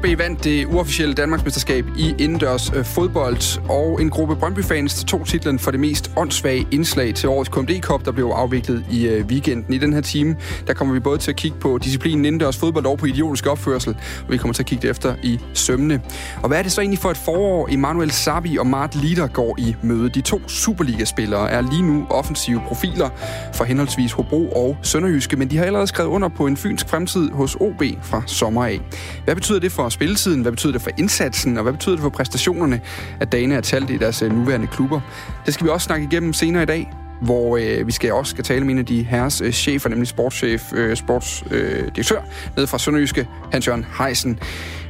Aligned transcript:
OB 0.00 0.18
vandt 0.18 0.44
det 0.44 0.66
uofficielle 0.66 1.14
Danmarksmesterskab 1.14 1.84
i 1.96 2.14
indendørs 2.18 2.72
øh, 2.76 2.84
fodbold, 2.84 3.60
og 3.68 4.02
en 4.02 4.10
gruppe 4.10 4.36
Brøndby-fans 4.36 5.04
tog 5.04 5.26
titlen 5.26 5.58
for 5.58 5.70
det 5.70 5.80
mest 5.80 6.12
åndssvage 6.16 6.66
indslag 6.70 7.14
til 7.14 7.28
årets 7.28 7.50
KMD 7.50 7.80
Cup, 7.80 8.04
der 8.04 8.12
blev 8.12 8.26
afviklet 8.26 8.84
i 8.90 9.08
øh, 9.08 9.26
weekenden. 9.26 9.74
I 9.74 9.78
den 9.78 9.92
her 9.92 10.00
time, 10.00 10.36
der 10.66 10.74
kommer 10.74 10.94
vi 10.94 11.00
både 11.00 11.18
til 11.18 11.30
at 11.30 11.36
kigge 11.36 11.56
på 11.58 11.78
disciplinen 11.78 12.24
indendørs 12.24 12.56
fodbold 12.56 12.86
og 12.86 12.98
på 12.98 13.06
idiotisk 13.06 13.46
opførsel, 13.46 13.96
og 14.26 14.32
vi 14.32 14.36
kommer 14.36 14.54
til 14.54 14.62
at 14.62 14.66
kigge 14.66 14.82
det 14.82 14.90
efter 14.90 15.14
i 15.22 15.38
sømne. 15.54 16.00
Og 16.42 16.48
hvad 16.48 16.58
er 16.58 16.62
det 16.62 16.72
så 16.72 16.80
egentlig 16.80 16.98
for 16.98 17.10
et 17.10 17.16
forår, 17.16 17.68
Emanuel 17.70 18.10
Sabi 18.10 18.56
og 18.58 18.66
Mart 18.66 18.94
Lider 18.94 19.26
går 19.26 19.56
i 19.58 19.76
møde? 19.82 20.08
De 20.08 20.20
to 20.20 20.48
Superliga-spillere 20.48 21.50
er 21.50 21.60
lige 21.60 21.82
nu 21.82 22.06
offensive 22.10 22.62
profiler 22.68 23.08
for 23.54 23.64
henholdsvis 23.64 24.12
Hobro 24.12 24.48
og 24.48 24.76
Sønderjyske, 24.82 25.36
men 25.36 25.50
de 25.50 25.56
har 25.56 25.64
allerede 25.64 25.86
skrevet 25.86 26.10
under 26.10 26.28
på 26.28 26.46
en 26.46 26.56
fynsk 26.56 26.88
fremtid 26.88 27.30
hos 27.30 27.56
OB 27.60 27.82
fra 28.02 28.22
sommer 28.26 28.64
af. 28.64 28.80
Hvad 29.24 29.34
betyder 29.34 29.60
det 29.60 29.72
for 29.72 29.89
spilletiden? 29.90 30.42
Hvad 30.42 30.52
betyder 30.52 30.72
det 30.72 30.82
for 30.82 30.90
indsatsen? 30.98 31.56
Og 31.56 31.62
hvad 31.62 31.72
betyder 31.72 31.94
det 31.94 32.02
for 32.02 32.08
præstationerne, 32.08 32.80
at 33.20 33.32
dagene 33.32 33.54
er 33.54 33.60
talt 33.60 33.90
i 33.90 33.96
deres 33.96 34.22
øh, 34.22 34.32
nuværende 34.32 34.66
klubber? 34.66 35.00
Det 35.46 35.54
skal 35.54 35.64
vi 35.66 35.70
også 35.70 35.84
snakke 35.84 36.04
igennem 36.04 36.32
senere 36.32 36.62
i 36.62 36.66
dag 36.66 36.90
hvor 37.20 37.56
øh, 37.56 37.86
vi 37.86 37.92
skal 37.92 38.12
også 38.12 38.30
skal 38.30 38.44
tale 38.44 38.64
med 38.64 38.72
en 38.72 38.78
af 38.78 38.86
de 38.86 39.02
herres 39.02 39.40
øh, 39.40 39.52
chefer, 39.52 39.88
nemlig 39.88 40.08
sportschef, 40.08 40.72
øh, 40.72 40.96
sportsdirektør, 40.96 42.18
øh, 42.18 42.56
nede 42.56 42.66
fra 42.66 42.78
Sønderjyske, 42.78 43.28
Hans-Jørgen 43.52 43.86
Heisen. 43.98 44.38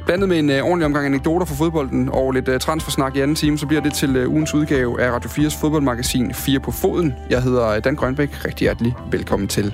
Blandet 0.05 0.29
med 0.29 0.39
en 0.39 0.49
øh, 0.49 0.63
ordentlig 0.63 0.85
omgang 0.85 1.05
anekdoter 1.05 1.45
fra 1.45 1.55
fodbolden 1.55 2.09
og 2.09 2.31
lidt 2.31 2.47
øh, 2.47 2.59
transfersnak 2.59 3.15
i 3.15 3.19
anden 3.19 3.35
time, 3.35 3.57
så 3.57 3.67
bliver 3.67 3.81
det 3.81 3.93
til 3.93 4.15
øh, 4.15 4.29
ugens 4.29 4.53
udgave 4.53 5.01
af 5.01 5.11
Radio 5.11 5.29
4's 5.29 5.61
fodboldmagasin 5.61 6.33
4 6.33 6.59
på 6.59 6.71
foden. 6.71 7.13
Jeg 7.29 7.43
hedder 7.43 7.67
øh, 7.67 7.83
Dan 7.83 7.95
Grønbæk. 7.95 8.45
Rigtig 8.45 8.65
hjertelig 8.65 8.93
velkommen 9.11 9.47
til. 9.47 9.73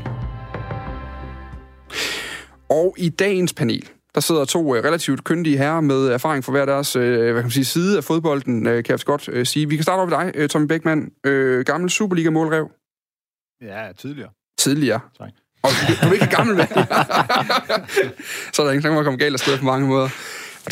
Og 2.70 2.96
i 2.98 3.10
dagens 3.10 3.54
panel, 3.54 3.90
der 4.18 4.22
sidder 4.22 4.46
to 4.46 4.76
øh, 4.76 4.84
relativt 4.84 5.24
kyndige 5.24 5.58
herrer 5.58 5.82
med 5.82 6.08
erfaring 6.08 6.44
fra 6.44 6.52
hver 6.52 6.66
deres 6.66 6.96
øh, 6.96 7.18
hvad 7.18 7.34
kan 7.34 7.44
man 7.44 7.52
sige, 7.52 7.66
side 7.66 7.98
af 7.98 8.04
fodbolden, 8.04 8.68
øh, 8.68 8.84
kan 8.84 8.92
jeg 8.92 9.00
godt 9.06 9.30
øh, 9.32 9.46
sige. 9.46 9.70
Vi 9.70 9.76
kan 9.76 9.84
starte 9.84 10.00
over 10.00 10.10
med 10.10 10.18
dig, 10.18 10.32
øh, 10.36 10.50
Tommy 10.50 10.68
Beckmann. 10.68 11.12
Øh, 11.24 11.66
gammel 11.66 11.90
Superliga-målrev. 11.90 12.72
Ja, 13.62 13.92
tidligere. 13.98 14.30
Tidligere. 14.60 15.00
Tak. 15.18 15.30
Og 15.64 15.70
du, 15.70 15.94
du 16.04 16.10
er 16.10 16.14
ikke 16.14 16.36
gammel 16.36 16.58
så 18.54 18.62
er 18.62 18.66
der 18.66 18.72
ingen, 18.72 18.82
kan 18.82 18.94
man 18.94 19.04
komme 19.04 19.20
galt 19.20 19.34
afsted 19.34 19.58
på 19.58 19.66
mange 19.66 19.88
måder. 19.88 20.10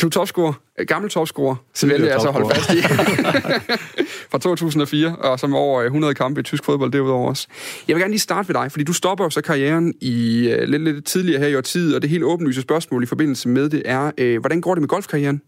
Du 0.00 0.06
er 0.06 0.10
topscorer, 0.10 0.84
gammel 0.84 1.10
topscorer, 1.10 1.56
så 1.74 1.86
vælger 1.86 2.08
jeg 2.08 2.20
så 2.20 2.28
at 2.28 2.32
holde 2.32 2.54
fast 2.54 2.70
i. 2.72 2.76
Fra 4.36 4.40
2004, 4.40 5.16
og 5.16 5.40
som 5.40 5.54
over 5.54 5.80
øh, 5.80 5.86
100 5.86 6.14
kampe 6.14 6.40
i 6.40 6.42
tysk 6.42 6.64
fodbold 6.64 6.92
derudover 6.92 7.28
også. 7.28 7.48
Jeg 7.88 7.96
vil 7.96 8.02
gerne 8.02 8.12
lige 8.12 8.20
starte 8.20 8.48
ved 8.48 8.54
dig, 8.54 8.72
fordi 8.72 8.84
du 8.84 8.92
stopper 8.92 9.24
jo 9.24 9.30
så 9.30 9.40
karrieren 9.40 9.94
i 10.00 10.48
uh, 10.52 10.68
lidt, 10.68 10.82
lidt 10.82 11.04
tidligere 11.04 11.40
her 11.40 11.48
i 11.48 11.56
årtiet, 11.56 11.94
og 11.94 12.02
det 12.02 12.10
helt 12.10 12.24
åbenlyse 12.24 12.62
spørgsmål 12.62 13.02
i 13.02 13.06
forbindelse 13.06 13.48
med 13.48 13.70
det 13.70 13.82
er, 13.84 14.10
uh, 14.20 14.40
hvordan 14.40 14.60
går 14.60 14.74
det 14.74 14.82
med 14.82 14.88
golfkarrieren? 14.88 15.42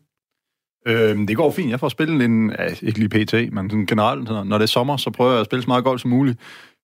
Øhm, 0.86 1.27
det 1.27 1.36
går 1.36 1.50
fint. 1.50 1.70
Jeg 1.70 1.80
får 1.80 1.89
spillet 1.89 2.25
en, 2.25 2.50
ja, 2.58 2.64
ikke 2.83 2.98
lige 2.98 3.25
PT, 3.25 3.53
men 3.53 3.70
sådan 3.70 3.86
generelt, 3.86 4.25
når 4.25 4.58
det 4.58 4.62
er 4.62 4.67
sommer, 4.67 4.97
så 4.97 5.11
prøver 5.11 5.30
jeg 5.30 5.41
at 5.41 5.47
spille 5.47 5.62
så 5.62 5.69
meget 5.69 5.84
golf 5.84 6.00
som 6.00 6.11
muligt. 6.11 6.39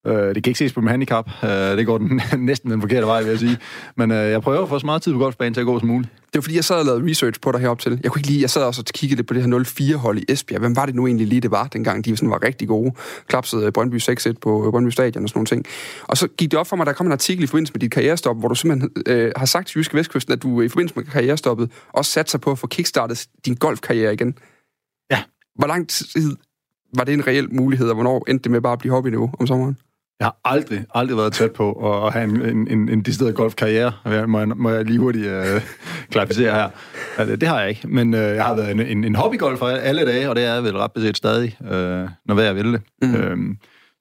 Øh, 0.07 0.35
det 0.35 0.43
kan 0.43 0.51
ikke 0.51 0.59
ses 0.59 0.73
på 0.73 0.81
min 0.81 0.89
handicap. 0.89 1.31
Øh, 1.45 1.51
det 1.51 1.87
går 1.87 1.99
den, 1.99 2.21
næsten 2.39 2.71
den 2.71 2.81
forkerte 2.81 3.07
vej, 3.07 3.23
vil 3.23 3.31
jeg 3.31 3.39
sige. 3.39 3.59
Men 3.97 4.11
øh, 4.11 4.31
jeg 4.31 4.43
prøver 4.43 4.63
at 4.63 4.69
få 4.69 4.79
så 4.79 4.87
meget 4.87 5.03
tid 5.03 5.13
på 5.13 5.19
golfbanen 5.19 5.55
til 5.55 5.61
at 5.61 5.67
gå 5.67 5.79
som 5.79 5.89
muligt. 5.89 6.13
Det 6.35 6.39
var 6.39 6.43
fordi, 6.43 6.57
jeg 6.57 6.65
sad 6.65 6.77
og 6.77 6.85
lavede 6.85 7.11
research 7.11 7.41
på 7.41 7.53
dig 7.53 7.61
herop 7.61 7.79
til. 7.79 8.01
Jeg 8.03 8.11
kunne 8.11 8.21
ikke 8.21 8.29
lige, 8.29 8.41
jeg 8.41 8.51
sad 8.51 8.63
også 8.63 8.81
og 8.81 8.93
kiggede 8.95 9.17
lidt 9.17 9.29
på 9.29 9.35
det 9.35 9.43
her 9.43 9.59
0-4-hold 9.59 10.19
i 10.19 10.25
Esbjerg. 10.29 10.61
Hvem 10.61 10.77
var 10.77 10.87
det 10.87 10.95
nu 10.95 11.07
egentlig 11.07 11.27
lige, 11.27 11.41
det 11.41 11.51
var, 11.51 11.69
dengang 11.69 12.05
de 12.05 12.17
sådan 12.17 12.31
var 12.31 12.43
rigtig 12.43 12.69
gode? 12.69 12.93
Klapsede 13.27 13.73
Brøndby 13.73 14.01
6-1 14.01 14.33
på 14.41 14.71
Brøndby 14.71 14.91
Stadion 14.91 15.25
og 15.25 15.29
sådan 15.29 15.39
nogle 15.39 15.47
ting. 15.47 15.65
Og 16.03 16.17
så 16.17 16.29
gik 16.29 16.51
det 16.51 16.59
op 16.59 16.67
for 16.67 16.77
mig, 16.77 16.87
der 16.87 16.93
kom 16.93 17.07
en 17.07 17.13
artikel 17.13 17.45
i 17.45 17.47
forbindelse 17.47 17.73
med 17.73 17.81
dit 17.81 17.91
karrierestop, 17.91 18.39
hvor 18.39 18.49
du 18.49 18.55
simpelthen 18.55 18.91
øh, 19.07 19.33
har 19.37 19.47
sagt 19.47 19.69
til 19.69 19.79
Jyske 19.79 19.97
Vestkysten, 19.97 20.33
at 20.33 20.43
du 20.43 20.61
i 20.61 20.69
forbindelse 20.69 20.95
med 20.97 21.05
karrierestoppet 21.05 21.71
også 21.93 22.11
satte 22.11 22.31
sig 22.31 22.41
på 22.41 22.51
at 22.51 22.59
få 22.59 22.67
kickstartet 22.67 23.27
din 23.45 23.55
golfkarriere 23.55 24.13
igen. 24.15 24.35
Ja. 25.11 25.23
Hvor 25.59 25.67
lang 25.67 25.89
tid 25.89 26.37
var 26.97 27.05
det 27.05 27.15
en 27.15 27.27
reel 27.27 27.55
mulighed, 27.55 27.89
og 27.89 27.95
hvornår 27.95 28.25
endte 28.29 28.43
det 28.43 28.53
med 28.53 28.61
bare 28.61 28.73
at 28.73 28.79
blive 28.79 28.93
hobbyniveau 28.93 29.31
om 29.39 29.47
sommeren? 29.47 29.77
Jeg 30.21 30.27
har 30.27 30.37
aldrig, 30.45 30.85
aldrig 30.95 31.17
været 31.17 31.33
tæt 31.33 31.53
på 31.53 31.73
at 31.73 32.13
have 32.13 32.25
en, 32.25 32.43
en, 32.43 32.69
en, 32.71 32.89
en 32.89 33.03
decideret 33.03 33.35
golfkarriere. 33.35 33.93
Må 34.27 34.39
jeg, 34.39 34.49
må 34.49 34.71
jeg 34.71 34.85
lige 34.85 34.99
hurtigt 34.99 35.27
uh, 35.27 35.63
klarificere 36.13 36.55
her. 36.55 36.69
Ja, 37.19 37.27
det, 37.27 37.41
det 37.41 37.49
har 37.49 37.61
jeg 37.61 37.69
ikke, 37.69 37.89
men 37.89 38.15
uh, 38.15 38.21
jeg 38.21 38.45
har 38.45 38.55
været 38.55 38.71
en, 38.71 38.81
en, 38.81 39.05
en 39.05 39.15
hobbygolfer 39.15 39.67
alle 39.67 40.07
dage, 40.07 40.29
og 40.31 40.37
det 40.37 40.45
er 40.45 40.55
jeg 40.55 40.65
vel 40.65 40.77
ret 40.77 40.93
beset 40.93 41.17
stadig, 41.17 41.57
uh, 41.61 41.69
når 42.27 42.41
jeg 42.41 42.57
vil 42.57 42.73
det. 42.73 42.83
Mm. 43.03 43.15
Uh, 43.15 43.57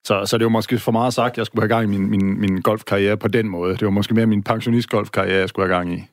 så, 0.06 0.26
så 0.26 0.38
det 0.38 0.46
var 0.46 0.50
måske 0.50 0.80
for 0.80 0.92
meget 0.92 1.14
sagt, 1.14 1.32
at 1.32 1.38
jeg 1.38 1.46
skulle 1.46 1.62
have 1.62 1.70
gang 1.70 1.84
i 1.84 1.98
min, 1.98 2.10
min, 2.10 2.42
min 2.42 2.62
golfkarriere 2.62 3.18
på 3.18 3.28
den 3.28 3.50
måde. 3.50 3.72
Det 3.72 3.86
var 3.86 3.90
måske 3.90 4.14
mere 4.14 4.26
min 4.26 4.44
pensionistgolfkarriere, 4.44 5.40
jeg 5.40 5.50
skulle 5.50 5.68
have 5.68 5.78
gang 5.78 5.94
i. 5.94 6.04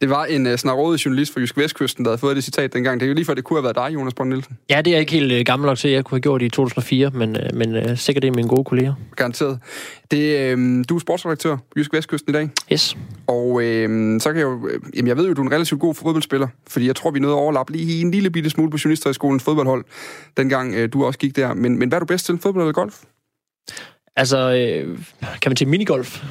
Det 0.00 0.10
var 0.10 0.24
en 0.24 0.46
uh, 0.46 0.54
snarådet 0.54 1.04
journalist 1.04 1.32
fra 1.32 1.40
Jysk 1.40 1.56
Vestkysten, 1.56 2.04
der 2.04 2.10
havde 2.10 2.18
fået 2.18 2.36
det 2.36 2.44
citat 2.44 2.72
dengang. 2.72 3.00
Det 3.00 3.06
er 3.06 3.08
jo 3.08 3.14
lige 3.14 3.24
før, 3.24 3.34
det 3.34 3.44
kunne 3.44 3.56
have 3.56 3.64
været 3.64 3.76
dig, 3.76 3.94
Jonas 3.94 4.14
Brønd 4.14 4.28
Nielsen. 4.28 4.58
Ja, 4.70 4.82
det 4.82 4.94
er 4.94 4.98
ikke 4.98 5.12
helt 5.12 5.32
uh, 5.32 5.38
gammel 5.38 5.66
nok 5.66 5.78
til, 5.78 5.90
jeg 5.90 6.04
kunne 6.04 6.16
have 6.16 6.22
gjort 6.22 6.40
det 6.40 6.46
i 6.46 6.48
2004, 6.48 7.10
men, 7.10 7.36
uh, 7.36 7.58
men 7.58 7.76
uh, 7.76 7.98
sikkert 7.98 8.22
det 8.22 8.28
er 8.28 8.32
mine 8.32 8.48
gode 8.48 8.64
kolleger. 8.64 8.94
Garanteret. 9.16 9.58
Det, 10.10 10.54
uh, 10.54 10.84
du 10.88 10.96
er 10.96 11.00
sportsredaktør 11.00 11.56
på 11.56 11.72
Jysk 11.76 11.92
Vestkysten 11.92 12.30
i 12.30 12.32
dag. 12.32 12.50
Yes. 12.72 12.96
Og 13.26 13.46
uh, 13.46 13.62
så 14.20 14.24
kan 14.26 14.36
jeg 14.36 14.42
jo... 14.42 14.70
Jamen, 14.96 15.08
jeg 15.08 15.16
ved 15.16 15.28
jo, 15.28 15.32
du 15.34 15.42
er 15.42 15.46
en 15.46 15.52
relativt 15.52 15.80
god 15.80 15.94
fodboldspiller, 15.94 16.48
fordi 16.68 16.86
jeg 16.86 16.96
tror, 16.96 17.10
vi 17.10 17.18
nåede 17.18 17.36
at 17.36 17.40
overlappe 17.40 17.72
lige 17.72 18.00
en 18.00 18.10
lille 18.10 18.30
bitte 18.30 18.50
smule 18.50 18.70
på 18.70 18.78
journalisterhøjskolens 18.84 19.42
fodboldhold, 19.42 19.84
dengang 20.36 20.74
uh, 20.74 20.84
du 20.92 21.04
også 21.04 21.18
gik 21.18 21.36
der. 21.36 21.54
Men, 21.54 21.78
men 21.78 21.88
hvad 21.88 21.96
er 21.96 22.00
du 22.00 22.06
bedst 22.06 22.26
til, 22.26 22.38
fodbold 22.38 22.62
eller 22.62 22.72
golf? 22.72 22.94
Altså, 24.16 24.38
øh, 24.38 24.98
kan 25.20 25.50
man 25.50 25.56
til 25.56 25.68
minigolf? 25.68 26.24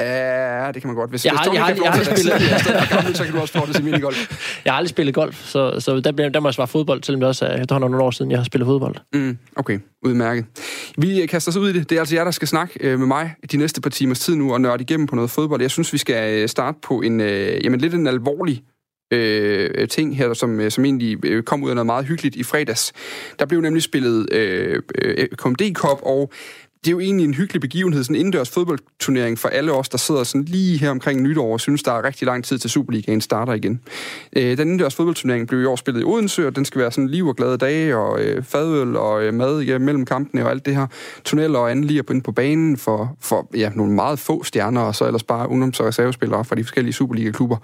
Ja, 0.00 0.72
det 0.72 0.82
kan 0.82 0.88
man 0.88 0.96
godt. 0.96 1.10
Hvis, 1.10 1.24
jeg 1.24 1.32
har, 1.32 1.50
hvis 1.50 1.54
jeg, 1.54 1.64
har, 1.64 1.74
jeg, 1.74 1.92
har 1.92 1.98
aldrig 1.98 2.18
spillet... 2.18 3.16
så 3.16 3.24
kan 3.24 3.34
du 3.34 3.40
også 3.40 3.58
få 3.58 3.66
det 3.66 3.74
til 3.74 3.84
minigolf. 3.84 4.16
Jeg 4.64 4.72
har 4.72 4.76
aldrig 4.76 4.90
spillet 4.90 5.14
golf, 5.14 5.44
så, 5.44 5.80
så 5.80 6.00
der, 6.00 6.10
der 6.28 6.40
må 6.40 6.48
jeg 6.48 6.54
svare 6.54 6.68
fodbold, 6.68 7.02
selvom 7.02 7.20
det 7.20 7.28
også 7.28 7.46
er 7.46 7.60
efterhånden 7.60 7.90
nogle 7.90 8.04
år 8.04 8.10
siden, 8.10 8.30
jeg 8.30 8.38
har 8.38 8.44
spillet 8.44 8.66
fodbold. 8.66 8.94
Mm, 9.14 9.38
okay, 9.56 9.78
udmærket. 10.02 10.44
Vi 10.98 11.26
kaster 11.26 11.52
os 11.52 11.56
ud 11.56 11.70
i 11.70 11.72
det. 11.72 11.90
Det 11.90 11.96
er 11.96 12.00
altså 12.00 12.14
jer, 12.14 12.24
der 12.24 12.30
skal 12.30 12.48
snakke 12.48 12.78
øh, 12.80 12.98
med 12.98 13.06
mig 13.06 13.34
de 13.52 13.56
næste 13.56 13.80
par 13.80 13.90
timers 13.90 14.20
tid 14.20 14.34
nu 14.36 14.52
og 14.52 14.60
nørde 14.60 14.82
igennem 14.82 15.06
på 15.06 15.14
noget 15.14 15.30
fodbold. 15.30 15.60
Jeg 15.60 15.70
synes, 15.70 15.92
vi 15.92 15.98
skal 15.98 16.42
øh, 16.42 16.48
starte 16.48 16.78
på 16.82 17.00
en 17.00 17.20
øh, 17.20 17.64
jamen, 17.64 17.80
lidt 17.80 17.94
en 17.94 18.06
alvorlig 18.06 18.62
øh, 19.12 19.88
ting 19.88 20.16
her, 20.16 20.34
som, 20.34 20.70
som 20.70 20.84
egentlig 20.84 21.44
kom 21.44 21.62
ud 21.62 21.68
af 21.68 21.76
noget 21.76 21.86
meget 21.86 22.06
hyggeligt 22.06 22.36
i 22.36 22.42
fredags. 22.42 22.92
Der 23.38 23.46
blev 23.46 23.60
nemlig 23.60 23.82
spillet 23.82 24.32
øh, 24.32 24.82
øh, 24.98 25.28
KMD 25.28 25.74
Cup, 25.74 25.98
og 26.02 26.32
det 26.84 26.88
er 26.88 26.92
jo 26.92 27.00
egentlig 27.00 27.24
en 27.24 27.34
hyggelig 27.34 27.60
begivenhed, 27.60 28.04
sådan 28.04 28.16
en 28.16 28.20
indendørs 28.20 28.50
fodboldturnering 28.50 29.38
for 29.38 29.48
alle 29.48 29.72
os, 29.72 29.88
der 29.88 29.98
sidder 29.98 30.24
sådan 30.24 30.44
lige 30.44 30.78
her 30.78 30.90
omkring 30.90 31.22
nytår 31.22 31.52
og 31.52 31.60
synes, 31.60 31.82
der 31.82 31.92
er 31.92 32.04
rigtig 32.04 32.26
lang 32.26 32.44
tid 32.44 32.58
til 32.58 32.70
Superligaen 32.70 33.20
starter 33.20 33.52
igen. 33.52 33.80
Øh, 34.36 34.42
den 34.42 34.60
indendørs 34.60 34.94
fodboldturnering 34.94 35.48
blev 35.48 35.62
i 35.62 35.64
år 35.64 35.76
spillet 35.76 36.00
i 36.00 36.04
Odense, 36.04 36.46
og 36.46 36.56
den 36.56 36.64
skal 36.64 36.80
være 36.80 36.92
sådan 36.92 37.08
liv 37.08 37.26
og 37.26 37.36
glade 37.36 37.56
dage, 37.56 37.96
og 37.96 38.20
øh, 38.20 38.42
fadøl 38.44 38.96
og 38.96 39.24
øh, 39.24 39.34
mad 39.34 39.60
ja, 39.60 39.78
mellem 39.78 40.04
kampene 40.04 40.44
og 40.44 40.50
alt 40.50 40.66
det 40.66 40.76
her. 40.76 40.86
Tunneller 41.24 41.58
og 41.58 41.70
andet 41.70 41.84
lige 41.84 42.02
på 42.02 42.32
banen 42.32 42.76
for, 42.76 43.16
for 43.20 43.48
ja, 43.54 43.70
nogle 43.74 43.92
meget 43.92 44.18
få 44.18 44.44
stjerner, 44.44 44.80
og 44.80 44.94
så 44.94 45.06
ellers 45.06 45.22
bare 45.22 45.48
ungdoms- 45.48 45.80
og 45.80 45.86
reservespillere 45.86 46.44
fra 46.44 46.56
de 46.56 46.64
forskellige 46.64 46.92
Superliga-klubber. 46.92 47.56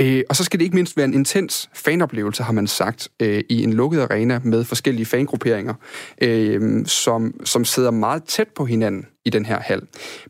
Øh, 0.00 0.22
og 0.28 0.36
så 0.36 0.44
skal 0.44 0.60
det 0.60 0.64
ikke 0.64 0.76
mindst 0.76 0.96
være 0.96 1.04
en 1.04 1.14
intens 1.14 1.70
fanoplevelse, 1.74 2.42
har 2.42 2.52
man 2.52 2.66
sagt, 2.66 3.08
øh, 3.22 3.44
i 3.48 3.62
en 3.62 3.72
lukket 3.72 4.00
arena 4.00 4.40
med 4.44 4.64
forskellige 4.64 5.06
fangrupperinger, 5.06 5.74
øh, 6.22 6.86
som, 6.86 7.34
som 7.44 7.64
sidder 7.64 7.90
meget 7.90 8.24
tæt 8.24 8.48
på 8.48 8.64
hinanden 8.64 9.06
i 9.24 9.30
den 9.30 9.46
her 9.46 9.60
hal. 9.60 9.82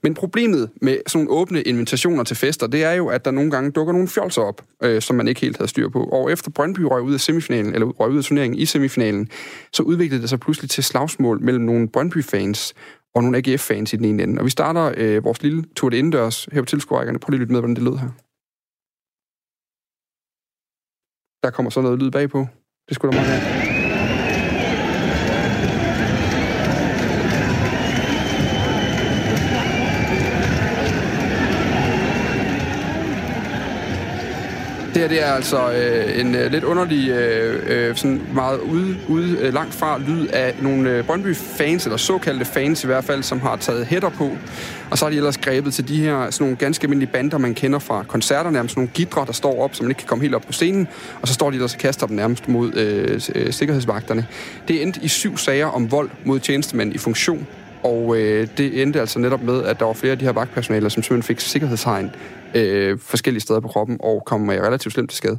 Men 0.02 0.14
problemet 0.14 0.70
med 0.82 0.98
sådan 1.06 1.24
nogle 1.24 1.40
åbne 1.40 1.62
invitationer 1.62 2.24
til 2.24 2.36
fester, 2.36 2.66
det 2.66 2.84
er 2.84 2.92
jo, 2.92 3.08
at 3.08 3.24
der 3.24 3.30
nogle 3.30 3.50
gange 3.50 3.70
dukker 3.70 3.92
nogle 3.92 4.08
fjolser 4.08 4.42
op, 4.42 4.62
øh, 4.82 5.02
som 5.02 5.16
man 5.16 5.28
ikke 5.28 5.40
helt 5.40 5.56
havde 5.56 5.68
styr 5.68 5.88
på. 5.88 6.04
Og 6.04 6.32
efter 6.32 6.50
Brøndby 6.50 6.80
røg 6.80 7.02
ud 7.02 7.14
af 7.14 7.20
semifinalen, 7.20 7.74
eller 7.74 7.86
røg 7.86 8.10
ud 8.10 8.18
af 8.18 8.24
turneringen 8.24 8.58
i 8.58 8.66
semifinalen, 8.66 9.28
så 9.72 9.82
udviklede 9.82 10.22
det 10.22 10.30
sig 10.30 10.40
pludselig 10.40 10.70
til 10.70 10.84
slagsmål 10.84 11.40
mellem 11.42 11.64
nogle 11.64 11.88
Brøndby-fans 11.88 12.74
og 13.14 13.22
nogle 13.22 13.36
AGF-fans 13.36 13.92
i 13.92 13.96
den 13.96 14.04
ene 14.04 14.22
ende. 14.22 14.40
Og 14.40 14.44
vi 14.44 14.50
starter 14.50 14.92
øh, 14.96 15.24
vores 15.24 15.42
lille 15.42 15.64
tur 15.76 15.88
det 15.88 15.96
indendørs 15.96 16.48
her 16.52 16.62
på 16.62 16.66
tilskuerrækkerne. 16.66 17.18
Prøv 17.18 17.30
lige 17.30 17.36
at 17.36 17.40
lytte 17.40 17.52
med, 17.52 17.60
hvordan 17.60 17.76
det 17.76 17.84
lød 17.84 17.96
her. 17.96 18.08
Der 21.42 21.50
kommer 21.50 21.70
så 21.70 21.80
noget 21.80 21.98
lyd 21.98 22.10
bagpå. 22.10 22.46
Det 22.88 22.94
skulle 22.94 23.12
da 23.12 23.20
meget 23.20 23.30
være. 23.30 23.72
Det 34.94 35.00
her 35.00 35.08
det 35.08 35.22
er 35.22 35.32
altså 35.32 35.72
øh, 35.72 36.20
en 36.20 36.34
øh, 36.34 36.50
lidt 36.50 36.64
underlig, 36.64 37.10
øh, 37.10 37.88
øh, 37.88 37.96
sådan 37.96 38.22
meget 38.34 38.60
ude, 38.60 38.96
ude 39.08 39.38
øh, 39.38 39.54
langt 39.54 39.74
fra 39.74 39.98
lyd 39.98 40.26
af 40.26 40.54
nogle 40.62 40.90
øh, 40.90 41.04
Brøndby-fans, 41.04 41.84
eller 41.84 41.96
såkaldte 41.96 42.44
fans 42.44 42.84
i 42.84 42.86
hvert 42.86 43.04
fald, 43.04 43.22
som 43.22 43.40
har 43.40 43.56
taget 43.56 43.86
hætter 43.86 44.08
på. 44.08 44.30
Og 44.92 44.98
så 44.98 45.04
har 45.04 45.10
de 45.10 45.16
ellers 45.16 45.38
grebet 45.38 45.74
til 45.74 45.88
de 45.88 45.96
her 45.96 46.30
sådan 46.30 46.44
nogle 46.44 46.56
ganske 46.56 46.84
almindelige 46.84 47.12
bander, 47.12 47.38
man 47.38 47.54
kender 47.54 47.78
fra 47.78 48.02
koncerter, 48.02 48.50
nærmest 48.50 48.76
nogle 48.76 48.90
gidre, 48.94 49.26
der 49.26 49.32
står 49.32 49.64
op, 49.64 49.74
så 49.74 49.82
man 49.82 49.90
ikke 49.90 49.98
kan 49.98 50.08
komme 50.08 50.22
helt 50.22 50.34
op 50.34 50.42
på 50.42 50.52
scenen. 50.52 50.88
Og 51.22 51.28
så 51.28 51.34
står 51.34 51.50
de 51.50 51.54
ellers 51.54 51.74
og 51.74 51.80
kaster 51.80 52.06
dem 52.06 52.16
nærmest 52.16 52.48
mod 52.48 52.74
øh, 52.76 53.20
øh, 53.34 53.52
sikkerhedsvagterne. 53.52 54.26
Det 54.68 54.82
endte 54.82 55.00
i 55.02 55.08
syv 55.08 55.36
sager 55.36 55.66
om 55.66 55.90
vold 55.90 56.10
mod 56.24 56.40
tjenestemænd 56.40 56.94
i 56.94 56.98
funktion. 56.98 57.46
Og 57.82 58.16
øh, 58.16 58.48
det 58.56 58.82
endte 58.82 59.00
altså 59.00 59.18
netop 59.18 59.42
med, 59.42 59.62
at 59.64 59.80
der 59.80 59.86
var 59.86 59.92
flere 59.92 60.12
af 60.12 60.18
de 60.18 60.24
her 60.24 60.32
vagtpersonaler, 60.32 60.88
som 60.88 61.02
simpelthen 61.02 61.36
fik 61.36 61.40
sikkerhedshegn 61.40 62.10
øh, 62.54 62.98
forskellige 62.98 63.40
steder 63.40 63.60
på 63.60 63.68
kroppen 63.68 63.96
og 64.00 64.22
kom 64.26 64.50
øh, 64.50 64.62
relativt 64.62 64.94
slemt 64.94 65.10
til 65.10 65.16
skade. 65.16 65.38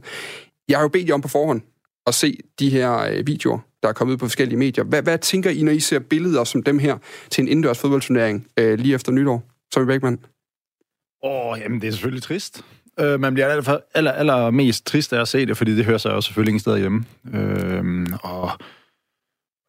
Jeg 0.70 0.78
har 0.78 0.84
jo 0.84 0.88
bedt 0.88 1.08
jer 1.08 1.14
om 1.14 1.22
på 1.22 1.28
forhånd 1.28 1.62
at 2.08 2.14
se 2.14 2.38
de 2.60 2.70
her 2.70 2.98
øh, 3.12 3.28
videoer, 3.28 3.60
der 3.84 3.90
er 3.90 3.94
kommet 3.94 4.14
ud 4.14 4.18
på 4.18 4.26
forskellige 4.26 4.60
medier. 4.60 4.84
Hvad, 4.84 5.02
hvad 5.02 5.18
tænker 5.18 5.50
I, 5.50 5.64
når 5.64 5.72
I 5.72 5.80
ser 5.80 6.00
billeder 6.00 6.44
som 6.44 6.64
dem 6.64 6.80
her 6.80 6.98
til 7.30 7.42
en 7.42 7.48
indendørs 7.48 7.80
fodboldturnering 7.80 8.48
øh, 8.58 8.80
lige 8.80 8.96
efter 8.96 9.12
nytår? 9.12 9.44
Tommy 9.72 9.88
Beckmann? 9.88 10.20
Åh, 11.24 11.48
oh, 11.52 11.60
jamen 11.60 11.82
det 11.82 11.88
er 11.88 11.92
selvfølgelig 11.92 12.24
trist. 12.24 12.62
Øh, 13.00 13.20
man 13.20 13.34
bliver 13.34 13.48
aller, 13.48 13.78
aller, 13.94 14.12
aller 14.12 14.52
mest 14.52 14.86
trist 14.86 15.14
af 15.14 15.22
at 15.22 15.28
se 15.28 15.46
det, 15.46 15.58
fordi 15.58 15.76
det 15.76 15.86
hører 15.86 15.98
sig 15.98 16.10
jo 16.10 16.22
selvfølgelig 16.22 16.50
ingen 16.50 16.60
steder 16.60 16.78
hjemme. 16.78 17.06
Øh, 17.34 18.08
og 18.24 18.52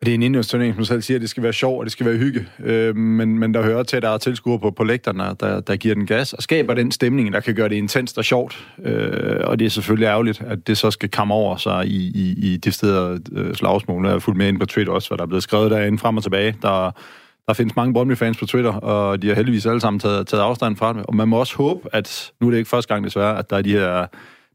det 0.05 0.11
er 0.11 0.15
en 0.15 0.23
indendørsturnering, 0.23 0.75
som 0.75 0.79
du 0.79 0.85
selv 0.85 1.03
siger, 1.03 1.19
det 1.19 1.31
skal 1.31 1.43
være 1.43 1.53
sjov, 1.53 1.79
og 1.79 1.85
det 1.85 1.93
skal 1.93 2.06
være 2.06 2.17
hygge. 2.17 2.47
Øh, 2.65 2.97
men, 2.97 3.39
men 3.39 3.55
der 3.55 3.62
hører 3.62 3.83
til, 3.83 3.97
at 3.97 4.03
der 4.03 4.09
er 4.09 4.19
tilskuere 4.19 4.59
på, 4.59 4.71
på 4.71 4.85
lægterne, 4.85 5.25
der, 5.41 5.61
der 5.61 5.77
giver 5.77 5.95
den 5.95 6.06
gas, 6.06 6.33
og 6.33 6.43
skaber 6.43 6.75
den 6.75 6.93
stemning, 6.93 7.33
der 7.33 7.41
kan 7.41 7.55
gøre 7.55 7.69
det 7.69 7.75
intenst 7.75 8.19
og 8.19 8.25
sjovt. 8.25 8.67
Øh, 8.85 9.41
og 9.45 9.59
det 9.59 9.65
er 9.65 9.71
selvfølgelig 9.71 10.06
ærgerligt, 10.06 10.43
at 10.47 10.67
det 10.67 10.79
så 10.79 10.91
skal 10.91 11.09
komme 11.09 11.35
over 11.35 11.56
sig 11.56 11.87
i, 11.87 12.12
i, 12.15 12.53
i 12.53 12.56
de 12.56 12.73
steder 12.73 13.19
øh, 13.33 13.55
slagsmål. 13.55 14.05
Jeg 14.05 14.12
har 14.12 14.19
fulgt 14.19 14.39
med 14.39 14.49
ind 14.49 14.61
på 14.61 14.67
Twitter 14.67 14.93
også, 14.93 15.09
hvad 15.09 15.19
der 15.19 15.25
er 15.25 15.29
blevet 15.29 15.43
skrevet 15.43 15.71
derinde 15.71 15.99
frem 15.99 16.17
og 16.17 16.23
tilbage. 16.23 16.56
Der, 16.62 16.91
der 17.47 17.53
findes 17.53 17.77
mange 17.77 17.93
Brøndby-fans 17.93 18.39
på 18.39 18.47
Twitter, 18.47 18.73
og 18.73 19.23
de 19.23 19.29
har 19.29 19.35
heldigvis 19.35 19.67
alle 19.67 19.81
sammen 19.81 20.01
taget, 20.01 20.27
taget 20.27 20.43
afstand 20.43 20.77
fra 20.77 20.93
det. 20.93 21.06
Og 21.06 21.17
man 21.17 21.29
må 21.29 21.37
også 21.37 21.56
håbe, 21.56 21.89
at 21.93 22.33
nu 22.41 22.47
er 22.47 22.51
det 22.51 22.59
ikke 22.59 22.71
første 22.71 22.95
gang 22.95 23.05
desværre, 23.05 23.39
at 23.39 23.51
der 23.51 23.56
er 23.56 23.62
de 23.62 23.71
her 23.71 24.06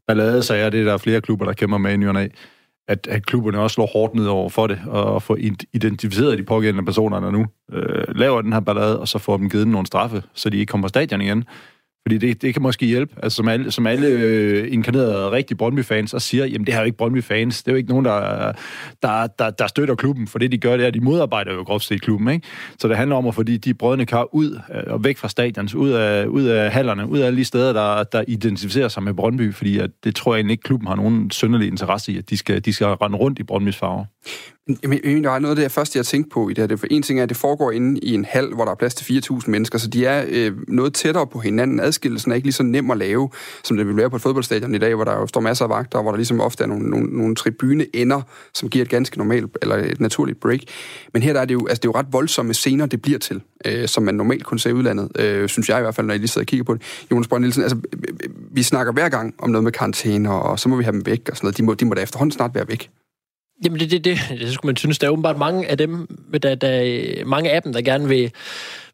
balladesager, 0.06 0.70
det 0.70 0.80
er 0.80 0.84
der 0.84 0.96
flere 0.96 1.20
klubber, 1.20 1.44
der 1.44 1.52
kæmper 1.52 1.78
med 1.78 1.98
i 1.98 2.04
af 2.04 2.30
at, 2.90 3.06
at 3.06 3.26
klubberne 3.26 3.60
også 3.60 3.74
slår 3.74 3.86
hårdt 3.86 4.14
ned 4.14 4.26
over 4.26 4.48
for 4.48 4.66
det, 4.66 4.80
og 4.86 5.22
får 5.22 5.36
identificeret 5.72 6.38
de 6.38 6.42
pågældende 6.42 6.84
personer, 6.84 7.20
der 7.20 7.30
nu 7.30 7.46
øh, 7.72 8.04
laver 8.14 8.42
den 8.42 8.52
her 8.52 8.60
ballade, 8.60 9.00
og 9.00 9.08
så 9.08 9.18
får 9.18 9.36
dem 9.36 9.50
givet 9.50 9.68
nogle 9.68 9.86
straffe, 9.86 10.22
så 10.34 10.50
de 10.50 10.58
ikke 10.58 10.70
kommer 10.70 10.84
på 10.84 10.88
stadion 10.88 11.20
igen. 11.20 11.44
Fordi 12.06 12.18
det, 12.18 12.42
det 12.42 12.54
kan 12.54 12.62
måske 12.62 12.86
hjælpe, 12.86 13.14
altså 13.22 13.36
som 13.36 13.48
alle, 13.48 13.70
som 13.70 13.86
alle 13.86 14.06
øh, 14.06 14.72
inkarnerede 14.72 15.30
rigtige 15.30 15.58
Brøndby-fans, 15.58 16.14
og 16.14 16.22
siger, 16.22 16.46
jamen 16.46 16.66
det 16.66 16.74
her 16.74 16.78
er 16.78 16.82
jo 16.82 16.86
ikke 16.86 16.98
Brøndby-fans, 16.98 17.62
det 17.62 17.68
er 17.68 17.72
jo 17.72 17.76
ikke 17.76 17.88
nogen, 17.88 18.04
der, 18.04 18.52
der, 19.02 19.26
der, 19.26 19.50
der 19.50 19.66
støtter 19.66 19.94
klubben, 19.94 20.26
for 20.26 20.38
det 20.38 20.52
de 20.52 20.58
gør, 20.58 20.76
det 20.76 20.82
er, 20.82 20.88
at 20.88 20.94
de 20.94 21.00
modarbejder 21.00 21.54
jo 21.54 21.62
groft 21.62 21.84
set 21.84 22.02
klubben, 22.02 22.28
ikke? 22.28 22.46
Så 22.78 22.88
det 22.88 22.96
handler 22.96 23.16
om 23.16 23.26
at 23.26 23.34
få 23.34 23.42
de, 23.42 23.58
de 23.58 23.74
brødne 23.74 24.06
kar 24.06 24.34
ud 24.34 24.60
øh, 24.74 24.82
og 24.86 25.04
væk 25.04 25.18
fra 25.18 25.28
stadions, 25.28 25.74
ud 25.74 25.90
af, 25.90 26.26
ud 26.26 26.44
af 26.44 26.72
hallerne, 26.72 27.08
ud 27.08 27.18
af 27.18 27.26
alle 27.26 27.38
de 27.38 27.44
steder, 27.44 27.72
der, 27.72 28.04
der 28.04 28.24
identificerer 28.28 28.88
sig 28.88 29.02
med 29.02 29.14
Brøndby, 29.14 29.54
fordi 29.54 29.78
at 29.78 29.90
det 30.04 30.16
tror 30.16 30.34
jeg 30.34 30.38
egentlig 30.38 30.52
ikke, 30.52 30.62
klubben 30.62 30.88
har 30.88 30.96
nogen 30.96 31.30
sønderlig 31.30 31.68
interesse 31.68 32.12
i, 32.12 32.18
at 32.18 32.30
de 32.30 32.36
skal, 32.36 32.64
de 32.64 32.72
skal 32.72 32.86
rende 32.86 33.18
rundt 33.18 33.38
i 33.38 33.42
Brøndbys 33.42 33.76
farver. 33.76 34.04
Jamen, 34.82 35.24
der 35.24 35.30
er 35.30 35.38
noget 35.38 35.58
af 35.58 35.62
det 35.62 35.72
første, 35.72 35.98
jeg 35.98 36.06
tænkte 36.06 36.30
på 36.30 36.48
i 36.48 36.52
det 36.52 36.70
her. 36.70 36.76
For 36.76 36.86
en 36.90 37.02
ting 37.02 37.18
er, 37.18 37.22
at 37.22 37.28
det 37.28 37.36
foregår 37.36 37.70
inde 37.70 38.00
i 38.00 38.14
en 38.14 38.24
hal, 38.24 38.54
hvor 38.54 38.64
der 38.64 38.72
er 38.72 38.76
plads 38.76 38.94
til 38.94 39.20
4.000 39.22 39.40
mennesker, 39.46 39.78
så 39.78 39.88
de 39.88 40.06
er 40.06 40.24
øh, 40.28 40.52
noget 40.68 40.94
tættere 40.94 41.26
på 41.26 41.38
hinanden. 41.38 41.80
Adskillelsen 41.80 42.30
er 42.30 42.34
ikke 42.34 42.46
lige 42.46 42.52
så 42.52 42.62
nem 42.62 42.90
at 42.90 42.98
lave, 42.98 43.30
som 43.64 43.76
det 43.76 43.86
vil 43.86 43.96
være 43.96 44.10
på 44.10 44.16
et 44.16 44.22
fodboldstadion 44.22 44.74
i 44.74 44.78
dag, 44.78 44.94
hvor 44.94 45.04
der 45.04 45.12
jo 45.12 45.26
står 45.26 45.40
masser 45.40 45.64
af 45.64 45.70
vagter, 45.70 45.98
og 45.98 46.02
hvor 46.02 46.12
der 46.12 46.16
ligesom 46.16 46.40
ofte 46.40 46.64
er 46.64 46.68
nogle, 46.68 46.90
nogle, 46.90 47.06
nogle 47.18 47.34
tribuneender, 47.34 48.22
som 48.54 48.68
giver 48.68 48.84
et 48.84 48.90
ganske 48.90 49.18
normalt, 49.18 49.58
eller 49.62 49.76
et 49.76 50.00
naturligt 50.00 50.40
break. 50.40 50.60
Men 51.12 51.22
her 51.22 51.32
der 51.32 51.40
er 51.40 51.44
det 51.44 51.54
jo, 51.54 51.66
altså, 51.66 51.80
det 51.80 51.88
er 51.88 51.92
jo 51.94 51.98
ret 51.98 52.12
voldsomme 52.12 52.54
scener, 52.54 52.86
det 52.86 53.02
bliver 53.02 53.18
til, 53.18 53.40
øh, 53.64 53.88
som 53.88 54.02
man 54.02 54.14
normalt 54.14 54.44
kun 54.44 54.58
se 54.58 54.70
i 54.70 54.72
udlandet, 54.72 55.08
øh, 55.18 55.48
synes 55.48 55.68
jeg 55.68 55.78
i 55.78 55.82
hvert 55.82 55.94
fald, 55.94 56.06
når 56.06 56.14
jeg 56.14 56.20
lige 56.20 56.28
sidder 56.28 56.44
og 56.44 56.46
kigger 56.46 56.64
på 56.64 56.74
det. 56.74 56.82
Jonas 57.10 57.28
Brønd 57.28 57.42
Nielsen, 57.42 57.62
altså, 57.62 57.76
vi 58.50 58.62
snakker 58.62 58.92
hver 58.92 59.08
gang 59.08 59.34
om 59.38 59.50
noget 59.50 59.64
med 59.64 59.72
karantæner, 59.72 60.30
og 60.30 60.58
så 60.58 60.68
må 60.68 60.76
vi 60.76 60.84
have 60.84 60.92
dem 60.92 61.06
væk 61.06 61.28
og 61.30 61.36
sådan 61.36 61.46
noget. 61.46 61.58
De 61.58 61.62
må, 61.62 61.74
de 61.74 61.84
må 61.84 61.94
da 61.94 62.02
efterhånden 62.02 62.32
snart 62.32 62.54
være 62.54 62.68
væk. 62.68 62.90
Jamen, 63.64 63.80
det, 63.80 63.90
det, 63.90 64.04
det, 64.04 64.18
det 64.30 64.52
skulle 64.52 64.68
man 64.68 64.76
synes. 64.76 64.98
Der 64.98 65.06
er 65.06 65.10
åbenbart 65.10 65.38
mange 65.38 65.68
af 65.68 65.78
dem, 65.78 66.06
der, 66.42 66.54
der, 66.54 66.82
øh, 66.84 67.26
mange 67.26 67.50
af 67.50 67.62
dem, 67.62 67.72
der 67.72 67.82
gerne 67.82 68.08
vil, 68.08 68.32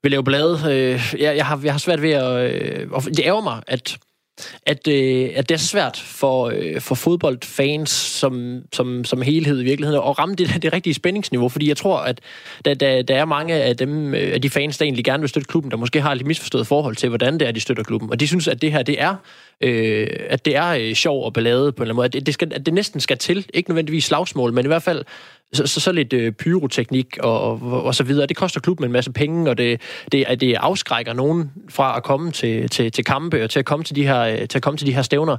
vil 0.03 0.11
lave 0.11 0.25
blade. 0.25 0.59
Øh, 0.71 1.15
jeg, 1.19 1.37
jeg, 1.37 1.47
har, 1.47 1.61
jeg 1.65 1.73
har 1.73 1.79
svært 1.79 2.03
ved 2.03 2.11
at... 2.11 2.53
Øh, 2.53 2.91
og 2.91 3.03
det 3.03 3.21
ærger 3.25 3.43
mig, 3.43 3.63
at 3.67 3.99
at, 4.67 4.89
øh, 4.89 5.31
at 5.35 5.49
det 5.49 5.55
er 5.55 5.59
svært 5.59 5.97
for, 5.97 6.53
øh, 6.57 6.81
for 6.81 6.95
fodboldfans 6.95 7.91
som, 7.91 8.63
som, 8.73 9.05
som 9.05 9.23
helhed 9.23 9.61
i 9.61 9.65
virkeligheden 9.65 10.03
at 10.09 10.19
ramme 10.19 10.35
det, 10.35 10.63
det 10.63 10.73
rigtige 10.73 10.95
spændingsniveau, 10.95 11.49
fordi 11.49 11.69
jeg 11.69 11.77
tror, 11.77 11.99
at 11.99 12.21
der, 12.65 12.75
der, 12.75 13.03
der 13.03 13.17
er 13.17 13.25
mange 13.25 13.55
af, 13.55 13.77
dem, 13.77 14.15
øh, 14.15 14.33
af 14.33 14.43
de 14.43 14.51
fans, 14.51 14.79
der 14.79 14.85
egentlig 14.85 15.05
gerne 15.05 15.21
vil 15.21 15.29
støtte 15.29 15.49
klubben, 15.49 15.71
der 15.71 15.77
måske 15.77 16.01
har 16.01 16.13
et 16.13 16.19
lidt 16.19 16.29
misforstået 16.29 16.67
forhold 16.67 16.97
til, 16.97 17.09
hvordan 17.09 17.39
det 17.41 17.49
er, 17.49 17.53
de 17.53 17.61
støtter 17.61 17.83
klubben, 17.83 18.11
og 18.11 18.21
de 18.21 18.27
synes, 18.27 18.49
at 18.49 18.63
det 18.63 18.73
her, 18.73 18.83
det 18.83 19.03
er 19.03 19.17
øh, 19.61 20.09
at 20.29 20.45
det 20.45 20.57
er 20.57 20.69
øh, 20.69 20.95
sjov 20.95 21.25
og 21.25 21.33
ballade 21.33 21.73
på 21.73 21.83
en 21.83 21.83
eller 21.83 21.85
anden 21.85 21.97
måde, 21.97 22.05
at 22.07 22.13
det, 22.13 22.27
det, 22.27 22.35
skal, 22.35 22.53
at 22.55 22.67
det 22.67 22.75
næsten 22.75 23.01
skal 23.01 23.19
til, 23.19 23.47
ikke 23.55 23.71
nødvendigvis 23.71 24.05
slagsmål, 24.05 24.53
men 24.53 24.65
i 24.65 24.69
hvert 24.69 24.83
fald 24.83 25.05
så, 25.53 25.67
så, 25.67 25.81
så 25.81 25.93
lidt 25.93 26.13
øh, 26.13 26.33
pyroteknik 26.33 27.19
og, 27.19 27.41
og, 27.41 27.83
og 27.83 27.95
så 27.95 28.05
videre. 28.05 28.27
Det 28.27 28.37
koster 28.37 28.61
klubben 28.61 28.85
en 28.85 28.93
masse 28.93 29.13
penge, 29.13 29.51
og 29.51 29.59
det, 29.59 29.81
det, 30.13 30.41
det 30.41 30.55
afskrækker 30.55 31.13
nogen 31.13 31.53
fra 31.69 31.97
at 31.97 32.03
komme 32.03 32.33
til, 32.33 32.69
til, 32.69 32.93
til 32.93 33.05
kampe 33.05 33.45
og 33.45 33.51
til 33.51 33.59
at 33.59 33.65
komme 33.65 33.85
til 33.85 33.97
de 33.97 34.07
her, 34.07 34.21
øh, 34.21 34.49
til 34.49 34.59
at 34.59 34.63
komme 34.63 34.77
til 34.77 34.87
de 34.87 34.95
her 34.95 35.03
stævner. 35.03 35.37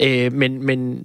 Øh, 0.00 0.32
men, 0.32 0.66
men 0.66 1.04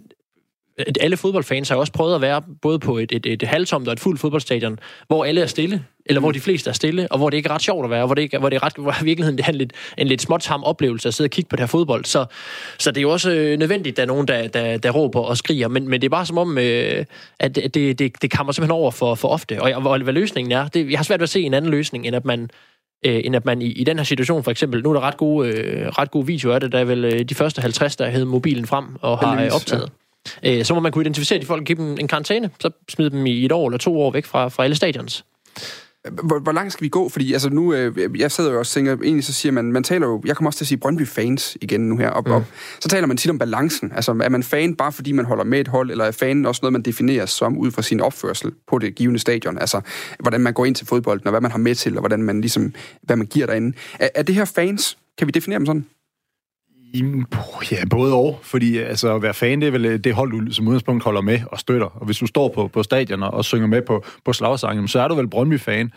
alle 1.00 1.18
fodboldfans 1.18 1.70
har 1.70 1.76
også 1.76 1.94
prøvet 1.94 2.16
at 2.16 2.22
være 2.22 2.42
både 2.62 2.80
på 2.80 2.98
et, 2.98 3.12
et, 3.12 3.26
et 3.26 3.44
halvtomt 3.44 3.88
og 3.88 3.94
et 3.94 4.00
fuldt 4.00 4.20
fodboldstadion, 4.20 4.80
hvor 5.08 5.26
alle 5.26 5.42
er 5.42 5.46
stille, 5.46 5.86
eller 6.06 6.20
hvor 6.20 6.32
de 6.32 6.40
fleste 6.40 6.70
er 6.70 6.74
stille, 6.74 7.12
og 7.12 7.18
hvor 7.18 7.30
det 7.30 7.38
ikke 7.38 7.50
er 7.50 7.54
ret 7.54 7.62
sjovt 7.62 7.86
at 7.86 7.90
være, 7.90 8.06
hvor 8.06 8.16
det, 8.16 8.22
ikke, 8.22 8.38
hvor 8.38 8.50
det 8.50 8.56
er 8.56 8.64
ret, 8.64 8.74
hvor 8.78 8.96
i 9.02 9.06
virkeligheden 9.12 9.38
det 9.38 9.46
er 9.46 9.50
en 9.50 9.56
lidt, 9.56 9.74
en 9.98 10.08
lidt 10.08 10.22
småtam 10.22 10.64
oplevelse 10.64 11.08
at 11.08 11.14
sidde 11.14 11.28
og 11.28 11.32
kigge 11.32 11.50
på 11.50 11.56
det 11.56 11.62
her 11.62 11.68
fodbold. 11.68 12.06
Så, 12.06 12.26
så 12.80 12.92
det 12.92 12.98
er 12.98 13.02
jo 13.02 13.12
også 13.12 13.32
øh, 13.32 13.60
nødvendigt, 13.60 13.94
at 13.94 13.98
der 13.98 14.04
er 14.04 14.08
nogen, 14.08 14.28
der, 14.28 14.48
der, 14.48 14.78
der 14.78 14.92
råber 14.92 15.20
og 15.20 15.38
skriger, 15.38 15.68
men, 15.68 15.88
men 15.88 16.02
det 16.02 16.08
er 16.08 16.10
bare 16.10 16.26
som 16.26 16.38
om, 16.38 16.58
øh, 16.58 17.06
at 17.40 17.56
det, 17.56 18.00
det, 18.00 18.22
det 18.22 18.32
kammer 18.32 18.54
simpelthen 18.54 18.72
over 18.72 18.92
for, 18.92 19.16
for 19.16 19.28
ofte. 19.28 19.62
Og, 19.62 19.72
og 19.72 20.04
hvad 20.04 20.14
løsningen 20.14 20.52
er, 20.52 20.68
det, 20.68 20.92
jeg 20.92 21.00
har 21.00 21.04
svært 21.04 21.20
ved 21.20 21.24
at 21.24 21.30
se 21.30 21.42
en 21.42 21.54
anden 21.54 21.72
løsning, 21.72 22.08
end 22.08 22.16
at 22.16 22.26
man 22.26 22.50
øh, 23.06 23.22
end 23.24 23.36
at 23.36 23.46
man 23.46 23.62
i, 23.62 23.66
i 23.66 23.84
den 23.84 23.98
her 23.98 24.04
situation 24.04 24.44
for 24.44 24.52
eksempel, 24.52 24.84
nu 24.84 24.90
er 24.90 24.94
der 24.94 25.02
ret 25.02 25.18
gode, 25.18 25.50
øh, 25.50 25.88
ret 25.88 26.12
gode 26.12 26.28
videoer 26.28 26.56
af 26.56 26.62
det, 26.62 26.72
der 26.72 26.80
er 26.80 26.84
vel 26.84 27.06
øh, 27.06 27.24
de 27.24 27.36
første 27.36 27.62
50, 27.62 27.96
der 27.96 28.10
havde 28.10 28.26
mobilen 28.26 28.66
frem 28.66 28.86
og 29.02 29.20
har 29.20 29.44
øh, 29.44 29.50
optaget. 29.52 29.82
Ja. 29.82 30.05
Øh, 30.44 30.66
så 30.66 30.74
må 30.74 30.80
man 30.80 30.92
kunne 30.92 31.04
identificere 31.04 31.40
de 31.40 31.46
folk 31.46 31.60
og 31.60 31.66
give 31.66 31.78
dem 31.78 31.98
en 32.00 32.08
karantæne, 32.08 32.50
så 32.60 32.70
smide 32.90 33.10
dem 33.10 33.26
i 33.26 33.46
et 33.46 33.52
år 33.52 33.68
eller 33.68 33.78
to 33.78 34.02
år 34.02 34.12
væk 34.12 34.26
fra, 34.26 34.48
fra 34.48 34.64
alle 34.64 34.76
stadions. 34.76 35.26
Hvor, 36.24 36.40
hvor 36.40 36.52
langt 36.52 36.74
skal 36.74 36.84
vi 36.84 36.90
gå? 36.90 37.10
Fordi 37.10 37.34
altså 37.34 37.50
nu, 37.50 37.74
øh, 37.74 38.20
jeg 38.20 38.32
sidder 38.32 38.52
jo 38.52 38.60
også 38.60 38.70
og 38.70 38.74
tænker, 38.74 39.04
egentlig 39.04 39.24
så 39.24 39.34
siger 39.34 39.52
man, 39.52 39.66
man 39.66 39.84
taler 39.84 40.08
jo, 40.08 40.22
jeg 40.26 40.36
kommer 40.36 40.50
også 40.50 40.58
til 40.58 40.64
at 40.64 40.68
sige 40.68 40.78
Brøndby-fans 40.78 41.58
igen 41.62 41.90
nu 41.90 41.98
her, 41.98 42.10
op, 42.10 42.26
mm. 42.26 42.32
op. 42.32 42.44
Så 42.80 42.90
taler 42.90 43.08
man 43.08 43.18
tit 43.18 43.32
om 43.32 43.40
balancen. 43.40 43.92
Altså 43.96 44.12
er 44.12 44.30
man 44.30 44.44
fan 44.44 44.76
bare 44.76 44.92
fordi 44.92 45.12
man 45.12 45.26
holder 45.26 45.44
med 45.44 45.60
et 45.60 45.68
hold, 45.68 45.92
eller 45.92 46.06
er 46.06 46.12
fanen 46.12 46.46
også 46.46 46.60
noget, 46.64 46.74
man 46.74 46.82
definerer 46.82 47.26
som 47.26 47.58
ud 47.58 47.72
fra 47.72 47.82
sin 47.82 48.02
opførsel 48.02 48.52
på 48.68 48.78
det 48.78 48.96
givende 48.96 49.20
stadion? 49.20 49.58
Altså 49.58 49.82
hvordan 50.20 50.42
man 50.42 50.54
går 50.54 50.66
ind 50.66 50.76
til 50.76 50.88
fodbolden, 50.88 51.28
og 51.28 51.32
hvad 51.32 51.42
man 51.42 51.52
har 51.52 51.58
med 51.58 51.76
til, 51.76 51.94
og 51.98 52.02
hvordan 52.02 52.24
man 52.24 52.42
ligesom, 52.42 52.74
hvad 53.02 53.16
man 53.16 53.28
giver 53.28 53.46
derinde. 53.46 53.78
Er, 54.00 54.10
er 54.16 54.24
det 54.24 54.36
her 54.36 54.46
fans? 54.46 54.98
Kan 55.18 55.28
vi 55.28 55.32
definere 55.32 55.60
dem 55.60 55.66
sådan? 55.66 55.86
Ja, 57.72 57.86
både 57.90 58.14
og. 58.14 58.40
Fordi 58.42 58.80
øh, 58.80 58.90
altså, 58.90 59.16
at 59.16 59.22
være 59.22 59.34
fan, 59.34 59.62
det 59.62 59.68
er 59.68 59.72
vel 59.72 59.86
øh, 59.86 60.00
det 60.00 60.14
hold, 60.14 60.32
du 60.32 60.54
som 60.54 60.68
udgangspunkt 60.68 61.04
holder 61.04 61.22
med 61.22 61.40
og 61.52 61.60
støtter. 61.60 61.88
Og 61.88 62.06
hvis 62.06 62.18
du 62.18 62.28
står 62.28 62.50
på, 62.50 62.68
på 62.68 62.84
stadion 62.84 63.24
og 63.24 63.46
synger 63.46 63.68
med 63.68 63.82
på, 63.82 64.04
på 64.26 64.34
slagsangen, 64.34 64.88
så 64.88 65.00
er 65.00 65.08
du 65.08 65.16
vel 65.16 65.30
Brøndby-fan. 65.30 65.92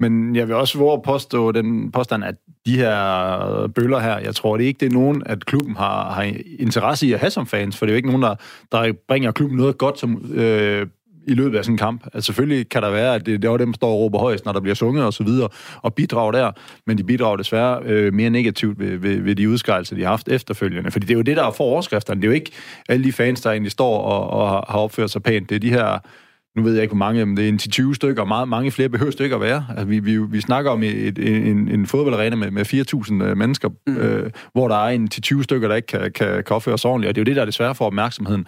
Men 0.00 0.36
jeg 0.36 0.48
vil 0.48 0.56
også 0.56 0.78
våge 0.78 1.02
påstå 1.04 1.52
den 1.52 1.90
påstand, 1.90 2.24
at 2.24 2.34
de 2.66 2.76
her 2.76 3.62
øh, 3.62 3.68
bøller 3.68 3.98
her, 3.98 4.18
jeg 4.18 4.34
tror 4.34 4.56
det 4.56 4.64
ikke, 4.64 4.80
det 4.80 4.86
er 4.86 4.92
nogen, 4.92 5.22
at 5.26 5.46
klubben 5.46 5.76
har, 5.76 6.12
har 6.12 6.32
interesse 6.58 7.06
i 7.06 7.12
at 7.12 7.20
have 7.20 7.30
som 7.30 7.46
fans, 7.46 7.76
for 7.76 7.86
det 7.86 7.90
er 7.90 7.94
jo 7.94 7.96
ikke 7.96 8.08
nogen, 8.08 8.22
der, 8.22 8.34
der 8.72 8.92
bringer 9.08 9.32
klubben 9.32 9.56
noget 9.58 9.78
godt 9.78 9.98
som 9.98 10.32
øh, 10.34 10.86
i 11.28 11.34
løbet 11.34 11.58
af 11.58 11.64
sådan 11.64 11.74
en 11.74 11.78
kamp. 11.78 12.04
Altså 12.14 12.26
selvfølgelig 12.26 12.68
kan 12.68 12.82
der 12.82 12.90
være, 12.90 13.14
at 13.14 13.26
det, 13.26 13.42
det 13.42 13.50
er 13.50 13.56
dem, 13.56 13.72
der 13.72 13.76
står 13.76 13.88
og 13.88 13.98
råber 13.98 14.18
højst, 14.18 14.44
når 14.44 14.52
der 14.52 14.60
bliver 14.60 14.74
sunget 14.74 15.04
og 15.04 15.12
så 15.12 15.24
videre, 15.24 15.48
og 15.76 15.94
bidrager 15.94 16.32
der, 16.32 16.50
men 16.86 16.98
de 16.98 17.04
bidrager 17.04 17.36
desværre 17.36 17.82
øh, 17.84 18.14
mere 18.14 18.30
negativt 18.30 18.78
ved, 18.78 18.96
ved, 18.96 19.20
ved 19.20 19.34
de 19.34 19.48
udskejelser, 19.48 19.96
de 19.96 20.02
har 20.02 20.08
haft 20.08 20.28
efterfølgende. 20.28 20.90
Fordi 20.90 21.06
det 21.06 21.12
er 21.12 21.18
jo 21.18 21.22
det, 21.22 21.36
der 21.36 21.46
er 21.46 21.50
for 21.50 21.64
overskrifterne. 21.64 22.20
Det 22.20 22.26
er 22.26 22.30
jo 22.30 22.34
ikke 22.34 22.50
alle 22.88 23.04
de 23.04 23.12
fans, 23.12 23.40
der 23.40 23.50
egentlig 23.50 23.72
står 23.72 23.98
og, 23.98 24.30
og 24.30 24.48
har 24.48 24.78
opført 24.78 25.10
sig 25.10 25.22
pænt. 25.22 25.48
Det 25.48 25.54
er 25.54 25.60
de 25.60 25.70
her 25.70 25.98
nu 26.56 26.62
ved 26.62 26.72
jeg 26.72 26.82
ikke, 26.82 26.92
hvor 26.92 26.98
mange, 26.98 27.26
men 27.26 27.36
det 27.36 27.44
er 27.44 27.48
en 27.48 27.88
10-20 27.90 27.94
stykker, 27.94 28.22
og 28.22 28.28
meget, 28.28 28.48
mange 28.48 28.70
flere 28.70 28.88
behøver 28.88 29.10
det 29.10 29.20
ikke 29.20 29.34
at 29.34 29.40
være. 29.40 29.66
Altså, 29.68 29.84
vi, 29.84 29.98
vi, 29.98 30.18
vi 30.18 30.40
snakker 30.40 30.70
om 30.70 30.82
et, 30.82 31.18
en, 31.18 31.68
en 31.68 31.86
fodboldarena 31.86 32.36
med, 32.36 32.50
med 32.50 32.66
4.000 33.22 33.24
øh, 33.24 33.36
mennesker, 33.36 33.68
mm. 33.86 33.96
øh, 33.96 34.30
hvor 34.52 34.68
der 34.68 34.76
er 34.76 34.88
en 34.88 35.08
10-20 35.14 35.42
stykker, 35.42 35.68
der 35.68 35.74
ikke 35.74 35.86
kan, 35.86 36.00
kan, 36.00 36.44
kan 36.44 36.56
opføre 36.56 36.78
sig 36.78 36.90
ordentligt, 36.90 37.08
og 37.08 37.14
det 37.14 37.20
er 37.20 37.22
jo 37.22 37.26
det, 37.26 37.36
der 37.36 37.42
er 37.42 37.46
desværre 37.46 37.74
for 37.74 37.84
opmærksomheden. 37.84 38.46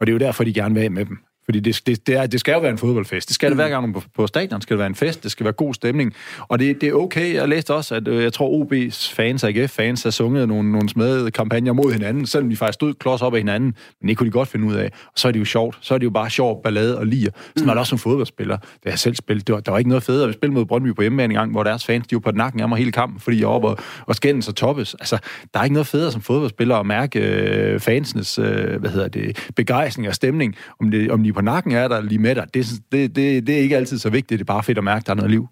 Og 0.00 0.06
det 0.06 0.12
er 0.12 0.14
jo 0.14 0.18
derfor, 0.18 0.44
de 0.44 0.54
gerne 0.54 0.74
vil 0.74 0.80
af 0.80 0.90
med 0.90 1.04
dem. 1.04 1.18
Fordi 1.44 1.60
det, 1.60 1.80
det, 1.86 2.06
det, 2.06 2.16
er, 2.16 2.26
det 2.26 2.40
skal 2.40 2.52
jo 2.52 2.58
være 2.58 2.70
en 2.70 2.78
fodboldfest. 2.78 3.28
Det 3.28 3.34
skal 3.34 3.48
det 3.48 3.56
hver 3.56 3.68
gang 3.68 3.94
på, 3.94 4.02
på 4.14 4.26
stadion. 4.26 4.60
skal 4.60 4.74
det 4.74 4.78
være 4.78 4.86
en 4.86 4.94
fest. 4.94 5.22
Det 5.22 5.30
skal 5.30 5.44
være 5.44 5.52
god 5.52 5.74
stemning. 5.74 6.14
Og 6.38 6.58
det, 6.58 6.80
det 6.80 6.88
er 6.88 6.92
okay. 6.92 7.34
Jeg 7.34 7.48
læste 7.48 7.74
også, 7.74 7.94
at 7.94 8.08
øh, 8.08 8.22
jeg 8.22 8.32
tror 8.32 8.64
OB's 8.64 9.14
fans, 9.14 9.44
AGF-fans, 9.44 10.02
har 10.02 10.10
sunget 10.10 10.48
nogle, 10.48 10.72
nogle 10.72 10.88
smede 10.88 11.30
kampagner 11.30 11.72
mod 11.72 11.92
hinanden, 11.92 12.26
selvom 12.26 12.50
de 12.50 12.56
faktisk 12.56 12.74
stod 12.74 12.94
klods 12.94 13.22
op 13.22 13.34
af 13.34 13.40
hinanden. 13.40 13.74
Men 14.00 14.08
det 14.08 14.16
kunne 14.16 14.26
de 14.26 14.32
godt 14.32 14.48
finde 14.48 14.66
ud 14.66 14.74
af. 14.74 14.90
Og 15.06 15.12
så 15.16 15.28
er 15.28 15.32
det 15.32 15.40
jo 15.40 15.44
sjovt. 15.44 15.78
Så 15.80 15.94
er 15.94 15.98
det 15.98 16.04
jo 16.04 16.10
bare 16.10 16.30
sjovt 16.30 16.62
ballade 16.62 16.98
og 16.98 17.06
lir. 17.06 17.30
Så 17.56 17.64
mm. 17.64 17.68
er 17.68 17.72
det 17.72 17.78
også 17.78 17.90
som 17.90 17.98
fodboldspiller. 17.98 18.56
Det 18.56 18.90
jeg 18.90 18.98
selv 18.98 19.14
spillet. 19.14 19.46
Det 19.46 19.54
var, 19.54 19.60
der 19.60 19.70
var 19.70 19.78
ikke 19.78 19.88
noget 19.88 20.02
federe 20.02 20.28
at 20.28 20.34
spille 20.34 20.54
mod 20.54 20.64
Brøndby 20.64 20.94
på 20.94 21.02
hjemmebane 21.02 21.32
en 21.32 21.38
gang, 21.38 21.52
hvor 21.52 21.62
deres 21.62 21.86
fans 21.86 22.06
de 22.06 22.14
var 22.16 22.20
på 22.20 22.30
nakken 22.30 22.60
af 22.60 22.68
mig 22.68 22.78
hele 22.78 22.92
kampen, 22.92 23.20
fordi 23.20 23.40
jeg 23.40 23.48
var 23.48 23.54
oppe 23.54 23.68
og, 23.68 23.78
og 24.06 24.14
skændes 24.14 24.48
og 24.48 24.56
toppes. 24.56 24.94
Altså, 24.94 25.18
der 25.54 25.60
er 25.60 25.64
ikke 25.64 25.74
noget 25.74 25.86
federe 25.86 26.12
som 26.12 26.22
fodboldspiller 26.22 26.76
at 26.76 26.86
mærke 26.86 27.20
øh, 27.20 27.80
fansenes 27.80 28.38
øh, 28.38 28.80
hvad 28.80 28.90
hedder 28.90 29.08
det, 29.08 29.48
begejstring 29.56 30.08
og 30.08 30.14
stemning. 30.14 30.54
Om, 30.80 30.90
det, 30.90 31.10
om 31.10 31.24
de 31.24 31.31
på 31.32 31.40
nakken 31.40 31.72
er 31.72 31.88
der 31.88 32.00
lige 32.00 32.18
med 32.18 32.34
dig. 32.34 32.46
Det, 32.54 32.66
det, 32.92 33.16
det, 33.16 33.46
det 33.46 33.56
er 33.56 33.60
ikke 33.60 33.76
altid 33.76 33.98
så 33.98 34.10
vigtigt. 34.10 34.38
Det 34.38 34.40
er 34.40 34.54
bare 34.54 34.62
fedt 34.62 34.78
at 34.78 34.84
mærke, 34.84 34.98
at 34.98 35.06
der 35.06 35.12
er 35.12 35.16
noget 35.16 35.30
liv. 35.30 35.48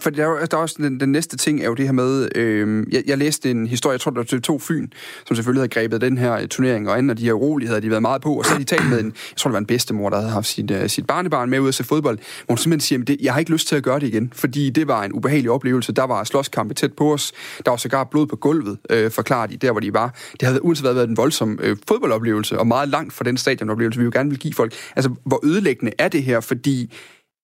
For 0.00 0.10
der 0.10 0.26
er, 0.26 0.46
der 0.46 0.56
er 0.56 0.60
også 0.60 0.74
den, 0.78 1.00
den 1.00 1.12
næste 1.12 1.36
ting 1.36 1.60
er 1.60 1.64
jo 1.64 1.74
det 1.74 1.84
her 1.84 1.92
med, 1.92 2.28
øh, 2.34 2.86
jeg, 2.92 3.02
jeg 3.06 3.18
læste 3.18 3.50
en 3.50 3.66
historie, 3.66 3.92
jeg 3.92 4.00
tror 4.00 4.10
det 4.10 4.32
var 4.32 4.54
TV2 4.54 4.58
Fyn, 4.58 4.88
som 5.26 5.36
selvfølgelig 5.36 5.60
havde 5.60 5.68
grebet 5.68 6.00
den 6.00 6.18
her 6.18 6.32
øh, 6.32 6.48
turnering, 6.48 6.88
og 6.88 6.98
anden 6.98 7.10
af 7.10 7.16
de 7.16 7.24
her 7.24 7.32
uroligheder, 7.32 7.80
de 7.80 7.84
havde 7.84 7.90
været 7.90 8.02
meget 8.02 8.22
på, 8.22 8.34
og 8.34 8.44
så 8.44 8.50
havde 8.50 8.64
de 8.64 8.76
talt 8.76 8.90
med 8.90 9.00
en, 9.00 9.06
jeg 9.06 9.36
tror 9.36 9.48
det 9.48 9.52
var 9.52 9.58
en 9.58 9.66
bedstemor, 9.66 10.10
der 10.10 10.16
havde 10.16 10.30
haft 10.30 10.46
sit, 10.46 10.70
uh, 10.70 10.86
sit 10.86 11.06
barnebarn 11.06 11.50
med 11.50 11.58
ud 11.58 11.68
at 11.68 11.74
se 11.74 11.84
fodbold, 11.84 12.18
hvor 12.18 12.52
hun 12.52 12.58
simpelthen 12.58 12.80
siger, 12.80 13.04
det, 13.04 13.16
jeg 13.22 13.32
har 13.32 13.40
ikke 13.40 13.52
lyst 13.52 13.68
til 13.68 13.76
at 13.76 13.82
gøre 13.82 14.00
det 14.00 14.06
igen, 14.06 14.32
fordi 14.34 14.70
det 14.70 14.88
var 14.88 15.02
en 15.02 15.12
ubehagelig 15.12 15.50
oplevelse, 15.50 15.92
der 15.92 16.04
var 16.04 16.24
slåskampe 16.24 16.74
tæt 16.74 16.92
på 16.92 17.12
os, 17.12 17.32
der 17.64 17.70
var 17.70 17.76
sågar 17.76 18.04
blod 18.04 18.26
på 18.26 18.36
gulvet, 18.36 18.78
øh, 18.90 19.10
forklaret 19.10 19.50
de 19.50 19.56
der, 19.56 19.70
hvor 19.70 19.80
de 19.80 19.94
var. 19.94 20.14
Det 20.40 20.48
havde 20.48 20.64
uanset 20.64 20.84
været 20.84 21.08
en 21.08 21.16
voldsom 21.16 21.58
øh, 21.62 21.76
fodboldoplevelse, 21.88 22.58
og 22.58 22.66
meget 22.66 22.88
langt 22.88 23.12
fra 23.12 23.24
den 23.24 23.36
stadionoplevelse, 23.36 23.98
vi 23.98 24.04
jo 24.04 24.10
gerne 24.14 24.30
vil 24.30 24.38
give 24.38 24.54
folk. 24.54 24.74
Altså, 24.96 25.14
hvor 25.24 25.40
ødelæggende 25.46 25.92
er 25.98 26.08
det 26.08 26.22
her, 26.22 26.40
fordi 26.40 26.92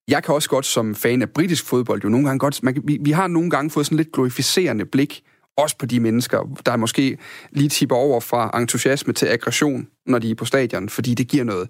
jeg 0.09 0.23
kan 0.23 0.35
også 0.35 0.49
godt 0.49 0.67
som 0.67 0.95
fan 0.95 1.23
af 1.23 1.31
britisk 1.31 1.67
fodbold 1.67 2.03
jo 2.05 2.09
nogle 2.09 2.27
gange 2.27 2.39
godt... 2.39 2.63
Man, 2.63 2.83
vi, 2.85 2.99
vi 3.01 3.11
har 3.11 3.27
nogle 3.27 3.51
gange 3.51 3.71
fået 3.71 3.87
sådan 3.87 3.97
lidt 3.97 4.13
glorificerende 4.13 4.85
blik, 4.85 5.23
også 5.57 5.77
på 5.79 5.87
de 5.87 6.01
mennesker, 6.01 6.61
der 6.67 6.77
måske 6.77 7.19
lige 7.53 7.69
tipper 7.69 7.97
over 7.97 8.21
fra 8.21 8.59
entusiasme 8.61 9.13
til 9.13 9.27
aggression, 9.27 9.89
når 10.07 10.19
de 10.19 10.31
er 10.31 10.35
på 10.35 10.45
stadion, 10.45 10.89
fordi 10.89 11.15
det 11.15 11.29
giver 11.29 11.45
noget. 11.45 11.69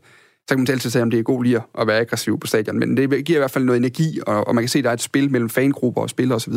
Så 0.49 0.55
kan 0.55 0.59
man 0.59 0.71
altid 0.71 0.91
sige, 0.91 1.03
om 1.03 1.11
det 1.11 1.19
er 1.19 1.23
god 1.23 1.45
lige 1.45 1.61
at 1.79 1.87
være 1.87 1.99
aggressiv 1.99 2.41
på 2.41 2.47
stadion, 2.47 2.79
men 2.79 2.97
det 2.97 3.25
giver 3.25 3.39
i 3.39 3.41
hvert 3.41 3.51
fald 3.51 3.65
noget 3.65 3.79
energi, 3.79 4.21
og, 4.27 4.49
og 4.49 4.55
man 4.55 4.65
kan 4.65 4.69
se, 4.69 4.79
at 4.79 4.85
der 4.85 4.91
er 4.91 4.95
et 4.95 5.01
spil 5.01 5.31
mellem 5.31 5.51
fangrupper 5.51 6.03
og 6.03 6.11
spillere 6.11 6.37
osv. 6.37 6.53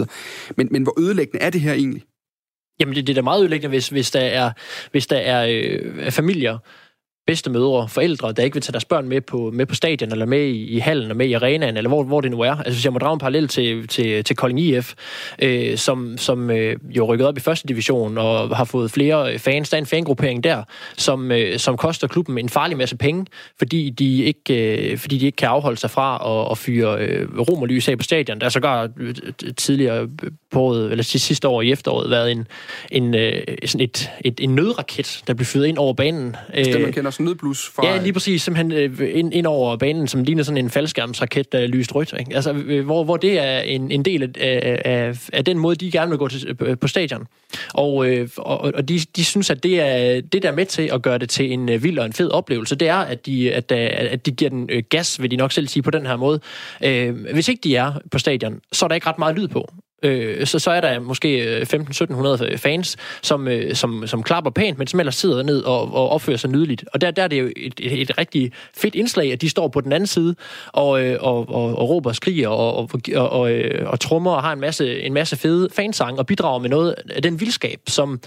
Men, 0.57 0.67
men 0.71 0.83
hvor 0.83 0.99
ødelæggende 0.99 1.45
er 1.45 1.49
det 1.49 1.61
her 1.61 1.73
egentlig? 1.73 2.03
Jamen, 2.79 2.95
det, 2.95 3.07
det 3.07 3.13
er 3.13 3.15
da 3.15 3.21
meget 3.21 3.41
ødelæggende, 3.41 3.69
hvis, 3.69 3.89
hvis 3.89 4.11
der 4.11 4.19
er, 4.19 4.51
hvis 4.91 5.07
der 5.07 5.17
er 5.17 5.47
øh, 5.49 6.11
familier, 6.11 6.57
bedstemødre, 7.27 7.89
forældre, 7.89 8.31
der 8.31 8.43
ikke 8.43 8.55
vil 8.55 8.61
tage 8.61 8.73
deres 8.73 8.85
børn 8.85 9.09
med 9.09 9.21
på, 9.21 9.51
med 9.53 9.65
på 9.65 9.75
stadion, 9.75 10.11
eller 10.11 10.25
med 10.25 10.45
i, 10.45 10.67
i 10.67 10.79
hallen, 10.79 11.11
og 11.11 11.17
med 11.17 11.25
i 11.27 11.33
arenaen, 11.33 11.77
eller 11.77 11.87
hvor, 11.87 12.03
hvor 12.03 12.21
det 12.21 12.31
nu 12.31 12.41
er. 12.41 12.55
Altså, 12.55 12.73
hvis 12.73 12.85
jeg 12.85 12.93
må 12.93 12.99
drage 12.99 13.13
en 13.13 13.19
parallel 13.19 13.47
til, 13.47 13.87
til, 13.87 14.23
til 14.23 14.35
Kolding 14.35 14.59
IF, 14.59 14.93
øh, 15.39 15.77
som, 15.77 16.17
som 16.17 16.51
øh, 16.51 16.75
jo 16.97 17.05
rykket 17.05 17.27
op 17.27 17.37
i 17.37 17.39
første 17.39 17.67
division, 17.67 18.17
og 18.17 18.57
har 18.57 18.63
fået 18.63 18.91
flere 18.91 19.33
øh, 19.33 19.39
fans. 19.39 19.69
Der 19.69 19.77
er 19.77 19.81
en 19.81 19.85
fangruppering 19.85 20.43
der, 20.43 20.63
som, 20.97 21.31
øh, 21.31 21.59
som 21.59 21.77
koster 21.77 22.07
klubben 22.07 22.37
en 22.37 22.49
farlig 22.49 22.77
masse 22.77 22.97
penge, 22.97 23.25
fordi 23.59 23.89
de 23.89 24.23
ikke, 24.23 24.91
øh, 24.91 24.97
fordi 24.97 25.17
de 25.17 25.25
ikke 25.25 25.35
kan 25.35 25.49
afholde 25.49 25.77
sig 25.77 25.89
fra 25.89 26.41
at, 26.41 26.51
at 26.51 26.57
fyre 26.57 26.99
øh, 26.99 27.39
romerlys 27.39 27.87
af 27.87 27.97
på 27.97 28.03
stadion. 28.03 28.39
Der 28.39 28.45
er 28.45 28.49
sågar 28.49 28.89
øh, 28.99 29.15
tidligere 29.57 30.01
øh, 30.01 30.31
på 30.53 30.61
året, 30.61 30.91
eller 30.91 31.03
sidste 31.03 31.47
år 31.47 31.61
i 31.61 31.71
efteråret, 31.71 32.09
været 32.09 32.31
en, 32.31 32.47
en, 32.91 33.15
øh, 33.15 33.41
sådan 33.65 33.83
et, 33.83 34.11
et, 34.25 34.39
en 34.39 34.55
nødraket, 34.55 35.23
der 35.27 35.33
blev 35.33 35.45
fyret 35.45 35.65
ind 35.65 35.77
over 35.77 35.93
banen. 35.93 36.35
Det 36.55 36.81
man 36.81 36.93
kender 36.93 37.11
som 37.11 37.25
nødblus 37.25 37.69
fra... 37.75 37.87
Ja, 37.87 38.01
lige 38.01 38.13
præcis. 38.13 38.41
Simpelthen 38.41 38.71
øh, 38.71 39.19
ind, 39.19 39.33
ind 39.33 39.47
over 39.47 39.77
banen, 39.77 40.07
som 40.07 40.23
ligner 40.23 40.43
sådan 40.43 40.57
en 40.57 40.69
faldskærmsraket, 40.69 41.51
der 41.51 41.59
er 41.59 41.67
lyst 41.67 41.95
rødt. 41.95 42.13
Ikke? 42.19 42.35
Altså, 42.35 42.53
øh, 42.53 42.85
hvor, 42.85 43.03
hvor 43.03 43.17
det 43.17 43.39
er 43.39 43.59
en, 43.59 43.91
en 43.91 44.05
del 44.05 44.23
af, 44.23 44.81
af, 44.85 45.29
af 45.33 45.45
den 45.45 45.57
måde, 45.57 45.75
de 45.75 45.91
gerne 45.91 46.09
vil 46.09 46.17
gå 46.17 46.27
til, 46.27 46.57
øh, 46.59 46.77
på 46.77 46.87
stadion. 46.87 47.27
Og, 47.73 48.07
og, 48.37 48.71
og 48.75 48.89
de, 48.89 48.99
de 49.15 49.25
synes, 49.25 49.49
at 49.49 49.63
det 49.63 49.79
er 49.79 50.21
det, 50.21 50.43
der 50.43 50.51
er 50.51 50.55
med 50.55 50.65
til 50.65 50.89
at 50.93 51.01
gøre 51.01 51.17
det 51.17 51.29
til 51.29 51.51
en 51.51 51.83
vild 51.83 51.99
og 51.99 52.05
en 52.05 52.13
fed 52.13 52.29
oplevelse, 52.31 52.75
det 52.75 52.87
er, 52.87 52.95
at 52.97 53.25
de, 53.25 53.53
at, 53.53 53.71
at 53.71 54.25
de 54.25 54.31
giver 54.31 54.49
den 54.49 54.69
gas, 54.89 55.21
vil 55.21 55.31
de 55.31 55.35
nok 55.35 55.51
selv 55.51 55.67
sige 55.67 55.83
på 55.83 55.91
den 55.91 56.05
her 56.05 56.15
måde. 56.15 56.39
Hvis 57.33 57.47
ikke 57.47 57.61
de 57.63 57.75
er 57.75 57.93
på 58.11 58.19
stadion, 58.19 58.59
så 58.71 58.85
er 58.85 58.87
der 58.87 58.95
ikke 58.95 59.07
ret 59.07 59.19
meget 59.19 59.35
lyd 59.35 59.47
på 59.47 59.73
øh, 60.03 60.45
så, 60.45 60.59
så 60.59 60.71
er 60.71 60.81
der 60.81 60.99
måske 60.99 61.57
øh, 61.59 61.67
15-1700 62.41 62.43
øh, 62.43 62.57
fans, 62.57 62.97
som, 63.21 63.47
øh, 63.47 63.75
som, 63.75 64.07
som 64.07 64.23
klapper 64.23 64.51
pænt, 64.51 64.77
men 64.77 64.87
som 64.87 64.99
ellers 64.99 65.15
sidder 65.15 65.43
ned 65.43 65.61
og, 65.61 65.93
og 65.93 66.09
opfører 66.09 66.37
sig 66.37 66.49
nydeligt. 66.49 66.83
Og 66.93 67.01
der, 67.01 67.11
der 67.11 67.23
er 67.23 67.27
det 67.27 67.39
jo 67.39 67.49
et, 67.55 67.73
et, 67.79 68.01
et 68.01 68.17
rigtig 68.17 68.51
fedt 68.77 68.95
indslag, 68.95 69.31
at 69.31 69.41
de 69.41 69.49
står 69.49 69.67
på 69.67 69.81
den 69.81 69.93
anden 69.93 70.07
side 70.07 70.35
og, 70.67 71.03
øh, 71.03 71.17
og, 71.21 71.49
og, 71.49 71.77
og 71.77 71.89
råber 71.89 72.09
og 72.09 72.15
skriger 72.15 72.47
og, 72.47 72.75
og, 72.77 72.89
og, 73.15 73.29
og, 73.29 73.51
øh, 73.51 73.89
og 73.89 73.99
trummer 73.99 74.31
og 74.31 74.43
har 74.43 74.53
en 74.53 74.59
masse, 74.59 75.01
en 75.01 75.13
masse 75.13 75.35
fede 75.35 75.69
fansange 75.75 76.19
og 76.19 76.25
bidrager 76.25 76.59
med 76.59 76.69
noget 76.69 76.95
af 77.09 77.21
den 77.21 77.39
vildskab, 77.39 77.79
som 77.87 78.19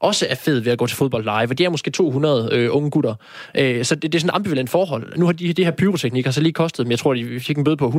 også 0.00 0.26
er 0.30 0.34
fed 0.34 0.60
ved 0.60 0.72
at 0.72 0.78
gå 0.78 0.86
til 0.86 0.96
fodbold 0.96 1.24
live. 1.24 1.50
Og 1.50 1.58
de 1.58 1.64
er 1.64 1.68
måske 1.68 1.90
200 1.90 2.48
øh, 2.52 2.76
unge 2.76 2.90
gutter. 2.90 3.14
Øh, 3.54 3.84
så 3.84 3.94
det, 3.94 4.02
det 4.02 4.14
er 4.14 4.20
sådan 4.20 4.30
et 4.30 4.34
ambivalent 4.34 4.70
forhold. 4.70 5.16
Nu 5.16 5.26
har 5.26 5.32
de, 5.32 5.52
de 5.52 5.64
her 5.64 5.70
pyroteknikker 5.70 6.30
så 6.30 6.40
lige 6.40 6.52
kostet, 6.52 6.86
men 6.86 6.90
jeg 6.90 6.98
tror, 6.98 7.14
de 7.14 7.40
fik 7.40 7.58
en 7.58 7.64
bøde 7.64 7.76
på 7.76 7.88
100.000. 7.88 7.92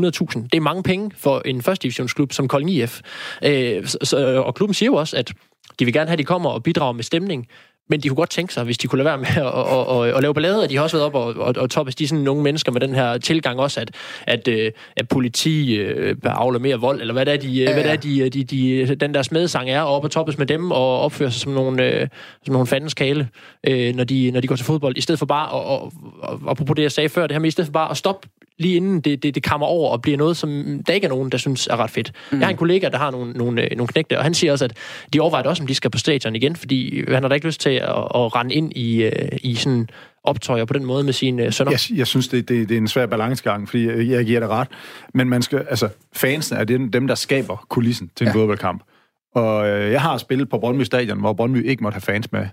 Det 0.43 0.53
er 0.53 0.59
mange 0.59 0.83
penge 0.83 1.11
for 1.17 1.41
en 1.45 1.61
første 1.61 1.83
divisionsklub 1.83 2.33
som 2.33 2.47
Kolding 2.47 2.71
IF. 2.71 3.01
Øh, 3.43 3.87
så, 3.87 4.43
og 4.45 4.55
klubben 4.55 4.73
siger 4.73 4.87
jo 4.87 4.95
også, 4.95 5.17
at 5.17 5.31
de 5.79 5.85
vil 5.85 5.93
gerne 5.93 6.07
have, 6.07 6.13
at 6.13 6.19
de 6.19 6.23
kommer 6.23 6.49
og 6.49 6.63
bidrager 6.63 6.93
med 6.93 7.03
stemning, 7.03 7.47
men 7.91 7.99
de 7.99 8.07
kunne 8.07 8.15
godt 8.15 8.29
tænke 8.29 8.53
sig, 8.53 8.63
hvis 8.63 8.77
de 8.77 8.87
kunne 8.87 9.03
lade 9.03 9.05
være 9.05 9.17
med 9.17 9.27
at, 9.27 9.45
at, 9.45 10.09
at, 10.09 10.15
at 10.15 10.21
lave 10.21 10.33
ballade, 10.33 10.63
og 10.63 10.69
de 10.69 10.75
har 10.75 10.83
også 10.83 10.97
været 10.97 11.05
op 11.05 11.15
og, 11.15 11.43
og, 11.43 11.53
og 11.57 11.69
toppes 11.69 11.95
de 11.95 12.07
sådan 12.07 12.23
nogle 12.23 12.43
mennesker 12.43 12.71
med 12.71 12.81
den 12.81 12.95
her 12.95 13.17
tilgang 13.17 13.59
også, 13.59 13.79
at, 13.79 13.91
at, 14.27 14.47
øh, 14.47 14.71
at 14.97 15.07
politi 15.07 15.75
øh, 15.75 16.15
afler 16.23 16.59
mere 16.59 16.75
vold, 16.75 17.01
eller 17.01 17.13
hvad 17.13 17.25
det 17.25 17.33
er, 17.33 17.37
de, 17.37 17.47
ja, 17.47 17.63
ja. 17.63 17.73
Hvad 17.73 17.83
det 17.83 17.91
er 17.91 17.95
de, 17.95 18.29
de, 18.29 18.43
de, 18.43 18.95
den 18.95 19.13
der 19.13 19.21
smedsang 19.21 19.69
er, 19.69 19.81
og 19.81 19.95
op 19.95 20.03
og 20.03 20.11
toppes 20.11 20.37
med 20.37 20.45
dem, 20.45 20.71
og 20.71 20.99
opfører 20.99 21.29
sig 21.29 21.41
som 21.41 21.51
nogle, 21.51 21.83
øh, 21.83 22.07
som 22.45 22.53
nogle 22.53 22.67
fandens 22.67 22.93
kale, 22.93 23.29
øh, 23.67 23.95
når, 23.95 24.03
de, 24.03 24.31
når 24.31 24.39
de 24.39 24.47
går 24.47 24.55
til 24.55 24.65
fodbold, 24.65 24.97
i 24.97 25.01
stedet 25.01 25.19
for 25.19 25.25
bare, 25.25 25.49
og, 25.49 25.65
og, 25.65 25.93
og 26.21 26.51
apropos 26.51 26.75
det, 26.75 26.83
jeg 26.83 26.91
sagde 26.91 27.09
før, 27.09 27.27
det 27.27 27.31
her 27.31 27.39
med, 27.39 27.47
i 27.47 27.51
stedet 27.51 27.67
for 27.67 27.73
bare 27.73 27.91
at 27.91 27.97
stoppe 27.97 28.27
lige 28.61 28.75
inden 28.75 29.01
det, 29.01 29.23
det, 29.23 29.35
det 29.35 29.43
kommer 29.43 29.67
over 29.67 29.91
og 29.91 30.01
bliver 30.01 30.17
noget, 30.17 30.37
som 30.37 30.79
der 30.87 30.93
ikke 30.93 31.05
er 31.05 31.09
nogen, 31.09 31.31
der 31.31 31.37
synes 31.37 31.67
er 31.67 31.77
ret 31.77 31.89
fedt. 31.89 32.11
Mm. 32.31 32.39
Jeg 32.39 32.47
har 32.47 32.51
en 32.51 32.57
kollega, 32.57 32.89
der 32.89 32.97
har 32.97 33.11
nogle, 33.11 33.33
nogle, 33.33 33.67
nogle 33.75 33.87
knægte, 33.87 34.17
og 34.17 34.23
han 34.23 34.33
siger 34.33 34.51
også, 34.51 34.65
at 34.65 34.73
de 35.13 35.19
overvejer 35.19 35.43
også, 35.43 35.63
om 35.63 35.67
de 35.67 35.75
skal 35.75 35.91
på 35.91 35.97
stadion 35.97 36.35
igen, 36.35 36.55
fordi 36.55 37.03
han 37.11 37.23
har 37.23 37.29
da 37.29 37.35
ikke 37.35 37.47
lyst 37.47 37.61
til 37.61 37.69
at, 37.69 37.89
at 37.89 38.35
rende 38.35 38.55
ind 38.55 38.73
i, 38.75 39.03
øh, 39.03 39.29
i 39.41 39.55
sådan 39.55 39.89
optøjer 40.23 40.65
på 40.65 40.73
den 40.73 40.85
måde 40.85 41.03
med 41.03 41.13
sine 41.13 41.45
øh, 41.45 41.51
sønner. 41.53 41.71
Jeg, 41.71 41.97
jeg 41.97 42.07
synes, 42.07 42.27
det, 42.27 42.49
det, 42.49 42.69
det 42.69 42.75
er 42.75 42.81
en 42.81 42.87
svær 42.87 43.05
balancegang, 43.05 43.69
fordi 43.69 44.11
jeg, 44.11 44.25
giver 44.25 44.39
det 44.39 44.49
ret. 44.49 44.67
Men 45.13 45.29
man 45.29 45.41
skal, 45.41 45.65
altså, 45.69 45.89
fansen 46.13 46.57
er 46.57 46.63
dem, 46.63 46.91
dem 46.91 47.07
der 47.07 47.15
skaber 47.15 47.65
kulissen 47.69 48.11
til 48.15 48.27
en 48.27 48.33
ja. 48.33 48.39
fodboldkamp. 48.39 48.83
Og 49.35 49.69
øh, 49.69 49.91
jeg 49.91 50.01
har 50.01 50.17
spillet 50.17 50.49
på 50.49 50.57
Brøndby 50.57 50.81
Stadion, 50.81 51.19
hvor 51.19 51.33
Brøndby 51.33 51.65
ikke 51.65 51.83
måtte 51.83 51.95
have 51.95 52.01
fans 52.01 52.31
med. 52.31 52.47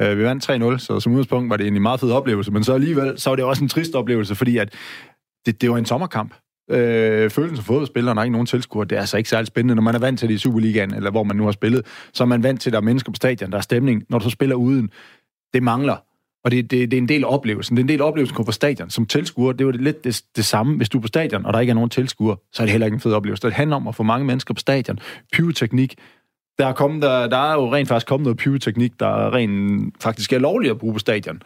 Øh, 0.00 0.18
vi 0.18 0.24
vandt 0.24 0.50
3-0, 0.50 0.78
så 0.78 1.00
som 1.00 1.12
udgangspunkt 1.12 1.50
var 1.50 1.56
det 1.56 1.66
en 1.66 1.82
meget 1.82 2.00
fed 2.00 2.10
oplevelse, 2.10 2.50
men 2.50 2.64
så 2.64 2.74
alligevel, 2.74 3.18
så 3.18 3.30
var 3.30 3.36
det 3.36 3.44
også 3.44 3.62
en 3.62 3.68
trist 3.68 3.94
oplevelse, 3.94 4.34
fordi 4.34 4.56
at 4.56 4.74
det, 5.46 5.60
det 5.60 5.70
var 5.70 5.78
en 5.78 5.86
sommerkamp. 5.86 6.34
Øh, 6.70 7.30
følelsen 7.30 7.56
som 7.56 7.64
fodboldspiller, 7.64 8.14
der 8.14 8.20
er 8.20 8.24
ikke 8.24 8.32
nogen 8.32 8.46
tilskuer, 8.46 8.84
det 8.84 8.96
er 8.96 9.00
altså 9.00 9.16
ikke 9.16 9.30
særlig 9.30 9.46
spændende. 9.46 9.74
Når 9.74 9.82
man 9.82 9.94
er 9.94 9.98
vant 9.98 10.18
til 10.18 10.28
det 10.28 10.34
i 10.34 10.38
Superligaen, 10.38 10.94
eller 10.94 11.10
hvor 11.10 11.22
man 11.22 11.36
nu 11.36 11.44
har 11.44 11.52
spillet, 11.52 11.86
så 12.12 12.24
er 12.24 12.26
man 12.26 12.42
vant 12.42 12.60
til, 12.60 12.70
at 12.70 12.72
der 12.72 12.78
er 12.78 12.82
mennesker 12.82 13.12
på 13.12 13.16
stadion, 13.16 13.50
der 13.50 13.56
er 13.56 13.62
stemning. 13.62 14.04
Når 14.08 14.18
du 14.18 14.24
så 14.24 14.30
spiller 14.30 14.56
uden, 14.56 14.90
det 15.54 15.62
mangler. 15.62 15.96
Og 16.44 16.50
det, 16.50 16.70
det, 16.70 16.90
det 16.90 16.96
er 16.96 17.00
en 17.00 17.08
del 17.08 17.24
af 17.24 17.28
oplevelsen. 17.28 17.76
Det 17.76 17.80
er 17.80 17.84
en 17.84 17.88
del 17.88 18.00
af 18.00 18.06
oplevelsen 18.06 18.36
at 18.40 18.46
på 18.46 18.52
stadion. 18.52 18.90
Som 18.90 19.06
tilskuer, 19.06 19.52
det 19.52 19.60
er 19.60 19.64
jo 19.64 19.70
lidt 19.70 20.04
det, 20.04 20.22
det 20.36 20.44
samme. 20.44 20.76
Hvis 20.76 20.88
du 20.88 20.98
er 20.98 21.02
på 21.02 21.08
stadion, 21.08 21.46
og 21.46 21.52
der 21.52 21.60
ikke 21.60 21.70
er 21.70 21.74
nogen 21.74 21.90
tilskuer, 21.90 22.36
så 22.52 22.62
er 22.62 22.66
det 22.66 22.72
heller 22.72 22.86
ikke 22.86 22.94
en 22.94 23.00
fed 23.00 23.12
oplevelse. 23.12 23.46
Det 23.46 23.52
handler 23.52 23.76
om 23.76 23.88
at 23.88 23.94
få 23.94 24.02
mange 24.02 24.26
mennesker 24.26 24.54
på 24.54 24.60
stadion. 24.60 24.98
Pyroteknik. 25.32 25.94
Der 26.58 26.66
er, 26.66 26.72
kommet, 26.72 27.02
der, 27.02 27.26
der 27.26 27.36
er 27.36 27.54
jo 27.54 27.74
rent 27.74 27.88
faktisk 27.88 28.06
kommet 28.06 28.24
noget 28.24 28.36
pyroteknik, 28.36 28.92
der 29.00 29.34
rent 29.34 29.94
faktisk 30.02 30.32
er 30.32 30.38
lovligt 30.38 30.70
at 30.70 30.78
bruge 30.78 30.92
på 30.92 30.98
stadion. 30.98 31.42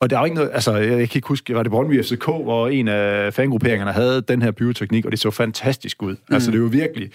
Og 0.00 0.10
der 0.10 0.18
er 0.18 0.24
ikke 0.24 0.34
noget, 0.34 0.50
altså, 0.52 0.76
jeg 0.76 1.08
kan 1.08 1.18
ikke 1.18 1.28
huske, 1.28 1.54
var 1.54 1.62
det 1.62 1.72
Brøndby 1.72 2.02
FCK, 2.02 2.24
hvor 2.24 2.68
en 2.68 2.88
af 2.88 3.34
fangrupperingerne 3.34 3.92
havde 3.92 4.22
den 4.22 4.42
her 4.42 4.50
pyroteknik, 4.50 5.04
og 5.04 5.10
det 5.10 5.20
så 5.20 5.30
fantastisk 5.30 6.02
ud. 6.02 6.12
Mm. 6.12 6.34
Altså, 6.34 6.50
det 6.50 6.62
var 6.62 6.68
virkelig, 6.68 7.10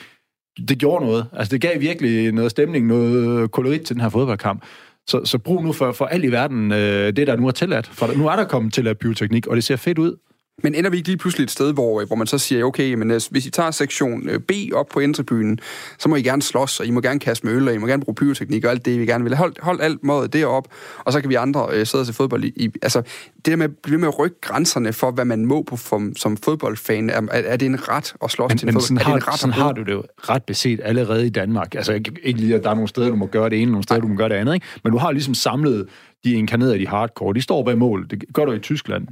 det 0.68 0.78
gjorde 0.78 1.06
noget. 1.06 1.28
Altså, 1.34 1.52
det 1.52 1.62
gav 1.62 1.80
virkelig 1.82 2.32
noget 2.32 2.52
stemning, 2.52 2.88
noget 2.88 3.52
kolorit 3.52 3.82
til 3.82 3.96
den 3.96 4.02
her 4.02 4.10
fodboldkamp. 4.10 4.64
Så, 5.08 5.26
så 5.26 5.38
brug 5.38 5.64
nu 5.64 5.74
for, 5.74 5.92
for 5.92 6.06
alt 6.06 6.26
i 6.26 6.32
verden 6.32 6.72
øh, 6.72 7.16
det, 7.16 7.28
der 7.28 7.36
nu 7.36 7.48
er 7.48 7.52
tilladt. 7.52 7.88
For 7.88 8.18
nu 8.18 8.28
er 8.28 8.36
der 8.36 8.44
kommet 8.44 8.74
til 8.74 8.88
at 8.88 8.98
pyroteknik, 8.98 9.48
og 9.48 9.56
det 9.56 9.64
ser 9.64 9.76
fedt 9.76 9.98
ud. 9.98 10.16
Men 10.64 10.76
ender 10.76 10.90
vi 10.90 10.98
ikke 10.98 11.10
lige 11.10 11.18
pludselig 11.18 11.44
et 11.44 11.52
sted, 11.52 11.74
hvor, 11.74 12.06
hvor 12.06 12.16
man 12.16 12.28
så 12.28 12.38
siger, 12.38 12.66
okay, 12.66 12.94
men 12.94 13.12
øh, 13.12 13.22
hvis 13.32 13.46
I 13.46 13.50
tager 13.50 13.72
sektion 13.72 14.30
øh, 14.30 14.40
B 14.40 14.52
op 14.74 14.88
på 14.88 15.00
indtribunen, 15.00 15.60
så 16.00 16.10
må 16.10 16.16
I 16.16 16.22
gerne 16.22 16.42
slås, 16.42 16.80
og 16.80 16.86
I 16.86 16.92
må 16.92 17.02
gerne 17.02 17.20
kaste 17.20 17.48
med 17.48 17.56
øl, 17.56 17.68
og 17.68 17.74
I 17.74 17.78
må 17.78 17.88
gerne 17.88 18.04
bruge 18.04 18.16
pyroteknik 18.16 18.66
og 18.66 18.72
alt 18.72 18.86
det, 18.86 19.00
vi 19.00 19.06
gerne 19.06 19.24
vil. 19.24 19.36
Hold, 19.36 19.56
hold 19.62 19.82
alt 19.82 20.04
måde 20.04 20.28
derop, 20.28 20.68
og 20.98 21.14
så 21.14 21.22
kan 21.22 21.30
vi 21.30 21.36
andre 21.36 21.68
øh, 21.72 21.86
sidde 21.86 22.02
og 22.02 22.06
se 22.06 22.14
fodbold 22.14 22.44
i, 22.44 22.54
i... 22.56 22.70
Altså, 22.82 23.02
det 23.36 23.46
der 23.46 23.56
med, 23.56 23.70
det 23.70 24.00
med 24.00 24.08
at 24.08 24.20
rykke 24.20 24.42
grænserne 24.42 24.94
for, 24.94 25.12
hvad 25.12 25.26
man 25.26 25.46
må 25.46 25.64
på, 25.64 25.76
for, 25.76 26.12
som 26.16 26.38
fodboldfan, 26.38 27.10
er, 27.10 27.22
er, 27.32 27.58
det 27.58 27.66
en 27.66 27.90
ret 27.90 28.14
at 28.24 28.32
slås 28.32 28.50
men, 28.50 28.58
til 28.58 28.68
en 28.68 28.74
fodbold? 28.74 29.00
Er 29.00 29.06
det 29.06 29.14
en 29.14 29.28
ret 29.28 29.40
sådan 29.40 29.54
har 29.54 29.72
du 29.72 29.84
det 29.84 29.92
jo 29.92 30.04
ret 30.18 30.44
beset 30.44 30.80
allerede 30.84 31.26
i 31.26 31.30
Danmark. 31.30 31.76
Altså, 31.76 31.94
ikke, 31.94 32.12
ikke 32.24 32.40
lige, 32.40 32.56
at 32.56 32.64
der 32.64 32.70
er 32.70 32.74
nogle 32.74 32.88
steder, 32.88 33.10
du 33.10 33.16
må 33.16 33.26
gøre 33.26 33.50
det 33.50 33.62
ene, 33.62 33.72
nogle 33.72 33.84
steder, 33.84 34.00
du 34.00 34.08
må 34.08 34.16
gøre 34.16 34.30
det 34.30 34.36
andet, 34.36 34.54
ikke? 34.54 34.66
Men 34.84 34.92
du 34.94 34.98
har 34.98 35.12
ligesom 35.12 35.34
samlet 35.34 35.88
de 36.24 36.32
inkarnerede, 36.32 36.80
de 36.80 36.88
hardcore. 36.88 37.34
De 37.34 37.42
står 37.42 37.64
bag 37.64 37.78
mål. 37.78 38.08
Det 38.10 38.24
gør 38.34 38.46
du 38.46 38.52
i 38.52 38.60
Tyskland. 38.60 39.08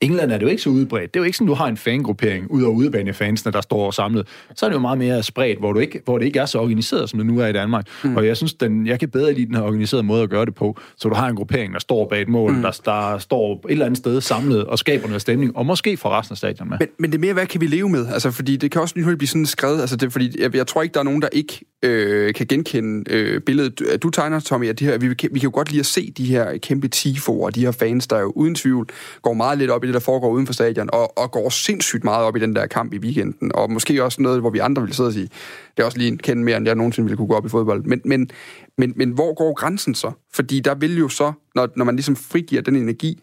England 0.00 0.32
er 0.32 0.38
det 0.38 0.44
jo 0.44 0.50
ikke 0.50 0.62
så 0.62 0.70
udbredt. 0.70 1.14
Det 1.14 1.20
er 1.20 1.22
jo 1.22 1.24
ikke 1.24 1.38
sådan, 1.38 1.46
du 1.46 1.54
har 1.54 1.66
en 1.66 1.76
fangruppering 1.76 2.50
ud- 2.50 2.62
og 2.62 2.74
udebanefansene, 2.74 3.52
der 3.52 3.60
står 3.60 3.90
samlet. 3.90 4.28
Så 4.56 4.66
er 4.66 4.70
det 4.70 4.74
jo 4.74 4.80
meget 4.80 4.98
mere 4.98 5.22
spredt, 5.22 5.58
hvor, 5.58 5.72
du 5.72 5.78
ikke, 5.78 6.00
hvor 6.04 6.18
det 6.18 6.26
ikke 6.26 6.38
er 6.38 6.46
så 6.46 6.58
organiseret, 6.58 7.10
som 7.10 7.18
det 7.18 7.26
nu 7.26 7.38
er 7.38 7.46
i 7.46 7.52
Danmark. 7.52 7.86
Mm. 8.04 8.16
Og 8.16 8.26
jeg 8.26 8.36
synes, 8.36 8.54
den, 8.54 8.86
jeg 8.86 9.00
kan 9.00 9.08
bedre 9.08 9.32
lide 9.32 9.46
den 9.46 9.54
her 9.54 9.62
organiserede 9.62 10.02
måde 10.02 10.22
at 10.22 10.30
gøre 10.30 10.46
det 10.46 10.54
på. 10.54 10.78
Så 10.96 11.08
du 11.08 11.14
har 11.14 11.28
en 11.28 11.36
gruppering, 11.36 11.72
der 11.72 11.80
står 11.80 12.08
bag 12.08 12.22
et 12.22 12.28
mål, 12.28 12.52
mm. 12.52 12.62
der, 12.62 12.80
der 12.84 13.18
står 13.18 13.54
et 13.66 13.72
eller 13.72 13.86
andet 13.86 13.98
sted 13.98 14.20
samlet 14.20 14.64
og 14.64 14.78
skaber 14.78 15.06
noget 15.06 15.20
stemning, 15.20 15.56
og 15.56 15.66
måske 15.66 15.96
for 15.96 16.08
resten 16.08 16.32
af 16.32 16.36
stadion 16.36 16.68
med. 16.68 16.78
Men, 16.80 16.88
men 16.98 17.10
det 17.10 17.18
er 17.18 17.20
mere, 17.20 17.32
hvad 17.32 17.46
kan 17.46 17.60
vi 17.60 17.66
leve 17.66 17.88
med? 17.88 18.06
Altså, 18.12 18.30
fordi 18.30 18.56
det 18.56 18.70
kan 18.70 18.80
også 18.80 18.94
lige 18.96 19.16
blive 19.16 19.28
sådan 19.28 19.46
skrevet. 19.46 19.80
Altså, 19.80 19.96
det, 19.96 20.12
fordi 20.12 20.42
jeg, 20.42 20.56
jeg 20.56 20.66
tror 20.66 20.82
ikke, 20.82 20.92
der 20.92 21.00
er 21.00 21.04
nogen, 21.04 21.22
der 21.22 21.28
ikke 21.32 21.60
øh, 21.82 22.34
kan 22.34 22.46
genkende 22.46 23.10
øh, 23.10 23.40
billedet, 23.40 23.98
du 24.02 24.10
tegner, 24.10 24.40
Tommy, 24.40 24.68
at 24.68 24.78
de 24.78 24.84
her, 24.84 24.98
vi, 24.98 25.08
vi 25.08 25.14
kan 25.14 25.40
jo 25.42 25.50
godt 25.54 25.70
lide 25.70 25.80
at 25.80 25.86
se 25.86 26.12
de 26.16 26.24
her 26.24 26.58
kæmpe 26.58 26.88
tifoer, 26.88 27.50
de 27.50 27.60
her 27.60 27.70
fans, 27.70 28.06
der 28.06 28.20
jo 28.20 28.32
uden 28.36 28.54
tvivl 28.54 28.88
går 29.22 29.32
meget 29.32 29.58
lidt 29.58 29.70
op 29.70 29.81
i 29.82 29.86
det, 29.86 29.94
der 29.94 30.00
foregår 30.00 30.30
uden 30.30 30.46
for 30.46 30.52
stadion, 30.52 30.88
og, 30.92 31.18
og 31.18 31.30
går 31.30 31.48
sindssygt 31.48 32.04
meget 32.04 32.24
op 32.24 32.36
i 32.36 32.40
den 32.40 32.56
der 32.56 32.66
kamp 32.66 32.92
i 32.94 32.98
weekenden, 32.98 33.52
og 33.54 33.70
måske 33.70 34.04
også 34.04 34.22
noget, 34.22 34.40
hvor 34.40 34.50
vi 34.50 34.58
andre 34.58 34.82
vil 34.82 34.94
sidde 34.94 35.06
og 35.06 35.12
sige, 35.12 35.28
det 35.76 35.82
er 35.82 35.84
også 35.84 35.98
lige 35.98 36.08
en 36.08 36.18
kende 36.18 36.44
mere, 36.44 36.56
end 36.56 36.66
jeg 36.66 36.74
nogensinde 36.74 37.06
ville 37.06 37.16
kunne 37.16 37.28
gå 37.28 37.34
op 37.34 37.46
i 37.46 37.48
fodbold. 37.48 37.84
Men, 37.84 38.00
men, 38.04 38.30
men, 38.78 38.92
men 38.96 39.10
hvor 39.10 39.34
går 39.34 39.54
grænsen 39.54 39.94
så? 39.94 40.12
Fordi 40.34 40.60
der 40.60 40.74
vil 40.74 40.98
jo 40.98 41.08
så, 41.08 41.32
når, 41.54 41.68
når 41.76 41.84
man 41.84 41.96
ligesom 41.96 42.16
frigiver 42.16 42.62
den 42.62 42.76
energi, 42.76 43.22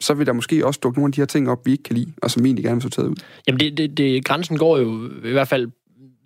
så 0.00 0.14
vil 0.14 0.26
der 0.26 0.32
måske 0.32 0.66
også 0.66 0.80
dukke 0.82 0.98
nogle 0.98 1.08
af 1.08 1.12
de 1.12 1.20
her 1.20 1.26
ting 1.26 1.50
op, 1.50 1.66
vi 1.66 1.70
ikke 1.70 1.82
kan 1.82 1.96
lide, 1.96 2.12
og 2.22 2.30
som 2.30 2.44
vi 2.44 2.48
egentlig 2.48 2.64
gerne 2.64 2.82
vil 2.82 2.90
tage 2.90 3.08
ud. 3.08 3.16
Jamen, 3.46 3.60
det, 3.60 3.78
det, 3.78 3.98
det, 3.98 4.24
grænsen 4.24 4.58
går 4.58 4.78
jo 4.78 5.10
i 5.24 5.32
hvert 5.32 5.48
fald 5.48 5.70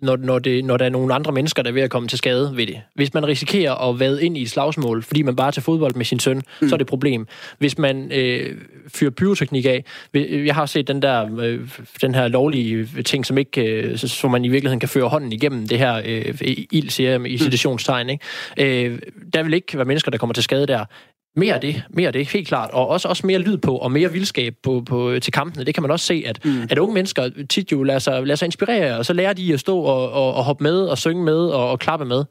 når, 0.01 0.15
når, 0.15 0.39
det, 0.39 0.65
når 0.65 0.77
der 0.77 0.85
er 0.85 0.89
nogle 0.89 1.13
andre 1.13 1.31
mennesker, 1.31 1.63
der 1.63 1.69
er 1.69 1.73
ved 1.73 1.81
at 1.81 1.89
komme 1.89 2.07
til 2.07 2.17
skade 2.17 2.53
ved 2.55 2.67
det. 2.67 2.81
Hvis 2.93 3.13
man 3.13 3.27
risikerer 3.27 3.89
at 3.89 3.99
vade 3.99 4.25
ind 4.25 4.37
i 4.37 4.41
et 4.41 4.49
slagsmål, 4.49 5.03
fordi 5.03 5.21
man 5.21 5.35
bare 5.35 5.47
er 5.47 5.51
til 5.51 5.63
fodbold 5.63 5.95
med 5.95 6.05
sin 6.05 6.19
søn, 6.19 6.41
mm. 6.61 6.69
så 6.69 6.75
er 6.75 6.77
det 6.77 6.81
et 6.81 6.87
problem. 6.87 7.27
Hvis 7.57 7.77
man 7.77 8.11
øh, 8.11 8.57
fyrer 8.87 9.11
pyroteknik 9.11 9.65
af, 9.65 9.85
jeg 10.13 10.55
har 10.55 10.65
set 10.65 10.87
den 10.87 11.01
der 11.01 11.39
øh, 11.39 11.59
den 12.01 12.15
her 12.15 12.27
lovlige 12.27 12.87
ting, 13.05 13.25
som 13.25 13.37
ikke, 13.37 13.61
øh, 13.61 13.97
så 13.97 14.27
man 14.27 14.45
i 14.45 14.47
virkeligheden 14.47 14.79
kan 14.79 14.89
føre 14.89 15.09
hånden 15.09 15.33
igennem 15.33 15.67
det 15.67 15.77
her 15.77 16.01
øh, 16.05 16.35
ild, 16.71 16.89
siger 16.89 17.11
jeg, 17.11 17.27
i 17.27 17.37
citationstegn. 17.37 18.09
Ikke? 18.09 18.85
Øh, 18.85 18.99
der 19.33 19.43
vil 19.43 19.53
ikke 19.53 19.77
være 19.77 19.85
mennesker, 19.85 20.11
der 20.11 20.17
kommer 20.17 20.33
til 20.33 20.43
skade 20.43 20.67
der 20.67 20.85
mere 21.35 21.53
af 21.53 21.61
det, 21.61 21.83
mere 21.89 22.07
af 22.07 22.13
det, 22.13 22.27
helt 22.27 22.47
klart. 22.47 22.69
Og 22.71 22.87
også, 22.87 23.07
også 23.07 23.27
mere 23.27 23.39
lyd 23.39 23.57
på, 23.57 23.77
og 23.77 23.91
mere 23.91 24.11
vildskab 24.11 24.55
på, 24.63 24.83
på, 24.85 25.15
til 25.21 25.33
kampene. 25.33 25.65
Det 25.65 25.73
kan 25.73 25.81
man 25.81 25.91
også 25.91 26.05
se, 26.05 26.23
at, 26.27 26.45
mm. 26.45 26.67
at 26.69 26.77
unge 26.77 26.93
mennesker 26.93 27.29
tit 27.49 27.71
jo 27.71 27.83
lader 27.83 27.99
sig, 27.99 28.23
lader 28.23 28.35
sig 28.35 28.45
inspirere, 28.45 28.97
og 28.97 29.05
så 29.05 29.13
lærer 29.13 29.33
de 29.33 29.53
at 29.53 29.59
stå 29.59 29.79
og, 29.79 30.11
og, 30.11 30.33
og 30.33 30.43
hoppe 30.43 30.63
med, 30.63 30.81
og 30.81 30.97
synge 30.97 31.23
med, 31.23 31.37
og, 31.37 31.69
og 31.69 31.79
klappe 31.79 32.05
med. 32.05 32.23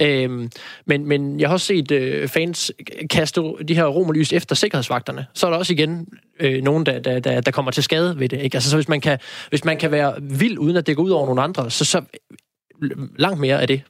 Øhm, 0.00 0.50
men, 0.86 1.08
men 1.08 1.40
jeg 1.40 1.48
har 1.48 1.52
også 1.52 1.66
set 1.66 1.90
øh, 1.90 2.28
fans 2.28 2.72
kaste 3.10 3.42
de 3.68 3.74
her 3.74 3.84
romerlys 3.84 4.32
efter 4.32 4.54
sikkerhedsvagterne. 4.54 5.26
Så 5.34 5.46
er 5.46 5.50
der 5.50 5.58
også 5.58 5.72
igen 5.72 6.06
øh, 6.40 6.62
nogen, 6.62 6.86
der, 6.86 6.98
der, 6.98 7.18
der, 7.18 7.40
der 7.40 7.50
kommer 7.50 7.70
til 7.70 7.82
skade 7.82 8.18
ved 8.18 8.28
det. 8.28 8.40
Ikke? 8.42 8.56
Altså, 8.56 8.70
så 8.70 8.76
hvis 8.76 8.88
man, 8.88 9.00
kan, 9.00 9.18
hvis 9.48 9.64
man 9.64 9.76
kan 9.76 9.90
være 9.90 10.14
vild, 10.22 10.58
uden 10.58 10.76
at 10.76 10.86
det 10.86 10.96
går 10.96 11.02
ud 11.02 11.10
over 11.10 11.26
nogle 11.26 11.42
andre, 11.42 11.70
så, 11.70 11.84
så 11.84 12.02
langt 13.16 13.40
mere 13.40 13.60
af 13.60 13.66
det 13.66 13.82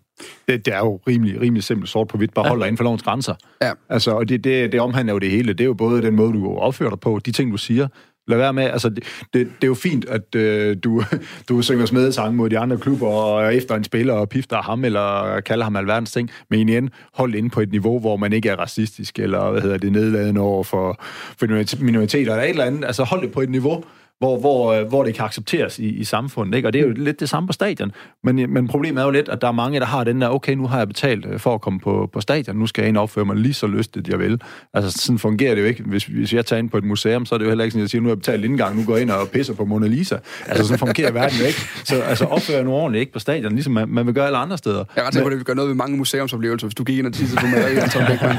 det, 0.49 0.67
det 0.67 0.75
er 0.75 0.79
jo 0.79 1.01
rimelig, 1.09 1.41
rimelig 1.41 1.65
simpelt 1.65 1.91
sort 1.91 2.09
på 2.09 2.17
hvidt, 2.17 2.35
bare 2.35 2.47
ja. 2.47 2.49
holder 2.49 2.67
inden 2.67 2.77
for 2.77 2.85
lovens 2.85 3.03
grænser. 3.03 3.35
Ja. 3.63 3.73
Altså, 3.89 4.11
og 4.11 4.29
det, 4.29 4.45
det, 4.45 4.73
det 4.73 4.81
omhandler 4.81 5.13
jo 5.13 5.19
det 5.19 5.31
hele. 5.31 5.53
Det 5.53 5.61
er 5.61 5.65
jo 5.65 5.75
både 5.75 6.03
den 6.03 6.17
måde, 6.17 6.33
du 6.33 6.57
opfører 6.57 6.91
dig 6.91 7.01
på, 7.01 7.21
de 7.27 7.33
ting, 7.33 7.53
du 7.53 7.57
siger. 7.57 7.89
Lad 8.29 8.39
være 8.39 8.53
med, 8.53 8.65
altså, 8.65 8.89
det, 8.89 9.05
det, 9.23 9.47
det 9.47 9.63
er 9.63 9.67
jo 9.67 9.75
fint, 9.75 10.05
at 10.05 10.35
øh, 10.35 10.77
du, 10.85 11.03
du 11.49 11.63
synger 11.63 11.87
smedesang 11.87 12.37
mod 12.37 12.51
de 12.51 12.59
andre 12.59 12.79
klubber, 12.79 13.07
og 13.07 13.55
efter 13.55 13.75
en 13.75 13.85
spiller 13.85 14.15
og 14.15 14.29
pifter 14.29 14.63
ham, 14.63 14.85
eller 14.85 15.41
kalder 15.41 15.65
ham 15.65 15.77
alverdens 15.77 16.13
ting, 16.13 16.31
men 16.51 16.69
igen, 16.69 16.91
hold 17.15 17.35
ind 17.35 17.51
på 17.51 17.61
et 17.61 17.71
niveau, 17.71 17.99
hvor 17.99 18.17
man 18.17 18.33
ikke 18.33 18.49
er 18.49 18.57
racistisk, 18.57 19.19
eller 19.19 19.51
hvad 19.51 19.63
hedder 19.63 19.79
det, 19.79 19.93
nedladende 19.93 20.41
over 20.41 20.65
for, 20.65 21.05
for 21.39 21.83
minoriteter, 21.85 22.33
eller 22.33 22.45
et 22.45 22.51
eller 22.51 22.65
andet. 22.65 22.85
Altså, 22.85 23.05
hold 23.05 23.23
det 23.23 23.33
på 23.33 23.41
et 23.41 23.51
niveau, 23.51 23.85
hvor, 24.19 24.39
hvor, 24.39 24.73
øh, 24.73 24.87
hvor 24.87 25.05
det 25.05 25.15
kan 25.15 25.25
accepteres 25.25 25.79
i, 25.79 25.89
i 25.89 26.05
samfundet. 26.05 26.57
Ikke? 26.57 26.69
Og 26.69 26.73
det 26.73 26.81
er 26.81 26.87
jo 26.87 26.93
lidt 26.97 27.21
det 27.21 27.29
samme 27.29 27.47
på 27.47 27.53
stadion. 27.53 27.93
Men, 28.25 28.53
men 28.53 28.69
problemet 28.69 29.01
er 29.01 29.05
jo 29.05 29.11
lidt, 29.11 29.29
at 29.29 29.41
der 29.41 29.49
er 29.49 29.53
mange, 29.53 29.81
der 29.81 29.87
har 29.87 30.05
den 30.05 30.21
der, 30.21 30.29
okay, 30.29 30.53
nu 30.53 30.67
har 30.67 30.79
jeg 30.79 30.89
betalt 30.89 31.27
øh, 31.27 31.41
for 31.41 31.55
at 31.55 31.61
komme 31.61 31.81
på, 31.81 32.11
på 32.13 32.21
stadion, 32.21 32.57
nu 32.57 32.67
skal 32.67 32.83
jeg 32.83 32.89
ind 32.89 32.97
og 32.97 33.03
opføre 33.03 33.25
mig 33.25 33.37
lige 33.37 33.55
så 33.55 33.67
lystigt, 33.67 34.09
jeg 34.09 34.19
vil. 34.19 34.41
Altså, 34.75 35.03
sådan 35.03 35.19
fungerer 35.19 35.55
det 35.55 35.63
jo 35.63 35.67
ikke. 35.67 35.83
Hvis, 35.83 36.05
hvis 36.05 36.33
jeg 36.33 36.47
tager 36.47 36.59
ind 36.61 36.71
på 36.71 36.79
et 36.79 36.85
museum, 36.85 37.27
så 37.27 37.35
er 37.35 37.39
det 37.39 37.45
jo 37.45 37.51
heller 37.51 37.65
ikke 37.65 37.73
sådan, 37.73 37.81
at 37.81 37.85
jeg 37.85 37.91
siger, 37.91 38.03
nu 38.03 38.09
har 38.09 38.11
jeg 38.11 38.19
betalt 38.19 38.45
indgang, 38.45 38.77
nu 38.77 38.85
går 38.85 38.93
jeg 38.93 39.03
ind 39.03 39.11
og 39.11 39.29
pisser 39.29 39.55
på 39.55 39.65
Mona 39.65 39.87
Lisa. 39.87 40.17
Altså, 40.47 40.65
sådan 40.65 40.79
fungerer 40.79 41.13
verden 41.13 41.39
jo 41.39 41.45
ikke. 41.45 41.61
Så 41.85 42.01
altså, 42.01 42.25
opfører 42.25 42.63
nu 42.63 42.73
ordentligt 42.73 43.01
ikke 43.01 43.13
på 43.13 43.19
stadion, 43.19 43.53
ligesom 43.53 43.73
man, 43.73 43.89
man 43.89 44.07
vil 44.07 44.15
gøre 44.15 44.27
alle 44.27 44.39
andre 44.39 44.59
steder. 44.59 44.85
Jeg 44.97 45.03
er 45.03 45.07
ret 45.07 45.15
sikker 45.15 45.25
på, 45.25 45.29
at 45.29 45.31
det 45.31 45.39
vil 45.39 45.45
gøre 45.45 45.57
noget 45.57 45.69
ved 45.69 45.77
mange 45.77 45.97
museumsoplevelser, 45.97 46.67
hvis 46.67 46.75
du 46.75 46.85
gik 46.85 46.99
ind 46.99 47.07
og 47.07 47.13
tissede 47.13 47.41
på 47.41 47.47
mig, 47.47 47.91
Tom 47.93 48.03
Beckmann. 48.07 48.39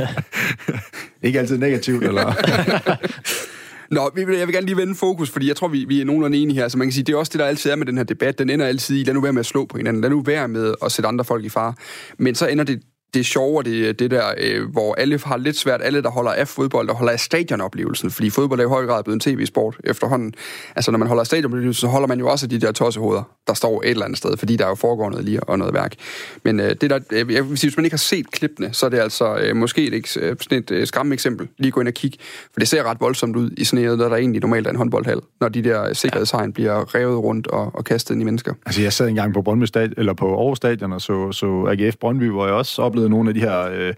ikke 1.24 1.40
altid 1.40 1.58
negativt, 1.58 2.04
eller? 2.04 2.34
Nå, 3.92 4.12
jeg 4.18 4.28
vil 4.28 4.54
gerne 4.54 4.66
lige 4.66 4.78
vende 4.78 4.96
fokus, 4.96 5.30
fordi 5.30 5.48
jeg 5.48 5.56
tror, 5.56 5.68
vi, 5.68 5.86
vi 5.86 6.02
er 6.02 6.06
nogenlunde 6.06 6.38
enige 6.38 6.60
her. 6.60 6.68
Så 6.68 6.78
man 6.78 6.88
kan 6.88 6.92
sige, 6.92 7.04
det 7.04 7.14
er 7.14 7.18
også 7.18 7.30
det, 7.30 7.40
der 7.40 7.46
altid 7.46 7.72
er 7.72 7.76
med 7.76 7.86
den 7.86 7.98
her 7.98 8.04
debat. 8.04 8.40
Den 8.40 8.50
ender 8.50 8.66
altid 8.66 8.98
i, 8.98 9.04
lad 9.04 9.14
nu 9.14 9.22
være 9.22 9.34
med 9.34 9.40
at 9.40 9.46
slå 9.46 9.66
på 9.66 9.78
hinanden. 9.78 10.02
Lad 10.02 10.10
nu 10.10 10.22
være 10.22 10.48
med 10.48 10.74
at 10.86 10.92
sætte 10.92 11.08
andre 11.08 11.26
folk 11.26 11.46
i 11.46 11.50
fare. 11.50 11.74
Men 12.18 12.36
så 12.36 12.48
ender 12.48 12.64
det 12.64 12.82
det 13.14 13.26
sjove, 13.26 13.64
det, 13.64 14.00
det 14.00 14.12
der, 14.12 14.34
øh, 14.38 14.72
hvor 14.72 14.96
alle 14.96 15.20
har 15.26 15.38
lidt 15.38 15.58
svært, 15.58 15.82
alle 15.84 16.04
der 16.04 16.10
holder 16.10 16.32
af 16.32 16.48
fodbold, 16.48 16.88
der 16.88 16.94
holder 16.94 17.14
af 17.14 17.20
stadionoplevelsen, 17.20 18.12
fordi 18.12 18.30
fodbold 18.30 18.60
er 18.60 18.64
i 18.64 18.68
høj 18.68 18.86
grad 18.86 19.04
blevet 19.04 19.16
en 19.16 19.20
tv-sport 19.20 19.78
efterhånden. 19.84 20.34
Altså, 20.76 20.92
når 20.92 21.00
man 21.00 21.08
holder 21.08 21.22
af 21.22 21.28
stadionoplevelsen, 21.28 21.82
så 21.82 21.88
holder 21.88 22.08
man 22.08 22.20
jo 22.20 22.28
også 22.30 22.48
de 22.48 22.62
der 22.62 22.72
tossehoveder, 22.72 23.24
der 23.48 23.54
står 23.54 23.82
et 23.82 23.90
eller 23.90 24.06
andet 24.06 24.18
sted, 24.18 24.38
fordi 24.38 24.56
der 24.56 24.66
er 24.66 24.70
jo 24.70 24.76
foregår 24.76 25.10
noget 25.10 25.26
lige 25.26 25.44
og 25.44 25.60
noget 25.60 25.74
værk. 25.74 25.96
Men 26.44 26.60
øh, 26.60 26.76
det 26.82 26.90
der, 26.90 27.00
øh, 27.12 27.34
jeg 27.34 27.50
vil 27.50 27.58
sige, 27.58 27.70
hvis 27.70 27.78
man 27.78 27.86
ikke 27.86 27.94
har 27.94 27.98
set 27.98 28.32
klippene, 28.32 28.74
så 28.74 28.86
er 28.86 28.90
det 28.90 29.00
altså 29.00 29.38
øh, 29.38 29.56
måske 29.56 29.88
et, 29.88 30.18
øh, 30.18 30.36
sådan 30.42 30.58
et 30.58 30.72
øh, 30.72 30.88
skræmme 30.88 31.14
eksempel. 31.14 31.48
Lige 31.58 31.72
gå 31.72 31.80
ind 31.80 31.88
og 31.88 31.94
kigge, 31.94 32.18
for 32.54 32.60
det 32.60 32.68
ser 32.68 32.84
ret 32.84 33.02
voldsomt 33.02 33.36
ud 33.36 33.52
i 33.58 33.64
sådan 33.64 33.86
noget, 33.86 34.00
der 34.00 34.16
egentlig 34.16 34.42
normalt 34.42 34.68
er 34.68 34.72
en 34.72 34.78
håndboldhal, 34.78 35.20
når 35.42 35.50
de 35.50 35.64
der 35.64 35.94
sikkerhedshegn 35.94 36.54
bliver 36.54 36.96
revet 36.96 37.18
rundt 37.18 37.48
og, 37.48 37.72
og 37.74 37.86
kastet 37.86 38.14
ind 38.14 38.22
i 38.22 38.26
mennesker. 38.26 38.54
Altså, 38.66 38.82
jeg 38.82 38.94
sad 38.94 39.08
engang 39.08 39.34
på 39.34 39.42
Brøndby 39.42 39.66
Stadion, 39.66 39.94
eller 39.98 40.14
på 40.14 40.38
Aarhus 40.38 40.58
Stadion 40.58 40.94
og 40.94 41.02
så, 41.02 41.32
så 41.32 41.76
AGF 41.80 41.96
Brøndby, 41.96 42.30
hvor 42.30 42.46
jeg 42.46 42.56
også 42.56 42.82
oplevede 42.82 42.99
nogle 43.08 43.30
af 43.30 43.34
de 43.34 43.40
her 43.40 43.70
øh, 43.72 43.94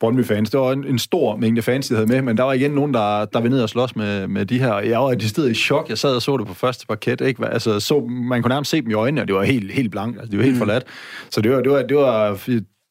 Brøndby-fans. 0.00 0.50
Det 0.50 0.60
var 0.60 0.72
en, 0.72 0.86
en 0.86 0.98
stor 0.98 1.36
mængde 1.36 1.62
fans, 1.62 1.88
de 1.88 1.94
havde 1.94 2.06
med, 2.06 2.22
men 2.22 2.36
der 2.36 2.42
var 2.42 2.52
igen 2.52 2.70
nogen, 2.70 2.94
der, 2.94 3.24
der 3.24 3.40
var 3.40 3.48
ned 3.48 3.62
og 3.62 3.68
slås 3.68 3.96
med, 3.96 4.28
med 4.28 4.46
de 4.46 4.58
her. 4.58 4.78
Jeg 4.78 4.98
var 4.98 5.12
i 5.12 5.20
stedet 5.20 5.50
i 5.50 5.54
chok. 5.54 5.88
Jeg 5.88 5.98
sad 5.98 6.16
og 6.16 6.22
så 6.22 6.36
det 6.36 6.46
på 6.46 6.54
første 6.54 6.86
parket. 6.86 7.20
Ikke? 7.20 7.46
Altså, 7.46 7.80
så, 7.80 8.00
man 8.00 8.42
kunne 8.42 8.52
nærmest 8.54 8.70
se 8.70 8.80
dem 8.80 8.90
i 8.90 8.94
øjnene, 8.94 9.20
og 9.20 9.28
det 9.28 9.36
var 9.36 9.42
helt, 9.42 9.72
helt 9.72 9.90
blankt. 9.90 10.18
Altså, 10.18 10.30
det 10.30 10.38
var 10.38 10.44
helt 10.44 10.56
mm. 10.56 10.58
forladt. 10.58 10.84
Så 11.30 11.40
det 11.40 11.50
var, 11.50 11.60
det 11.60 11.70
var, 11.72 11.82
det 11.82 11.96
var 11.96 12.38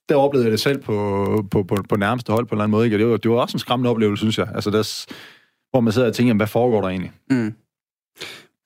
der 0.10 0.16
oplevede 0.16 0.46
jeg 0.46 0.52
det 0.52 0.60
selv 0.60 0.82
på, 0.82 1.48
på, 1.52 1.64
på, 1.64 1.76
på 1.90 1.96
nærmeste 1.96 2.34
hold 2.34 2.46
på 2.46 2.50
en 2.50 2.58
eller 2.58 2.64
anden 2.64 2.72
måde. 2.72 2.86
Ikke? 2.86 2.96
Og 2.96 3.00
det 3.00 3.08
var, 3.08 3.18
det 3.18 3.32
var 3.32 3.38
også 3.38 3.56
en 3.56 3.60
skræmmende 3.60 3.90
oplevelse, 3.90 4.22
synes 4.22 4.38
jeg. 4.38 4.48
Altså, 4.56 4.70
der, 4.70 5.14
hvor 5.72 5.80
man 5.80 5.94
sidder 5.94 6.08
og 6.08 6.14
tænker, 6.14 6.34
hvad 6.34 6.48
foregår 6.48 6.82
der 6.82 6.88
egentlig? 6.88 7.12
Mm. 7.30 7.54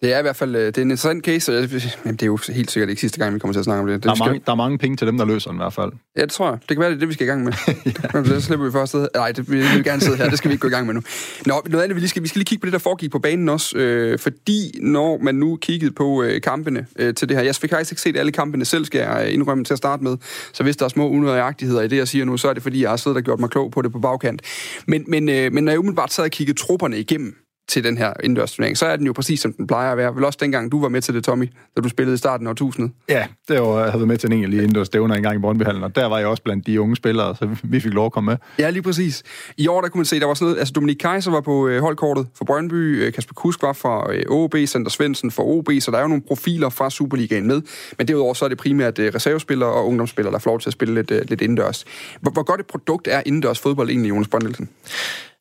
Det 0.01 0.13
er 0.13 0.19
i 0.19 0.21
hvert 0.21 0.35
fald 0.35 0.55
øh, 0.55 0.61
det 0.67 0.77
er 0.77 0.81
en 0.81 0.91
interessant 0.91 1.25
case, 1.25 1.57
og 1.57 1.63
det 1.63 2.21
er 2.21 2.25
jo 2.25 2.39
helt 2.49 2.71
sikkert 2.71 2.89
ikke 2.89 2.99
sidste 3.01 3.19
gang, 3.19 3.33
vi 3.33 3.39
kommer 3.39 3.53
til 3.53 3.59
at 3.59 3.65
snakke 3.65 3.81
om 3.81 3.87
det. 3.87 3.95
det 3.95 4.03
der, 4.03 4.11
er 4.11 4.25
mange, 4.25 4.41
der 4.45 4.51
er 4.51 4.55
mange 4.55 4.77
penge 4.77 4.97
til 4.97 5.07
dem, 5.07 5.17
der 5.17 5.25
løser 5.25 5.49
den 5.49 5.59
i 5.59 5.61
hvert 5.61 5.73
fald. 5.73 5.91
Ja, 6.17 6.21
det 6.21 6.31
tror 6.31 6.49
jeg. 6.49 6.57
Det 6.59 6.67
kan 6.67 6.79
være, 6.79 6.89
det 6.89 6.95
er 6.95 6.99
det, 6.99 7.07
vi 7.07 7.13
skal 7.13 7.27
i 7.27 7.29
gang 7.29 7.43
med. 7.43 7.53
ja. 8.13 8.21
Det 8.21 8.43
slipper 8.43 8.65
vi 8.65 8.71
først 8.71 8.89
sted. 8.89 9.07
Nej, 9.15 9.31
det 9.31 9.51
vil 9.51 9.59
vi 9.77 9.83
gerne 9.83 10.01
sidde 10.01 10.17
her. 10.17 10.29
Det 10.29 10.37
skal 10.37 10.49
vi 10.49 10.53
ikke 10.53 10.61
gå 10.61 10.67
i 10.67 10.71
gang 10.71 10.85
med 10.85 10.93
nu. 10.93 11.01
Nå, 11.45 11.61
noget 11.69 11.83
andet, 11.83 11.95
vi, 11.95 11.99
lige 11.99 12.09
skal, 12.09 12.23
vi 12.23 12.27
skal 12.27 12.39
lige 12.39 12.45
kigge 12.45 12.61
på 12.61 12.65
det, 12.65 12.73
der 12.73 12.79
foregik 12.79 13.11
på 13.11 13.19
banen 13.19 13.49
også. 13.49 13.77
Øh, 13.77 14.19
fordi 14.19 14.79
når 14.81 15.19
man 15.21 15.35
nu 15.35 15.55
kiggede 15.55 15.91
på 15.91 16.23
øh, 16.23 16.41
kampene 16.41 16.85
øh, 16.99 17.13
til 17.13 17.29
det 17.29 17.37
her, 17.37 17.43
jeg 17.43 17.55
fik 17.55 17.69
faktisk 17.69 17.91
ikke 17.91 18.01
set 18.01 18.17
alle 18.17 18.31
kampene 18.31 18.65
selv, 18.65 18.85
skal 18.85 18.99
jeg 18.99 19.31
indrømme 19.31 19.63
til 19.63 19.73
at 19.73 19.77
starte 19.77 20.03
med. 20.03 20.17
Så 20.53 20.63
hvis 20.63 20.77
der 20.77 20.85
er 20.85 20.89
små 20.89 21.09
unøjagtigheder 21.09 21.81
i 21.81 21.87
det, 21.87 21.97
jeg 21.97 22.07
siger 22.07 22.25
nu, 22.25 22.37
så 22.37 22.49
er 22.49 22.53
det 22.53 22.63
fordi, 22.63 22.81
jeg 22.81 22.89
har 22.89 22.97
siddet 22.97 23.17
og 23.17 23.23
gjort 23.23 23.39
mig 23.39 23.49
klog 23.49 23.71
på 23.71 23.81
det 23.81 23.91
på 23.91 23.99
bagkant. 23.99 24.41
Men, 24.87 25.05
men, 25.07 25.29
øh, 25.29 25.53
men 25.53 25.63
når 25.63 25.71
jeg 25.71 25.79
umiddelbart 25.79 26.13
sad 26.13 26.23
og 26.23 26.31
kiggede 26.31 26.59
trupperne 26.59 26.99
igennem, 26.99 27.35
til 27.67 27.83
den 27.83 27.97
her 27.97 28.13
indendørsturnering, 28.23 28.77
så 28.77 28.85
er 28.85 28.95
den 28.95 29.05
jo 29.05 29.13
præcis 29.13 29.39
som 29.39 29.53
den 29.53 29.67
plejer 29.67 29.91
at 29.91 29.97
være. 29.97 30.15
Vel 30.15 30.25
også 30.25 30.39
dengang, 30.41 30.71
du 30.71 30.81
var 30.81 30.89
med 30.89 31.01
til 31.01 31.13
det, 31.13 31.23
Tommy, 31.23 31.49
da 31.75 31.81
du 31.81 31.89
spillede 31.89 32.13
i 32.13 32.17
starten 32.17 32.47
af 32.47 32.51
årtusindet. 32.51 32.91
Ja, 33.09 33.27
det 33.47 33.61
var, 33.61 33.79
jeg 33.79 33.91
havde 33.91 33.93
været 33.93 34.07
med 34.07 34.17
til 34.17 34.27
en 34.27 34.33
egentlig 34.33 34.59
indendørs 34.59 34.87
stævner 34.87 35.15
engang 35.15 35.35
i 35.35 35.39
Brøndbyhallen, 35.39 35.83
og 35.83 35.95
der 35.95 36.05
var 36.05 36.17
jeg 36.17 36.27
også 36.27 36.43
blandt 36.43 36.67
de 36.67 36.81
unge 36.81 36.95
spillere, 36.95 37.35
så 37.35 37.49
vi 37.63 37.79
fik 37.79 37.93
lov 37.93 38.05
at 38.05 38.11
komme 38.11 38.31
med. 38.31 38.37
Ja, 38.59 38.69
lige 38.69 38.83
præcis. 38.83 39.23
I 39.57 39.67
år, 39.67 39.81
der 39.81 39.89
kunne 39.89 39.99
man 39.99 40.05
se, 40.05 40.19
der 40.19 40.25
var 40.25 40.33
sådan 40.33 40.45
noget, 40.45 40.59
altså 40.59 40.71
Dominik 40.71 40.97
Kaiser 40.97 41.31
var 41.31 41.41
på 41.41 41.67
øh, 41.67 41.81
holdkortet 41.81 42.27
for 42.37 42.45
Brøndby, 42.45 43.03
øh, 43.03 43.13
Kasper 43.13 43.33
Kusk 43.33 43.61
var 43.61 43.73
fra 43.73 44.13
øh, 44.13 44.23
OB, 44.29 44.55
Sander 44.65 44.89
Svendsen 44.89 45.31
for 45.31 45.43
OB, 45.43 45.69
så 45.79 45.91
der 45.91 45.97
er 45.97 46.01
jo 46.01 46.07
nogle 46.07 46.23
profiler 46.27 46.69
fra 46.69 46.89
Superligaen 46.89 47.47
med, 47.47 47.61
men 47.97 48.07
derudover 48.07 48.33
så 48.33 48.45
er 48.45 48.49
det 48.49 48.57
primært 48.57 48.99
øh, 48.99 49.11
reservespillere 49.15 49.69
og 49.69 49.87
ungdomsspillere, 49.87 50.33
der 50.33 50.39
får 50.39 50.51
lov 50.51 50.59
til 50.59 50.69
at 50.69 50.73
spille 50.73 50.93
lidt, 50.93 51.11
øh, 51.11 51.21
lidt 51.27 51.41
indendørs. 51.41 51.85
Hvor, 52.21 52.31
hvor 52.31 52.43
godt 52.43 52.59
et 52.59 52.65
produkt 52.65 53.07
er 53.07 53.21
indendørs 53.25 53.59
fodbold 53.59 53.89
egentlig, 53.89 54.09
Jonas 54.09 54.27
Brøndelsen? 54.27 54.69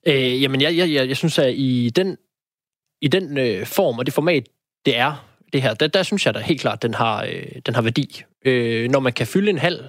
Øh, 0.06 0.42
jamen, 0.42 0.60
jeg, 0.60 0.76
jeg, 0.76 0.92
jeg, 0.92 1.08
jeg 1.08 1.16
synes, 1.16 1.38
at 1.38 1.54
i 1.54 1.90
den 1.96 2.16
i 3.00 3.08
den 3.08 3.38
øh, 3.38 3.66
form 3.66 3.98
og 3.98 4.06
det 4.06 4.14
format, 4.14 4.48
det 4.86 4.96
er, 4.96 5.28
det 5.52 5.62
her, 5.62 5.74
der, 5.74 5.86
der 5.86 6.02
synes 6.02 6.26
jeg 6.26 6.34
da 6.34 6.38
helt 6.38 6.60
klart, 6.60 6.82
den 6.82 6.94
har, 6.94 7.24
øh, 7.24 7.60
den 7.66 7.74
har 7.74 7.82
værdi. 7.82 8.22
Øh, 8.44 8.90
når 8.90 9.00
man 9.00 9.12
kan 9.12 9.26
fylde 9.26 9.50
en 9.50 9.58
halv 9.58 9.84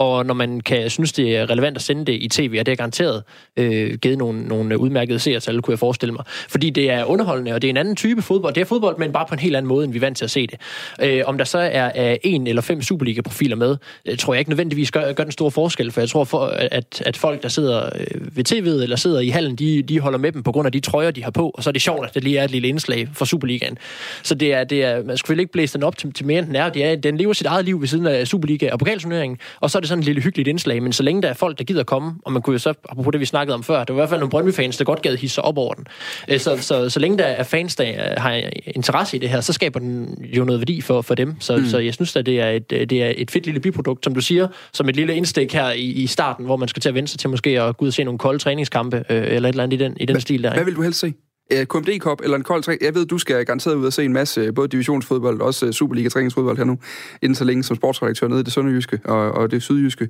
og 0.00 0.26
når 0.26 0.34
man 0.34 0.60
kan 0.60 0.90
synes, 0.90 1.12
det 1.12 1.36
er 1.36 1.50
relevant 1.50 1.76
at 1.76 1.82
sende 1.82 2.04
det 2.04 2.12
i 2.12 2.28
tv, 2.28 2.56
og 2.60 2.66
det 2.66 2.72
er 2.72 2.76
garanteret 2.76 3.22
øh, 3.56 3.94
givet 3.94 4.18
nogle, 4.18 4.42
nogle 4.48 4.78
udmærkede 4.78 5.18
seertal, 5.18 5.62
kunne 5.62 5.72
jeg 5.72 5.78
forestille 5.78 6.12
mig. 6.12 6.24
Fordi 6.48 6.70
det 6.70 6.90
er 6.90 7.04
underholdende, 7.04 7.52
og 7.52 7.62
det 7.62 7.68
er 7.68 7.70
en 7.70 7.76
anden 7.76 7.96
type 7.96 8.22
fodbold. 8.22 8.54
Det 8.54 8.60
er 8.60 8.64
fodbold, 8.64 8.98
men 8.98 9.12
bare 9.12 9.26
på 9.28 9.34
en 9.34 9.38
helt 9.38 9.56
anden 9.56 9.68
måde, 9.68 9.84
end 9.84 9.92
vi 9.92 9.98
er 9.98 10.00
vant 10.00 10.16
til 10.16 10.24
at 10.24 10.30
se 10.30 10.46
det. 10.46 10.60
Øh, 11.02 11.22
om 11.26 11.38
der 11.38 11.44
så 11.44 11.58
er, 11.58 12.16
en 12.22 12.46
eller 12.46 12.62
fem 12.62 12.82
Superliga-profiler 12.82 13.56
med, 13.56 13.76
øh, 14.06 14.16
tror 14.16 14.34
jeg 14.34 14.38
ikke 14.38 14.50
nødvendigvis 14.50 14.90
gør, 14.90 15.12
gør 15.12 15.22
den 15.22 15.32
store 15.32 15.50
forskel, 15.50 15.90
for 15.90 16.00
jeg 16.00 16.08
tror, 16.08 16.24
for, 16.24 16.44
at, 16.46 17.02
at 17.06 17.16
folk, 17.16 17.42
der 17.42 17.48
sidder 17.48 17.90
øh, 18.00 18.36
ved 18.36 18.52
tv'et 18.52 18.82
eller 18.82 18.96
sidder 18.96 19.20
i 19.20 19.28
hallen, 19.28 19.56
de, 19.56 19.82
de 19.82 20.00
holder 20.00 20.18
med 20.18 20.32
dem 20.32 20.42
på 20.42 20.52
grund 20.52 20.66
af 20.66 20.72
de 20.72 20.80
trøjer, 20.80 21.10
de 21.10 21.24
har 21.24 21.30
på, 21.30 21.50
og 21.50 21.62
så 21.62 21.70
er 21.70 21.72
det 21.72 21.82
sjovt, 21.82 22.06
at 22.06 22.14
det 22.14 22.24
lige 22.24 22.38
er 22.38 22.44
et 22.44 22.50
lille 22.50 22.68
indslag 22.68 23.08
for 23.14 23.24
Superligaen. 23.24 23.78
Så 24.22 24.34
det 24.34 24.54
er, 24.54 24.64
det 24.64 24.84
er, 24.84 25.04
man 25.04 25.16
skulle 25.16 25.42
ikke 25.42 25.52
blæse 25.52 25.74
den 25.74 25.82
op 25.82 25.96
til, 25.96 26.12
til 26.12 26.26
mere, 26.26 26.38
end 26.38 26.46
den 26.46 26.56
er. 26.56 26.68
Det 26.68 26.84
er. 26.84 26.96
Den 26.96 27.16
lever 27.16 27.32
sit 27.32 27.46
eget 27.46 27.64
liv 27.64 27.80
ved 27.80 27.88
siden 27.88 28.06
af 28.06 28.26
Superliga 28.26 28.72
og 28.72 28.78
pokalturneringen, 28.78 29.38
og 29.60 29.70
så 29.70 29.78
er 29.78 29.80
det 29.80 29.89
sådan 29.90 29.98
et 29.98 30.04
lille 30.04 30.22
hyggeligt 30.22 30.48
indslag, 30.48 30.82
men 30.82 30.92
så 30.92 31.02
længe 31.02 31.22
der 31.22 31.28
er 31.28 31.34
folk, 31.34 31.58
der 31.58 31.64
gider 31.64 31.84
komme, 31.84 32.14
og 32.24 32.32
man 32.32 32.42
kunne 32.42 32.54
jo 32.54 32.58
så, 32.58 32.74
apropos 32.88 33.12
det, 33.12 33.20
vi 33.20 33.26
snakkede 33.26 33.54
om 33.54 33.62
før, 33.62 33.84
der 33.84 33.92
var 33.92 33.98
i 33.98 34.00
hvert 34.00 34.08
fald 34.08 34.20
nogle 34.20 34.30
Brøndby-fans, 34.30 34.76
der 34.76 34.84
godt 34.84 35.02
gad 35.02 35.16
hisse 35.16 35.34
sig 35.34 35.44
op 35.44 35.58
over 35.58 35.74
den. 35.74 35.86
Øh, 36.28 36.40
så, 36.40 36.56
så, 36.56 36.90
så 36.90 37.00
længe 37.00 37.18
der 37.18 37.24
er 37.24 37.42
fans, 37.42 37.76
der 37.76 38.20
har 38.20 38.42
interesse 38.66 39.16
i 39.16 39.20
det 39.20 39.28
her, 39.28 39.40
så 39.40 39.52
skaber 39.52 39.80
den 39.80 40.18
jo 40.36 40.44
noget 40.44 40.60
værdi 40.60 40.80
for, 40.80 41.02
for 41.02 41.14
dem. 41.14 41.40
Så, 41.40 41.56
mm. 41.56 41.66
så 41.66 41.78
jeg 41.78 41.94
synes 41.94 42.16
at 42.16 42.26
det 42.26 42.40
er, 42.40 42.50
et, 42.50 42.70
det 42.70 42.92
er 42.92 43.12
et 43.16 43.30
fedt 43.30 43.46
lille 43.46 43.60
biprodukt, 43.60 44.04
som 44.04 44.14
du 44.14 44.20
siger, 44.20 44.48
som 44.72 44.88
et 44.88 44.96
lille 44.96 45.14
indstik 45.14 45.52
her 45.52 45.70
i, 45.70 45.84
i 45.84 46.06
starten, 46.06 46.44
hvor 46.44 46.56
man 46.56 46.68
skal 46.68 46.80
til 46.80 46.88
at 46.88 46.94
vente 46.94 47.10
sig 47.10 47.20
til 47.20 47.30
måske 47.30 47.60
at 47.60 47.76
gå 47.76 47.84
ud 47.84 47.88
og 47.88 47.94
se 47.94 48.04
nogle 48.04 48.18
kolde 48.18 48.38
træningskampe, 48.38 48.96
øh, 49.10 49.16
eller 49.16 49.48
et 49.48 49.52
eller 49.52 49.62
andet 49.62 49.80
i 49.80 49.84
den, 49.84 49.96
i 50.00 50.06
den 50.06 50.14
Hva, 50.14 50.20
stil 50.20 50.42
der. 50.42 50.54
Hvad 50.54 50.64
vil 50.64 50.76
du 50.76 50.82
helst 50.82 51.00
se? 51.00 51.12
Øh, 51.52 51.66
KMD 51.66 51.98
Cup 51.98 52.20
eller 52.24 52.36
en 52.36 52.42
kold 52.42 52.62
træning. 52.62 52.82
Jeg 52.84 52.94
ved, 52.94 53.06
du 53.06 53.18
skal 53.18 53.44
garanteret 53.44 53.74
ud 53.74 53.86
og 53.86 53.92
se 53.92 54.04
en 54.04 54.12
masse, 54.12 54.40
øh, 54.40 54.54
både 54.54 54.68
divisionsfodbold 54.68 55.40
og 55.40 55.46
også 55.46 55.66
øh, 55.66 55.72
Superliga-træningsfodbold 55.72 56.56
her 56.56 56.64
nu, 56.64 56.78
inden 57.22 57.34
så 57.34 57.44
længe 57.44 57.62
som 57.62 57.76
sportsredaktør 57.76 58.28
nede 58.28 58.40
i 58.40 58.42
det 58.42 58.52
sønderjyske 58.52 59.00
og, 59.04 59.32
og 59.32 59.50
det 59.50 59.62
sydjyske. 59.62 60.08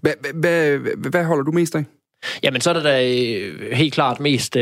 Hvad, 0.00 0.12
hvad, 0.34 0.78
hvad 1.10 1.24
holder 1.24 1.44
du 1.44 1.52
mest 1.52 1.74
af? 1.74 1.84
Jamen, 2.42 2.60
så 2.60 2.70
er 2.70 2.74
der 2.74 2.82
da 2.82 3.02
helt 3.74 3.94
klart 3.94 4.20
mest, 4.20 4.56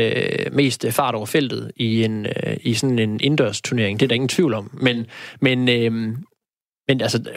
mest 0.51 0.85
fart 0.89 1.15
over 1.15 1.25
feltet 1.25 1.71
i, 1.75 2.03
en, 2.03 2.27
i 2.61 2.73
sådan 2.73 2.99
en 2.99 3.19
indendørs 3.19 3.61
turnering. 3.61 3.99
Det 3.99 4.05
er 4.05 4.07
der 4.07 4.15
ingen 4.15 4.27
tvivl 4.27 4.53
om. 4.53 4.69
Men, 4.81 5.05
men 5.41 5.69
men 6.87 7.01
altså, 7.01 7.17
det 7.17 7.27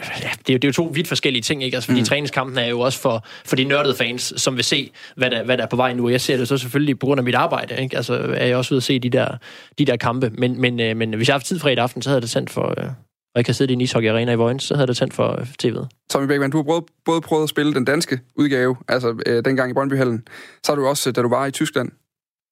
er, 0.49 0.53
jo, 0.53 0.57
det 0.57 0.63
er 0.63 0.67
jo 0.67 0.71
to 0.71 0.83
vidt 0.93 1.07
forskellige 1.07 1.41
ting, 1.41 1.63
ikke? 1.63 1.77
Altså, 1.77 1.87
fordi 1.87 1.99
mm. 1.99 2.05
træningskampen 2.05 2.57
er 2.57 2.67
jo 2.67 2.79
også 2.79 2.99
for, 2.99 3.25
for 3.45 3.55
de 3.55 3.63
nørdede 3.63 3.95
fans, 3.95 4.33
som 4.37 4.55
vil 4.55 4.63
se, 4.63 4.91
hvad 5.15 5.31
der, 5.31 5.43
hvad 5.43 5.57
der 5.57 5.63
er 5.63 5.67
på 5.67 5.75
vej 5.75 5.93
nu. 5.93 6.09
Jeg 6.09 6.21
ser 6.21 6.37
det 6.37 6.47
så 6.47 6.57
selvfølgelig 6.57 6.99
på 6.99 7.05
grund 7.05 7.19
af 7.19 7.23
mit 7.23 7.35
arbejde, 7.35 7.81
ikke? 7.81 7.97
Altså, 7.97 8.13
er 8.13 8.45
jeg 8.45 8.57
også 8.57 8.73
ude 8.73 8.77
at 8.77 8.83
se 8.83 8.99
de 8.99 9.09
der, 9.09 9.37
de 9.77 9.85
der 9.85 9.97
kampe. 9.97 10.29
Men, 10.29 10.61
men, 10.61 10.79
øh, 10.79 10.97
men 10.97 11.13
hvis 11.13 11.27
jeg 11.27 11.33
har 11.33 11.39
haft 11.39 11.45
tid 11.45 11.59
fredag 11.59 11.83
aften, 11.83 12.01
så 12.01 12.09
havde 12.09 12.17
jeg 12.17 12.21
det 12.21 12.29
sendt 12.29 12.49
for... 12.49 12.73
Øh, 12.77 12.89
og 13.33 13.37
jeg 13.39 13.45
kan 13.45 13.53
sidde 13.53 13.73
i 13.73 13.75
en 13.75 13.81
ishockey 13.81 14.09
arena 14.09 14.31
i 14.31 14.35
Vojens, 14.35 14.63
så 14.63 14.75
havde 14.75 14.87
det 14.87 14.97
sendt 14.97 15.13
for 15.13 15.39
øh, 15.39 15.47
tv'et. 15.63 15.87
Tommy 16.09 16.27
Beckmann, 16.27 16.51
du 16.51 16.57
har 16.57 16.63
både, 16.63 16.85
både 17.05 17.21
prøvet 17.21 17.43
at 17.43 17.49
spille 17.49 17.73
den 17.73 17.85
danske 17.85 18.19
udgave, 18.35 18.75
altså 18.87 19.23
øh, 19.25 19.45
dengang 19.45 19.71
i 19.71 19.73
Brøndbyhallen, 19.73 20.27
så 20.63 20.71
har 20.71 20.75
du 20.75 20.87
også, 20.87 21.11
da 21.11 21.21
du 21.21 21.29
var 21.29 21.45
i 21.45 21.51
Tyskland, 21.51 21.91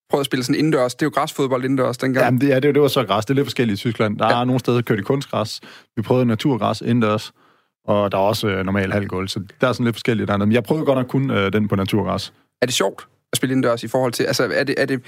prøvet 0.09 0.21
at 0.21 0.25
spille 0.25 0.43
sådan 0.43 0.59
indendørs. 0.59 0.95
Det 0.95 1.01
er 1.01 1.05
jo 1.05 1.11
græsfodbold 1.15 1.63
indendørs 1.63 1.97
dengang. 1.97 2.25
Jamen, 2.25 2.41
det, 2.41 2.47
ja, 2.47 2.59
det, 2.59 2.75
det 2.75 2.81
var 2.81 2.87
så 2.87 3.03
græs. 3.03 3.25
Det 3.25 3.33
er 3.33 3.35
lidt 3.35 3.45
forskelligt 3.45 3.79
i 3.79 3.81
Tyskland. 3.81 4.17
Der 4.17 4.25
ja. 4.25 4.41
er 4.41 4.43
nogle 4.43 4.59
steder, 4.59 4.77
der 4.77 4.81
kører 4.81 4.97
de 4.97 5.03
kunstgræs. 5.03 5.61
Vi 5.95 6.01
prøvede 6.01 6.25
naturgræs 6.25 6.81
indendørs. 6.81 7.31
Og 7.87 8.11
der 8.11 8.17
er 8.17 8.21
også 8.21 8.47
øh, 8.47 8.65
normal 8.65 8.91
halvgulv, 8.91 9.27
så 9.27 9.39
der 9.61 9.67
er 9.67 9.73
sådan 9.73 9.83
lidt 9.83 9.95
forskelligt 9.95 10.27
der. 10.27 10.37
Men 10.37 10.51
jeg 10.51 10.63
prøvede 10.63 10.85
godt 10.85 10.97
nok 10.97 11.07
kun 11.07 11.31
øh, 11.31 11.53
den 11.53 11.67
på 11.67 11.75
naturgræs. 11.75 12.33
Er 12.61 12.65
det 12.65 12.75
sjovt? 12.75 13.07
At 13.31 13.37
spille 13.37 13.51
indendørs 13.51 13.83
i 13.83 13.87
forhold 13.87 14.11
til... 14.11 14.23
Altså, 14.23 14.43
er 14.53 14.63
det, 14.63 14.75
er 14.77 14.85
det, 14.85 15.01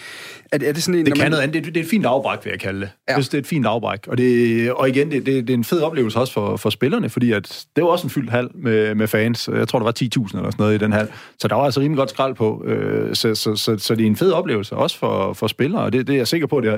er 0.51 0.57
det, 0.57 0.69
er 0.69 0.73
det 0.73 0.83
sådan 0.83 0.99
en... 0.99 1.05
Det 1.05 1.13
kan 1.13 1.23
man... 1.23 1.31
noget 1.31 1.43
andet. 1.43 1.65
Det, 1.65 1.75
det 1.75 1.79
er 1.79 1.83
et 1.83 1.89
fint 1.89 2.05
afbræk, 2.05 2.39
vil 2.43 2.51
jeg 2.51 2.59
kalde 2.59 2.81
det. 2.81 2.89
Ja. 3.09 3.15
Det 3.15 3.33
er 3.33 3.37
et 3.37 3.47
fint 3.47 3.65
afbræk. 3.65 4.07
Og, 4.07 4.17
det, 4.17 4.71
og 4.71 4.89
igen, 4.89 5.11
det, 5.11 5.25
det, 5.25 5.47
det 5.47 5.53
er 5.53 5.57
en 5.57 5.63
fed 5.63 5.81
oplevelse 5.81 6.19
også 6.19 6.33
for, 6.33 6.57
for 6.57 6.69
spillerne, 6.69 7.09
fordi 7.09 7.31
at 7.31 7.65
det 7.75 7.83
var 7.83 7.89
også 7.89 8.07
en 8.07 8.09
fyldt 8.09 8.29
hal 8.29 8.49
med, 8.53 8.95
med 8.95 9.07
fans. 9.07 9.49
Jeg 9.53 9.67
tror, 9.67 9.79
der 9.79 9.83
var 9.83 9.93
10.000 10.01 10.37
eller 10.37 10.51
sådan 10.51 10.53
noget 10.57 10.75
i 10.75 10.77
den 10.77 10.93
hal. 10.93 11.07
Så 11.39 11.47
der 11.47 11.55
var 11.55 11.63
altså 11.63 11.79
rimelig 11.79 11.97
godt 11.97 12.09
skrald 12.09 12.35
på. 12.35 12.63
Øh, 12.65 13.15
så, 13.15 13.35
så, 13.35 13.55
så, 13.55 13.77
så 13.77 13.95
det 13.95 14.03
er 14.03 14.07
en 14.07 14.15
fed 14.15 14.31
oplevelse, 14.31 14.75
også 14.75 14.97
for, 14.97 15.33
for 15.33 15.47
spillere. 15.47 15.81
Og 15.81 15.93
det, 15.93 16.07
det 16.07 16.13
er 16.13 16.17
jeg 16.17 16.27
sikker 16.27 16.47
på, 16.47 16.61
det 16.61 16.69
er, 16.73 16.77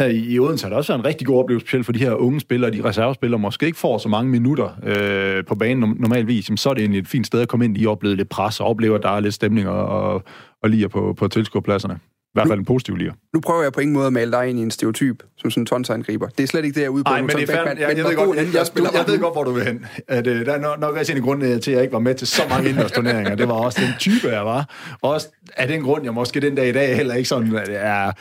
her 0.00 0.06
i 0.06 0.38
Odense 0.38 0.64
har 0.64 0.68
det 0.68 0.76
også 0.76 0.92
været 0.92 1.00
en 1.00 1.04
rigtig 1.04 1.26
god 1.26 1.38
oplevelse, 1.38 1.66
specielt 1.66 1.86
for 1.86 1.92
de 1.92 1.98
her 1.98 2.14
unge 2.14 2.40
spillere, 2.40 2.70
de 2.70 2.84
reservespillere, 2.84 3.38
måske 3.38 3.66
ikke 3.66 3.78
får 3.78 3.98
så 3.98 4.08
mange 4.08 4.30
minutter 4.30 4.68
øh, 4.82 5.44
på 5.44 5.54
banen 5.54 5.96
normalvis, 5.98 6.50
så 6.56 6.70
er 6.70 6.74
det 6.74 6.80
egentlig 6.80 6.98
et 6.98 7.08
fint 7.08 7.26
sted 7.26 7.40
at 7.40 7.48
komme 7.48 7.64
ind 7.64 7.78
i, 7.78 7.86
opleve 7.86 8.16
lidt 8.16 8.28
pres 8.28 8.60
og 8.60 8.66
opleve, 8.66 8.94
at 8.94 9.02
der 9.02 9.10
er 9.10 9.20
lidt 9.20 9.34
stemning 9.34 9.68
og, 9.68 9.86
og, 9.86 10.22
og 10.62 10.70
liger 10.70 10.88
på, 10.88 11.14
på 11.18 11.28
tilskuerpladserne. 11.28 11.98
I 12.04 12.32
hvert 12.32 12.48
fald 12.48 12.58
en 12.58 12.64
positiv 12.64 12.96
liga. 12.96 13.10
Nu 13.34 13.40
prøver 13.40 13.62
jeg 13.62 13.72
på 13.72 13.80
ingen 13.80 13.94
måde 13.94 14.06
at 14.06 14.12
male 14.12 14.32
dig 14.32 14.48
ind 14.48 14.58
i 14.58 14.62
en 14.62 14.70
stereotyp, 14.70 15.22
som 15.36 15.50
sådan 15.50 15.62
en 15.62 15.66
tonsangriber. 15.66 16.28
Det 16.28 16.42
er 16.42 16.46
slet 16.46 16.64
ikke 16.64 16.74
det, 16.74 16.80
jeg 16.80 16.86
er 16.86 16.90
ude 16.90 17.04
på. 17.04 17.10
Nej, 17.10 17.20
men 17.20 17.30
det 17.30 17.42
er 17.42 17.46
fandme, 17.46 17.70
jeg, 17.70 17.88
jeg, 17.88 17.96
jeg, 17.96 18.04
ved 18.04 18.16
godt, 18.16 18.36
jeg, 18.36 18.46
jeg, 18.46 18.66
jeg, 18.76 18.94
jeg 18.94 19.04
ved 19.06 19.18
godt, 19.18 19.34
hvor 19.34 19.44
du 19.44 19.52
vil 19.52 19.64
hen. 19.64 19.86
At, 20.08 20.26
uh, 20.26 20.32
der 20.32 20.52
er 20.52 20.60
nok, 20.60 20.80
nok 20.80 20.96
også 20.96 21.12
en 21.12 21.22
grund 21.22 21.44
øh, 21.44 21.60
til, 21.60 21.70
at 21.70 21.74
jeg 21.74 21.82
ikke 21.82 21.92
var 21.92 21.98
med 21.98 22.14
til 22.14 22.26
så 22.26 22.42
mange 22.50 22.68
indendørsturneringer. 22.68 23.34
Det 23.34 23.48
var 23.48 23.54
også 23.54 23.80
den 23.80 23.94
type, 23.98 24.28
jeg 24.28 24.46
var. 24.46 24.68
Også 25.02 25.28
af 25.56 25.68
den 25.68 25.82
grund, 25.82 26.04
jeg 26.04 26.14
måske 26.14 26.40
den 26.40 26.54
dag 26.54 26.68
i 26.68 26.72
dag 26.72 26.96
heller 26.96 27.14
ikke 27.14 27.28
sådan, 27.28 27.56
at 27.56 27.68
jeg 27.68 28.06
er 28.06 28.12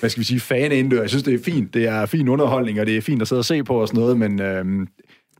hvad 0.00 0.10
skal 0.10 0.20
vi 0.20 0.24
sige, 0.24 0.40
fan 0.40 0.72
indendør. 0.72 1.00
Jeg 1.00 1.08
synes, 1.08 1.22
det 1.22 1.34
er 1.34 1.44
fint. 1.44 1.74
Det 1.74 1.88
er 1.88 2.06
fin 2.06 2.28
underholdning, 2.28 2.80
og 2.80 2.86
det 2.86 2.96
er 2.96 3.00
fint 3.00 3.22
at 3.22 3.28
sidde 3.28 3.40
og 3.40 3.44
se 3.44 3.64
på 3.64 3.80
og 3.80 3.88
sådan 3.88 4.00
noget, 4.00 4.18
men 4.18 4.40
øh, 4.40 4.64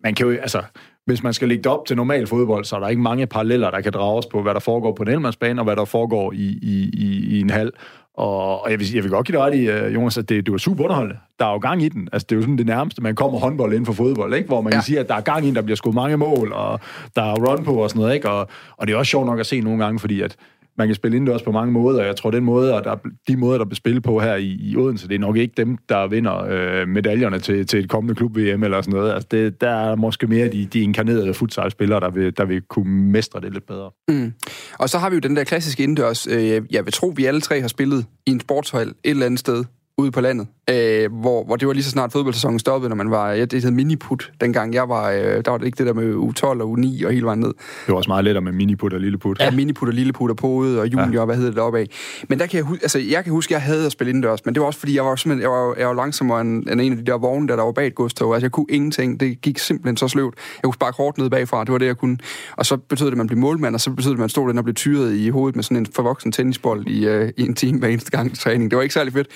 man 0.03 0.15
kan 0.15 0.27
jo, 0.27 0.33
altså, 0.33 0.63
hvis 1.07 1.23
man 1.23 1.33
skal 1.33 1.49
lægge 1.49 1.63
det 1.63 1.73
op 1.73 1.87
til 1.87 1.97
normal 1.97 2.27
fodbold, 2.27 2.65
så 2.65 2.77
er 2.77 2.81
der 2.81 2.89
ikke 2.89 3.03
mange 3.03 3.27
paralleller, 3.27 3.71
der 3.71 3.81
kan 3.81 3.93
drages 3.93 4.27
på, 4.27 4.43
hvad 4.43 4.55
der 4.55 4.61
foregår 4.61 4.93
på 4.93 5.03
en 5.03 5.09
elmandsbane, 5.09 5.61
og 5.61 5.65
hvad 5.65 5.77
der 5.77 5.85
foregår 5.85 6.33
i, 6.33 6.59
i, 6.63 6.91
i, 6.93 7.37
i 7.37 7.41
en 7.41 7.51
hal. 7.51 7.73
Og, 8.15 8.63
og 8.63 8.71
jeg, 8.71 8.79
vil, 8.79 8.95
jeg 8.95 9.03
vil 9.03 9.11
godt 9.11 9.27
give 9.27 9.39
dig 9.39 9.45
ret 9.47 9.55
i, 9.55 9.87
uh, 9.87 9.95
Jonas, 9.95 10.19
at 10.19 10.29
det, 10.29 10.47
det 10.47 10.53
var 10.53 10.59
super 10.59 10.85
underholdende. 10.85 11.19
Der 11.39 11.47
er 11.47 11.53
jo 11.53 11.59
gang 11.59 11.83
i 11.83 11.89
den. 11.89 12.09
Altså, 12.13 12.27
det 12.29 12.35
er 12.35 12.37
jo 12.37 12.43
sådan 12.43 12.59
det 12.59 12.67
nærmeste, 12.67 13.03
man 13.03 13.15
kommer 13.15 13.39
håndbold 13.39 13.73
inden 13.73 13.87
for 13.87 13.93
fodbold, 13.93 14.35
ikke? 14.35 14.49
hvor 14.49 14.61
man 14.61 14.73
ja. 14.73 14.77
kan 14.77 14.85
sige, 14.85 15.01
at 15.01 15.09
der 15.09 15.15
er 15.15 15.21
gang 15.21 15.45
i 15.45 15.47
den, 15.47 15.55
der 15.55 15.63
bliver 15.63 15.77
skudt 15.77 15.95
mange 15.95 16.17
mål, 16.17 16.53
og 16.53 16.81
der 17.17 17.23
er 17.23 17.35
run 17.35 17.65
på 17.65 17.75
og 17.75 17.91
sådan 17.91 18.01
noget. 18.01 18.15
Ikke? 18.15 18.31
Og, 18.31 18.49
og 18.77 18.87
det 18.87 18.93
er 18.93 18.99
også 18.99 19.11
sjovt 19.11 19.27
nok 19.27 19.41
at 19.41 19.47
se 19.47 19.61
nogle 19.61 19.85
gange, 19.85 19.99
fordi 19.99 20.21
at 20.21 20.37
man 20.81 20.89
kan 20.89 20.95
spille 20.95 21.17
indendørs 21.17 21.43
på 21.43 21.53
mange 21.53 21.73
måder, 21.73 22.01
og 22.01 22.07
jeg 22.07 22.17
tror, 22.17 22.31
den 22.31 22.45
måde, 22.45 22.75
og 22.75 22.85
der, 22.85 22.97
de 23.29 23.37
måder, 23.37 23.59
der 23.59 23.65
bliver 23.65 23.77
spillet 23.77 24.03
på 24.03 24.21
her 24.21 24.35
i, 24.35 24.59
i 24.61 24.77
Odense, 24.77 25.09
det 25.09 25.15
er 25.15 25.19
nok 25.19 25.37
ikke 25.37 25.55
dem, 25.57 25.79
der 25.89 26.07
vinder 26.07 26.45
øh, 26.49 26.89
medaljerne 26.89 27.39
til, 27.39 27.67
til 27.67 27.79
et 27.79 27.89
kommende 27.89 28.15
klub-VM 28.15 28.63
eller 28.63 28.83
sådan 28.83 28.99
noget. 28.99 29.13
Altså, 29.13 29.29
det, 29.31 29.61
der 29.61 29.71
er 29.71 29.97
måske 29.97 30.27
mere 30.27 30.49
de, 30.49 30.67
de 30.67 30.81
inkarnerede 30.81 31.35
futsalspillere, 31.35 32.01
der 32.01 32.11
vil, 32.11 32.37
der 32.37 32.45
vil 32.45 32.63
kunne 32.63 33.11
mestre 33.13 33.41
det 33.41 33.53
lidt 33.53 33.67
bedre. 33.67 33.91
Mm. 34.09 34.33
Og 34.79 34.89
så 34.89 34.99
har 34.99 35.11
vi 35.11 35.15
jo 35.15 35.21
den 35.21 35.37
der 35.37 35.45
klassiske 35.45 35.83
indendørs, 35.83 36.27
øh, 36.27 36.63
jeg 36.71 36.85
vil 36.85 36.93
tro, 36.93 37.13
vi 37.17 37.25
alle 37.25 37.41
tre 37.41 37.61
har 37.61 37.69
spillet 37.69 38.07
i 38.27 38.31
en 38.31 38.41
sportshal 38.41 38.89
et 38.89 38.95
eller 39.05 39.27
andet 39.27 39.41
sted 39.41 39.65
ude 39.99 40.11
på 40.11 40.21
landet, 40.21 40.47
øh, 40.71 41.13
hvor, 41.13 41.45
hvor 41.45 41.57
det 41.57 41.69
var 41.69 41.75
lige 41.75 41.85
så 41.85 41.91
snart 41.91 42.13
fodboldsæsonen 42.13 42.59
stoppede, 42.59 42.89
når 42.89 42.97
man 42.97 43.11
var, 43.11 43.33
ja, 43.33 43.45
det 43.45 43.63
hed 43.63 43.71
miniput, 43.71 44.33
dengang 44.41 44.75
jeg 44.75 44.89
var, 44.89 45.11
øh, 45.11 45.19
der 45.45 45.51
var 45.51 45.59
det 45.59 45.67
ikke 45.67 45.79
det 45.79 45.87
der 45.87 45.93
med 45.93 46.15
U12 46.15 46.45
og 46.45 46.79
U9 46.79 47.07
og 47.07 47.13
hele 47.13 47.27
vejen 47.27 47.41
ned. 47.41 47.49
Det 47.49 47.89
var 47.89 47.95
også 47.95 48.11
meget 48.11 48.25
lettere 48.25 48.43
med 48.43 48.53
miniput 48.53 48.93
og 48.93 49.01
lilleput. 49.01 49.41
Ja, 49.41 49.51
miniput 49.51 49.89
og 49.89 49.95
lilleput 49.95 50.31
og 50.31 50.37
pode 50.37 50.81
og 50.81 50.87
junior, 50.87 51.21
ja. 51.21 51.25
hvad 51.25 51.37
hedder 51.37 51.51
det 51.51 51.57
deroppe 51.57 51.79
af. 51.79 51.87
Men 52.29 52.39
der 52.39 52.47
kan 52.47 52.59
jeg, 52.59 52.79
altså, 52.83 52.99
jeg 52.99 53.25
kan 53.25 53.33
huske, 53.33 53.55
at 53.55 53.61
jeg 53.61 53.63
havde 53.63 53.87
at 53.87 53.93
spille 53.93 54.09
indendørs, 54.09 54.45
men 54.45 54.55
det 54.55 54.61
var 54.61 54.67
også 54.67 54.79
fordi, 54.79 54.97
jeg 54.97 55.05
var 55.05 55.17
simpelthen, 55.17 55.43
jeg 55.43 55.51
var, 55.51 55.75
jeg 55.79 55.89
var 55.89 55.95
langsommere 55.95 56.41
end, 56.41 56.69
end 56.69 56.81
en 56.81 56.93
af 56.93 56.99
de 56.99 57.05
der 57.05 57.19
vogne, 57.19 57.49
der, 57.49 57.57
der 57.57 57.63
var 57.63 57.73
bag 57.73 57.87
et 57.87 57.95
godstog. 57.95 58.35
Altså, 58.35 58.45
jeg 58.45 58.53
kunne 58.53 58.67
ingenting. 58.69 59.21
Det 59.21 59.41
gik 59.41 59.59
simpelthen 59.59 59.97
så 59.97 60.09
sløvt. 60.09 60.35
Jeg 60.37 60.63
kunne 60.65 60.75
sparke 60.75 60.97
hårdt 60.97 61.19
ned 61.19 61.31
bagfra, 61.31 61.65
det 61.65 61.73
var 61.73 61.79
det, 61.79 61.87
jeg 61.87 61.97
kunne. 61.97 62.19
Og 62.57 62.67
så 62.67 62.77
betød 62.77 63.07
det, 63.07 63.13
at 63.13 63.19
man 63.19 63.27
blev 63.27 63.39
målmand, 63.39 63.75
og 63.75 63.81
så 63.81 63.91
betød 63.91 64.11
det, 64.11 64.17
at 64.17 64.21
man 64.21 64.29
stod 64.29 64.49
den 64.49 64.59
og 64.59 64.65
blev 64.65 64.75
tyret 64.75 65.15
i 65.15 65.29
hovedet 65.29 65.57
med 65.57 65.65
sådan 65.65 65.77
en 65.77 65.87
forvoksen 65.95 66.33
tennisbold 66.33 66.87
i, 66.87 67.07
øh, 67.07 67.33
i 67.37 67.43
en 67.43 67.55
time 67.55 67.79
hver 67.79 67.89
eneste 67.89 68.11
gang 68.11 68.39
træning. 68.39 68.71
Det 68.71 68.77
var 68.77 68.83
ikke 68.83 68.95
særlig 68.95 69.13
fedt. 69.13 69.29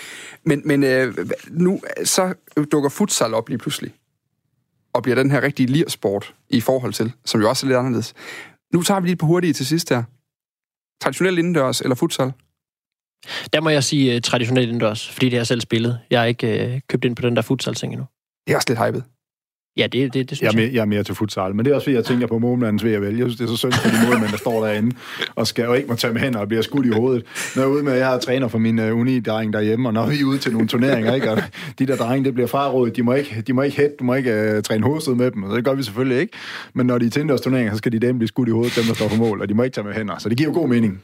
Men, 0.44 0.62
men 0.64 0.84
øh, 0.84 1.14
nu 1.50 1.80
så 2.04 2.34
dukker 2.72 2.88
futsal 2.88 3.34
op 3.34 3.48
lige 3.48 3.58
pludselig, 3.58 3.94
og 4.92 5.02
bliver 5.02 5.16
den 5.16 5.30
her 5.30 5.42
rigtige 5.42 5.66
lirsport 5.66 6.34
i 6.48 6.60
forhold 6.60 6.92
til, 6.92 7.12
som 7.24 7.40
jo 7.40 7.48
også 7.48 7.66
er 7.66 7.68
lidt 7.68 7.78
anderledes. 7.78 8.14
Nu 8.72 8.82
tager 8.82 9.00
vi 9.00 9.08
lige 9.08 9.16
på 9.16 9.26
hurtigt 9.26 9.56
til 9.56 9.66
sidst 9.66 9.90
her. 9.90 10.02
Traditionelt 11.02 11.38
indendørs 11.38 11.80
eller 11.80 11.94
futsal? 11.94 12.32
Der 13.52 13.60
må 13.60 13.70
jeg 13.70 13.84
sige 13.84 14.16
uh, 14.16 14.20
traditionelt 14.20 14.68
indendørs, 14.68 15.10
fordi 15.10 15.26
det 15.26 15.32
har 15.32 15.38
jeg 15.38 15.46
selv 15.46 15.60
spillet. 15.60 16.00
Jeg 16.10 16.20
har 16.20 16.26
ikke 16.26 16.72
uh, 16.74 16.80
købt 16.88 17.04
ind 17.04 17.16
på 17.16 17.22
den 17.22 17.37
der 17.37 17.42
futsal-ting 17.42 17.92
endnu. 17.92 18.06
Det 18.46 18.52
er 18.52 18.56
også 18.56 18.68
lidt 18.68 18.87
hypet. 18.87 19.04
Ja, 19.76 19.87
det, 19.87 20.14
det, 20.14 20.30
det 20.30 20.37
synes 20.37 20.42
jeg. 20.42 20.60
Er 20.60 20.66
mere, 20.66 20.74
jeg 20.74 20.80
er 20.80 20.84
mere 20.84 21.02
til 21.02 21.14
futsal, 21.14 21.54
men 21.54 21.64
det 21.64 21.70
er 21.70 21.74
også 21.74 21.84
fordi, 21.84 21.96
jeg 21.96 22.04
tænker 22.04 22.26
på 22.26 22.38
målmandens 22.38 22.84
ved 22.84 22.92
at 22.92 23.02
vælge. 23.02 23.18
Jeg 23.18 23.30
synes, 23.30 23.37
det 23.37 23.44
er 23.44 23.48
så 23.48 23.56
synd 23.56 23.72
for 23.72 23.88
de 23.88 24.08
målmænd, 24.08 24.30
der 24.30 24.37
står 24.37 24.66
derinde 24.66 24.96
og 25.34 25.46
skal 25.46 25.68
og 25.68 25.76
ikke 25.76 25.88
må 25.88 25.94
tage 25.94 26.12
med 26.12 26.20
hænder 26.20 26.38
og 26.38 26.48
bliver 26.48 26.62
skudt 26.62 26.87
i 26.87 26.88
hovedet. 26.88 27.24
Når 27.56 27.62
jeg 27.62 27.68
er 27.68 27.72
ude 27.74 27.82
med, 27.82 27.92
at 27.92 27.98
jeg 27.98 28.06
har 28.06 28.18
træner 28.18 28.48
for 28.48 28.58
min 28.58 28.78
uh, 28.78 28.98
uni-dreng 28.98 29.52
derhjemme, 29.52 29.88
og 29.88 29.92
når 29.92 30.06
vi 30.06 30.20
er 30.20 30.24
ude 30.24 30.38
til 30.38 30.52
nogle 30.52 30.68
turneringer, 30.68 31.14
ikke? 31.14 31.30
Og 31.30 31.42
de 31.78 31.87
der 31.87 31.96
drenge, 31.96 32.24
det 32.24 32.34
bliver 32.34 32.46
frarådet, 32.46 32.96
de 32.96 33.02
må 33.02 33.12
ikke, 33.12 33.42
de 33.46 33.52
må 33.52 33.62
ikke 33.62 33.76
hætte, 33.76 33.96
du 33.98 34.04
må 34.04 34.14
ikke 34.14 34.54
uh, 34.56 34.62
træne 34.62 34.87
hovedstød 34.87 35.14
med 35.14 35.30
dem, 35.30 35.42
og 35.42 35.56
det 35.56 35.64
gør 35.64 35.74
vi 35.74 35.82
selvfølgelig 35.82 36.20
ikke. 36.20 36.32
Men 36.74 36.87
når 36.87 36.98
de 36.98 37.06
er 37.06 37.10
til 37.10 37.28
turneringer, 37.28 37.72
så 37.72 37.78
skal 37.78 37.92
de 37.92 37.98
dem 37.98 38.18
blive 38.18 38.28
skudt 38.28 38.48
i 38.48 38.52
hovedet, 38.52 38.76
dem 38.76 38.84
der 38.84 38.94
står 38.94 39.08
på 39.08 39.16
mål, 39.16 39.40
og 39.40 39.48
de 39.48 39.54
må 39.54 39.62
ikke 39.62 39.74
tage 39.74 39.87
med 39.87 39.94
hænder. 39.94 40.18
Så 40.18 40.28
det 40.28 40.37
giver 40.37 40.50
jo 40.50 40.54
god 40.54 40.68
mening. 40.68 41.02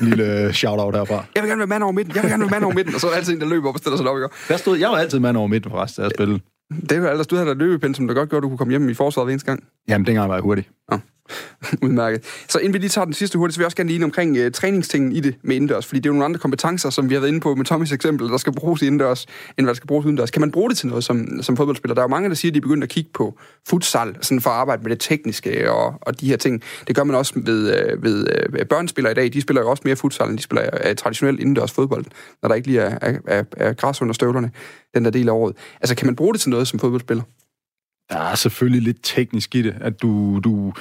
En 0.00 0.06
lille 0.06 0.52
shout-out 0.52 0.96
herfra. 0.96 1.24
Jeg 1.34 1.42
vil 1.42 1.50
gerne 1.50 1.58
være 1.58 1.66
mand 1.66 1.82
over 1.82 1.92
midten, 1.92 2.14
jeg 2.14 2.22
vil 2.22 2.30
gerne 2.30 2.40
være 2.40 2.50
mand 2.50 2.64
over 2.64 2.74
midten, 2.74 2.94
og 2.94 3.00
så 3.00 3.06
er 3.06 3.10
der 3.10 3.18
altid 3.18 3.34
en, 3.34 3.40
der 3.40 3.48
løber 3.48 3.68
op 3.68 3.74
og 3.74 3.78
stiller 3.78 3.96
sig 3.96 4.06
op, 4.06 4.16
ikke? 4.16 4.28
Der 4.48 4.56
stod, 4.56 4.78
jeg 4.78 4.88
var 4.88 4.96
altid 4.96 5.18
mand 5.18 5.36
over 5.36 5.46
midten 5.46 5.70
for 5.70 5.82
resten, 5.82 6.02
da 6.02 6.04
jeg 6.04 6.12
spillede. 6.16 6.40
Det 6.70 7.02
var 7.02 7.10
ellers, 7.10 7.26
du 7.26 7.36
havde 7.36 7.48
da 7.48 7.54
løbepind, 7.54 7.94
som 7.94 8.06
der 8.06 8.14
godt 8.14 8.30
gjorde, 8.30 8.42
du 8.42 8.48
kunne 8.48 8.58
komme 8.58 8.70
hjem 8.70 8.88
i 8.88 8.94
forsvaret 8.94 9.26
hver 9.26 9.32
eneste 9.32 9.46
gang. 9.46 9.64
Jamen, 9.88 10.06
dengang 10.06 10.28
var 10.28 10.34
jeg 10.34 10.42
hurtig. 10.42 10.68
Ja. 10.92 10.98
Udmærket. 11.82 12.24
Så 12.48 12.58
inden 12.58 12.72
vi 12.72 12.78
lige 12.78 12.90
tager 12.90 13.04
den 13.04 13.14
sidste 13.14 13.38
hurtigt, 13.38 13.54
så 13.54 13.58
vil 13.58 13.62
jeg 13.62 13.66
også 13.66 13.76
gerne 13.76 13.90
lige 13.90 14.04
omkring 14.04 14.38
uh, 14.38 14.52
træningstingen 14.52 15.12
i 15.12 15.20
det 15.20 15.34
med 15.42 15.56
indendørs, 15.56 15.86
fordi 15.86 16.00
det 16.00 16.06
er 16.06 16.10
jo 16.10 16.12
nogle 16.12 16.24
andre 16.24 16.38
kompetencer, 16.38 16.90
som 16.90 17.08
vi 17.08 17.14
har 17.14 17.20
været 17.20 17.28
inde 17.28 17.40
på 17.40 17.54
med 17.54 17.64
Tommys 17.64 17.92
eksempel, 17.92 18.28
der 18.28 18.36
skal 18.36 18.52
bruges 18.52 18.82
indendørs, 18.82 19.26
end 19.58 19.66
hvad 19.66 19.66
der 19.66 19.74
skal 19.74 19.86
bruges 19.86 20.06
udendørs. 20.06 20.30
Kan 20.30 20.40
man 20.40 20.50
bruge 20.50 20.70
det 20.70 20.78
til 20.78 20.88
noget 20.88 21.04
som, 21.04 21.42
som 21.42 21.56
fodboldspiller? 21.56 21.94
Der 21.94 22.02
er 22.02 22.04
jo 22.04 22.08
mange, 22.08 22.28
der 22.28 22.34
siger, 22.34 22.50
at 22.50 22.54
de 22.54 22.58
er 22.58 22.62
begyndt 22.62 22.84
at 22.84 22.90
kigge 22.90 23.10
på 23.14 23.38
futsal, 23.68 24.16
sådan 24.20 24.40
for 24.40 24.50
at 24.50 24.56
arbejde 24.56 24.82
med 24.82 24.90
det 24.90 25.00
tekniske 25.00 25.72
og, 25.72 25.94
og 26.00 26.20
de 26.20 26.28
her 26.28 26.36
ting. 26.36 26.62
Det 26.86 26.96
gør 26.96 27.04
man 27.04 27.16
også 27.16 27.32
ved, 27.36 27.92
uh, 27.94 28.02
ved 28.02 28.26
uh, 28.60 28.66
børnespillere 28.66 29.12
i 29.12 29.14
dag. 29.14 29.32
De 29.32 29.40
spiller 29.40 29.62
jo 29.62 29.70
også 29.70 29.82
mere 29.84 29.96
futsal, 29.96 30.28
end 30.28 30.38
de 30.38 30.42
spiller 30.42 30.68
uh, 30.72 30.94
traditionelt 30.96 31.40
indendørs 31.40 31.72
fodbold, 31.72 32.04
når 32.42 32.48
der 32.48 32.56
ikke 32.56 32.68
lige 32.68 32.80
er, 32.80 32.98
er, 33.02 33.18
er, 33.26 33.44
er 33.56 33.72
græs 33.72 34.02
under 34.02 34.14
støvlerne 34.14 34.50
den 34.94 35.04
der 35.04 35.10
del 35.10 35.28
af 35.28 35.32
året. 35.32 35.56
Altså, 35.80 35.94
kan 35.94 36.06
man 36.06 36.16
bruge 36.16 36.32
det 36.32 36.40
til 36.40 36.50
noget 36.50 36.68
som 36.68 36.78
fodboldspiller? 36.78 37.22
Der 38.10 38.18
er 38.18 38.34
selvfølgelig 38.34 38.82
lidt 38.82 38.98
teknisk 39.02 39.54
i 39.54 39.62
det, 39.62 39.74
at 39.80 40.02
du, 40.02 40.40
du 40.44 40.72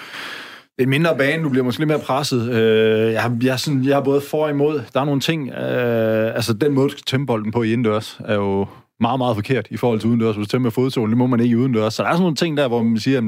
det 0.77 0.83
er 0.83 0.87
en 0.87 0.89
mindre 0.89 1.17
bane, 1.17 1.43
du 1.43 1.49
bliver 1.49 1.63
måske 1.63 1.79
lidt 1.79 1.87
mere 1.87 1.99
presset. 1.99 2.49
Øh, 2.49 3.13
jeg, 3.13 3.31
jeg, 3.43 3.59
sådan, 3.59 3.85
jeg 3.85 3.95
har 3.95 4.03
både 4.03 4.21
for 4.21 4.43
og 4.43 4.49
imod. 4.49 4.81
Der 4.93 5.01
er 5.01 5.05
nogle 5.05 5.21
ting, 5.21 5.49
øh, 5.49 6.35
altså 6.35 6.53
den 6.53 6.73
måde, 6.73 6.87
du 6.87 6.91
skal 6.91 7.03
tæmme 7.03 7.25
bolden 7.25 7.51
på 7.51 7.63
i 7.63 7.73
indendørs, 7.73 8.19
er 8.25 8.35
jo 8.35 8.67
meget, 8.99 9.19
meget 9.19 9.35
forkert 9.35 9.67
i 9.69 9.77
forhold 9.77 9.99
til 9.99 10.09
udendørs. 10.09 10.35
Hvis 10.35 10.47
du 10.47 10.59
med 10.59 10.71
fodsolen, 10.71 11.09
det 11.09 11.17
må 11.17 11.27
man 11.27 11.39
ikke 11.39 11.57
udendørs. 11.57 11.93
Så 11.93 12.03
der 12.03 12.09
er 12.09 12.13
sådan 12.13 12.21
nogle 12.21 12.35
ting 12.35 12.57
der, 12.57 12.67
hvor 12.67 12.83
man 12.83 12.99
siger, 12.99 13.17
at 13.17 13.23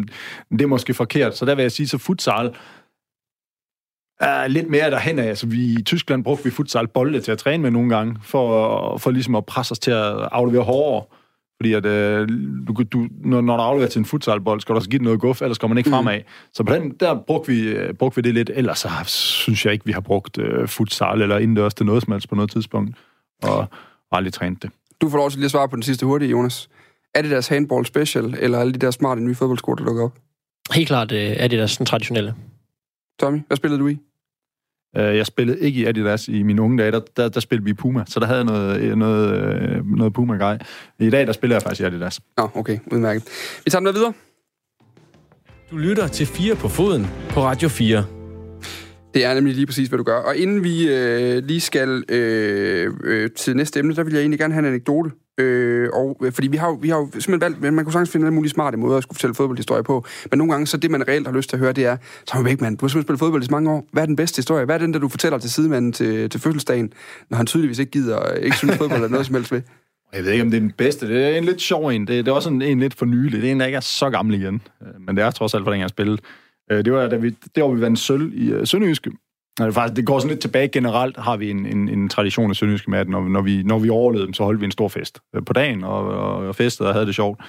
det 0.52 0.62
er 0.62 0.68
måske 0.68 0.94
forkert. 0.94 1.38
Så 1.38 1.46
der 1.46 1.56
vil 1.56 1.62
jeg 1.62 1.72
sige, 1.72 1.88
så 1.88 1.98
futsal 1.98 2.56
er 4.20 4.48
lidt 4.48 4.70
mere 4.70 4.92
derhen 4.92 5.20
af. 5.20 5.28
Altså, 5.28 5.48
vi, 5.48 5.74
I 5.80 5.84
Tyskland 5.84 6.24
brugte 6.24 6.44
vi 6.44 6.50
futsal 6.50 6.88
bolde 6.88 7.22
til 7.22 7.32
at 7.32 7.38
træne 7.38 7.64
med 7.64 7.72
nogle 7.72 7.96
gange, 7.96 8.16
for, 8.24 8.98
for 8.98 9.12
ligesom 9.12 9.36
at 9.36 9.46
presse 9.46 9.72
os 9.72 9.80
til 9.80 9.92
at 9.92 10.30
aflevere 10.32 10.64
hårdere. 10.64 11.06
Fordi 11.60 11.74
at, 11.74 11.86
øh, 11.86 12.28
du, 12.68 12.84
du, 12.92 13.08
når, 13.24 13.42
når 13.42 13.58
du 13.58 13.64
afleverer 13.64 13.90
til 13.90 14.00
en 14.00 14.06
futsalbold, 14.06 14.62
skal 14.62 14.74
du 14.74 14.78
også 14.78 14.90
give 14.90 14.98
den 14.98 15.04
noget 15.04 15.20
guf, 15.20 15.42
ellers 15.42 15.58
kommer 15.58 15.74
man 15.74 15.78
ikke 15.78 15.90
fremad. 15.90 16.18
Mm. 16.18 16.24
Så 16.54 16.64
på 16.64 16.74
den, 16.74 16.92
der 17.00 17.24
brugte 17.28 17.52
vi, 17.52 17.62
øh, 17.62 17.94
brugte 17.94 18.16
vi 18.16 18.22
det 18.22 18.34
lidt. 18.34 18.52
Ellers 18.54 18.80
så 18.80 18.90
synes 19.06 19.66
jeg 19.66 19.74
ikke, 19.74 19.86
vi 19.86 19.92
har 19.92 20.00
brugt 20.00 20.38
øh, 20.38 20.68
futsal 20.68 21.22
eller 21.22 21.38
indendørs 21.38 21.74
til 21.74 21.86
noget 21.86 22.04
som 22.04 22.12
helst 22.12 22.30
på 22.30 22.36
noget 22.36 22.52
tidspunkt. 22.52 22.98
Og 23.44 23.68
aldrig 24.12 24.34
trænet 24.34 24.64
det. 24.64 24.72
Du 25.02 25.10
får 25.10 25.18
lov 25.18 25.30
til 25.30 25.40
lige 25.40 25.46
at 25.46 25.52
svare 25.52 25.70
på 25.70 25.76
den 25.76 25.84
sidste 25.84 26.06
hurtige, 26.06 26.32
Jonas. 26.32 26.70
Er 27.16 27.22
det 27.22 27.32
deres 27.32 27.48
handball 27.48 27.86
special, 27.86 28.36
eller 28.40 28.60
alle 28.60 28.74
de 28.74 28.80
der 28.80 28.92
smarte 28.92 29.22
nye 29.22 29.36
fodboldsko, 29.36 29.74
der 29.74 29.86
dukker 29.86 30.04
op? 30.04 30.18
Helt 30.74 30.88
klart 30.88 31.12
øh, 31.12 31.20
er 31.20 31.48
det 31.48 31.60
deres 31.60 31.72
sådan 31.72 31.86
traditionelle. 31.86 32.36
Tommy, 33.20 33.40
hvad 33.48 33.58
spillede 33.58 33.82
du 33.82 33.88
i? 33.88 33.98
Øh, 34.98 35.18
jeg 35.18 35.26
spillede 35.26 35.60
ikke 35.60 35.80
i 35.80 35.86
Adidas 35.86 36.28
i 36.28 36.44
mine 36.44 36.62
unge 36.62 36.78
dage, 36.78 36.92
der, 36.92 37.02
der, 37.18 37.30
der 37.30 37.40
spillede 37.40 37.66
vi 37.66 37.74
Puma, 37.74 38.04
så 38.08 38.20
der 38.20 38.26
havde 38.26 38.38
jeg 38.38 38.46
noget, 38.46 38.98
noget, 38.98 39.34
øh, 39.34 39.86
noget 39.86 40.14
Puma-grej. 40.14 40.58
I 41.00 41.10
dag, 41.10 41.28
der 41.28 41.34
spiller 41.34 41.56
jeg 41.56 41.62
faktisk 41.62 41.82
i 41.82 41.84
Adidas. 41.84 42.20
Nå, 42.38 42.50
okay, 42.56 42.80
udmærket. 42.92 43.24
Vi 43.66 43.72
tager 43.72 43.86
den 43.86 43.96
videre. 43.96 44.14
Du 45.72 45.78
lytter 45.78 46.08
til 46.08 46.28
4 46.28 46.56
på 46.56 46.68
foden 46.68 47.08
på 47.30 47.42
Radio 47.44 47.70
4. 47.70 48.06
Det 49.14 49.26
er 49.26 49.34
nemlig 49.34 49.56
lige 49.56 49.66
præcis, 49.66 49.88
hvad 49.88 49.98
du 49.98 50.04
gør. 50.04 50.18
Og 50.18 50.38
inden 50.38 50.64
vi 50.64 50.90
øh, 50.90 51.44
lige 51.44 51.60
skal 51.60 52.04
øh, 52.10 52.94
øh, 53.04 53.30
til 53.38 53.56
næste 53.56 53.80
emne, 53.80 53.96
der 53.96 54.04
vil 54.04 54.14
jeg 54.14 54.20
egentlig 54.20 54.40
gerne 54.40 54.54
have 54.54 54.60
en 54.60 54.74
anekdote. 54.74 55.12
Øh, 55.40 55.90
og, 55.94 56.18
øh, 56.24 56.32
fordi 56.32 56.48
vi 56.48 56.58
har, 56.58 56.78
vi 56.82 56.90
har 56.90 56.98
jo 56.98 57.10
simpelthen 57.12 57.42
valgt, 57.42 57.74
man 57.74 57.86
kunne 57.86 57.94
sagtens 57.94 58.10
finde 58.10 58.28
en 58.28 58.36
mulig 58.36 58.52
smarte 58.52 58.78
måde 58.78 58.98
at 58.98 59.04
skulle 59.04 59.16
fortælle 59.16 59.36
fodboldhistorie 59.36 59.84
på. 59.84 60.06
Men 60.32 60.38
nogle 60.38 60.54
gange, 60.54 60.68
så 60.68 60.78
det 60.78 60.92
man 60.92 61.08
reelt 61.08 61.28
har 61.28 61.34
lyst 61.34 61.50
til 61.50 61.56
at 61.56 61.60
høre, 61.60 61.74
det 61.74 61.86
er, 61.86 61.98
Tommy 62.28 62.48
Beckmann, 62.48 62.76
du 62.76 62.86
har 62.86 62.90
simpelthen 62.90 63.06
spillet 63.06 63.20
fodbold 63.20 63.42
i 63.42 63.46
så 63.46 63.52
mange 63.52 63.72
år. 63.72 63.88
Hvad 63.92 64.04
er 64.04 64.08
den 64.08 64.16
bedste 64.16 64.38
historie? 64.38 64.66
Hvad 64.66 64.76
er 64.76 64.80
den, 64.80 64.94
der 64.94 65.00
du 65.00 65.10
fortæller 65.10 65.38
til 65.38 65.52
sidemanden 65.52 65.94
til, 65.94 66.30
til 66.30 66.40
fødselsdagen, 66.40 66.94
når 67.30 67.38
han 67.38 67.46
tydeligvis 67.46 67.80
ikke 67.80 67.92
gider, 67.92 68.34
øh, 68.34 68.44
ikke 68.44 68.58
synes 68.58 68.78
fodbold 68.78 69.04
er 69.04 69.08
noget 69.08 69.26
som 69.26 69.36
helst 69.36 69.52
ved? 69.52 69.62
Jeg 70.14 70.24
ved 70.24 70.32
ikke, 70.32 70.44
om 70.44 70.52
det 70.52 70.58
er 70.58 70.62
den 70.62 70.72
bedste. 70.72 71.08
Det 71.08 71.24
er 71.24 71.38
en 71.38 71.44
lidt 71.44 71.62
sjov 71.62 71.88
en. 71.88 72.02
Det, 72.02 72.26
det 72.26 72.28
er 72.28 72.36
også 72.36 72.50
en, 72.50 72.62
en 72.62 72.80
lidt 72.80 72.94
for 72.94 73.06
nylig. 73.06 73.42
Det 73.42 73.48
er 73.48 73.52
en, 73.52 73.60
der 73.60 73.66
ikke 73.66 73.76
er 73.76 73.80
så 73.82 74.10
gammel 74.10 74.42
igen. 74.42 74.62
Øh, 74.82 75.02
men 75.08 75.18
det 75.18 75.24
er 75.24 75.32
trods 75.32 75.54
alt, 75.54 75.64
hvordan 75.64 75.80
jeg 75.80 75.84
har 75.84 75.90
spillet. 75.90 76.22
Det 76.70 76.94
var, 76.94 77.08
da 77.08 77.16
vi, 77.16 77.30
det 77.56 77.64
var 77.64 77.70
vi 77.70 77.82
vandt 77.82 78.00
sølv 78.00 78.32
i 78.34 78.54
uh, 78.54 78.62
Sønderjyske. 78.64 79.12
Det, 79.58 79.74
faktisk, 79.74 79.96
det 79.96 80.06
går 80.06 80.20
sådan 80.20 80.30
lidt 80.30 80.42
tilbage. 80.42 80.68
Generelt 80.68 81.18
har 81.18 81.38
vi 81.38 81.50
en, 81.50 81.66
en, 81.66 81.90
en 81.90 82.10
tradition 82.10 82.50
af 82.50 82.56
Sønderjyske 82.56 82.92
mad, 82.92 83.06
når, 83.06 83.22
når, 83.22 83.42
vi, 83.42 83.64
når 83.64 83.80
vi 83.80 83.90
overlevede 83.90 84.26
dem, 84.26 84.34
så 84.34 84.44
holdt 84.44 84.62
vi 84.62 84.66
en 84.66 84.72
stor 84.72 84.88
fest 84.88 85.20
øh, 85.36 85.46
på 85.46 85.54
dagen 85.54 85.84
og, 85.84 86.08
og, 86.08 86.48
og 86.48 86.56
festede 86.56 86.90
og 86.90 86.94
havde 86.94 87.06
det 87.06 87.16
sjovt. 87.16 87.40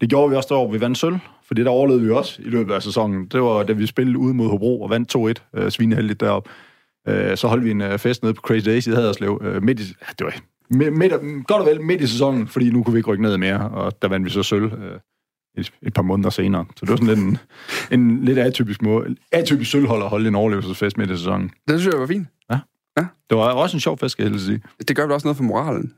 Det 0.00 0.08
gjorde 0.08 0.30
vi 0.30 0.36
også 0.36 0.46
derovre, 0.50 0.72
vi 0.72 0.80
vandt 0.80 0.98
sølv, 0.98 1.18
for 1.46 1.54
det 1.54 1.64
der 1.64 1.70
overlevede 1.70 2.04
vi 2.04 2.10
også 2.10 2.42
i 2.42 2.48
løbet 2.48 2.74
af 2.74 2.82
sæsonen. 2.82 3.26
Det 3.26 3.42
var, 3.42 3.62
da 3.62 3.72
vi 3.72 3.86
spillede 3.86 4.18
ude 4.18 4.34
mod 4.34 4.48
Hobro 4.48 4.82
og 4.82 4.90
vandt 4.90 5.16
2-1, 5.16 5.60
øh, 5.60 5.70
svineheldigt 5.70 6.20
deroppe. 6.20 6.50
Øh, 7.08 7.36
så 7.36 7.48
holdt 7.48 7.64
vi 7.64 7.70
en 7.70 7.80
øh, 7.80 7.98
fest 7.98 8.22
nede 8.22 8.34
på 8.34 8.40
Crazy 8.40 8.66
Days 8.66 8.86
i 8.86 8.90
Haderslev. 8.90 9.40
Øh, 9.44 9.62
midt 9.62 9.80
i, 9.80 9.84
det 10.18 10.24
var 10.24 10.34
midt, 10.70 10.92
midt, 10.92 11.12
godt 11.46 11.62
og 11.62 11.66
vel 11.66 11.80
midt 11.80 12.00
i 12.00 12.06
sæsonen, 12.06 12.48
fordi 12.48 12.70
nu 12.70 12.82
kunne 12.82 12.92
vi 12.92 12.98
ikke 12.98 13.10
rykke 13.10 13.22
ned 13.22 13.36
mere, 13.36 13.70
og 13.70 14.02
der 14.02 14.08
vandt 14.08 14.24
vi 14.24 14.30
så 14.30 14.42
sølv 14.42 14.64
øh, 14.64 14.98
et, 15.60 15.72
et 15.82 15.94
par 15.94 16.02
måneder 16.02 16.30
senere. 16.30 16.64
Så 16.76 16.80
det 16.80 16.90
var 16.90 16.96
sådan 16.96 17.08
lidt 17.08 17.18
en, 17.18 17.38
en 18.00 18.24
lidt 18.24 18.38
atypisk 18.38 18.82
måde, 18.82 19.16
atypisk 19.32 19.70
sølvhold 19.70 20.02
at 20.02 20.08
holde 20.08 20.28
en 20.28 20.34
overlevelsesfest 20.34 20.98
midt 20.98 21.10
i 21.10 21.16
sæsonen. 21.16 21.50
Det 21.68 21.80
synes 21.80 21.92
jeg 21.92 22.00
var 22.00 22.06
fint. 22.06 22.28
Ja. 22.50 22.58
ja. 22.98 23.06
Det 23.30 23.38
var 23.38 23.44
også 23.44 23.76
en 23.76 23.80
sjov 23.80 23.98
fest, 23.98 24.12
skal 24.12 24.30
jeg 24.30 24.40
sige. 24.40 24.60
Det 24.88 24.96
gør 24.96 25.02
vel 25.02 25.12
også 25.12 25.26
noget 25.26 25.36
for 25.36 25.44
moralen. 25.44 25.94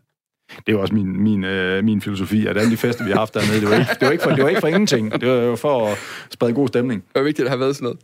Det 0.66 0.74
er 0.74 0.78
også 0.78 0.94
min, 0.94 1.22
min, 1.22 1.44
øh, 1.44 1.84
min 1.84 2.00
filosofi, 2.00 2.46
at 2.46 2.56
alle 2.56 2.70
de 2.70 2.76
fester, 2.76 3.04
vi 3.04 3.10
har 3.10 3.18
haft 3.18 3.34
dernede, 3.34 3.60
det 3.60 3.70
var 3.70 3.76
ikke, 3.76 3.90
det 4.00 4.06
var 4.06 4.10
ikke, 4.10 4.24
for, 4.24 4.30
det 4.30 4.42
var 4.42 4.48
ikke 4.48 4.60
for 4.60 4.68
ingenting. 4.68 5.20
Det 5.20 5.28
var 5.28 5.56
for 5.56 5.86
at 5.86 5.98
sprede 6.30 6.52
god 6.52 6.68
stemning. 6.68 7.02
Det 7.02 7.14
var 7.14 7.22
vigtigt 7.22 7.46
at 7.46 7.50
have 7.50 7.60
været 7.60 7.76
sådan 7.76 7.84
noget. 7.84 7.98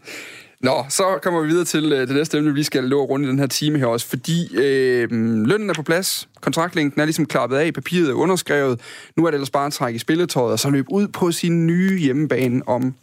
Nå, 0.61 0.85
så 0.88 1.18
kommer 1.23 1.40
vi 1.40 1.49
videre 1.49 1.64
til 1.64 1.92
øh, 1.92 2.09
det 2.09 2.16
næste 2.16 2.38
emne, 2.38 2.55
vi 2.55 2.62
skal 2.62 2.85
løbe 2.85 3.01
rundt 3.03 3.27
i 3.27 3.29
den 3.29 3.38
her 3.38 3.47
time 3.47 3.79
her 3.79 3.87
også, 3.87 4.07
fordi 4.07 4.57
øh, 4.57 5.11
lønnen 5.47 5.71
er 5.71 5.75
på 5.75 5.83
plads, 5.83 6.29
kontraktlængden 6.40 7.01
er 7.01 7.05
ligesom 7.05 7.27
klappet 7.27 7.57
af, 7.57 7.75
papiret 7.75 8.11
er 8.11 8.14
underskrevet, 8.14 8.81
nu 9.16 9.25
er 9.25 9.31
det 9.31 9.35
ellers 9.35 9.51
bare 9.51 9.66
at 9.66 9.73
trække 9.73 9.97
i 9.97 9.99
spilletøjet 9.99 10.53
og 10.53 10.59
så 10.59 10.71
løbe 10.71 10.92
ud 10.92 11.09
på 11.09 11.33
sin 11.33 11.66
nye 11.66 11.99
hjemmebane 11.99 12.68
om 12.68 12.94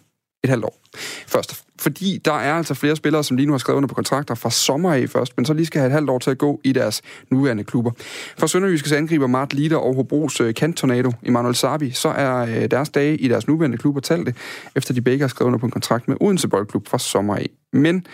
et 0.43 0.49
halvt 0.49 0.65
år. 0.65 0.79
Først, 1.27 1.64
fordi 1.79 2.21
der 2.25 2.33
er 2.33 2.53
altså 2.53 2.73
flere 2.73 2.95
spillere, 2.95 3.23
som 3.23 3.37
lige 3.37 3.47
nu 3.47 3.53
har 3.53 3.57
skrevet 3.57 3.77
under 3.77 3.87
på 3.87 3.95
kontrakter 3.95 4.35
fra 4.35 4.49
sommer 4.49 4.93
af 4.93 5.09
først, 5.09 5.37
men 5.37 5.45
så 5.45 5.53
lige 5.53 5.65
skal 5.65 5.79
have 5.79 5.87
et 5.87 5.93
halvt 5.93 6.09
år 6.09 6.19
til 6.19 6.31
at 6.31 6.37
gå 6.37 6.61
i 6.63 6.71
deres 6.71 7.01
nuværende 7.31 7.63
klubber. 7.63 7.91
For 8.37 8.47
Sønderjyskes 8.47 8.91
angriber 8.91 9.27
Mart 9.27 9.53
Lider 9.53 9.77
og 9.77 9.95
Hobros 9.95 10.41
øh, 10.41 10.53
kanttornado 10.53 11.11
Emanuel 11.23 11.55
Sabi, 11.55 11.91
så 11.91 12.09
er 12.09 12.35
øh, 12.35 12.71
deres 12.71 12.89
dage 12.89 13.17
i 13.17 13.27
deres 13.27 13.47
nuværende 13.47 13.77
klubber 13.77 14.01
talte, 14.01 14.33
efter 14.75 14.93
de 14.93 15.01
begge 15.01 15.21
har 15.21 15.27
skrevet 15.27 15.47
under 15.47 15.59
på 15.59 15.65
en 15.65 15.71
kontrakt 15.71 16.07
med 16.07 16.17
Odense 16.19 16.47
Boldklub 16.47 16.87
fra 16.87 16.99
sommer 16.99 17.35
af. 17.35 17.49
Men 17.73 18.05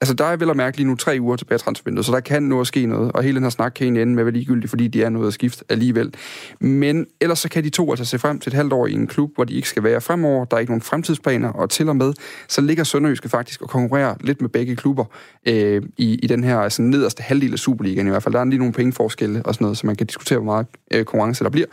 Altså, 0.00 0.14
der 0.14 0.24
er 0.24 0.36
vel 0.36 0.50
at 0.50 0.56
mærke 0.56 0.76
lige 0.76 0.86
nu 0.86 0.94
tre 0.94 1.18
uger 1.20 1.36
tilbage 1.36 1.58
transfervinduet, 1.58 2.06
så 2.06 2.12
der 2.12 2.20
kan 2.20 2.42
nå 2.42 2.60
at 2.60 2.66
ske 2.66 2.86
noget, 2.86 3.12
og 3.12 3.22
hele 3.22 3.34
den 3.34 3.42
her 3.42 3.50
snak 3.50 3.72
kan 3.74 3.84
egentlig 3.84 4.02
ende 4.02 4.14
med 4.14 4.22
at 4.22 4.26
være 4.26 4.34
ligegyldig, 4.34 4.70
fordi 4.70 4.88
de 4.88 5.02
er 5.02 5.08
noget 5.08 5.26
at 5.26 5.34
skifte 5.34 5.64
alligevel. 5.68 6.14
Men 6.60 7.06
ellers 7.20 7.38
så 7.38 7.48
kan 7.48 7.64
de 7.64 7.70
to 7.70 7.90
altså 7.90 8.04
se 8.04 8.18
frem 8.18 8.38
til 8.38 8.50
et 8.50 8.54
halvt 8.54 8.72
år 8.72 8.86
i 8.86 8.92
en 8.92 9.06
klub, 9.06 9.30
hvor 9.34 9.44
de 9.44 9.54
ikke 9.54 9.68
skal 9.68 9.82
være 9.82 10.00
fremover. 10.00 10.44
Der 10.44 10.56
er 10.56 10.60
ikke 10.60 10.72
nogen 10.72 10.82
fremtidsplaner, 10.82 11.48
og 11.48 11.70
til 11.70 11.88
og 11.88 11.96
med, 11.96 12.12
så 12.48 12.60
ligger 12.60 12.84
Sønderjyske 12.84 13.28
faktisk 13.28 13.62
og 13.62 13.68
konkurrerer 13.68 14.14
lidt 14.20 14.40
med 14.40 14.48
begge 14.48 14.76
klubber 14.76 15.04
øh, 15.46 15.82
i, 15.96 16.14
i 16.14 16.26
den 16.26 16.44
her 16.44 16.58
altså, 16.58 16.82
nederste 16.82 17.22
halvdel 17.22 17.52
af 17.52 17.58
Superligaen 17.58 18.06
i 18.06 18.10
hvert 18.10 18.22
fald. 18.22 18.34
Der 18.34 18.40
er 18.40 18.44
lige 18.44 18.58
nogle 18.58 18.72
pengeforskelle 18.72 19.42
og 19.46 19.54
sådan 19.54 19.64
noget, 19.64 19.78
så 19.78 19.86
man 19.86 19.96
kan 19.96 20.06
diskutere, 20.06 20.38
hvor 20.38 20.52
meget 20.52 20.66
øh, 20.94 21.04
konkurrence 21.04 21.44
der 21.44 21.50
bliver. 21.50 21.66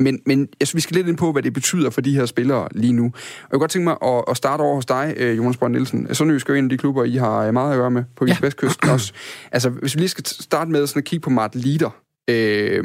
Men, 0.00 0.20
men 0.26 0.48
jeg 0.60 0.68
synes, 0.68 0.74
vi 0.74 0.80
skal 0.80 0.96
lidt 0.96 1.08
ind 1.08 1.16
på, 1.16 1.32
hvad 1.32 1.42
det 1.42 1.52
betyder 1.52 1.90
for 1.90 2.00
de 2.00 2.14
her 2.14 2.26
spillere 2.26 2.68
lige 2.72 2.92
nu. 2.92 3.04
Og 3.04 3.12
jeg 3.12 3.50
kunne 3.50 3.60
godt 3.60 3.70
tænke 3.70 3.84
mig 3.84 3.96
at, 4.02 4.24
at 4.30 4.36
starte 4.36 4.60
over 4.60 4.74
hos 4.74 4.86
dig, 4.86 5.14
øh, 5.16 5.36
Jonas 5.36 5.56
Brønd 5.56 5.72
Nielsen. 5.72 6.14
Sønderjysk 6.14 6.50
er 6.50 6.54
en 6.54 6.64
af 6.64 6.70
de 6.70 6.78
klubber, 6.78 7.04
I 7.04 7.16
har 7.16 7.38
øh, 7.38 7.52
meget 7.52 7.72
at 7.72 7.76
gøre 7.76 7.90
med 7.90 8.04
på 8.16 8.26
ja. 8.26 8.36
Vestkysten 8.40 8.90
også. 8.94 9.12
Altså, 9.52 9.70
hvis 9.70 9.94
vi 9.94 10.00
lige 10.00 10.08
skal 10.08 10.26
starte 10.26 10.70
med 10.70 10.86
sådan 10.86 11.00
at 11.00 11.04
kigge 11.04 11.22
på 11.22 11.30
Mart 11.30 11.54
Lider. 11.54 11.90
Øh, 12.30 12.84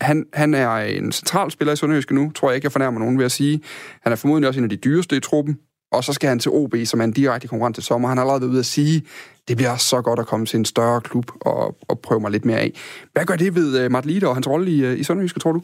han, 0.00 0.26
han 0.32 0.54
er 0.54 0.76
en 0.76 1.12
central 1.12 1.50
spiller 1.50 1.72
i 1.72 1.76
Sønderjyske 1.76 2.14
nu, 2.14 2.32
tror 2.34 2.50
jeg 2.50 2.56
ikke, 2.56 2.66
jeg 2.66 2.72
fornærmer 2.72 2.98
nogen 2.98 3.18
ved 3.18 3.24
at 3.24 3.32
sige. 3.32 3.60
Han 4.02 4.12
er 4.12 4.16
formodentlig 4.16 4.48
også 4.48 4.60
en 4.60 4.64
af 4.64 4.70
de 4.70 4.76
dyreste 4.76 5.16
i 5.16 5.20
truppen. 5.20 5.58
Og 5.92 6.04
så 6.04 6.12
skal 6.12 6.28
han 6.28 6.38
til 6.38 6.50
OB, 6.50 6.74
som 6.84 7.00
er 7.00 7.04
en 7.04 7.12
direkte 7.12 7.48
konkurrent 7.48 7.74
til 7.74 7.84
sommer. 7.84 8.08
Han 8.08 8.18
har 8.18 8.24
allerede 8.24 8.40
været 8.40 8.50
ude 8.50 8.58
at 8.58 8.66
sige, 8.66 9.02
det 9.48 9.56
bliver 9.56 9.76
så 9.76 10.00
godt 10.00 10.20
at 10.20 10.26
komme 10.26 10.46
til 10.46 10.58
en 10.58 10.64
større 10.64 11.00
klub 11.00 11.30
og, 11.40 11.76
og 11.88 11.98
prøve 11.98 12.20
mig 12.20 12.30
lidt 12.30 12.44
mere 12.44 12.58
af. 12.58 12.72
Hvad 13.12 13.24
gør 13.24 13.36
det 13.36 13.54
ved 13.54 13.84
uh, 13.84 13.92
Mart 13.92 14.06
Lider 14.06 14.28
og 14.28 14.36
hans 14.36 14.48
rolle 14.48 14.70
i, 14.70 14.98
i 14.98 15.02
Sønderjyske, 15.02 15.40
tror 15.40 15.52
du? 15.52 15.62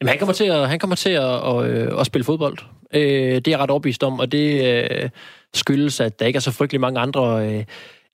Jamen, 0.00 0.08
han 0.08 0.18
kommer 0.18 0.32
til 0.32 0.44
at, 0.44 0.68
han 0.68 0.78
kommer 0.78 0.96
til 0.96 1.10
at, 1.10 1.48
at, 1.48 1.64
øh, 1.64 2.00
at, 2.00 2.06
spille 2.06 2.24
fodbold. 2.24 2.58
Øh, 2.94 3.34
det 3.34 3.48
er 3.48 3.50
jeg 3.50 3.58
ret 3.58 3.70
overbevist 3.70 4.04
om, 4.04 4.20
og 4.20 4.32
det 4.32 4.64
øh, 4.66 5.10
skyldes, 5.54 6.00
at 6.00 6.20
der 6.20 6.26
ikke 6.26 6.36
er 6.36 6.40
så 6.40 6.50
frygtelig 6.50 6.80
mange 6.80 7.00
andre 7.00 7.48
øh, 7.48 7.64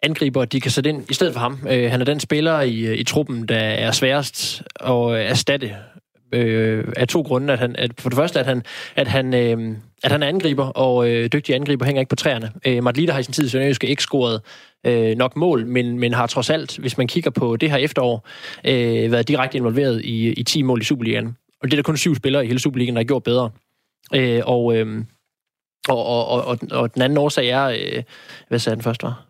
angriber, 0.02 0.44
de 0.44 0.60
kan 0.60 0.70
sætte 0.70 0.90
ind 0.90 1.10
i 1.10 1.14
stedet 1.14 1.32
for 1.32 1.40
ham. 1.40 1.58
Øh, 1.70 1.90
han 1.90 2.00
er 2.00 2.04
den 2.04 2.20
spiller 2.20 2.60
i, 2.60 2.80
øh, 2.80 2.98
i 2.98 3.04
truppen, 3.04 3.48
der 3.48 3.58
er 3.58 3.90
sværest 3.90 4.62
at 4.80 5.30
erstatte 5.30 5.76
øh, 6.36 6.84
af 6.96 7.08
to 7.08 7.22
grunde. 7.22 7.52
At 7.52 7.58
han, 7.58 7.76
at 7.76 7.90
for 7.98 8.08
det 8.08 8.16
første, 8.16 8.40
at 8.40 8.46
han, 8.46 8.62
at 8.96 9.08
han, 9.08 9.34
øh, 9.34 9.76
at 10.04 10.12
han 10.12 10.22
er 10.22 10.26
angriber, 10.26 10.64
og 10.64 11.10
øh, 11.10 11.28
dygtige 11.32 11.56
angriber 11.56 11.84
hænger 11.86 12.00
ikke 12.00 12.10
på 12.10 12.16
træerne. 12.16 12.52
Øh, 12.66 12.82
Martin 12.82 13.08
har 13.08 13.18
i 13.18 13.22
sin 13.22 13.32
tid 13.32 13.44
i 13.44 13.48
Sønderjyske 13.48 13.86
ikke 13.86 14.02
scoret 14.02 14.40
øh, 14.86 15.16
nok 15.16 15.36
mål, 15.36 15.66
men, 15.66 15.98
men 15.98 16.12
har 16.12 16.26
trods 16.26 16.50
alt, 16.50 16.78
hvis 16.78 16.98
man 16.98 17.06
kigger 17.06 17.30
på 17.30 17.56
det 17.56 17.70
her 17.70 17.76
efterår, 17.76 18.28
øh, 18.66 19.12
været 19.12 19.28
direkte 19.28 19.58
involveret 19.58 20.04
i, 20.04 20.32
i 20.32 20.42
10 20.42 20.62
mål 20.62 20.80
i 20.80 20.84
Superligaen. 20.84 21.36
Og 21.62 21.70
det 21.70 21.72
er 21.72 21.76
der 21.76 21.82
kun 21.82 21.96
syv 21.96 22.14
spillere 22.14 22.44
i 22.44 22.46
hele 22.46 22.58
Superligaen, 22.58 22.96
der 22.96 23.00
har 23.00 23.06
gjort 23.06 23.22
bedre. 23.22 23.50
Øh, 24.14 24.42
og, 24.46 24.76
øh, 24.76 25.04
og, 25.88 26.06
og, 26.06 26.26
og, 26.26 26.44
og, 26.44 26.58
og 26.70 26.94
den 26.94 27.02
anden 27.02 27.18
årsag 27.18 27.48
er, 27.48 27.64
øh, 27.64 28.02
hvad 28.48 28.58
sagde 28.58 28.74
den 28.74 28.82
først 28.82 29.02
var? 29.02 29.26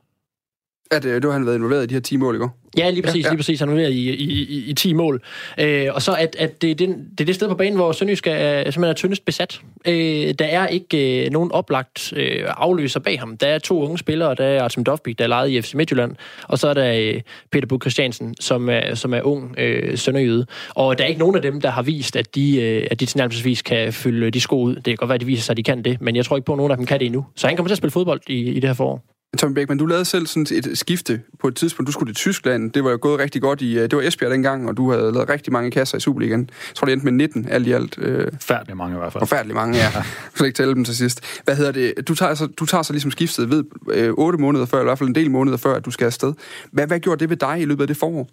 At 0.91 1.05
øh, 1.05 1.23
du 1.23 1.31
har 1.31 1.39
været 1.45 1.57
involveret 1.57 1.83
i 1.83 1.87
de 1.87 1.95
her 1.95 2.01
10 2.01 2.17
mål, 2.17 2.35
i 2.35 2.39
går. 2.39 2.59
Ja, 2.77 2.91
lige 2.91 3.03
præcis. 3.03 3.25
Ja, 3.25 3.29
ja. 3.29 3.33
Lige 3.33 3.39
præcis. 3.39 3.61
Han 3.61 3.69
er 3.69 3.75
med 3.75 3.91
i, 3.91 4.11
i, 4.11 4.43
i, 4.43 4.65
i 4.71 4.73
10 4.73 4.93
mål. 4.93 5.23
Øh, 5.59 5.89
og 5.95 6.03
så 6.03 6.15
at, 6.15 6.37
at 6.39 6.63
det, 6.63 6.71
er 6.71 6.75
den, 6.75 7.09
det 7.11 7.21
er 7.21 7.25
det 7.25 7.35
sted 7.35 7.49
på 7.49 7.55
banen, 7.55 7.77
hvor 7.77 7.93
Sønderjysk 7.93 8.27
er, 8.27 8.63
simpelthen 8.63 8.85
er 8.85 8.93
tyndest 8.93 9.25
besat. 9.25 9.61
Øh, 9.87 10.35
der 10.39 10.45
er 10.45 10.67
ikke 10.67 11.25
øh, 11.25 11.31
nogen 11.31 11.53
oplagt 11.53 12.13
øh, 12.17 12.45
afløser 12.47 13.01
bag 13.01 13.19
ham. 13.19 13.37
Der 13.37 13.47
er 13.47 13.59
to 13.59 13.83
unge 13.83 13.99
spillere. 13.99 14.35
Der 14.35 14.45
er 14.45 14.63
Artem 14.63 14.85
Dovby, 14.85 15.15
der 15.19 15.25
er 15.25 15.29
lejet 15.29 15.51
i 15.51 15.63
FC 15.63 15.75
Midtjylland. 15.75 16.17
Og 16.43 16.59
så 16.59 16.69
er 16.69 16.75
der 16.75 16.93
øh, 16.93 17.21
Peter 17.53 17.67
Buk 17.67 17.83
Christiansen, 17.83 18.35
som 18.41 18.69
er, 18.69 18.95
som 18.95 19.15
er 19.15 19.23
ung 19.23 19.55
øh, 19.59 19.99
sønderjyde. 19.99 20.47
Og 20.71 20.99
der 20.99 21.05
er 21.05 21.09
ikke 21.09 21.21
nogen 21.21 21.37
af 21.37 21.43
dem, 21.43 21.61
der 21.61 21.71
har 21.71 21.83
vist, 21.83 22.17
at 22.17 22.35
de, 22.35 22.61
øh, 22.61 22.87
at 22.91 23.01
de 23.01 23.07
tilnærmelsesvis 23.07 23.63
kan 23.63 23.93
fylde 23.93 24.31
de 24.31 24.41
sko 24.41 24.61
ud. 24.61 24.75
Det 24.75 24.85
kan 24.85 24.97
godt 24.97 25.09
være, 25.09 25.15
at 25.15 25.21
de 25.21 25.27
viser 25.27 25.43
sig, 25.43 25.53
at 25.53 25.57
de 25.57 25.63
kan 25.63 25.83
det. 25.83 26.01
Men 26.01 26.17
jeg 26.17 26.25
tror 26.25 26.37
ikke 26.37 26.47
på, 26.47 26.53
at 26.53 26.57
nogen 26.57 26.71
af 26.71 26.77
dem 26.77 26.87
kan 26.87 27.01
det 27.01 27.07
endnu. 27.07 27.25
Så 27.37 27.47
han 27.47 27.57
kommer 27.57 27.69
til 27.69 27.75
at 27.75 27.79
spille 27.79 27.91
fodbold 27.91 28.21
i, 28.27 28.51
i 28.51 28.55
det 28.55 28.65
her 28.65 28.75
forår. 28.75 29.16
Tommy 29.39 29.55
Beckmann, 29.55 29.79
du 29.79 29.87
lavede 29.87 30.05
selv 30.05 30.27
sådan 30.27 30.47
et 30.51 30.79
skifte 30.79 31.21
på 31.41 31.49
et 31.49 31.57
tidspunkt. 31.57 31.87
Du 31.87 31.93
skulle 31.93 32.15
til 32.15 32.17
Tyskland. 32.17 32.73
Det 32.73 32.85
var 32.85 32.91
jo 32.91 32.99
gået 33.01 33.19
rigtig 33.19 33.43
godt 33.43 33.63
i... 33.63 33.79
Øh, 33.79 33.83
det 33.83 33.97
var 33.97 34.03
Esbjerg 34.03 34.31
dengang, 34.31 34.69
og 34.69 34.77
du 34.77 34.91
havde 34.91 35.13
lavet 35.13 35.29
rigtig 35.29 35.53
mange 35.53 35.71
kasser 35.71 35.97
i 35.99 36.01
Superligaen. 36.01 36.41
Jeg 36.41 36.75
tror, 36.75 36.85
det 36.85 36.93
endte 36.93 37.05
med 37.05 37.13
19 37.13 37.49
alt 37.49 37.67
i 37.67 37.73
alt. 37.73 37.99
Øh, 37.99 38.33
Færdig 38.41 38.77
mange 38.77 38.97
i 38.97 38.99
hvert 38.99 39.13
fald. 39.13 39.21
Forfærdelig 39.21 39.55
mange, 39.55 39.77
ja. 39.77 39.91
Jeg 39.95 40.05
skal 40.35 40.47
ikke 40.47 40.57
tælle 40.57 40.75
dem 40.75 40.85
til 40.85 40.97
sidst. 40.97 41.21
Hvad 41.45 41.57
hedder 41.57 41.73
det? 41.73 42.09
Du 42.09 42.15
tager, 42.15 42.35
så, 42.35 42.47
du 42.47 42.67
tager 42.67 42.83
så 42.83 42.93
ligesom 42.93 43.11
skiftet 43.11 43.51
ved 43.51 43.65
øh, 43.91 44.13
8 44.13 44.39
måneder 44.39 44.67
før, 44.67 44.79
eller 44.79 44.87
i 44.87 44.91
hvert 44.91 44.99
fald 44.99 45.09
en 45.09 45.15
del 45.15 45.31
måneder 45.31 45.57
før, 45.57 45.75
at 45.75 45.85
du 45.85 45.91
skal 45.91 46.05
afsted. 46.07 46.33
Hvad, 46.73 46.87
hvad 46.87 47.01
gjorde 47.01 47.21
det 47.21 47.31
ved 47.31 47.37
dig 47.37 47.61
i 47.61 47.65
løbet 47.65 47.83
af 47.83 47.89
det 47.89 47.97
forår? 47.97 48.29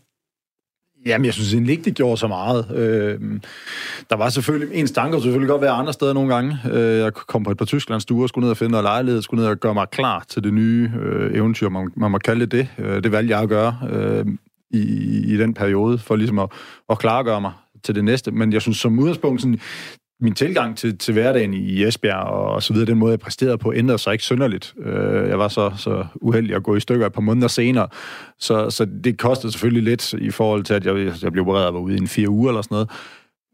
Jamen, 1.06 1.26
jeg 1.26 1.34
synes 1.34 1.54
egentlig 1.54 1.72
ikke, 1.72 1.84
det 1.84 1.96
gjorde 1.96 2.18
så 2.18 2.28
meget. 2.28 2.66
Øh, 2.76 3.20
der 4.10 4.16
var 4.16 4.30
selvfølgelig, 4.30 4.76
en 4.76 4.88
stanker 4.88 5.20
selvfølgelig 5.20 5.50
godt 5.50 5.62
være 5.62 5.72
andre 5.72 5.94
steder 5.94 6.14
nogle 6.14 6.36
gange. 6.36 6.58
Øh, 6.72 7.00
jeg 7.00 7.14
kom 7.14 7.44
på 7.44 7.52
et 7.52 7.58
par 7.58 7.66
Tysklands 7.66 8.04
stuer, 8.04 8.28
skulle 8.28 8.44
ned 8.44 8.52
og 8.52 8.58
finde 8.58 8.72
noget 8.72 8.84
lejlighed, 8.84 9.22
skulle 9.22 9.44
ned 9.44 9.52
og 9.52 9.58
gøre 9.58 9.74
mig 9.74 9.88
klar 9.90 10.26
til 10.30 10.44
det 10.44 10.54
nye 10.54 10.92
øh, 11.02 11.38
eventyr, 11.38 11.70
man, 11.70 11.92
man 11.96 12.12
må 12.12 12.18
kalde 12.18 12.46
det 12.46 12.52
det. 12.52 12.86
Øh, 12.86 13.04
det 13.04 13.12
valgte 13.12 13.36
jeg 13.36 13.44
at 13.44 13.50
gøre 13.50 13.78
øh, 13.92 14.26
i, 14.72 15.34
i 15.34 15.38
den 15.38 15.54
periode, 15.54 15.98
for 15.98 16.16
ligesom 16.16 16.40
at, 16.40 16.50
at 16.90 17.00
klargøre 17.00 17.42
mig 17.42 17.52
til 17.84 17.96
det 17.96 18.04
næste. 18.04 18.32
Men 18.32 18.54
jeg 18.54 18.62
synes 18.62 18.78
som 18.78 19.00
udgangspunkt, 19.00 19.42
sådan, 19.42 19.60
min 20.24 20.34
tilgang 20.34 20.78
til, 20.78 20.98
til 20.98 21.14
hverdagen 21.14 21.54
i 21.54 21.84
Esbjerg 21.84 22.28
og 22.28 22.64
så 22.64 22.74
videre, 22.74 22.88
den 22.88 22.98
måde, 22.98 23.12
jeg 23.12 23.20
præsterede 23.20 23.58
på, 23.58 23.74
ændrede 23.74 23.98
sig 23.98 24.12
ikke 24.12 24.24
synderligt. 24.24 24.74
Øh, 24.86 25.30
jeg 25.30 25.40
var 25.40 25.48
så, 25.48 25.72
så 25.78 26.06
uheldig 26.16 26.56
at 26.56 26.64
gå 26.64 26.76
i 26.76 26.80
stykker 26.80 27.06
et 27.06 27.14
par 27.14 27.22
måneder 27.22 27.48
senere, 27.48 27.88
så, 28.40 28.70
så 28.70 28.86
det 29.04 29.18
kostede 29.18 29.52
selvfølgelig 29.52 29.84
lidt 29.84 30.14
i 30.14 30.32
forhold 30.32 30.64
til, 30.64 30.74
at 30.74 30.86
jeg, 30.86 31.14
jeg 31.24 31.32
blev 31.32 31.42
opereret 31.42 31.68
og 31.68 31.74
var 31.74 31.80
ude 31.80 31.96
i 31.96 31.98
en 31.98 32.08
fire 32.08 32.30
uger 32.30 32.50
eller 32.50 32.62
sådan 32.62 32.76
noget. 32.76 32.90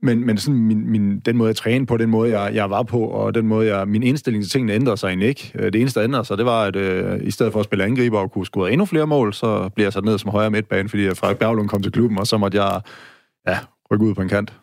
Men, 0.01 0.25
men 0.25 0.37
sådan 0.37 0.59
min, 0.59 0.91
min, 0.91 1.19
den 1.19 1.37
måde, 1.37 1.47
jeg 1.47 1.55
trænede 1.55 1.85
på, 1.85 1.97
den 1.97 2.09
måde, 2.09 2.39
jeg, 2.39 2.55
jeg 2.55 2.69
var 2.69 2.83
på, 2.83 2.99
og 2.99 3.35
den 3.35 3.47
måde, 3.47 3.75
jeg, 3.75 3.87
min 3.87 4.03
indstilling 4.03 4.43
til 4.43 4.51
tingene 4.51 4.73
ændrede 4.73 4.97
sig 4.97 5.07
egentlig 5.07 5.29
ikke. 5.29 5.51
Øh, 5.55 5.73
det 5.73 5.81
eneste, 5.81 5.99
der 5.99 6.03
ændrede 6.03 6.25
sig, 6.25 6.37
det 6.37 6.45
var, 6.45 6.63
at 6.63 6.75
øh, 6.75 7.19
i 7.23 7.31
stedet 7.31 7.53
for 7.53 7.59
at 7.59 7.65
spille 7.65 7.85
angriber 7.85 8.19
og 8.19 8.31
kunne 8.31 8.45
score 8.45 8.71
endnu 8.71 8.85
flere 8.85 9.07
mål, 9.07 9.33
så 9.33 9.69
blev 9.75 9.85
jeg 9.85 9.93
sat 9.93 10.05
ned 10.05 10.17
som 10.17 10.31
højre 10.31 10.51
midtbane, 10.51 10.89
fordi 10.89 11.09
Frederik 11.09 11.37
Berglund 11.37 11.69
kom 11.69 11.81
til 11.81 11.91
klubben, 11.91 12.17
og 12.19 12.27
så 12.27 12.37
måtte 12.37 12.63
jeg 12.63 12.81
ja, 13.47 13.57
rykke 13.91 14.05
ud 14.05 14.15
på 14.15 14.21
en 14.21 14.29
kant. 14.29 14.53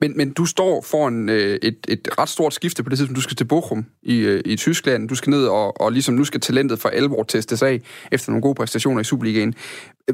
Men, 0.00 0.16
men 0.16 0.32
du 0.32 0.44
står 0.44 0.82
foran 0.82 1.28
øh, 1.28 1.58
et, 1.62 1.76
et 1.88 2.08
ret 2.18 2.28
stort 2.28 2.54
skifte 2.54 2.82
på 2.82 2.90
det 2.90 2.98
tidspunkt. 2.98 3.16
Du 3.16 3.20
skal 3.20 3.36
til 3.36 3.44
Bochum 3.44 3.86
i, 4.02 4.18
øh, 4.18 4.42
i 4.44 4.56
Tyskland. 4.56 5.08
Du 5.08 5.14
skal 5.14 5.30
ned 5.30 5.46
og, 5.46 5.80
og 5.80 5.92
ligesom 5.92 6.14
nu 6.14 6.24
skal 6.24 6.40
talentet 6.40 6.78
for 6.78 6.88
alvor 6.88 7.22
testes 7.22 7.62
af 7.62 7.80
efter 8.12 8.30
nogle 8.32 8.42
gode 8.42 8.54
præstationer 8.54 9.00
i 9.00 9.04
Superligaen. 9.04 9.54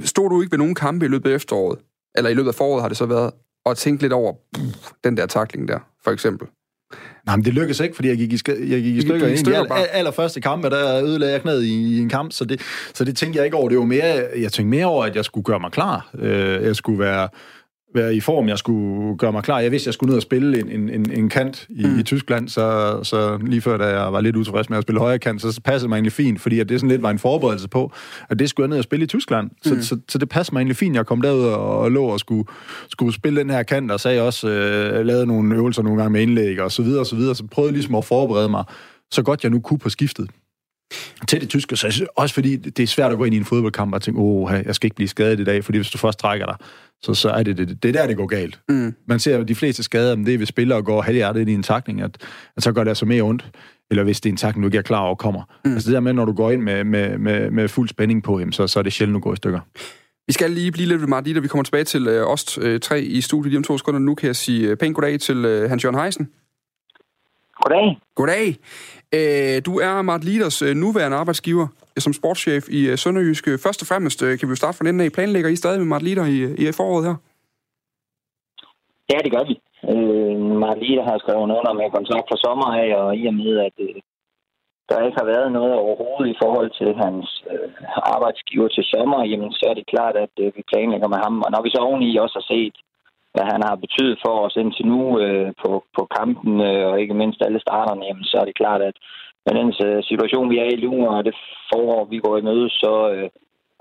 Stod 0.05 0.31
du 0.31 0.43
ikke 0.43 0.53
ved 0.53 0.59
nogen 0.59 0.75
kampe 0.75 1.05
i 1.05 1.09
løbet 1.09 1.31
af 1.31 1.35
efteråret, 1.35 1.79
eller 2.17 2.31
i 2.31 2.35
løbet 2.35 2.49
af 2.49 2.55
foråret 2.55 2.83
har 2.83 2.89
det 2.89 2.97
så 2.97 3.07
været, 3.07 3.31
og 3.65 3.77
tænke 3.77 4.03
lidt 4.03 4.13
over 4.13 4.33
pff, 4.55 4.91
den 5.05 5.17
der 5.17 5.27
takling 5.27 5.69
der, 5.69 5.79
for 6.05 6.11
eksempel? 6.11 6.49
Nej, 7.27 7.37
men 7.37 7.45
det 7.45 7.55
lykkedes 7.55 7.81
ikke, 7.81 7.95
fordi 7.95 8.09
jeg 8.09 8.17
gik 8.17 8.33
i, 8.33 8.37
sk- 8.37 8.71
jeg 8.71 8.83
gik 8.83 8.97
i 8.97 9.01
stykker. 9.01 9.27
i 9.29 9.37
stykker 9.37 9.61
al- 9.75 9.89
allerførste 9.93 10.41
kamp, 10.41 10.65
der 10.65 11.03
ødelagde 11.05 11.33
jeg 11.33 11.43
knæet 11.43 11.63
i, 11.65 11.97
i 11.97 11.99
en 11.99 12.09
kamp, 12.09 12.33
så 12.33 12.45
det, 12.45 12.61
så 12.95 13.05
det 13.05 13.17
tænkte 13.17 13.37
jeg 13.37 13.45
ikke 13.45 13.57
over. 13.57 13.69
Det 13.69 13.79
var 13.79 13.85
mere, 13.85 14.27
jeg 14.37 14.53
tænkte 14.53 14.65
mere 14.65 14.87
over, 14.87 15.05
at 15.05 15.17
jeg 15.17 15.25
skulle 15.25 15.45
gøre 15.45 15.61
mig 15.61 15.73
klar. 15.73 16.11
Øh, 16.19 16.63
jeg 16.65 16.77
skulle 16.77 16.99
være 16.99 17.29
være 17.95 18.15
i 18.15 18.21
form, 18.21 18.49
jeg 18.49 18.59
skulle 18.59 19.17
gøre 19.19 19.33
mig 19.33 19.43
klar. 19.43 19.61
Jeg 19.61 19.71
vidste, 19.71 19.89
jeg 19.89 19.95
skulle 19.95 20.09
ned 20.09 20.17
og 20.17 20.23
spille 20.23 20.61
en, 20.61 20.89
en, 20.89 21.11
en, 21.11 21.29
kant 21.29 21.67
i, 21.69 21.87
mm. 21.87 21.99
i 21.99 22.03
Tyskland, 22.03 22.49
så, 22.49 22.99
så 23.03 23.39
lige 23.47 23.61
før, 23.61 23.77
da 23.77 23.85
jeg 23.85 24.13
var 24.13 24.21
lidt 24.21 24.37
utilfreds 24.37 24.71
med 24.71 24.79
at 24.79 24.83
spille 24.83 25.01
højre 25.01 25.19
kant, 25.19 25.43
så 25.43 25.61
passede 25.65 25.89
mig 25.89 25.97
egentlig 25.97 26.13
fint, 26.13 26.41
fordi 26.41 26.61
at 26.61 26.69
det 26.69 26.81
sådan 26.81 26.91
lidt 26.91 27.03
var 27.03 27.11
en 27.11 27.19
forberedelse 27.19 27.69
på, 27.69 27.93
at 28.31 28.39
det 28.39 28.51
skulle 28.51 28.65
jeg 28.65 28.69
ned 28.69 28.79
og 28.79 28.85
spille 28.85 29.05
i 29.05 29.07
Tyskland. 29.07 29.51
Så, 29.63 29.75
mm. 29.75 29.83
så, 29.83 29.99
så 30.09 30.19
det 30.19 30.29
passede 30.29 30.55
mig 30.55 30.61
egentlig 30.61 30.77
fint. 30.77 30.97
Jeg 30.97 31.07
kom 31.07 31.21
derud 31.21 31.45
og, 31.45 31.79
og 31.79 31.91
lå 31.91 32.05
og 32.05 32.21
skulle, 32.21 32.45
skulle 32.89 33.15
spille 33.15 33.41
den 33.41 33.51
her 33.51 33.63
kant, 33.63 33.91
og 33.91 34.01
så 34.01 34.09
jeg 34.09 34.23
også 34.23 34.49
øh, 34.49 35.07
lavede 35.07 35.27
nogle 35.27 35.55
øvelser 35.55 35.83
nogle 35.83 36.03
gange 36.03 36.13
med 36.13 36.23
indlæg 36.23 36.61
og 36.61 36.73
så 36.73 36.83
videre 36.83 37.01
og 37.01 37.07
så 37.07 37.17
videre, 37.17 37.35
så 37.35 37.45
prøvede 37.51 37.73
ligesom 37.73 37.95
at 37.95 38.05
forberede 38.05 38.49
mig 38.49 38.65
så 39.11 39.23
godt 39.23 39.43
jeg 39.43 39.51
nu 39.51 39.61
kunne 39.61 39.79
på 39.79 39.89
skiftet 39.89 40.31
til 41.29 41.41
det 41.41 41.49
tyske, 41.49 41.77
så 41.77 42.07
også 42.17 42.35
fordi 42.35 42.57
det 42.57 42.83
er 42.83 42.87
svært 42.87 43.13
at 43.13 43.19
gå 43.19 43.25
ind 43.25 43.35
i 43.35 43.39
en 43.39 43.45
fodboldkamp 43.45 43.95
og 43.95 44.03
tænke, 44.03 44.21
åh, 44.21 44.53
jeg 44.67 44.75
skal 44.75 44.87
ikke 44.87 44.97
blive 44.97 45.09
skadet 45.09 45.41
i 45.41 45.45
dag, 45.45 45.65
fordi 45.65 45.79
hvis 45.79 45.91
du 45.91 45.99
først 45.99 46.19
trækker 46.19 46.47
dig, 46.47 46.57
så, 47.03 47.15
så 47.15 47.31
er 47.31 47.43
det, 47.43 47.59
det, 47.59 47.83
det 47.83 47.89
er 47.89 47.93
der, 47.93 48.07
det 48.07 48.17
går 48.17 48.27
galt. 48.27 48.61
Mm. 48.69 48.95
Man 49.07 49.19
ser 49.19 49.39
at 49.39 49.49
de 49.49 49.55
fleste 49.55 49.83
skader, 49.83 50.17
men 50.17 50.27
det 50.27 50.35
er, 50.35 50.39
hvis 50.39 50.49
spillere 50.49 50.83
går 50.83 51.03
halvhjertet 51.03 51.41
ind 51.41 51.51
i 51.51 51.55
en 51.55 51.63
takning, 51.63 52.01
at, 52.01 52.19
at 52.57 52.63
så 52.63 52.73
gør 52.73 52.85
det 52.85 52.91
altså 52.91 53.07
mere 53.07 53.23
ondt, 53.23 53.51
eller 53.91 54.05
hvis 54.05 54.21
det 54.21 54.29
er 54.31 54.33
en 54.33 54.37
takning, 54.37 54.63
du 54.63 54.69
ikke 54.69 54.79
er 54.79 54.83
klar 54.83 55.01
over 55.01 55.15
kommer. 55.15 55.43
Mm. 55.65 55.73
Altså 55.73 55.87
det 55.87 55.95
der 55.95 56.01
med, 56.01 56.13
når 56.13 56.25
du 56.25 56.33
går 56.33 56.51
ind 56.51 56.63
med, 56.63 56.85
med, 56.85 57.19
med, 57.19 57.51
med 57.51 57.69
fuld 57.69 57.89
spænding 57.89 58.23
på, 58.23 58.39
jamen, 58.39 58.53
så, 58.53 58.67
så 58.67 58.79
er 58.79 58.83
det 58.83 58.93
sjældent, 58.93 59.15
du 59.15 59.21
går 59.21 59.33
i 59.33 59.37
stykker. 59.37 59.61
Vi 60.27 60.33
skal 60.33 60.51
lige 60.51 60.73
blive 60.73 60.89
lidt 60.89 61.01
ved 61.01 61.09
Martin, 61.09 61.43
vi 61.43 61.49
kommer 61.49 61.65
tilbage 61.65 61.85
til 61.85 62.09
øh, 62.09 62.27
os 62.27 62.59
øh, 62.63 62.81
tre 62.81 63.03
i 63.03 63.21
studiet 63.21 63.51
lige 63.51 63.59
om 63.59 63.65
to 63.65 63.79
sekunder. 63.79 64.01
Nu 64.01 64.15
kan 64.15 64.27
jeg 64.27 64.37
sige 64.37 64.69
øh, 64.69 64.77
pænt 64.77 64.95
goddag 64.95 65.21
til 65.21 65.45
øh, 65.45 65.71
Hans-Jørgen 65.71 66.01
Heisen. 66.01 66.29
Goddag. 67.63 67.99
Goddag. 68.15 68.57
Øh, 69.17 69.57
du 69.67 69.73
er 69.87 70.03
Mart 70.03 70.25
Liders 70.25 70.63
øh, 70.63 70.75
nuværende 70.75 71.17
arbejdsgiver 71.17 71.67
øh, 71.97 72.01
som 72.07 72.13
sportschef 72.13 72.65
i 72.79 72.81
øh, 72.91 72.99
Sønderjysk. 72.99 73.45
Først 73.65 73.83
og 73.83 73.87
fremmest 73.91 74.19
kan 74.39 74.47
vi 74.49 74.53
jo 74.55 74.63
starte 74.63 74.79
fra 74.79 74.87
den 74.89 75.01
af. 75.01 75.13
Planlægger 75.13 75.51
I 75.51 75.57
stadig 75.57 75.79
med 75.79 75.87
Mart 75.87 76.03
Lider 76.03 76.27
i, 76.37 76.39
i 76.63 76.73
foråret 76.73 77.07
her? 77.09 77.17
Ja, 79.13 79.19
det 79.25 79.33
gør 79.35 79.45
vi. 79.51 79.55
Øh, 79.93 80.41
Mart 80.63 80.79
Lider 80.83 81.05
har 81.11 81.19
skrevet 81.19 81.43
under 81.43 81.73
med 81.73 81.95
kontrakt 81.97 82.27
for 82.31 82.39
sommer 82.47 82.69
af, 82.83 82.89
og 83.01 83.17
i 83.21 83.23
og 83.31 83.35
med, 83.35 83.53
at 83.69 83.77
øh, 83.87 83.95
der 84.89 85.07
ikke 85.07 85.21
har 85.21 85.29
været 85.35 85.53
noget 85.59 85.73
overhovedet 85.85 86.29
i 86.31 86.41
forhold 86.43 86.71
til 86.81 86.91
hans 87.03 87.27
øh, 87.53 87.69
arbejdsgiver 88.15 88.69
til 88.69 88.85
sommer, 88.93 89.21
jamen 89.31 89.53
så 89.59 89.65
er 89.71 89.75
det 89.77 89.91
klart, 89.93 90.17
at 90.25 90.35
øh, 90.43 90.49
vi 90.57 90.63
planlægger 90.71 91.09
med 91.15 91.21
ham. 91.25 91.35
Og 91.45 91.51
når 91.55 91.63
vi 91.63 91.71
så 91.71 91.81
oveni 91.89 92.11
også 92.25 92.37
har 92.41 92.47
set 92.55 92.77
hvad 93.35 93.47
han 93.53 93.63
har 93.69 93.77
betydet 93.85 94.19
for 94.25 94.35
os 94.47 94.57
indtil 94.63 94.87
nu 94.93 95.03
øh, 95.25 95.51
på, 95.63 95.71
på 95.97 96.03
kampen, 96.19 96.53
øh, 96.69 96.85
og 96.91 97.01
ikke 97.03 97.15
mindst 97.21 97.41
alle 97.47 97.61
starterne, 97.67 98.05
jamen, 98.09 98.25
så 98.31 98.37
er 98.41 98.47
det 98.47 98.61
klart, 98.63 98.83
at 98.91 98.97
med 99.47 99.55
den 99.61 99.69
øh, 99.87 100.03
situation, 100.11 100.51
vi 100.53 100.59
er 100.59 100.69
i 100.75 100.77
nu, 100.87 100.95
og 101.13 101.25
det 101.25 101.35
forår, 101.71 102.01
vi 102.13 102.19
går 102.25 102.35
i 102.39 102.47
møde, 102.49 102.69
så 102.83 102.93
øh, 103.15 103.29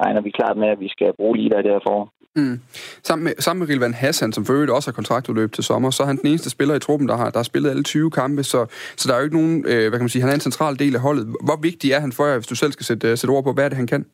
regner 0.03 0.21
vi 0.21 0.37
klart 0.39 0.57
med, 0.57 0.67
at 0.67 0.79
vi 0.79 0.89
skal 0.95 1.09
bruge 1.19 1.37
lige 1.37 1.49
der 1.49 1.61
derfor. 1.61 1.97
Mm. 2.35 2.59
Sammen 3.03 3.23
med, 3.23 3.33
sammen 3.39 3.59
med 3.59 3.69
Rilvan 3.69 3.93
Hassan, 3.93 4.33
som 4.33 4.45
for 4.45 4.53
øvrigt 4.53 4.71
også 4.71 4.89
har 4.89 4.93
kontraktudløb 4.93 5.51
til 5.53 5.63
sommer, 5.63 5.89
så 5.89 6.03
er 6.03 6.07
han 6.07 6.17
den 6.17 6.27
eneste 6.27 6.49
spiller 6.49 6.75
i 6.75 6.79
truppen, 6.79 7.07
der 7.09 7.17
har, 7.17 7.29
der 7.29 7.39
har 7.39 7.43
spillet 7.43 7.69
alle 7.69 7.83
20 7.83 8.11
kampe, 8.11 8.43
så, 8.43 8.65
så 8.97 9.07
der 9.07 9.13
er 9.13 9.17
jo 9.19 9.23
ikke 9.23 9.35
nogen, 9.35 9.65
øh, 9.67 9.89
hvad 9.89 9.91
kan 9.91 10.01
man 10.01 10.09
sige, 10.09 10.21
han 10.21 10.29
er 10.29 10.33
en 10.33 10.49
central 10.49 10.79
del 10.79 10.95
af 10.95 11.01
holdet. 11.01 11.25
Hvor 11.25 11.59
vigtig 11.61 11.91
er 11.91 11.99
han 11.99 12.11
for 12.11 12.25
jer, 12.25 12.37
hvis 12.37 12.47
du 12.47 12.55
selv 12.55 12.71
skal 12.71 12.85
sætte, 12.85 13.07
øh, 13.07 13.17
sætte 13.17 13.31
ord 13.31 13.43
på, 13.43 13.53
hvad 13.53 13.65
er 13.65 13.69
det, 13.69 13.77
han 13.77 13.87
kan? 13.87 14.05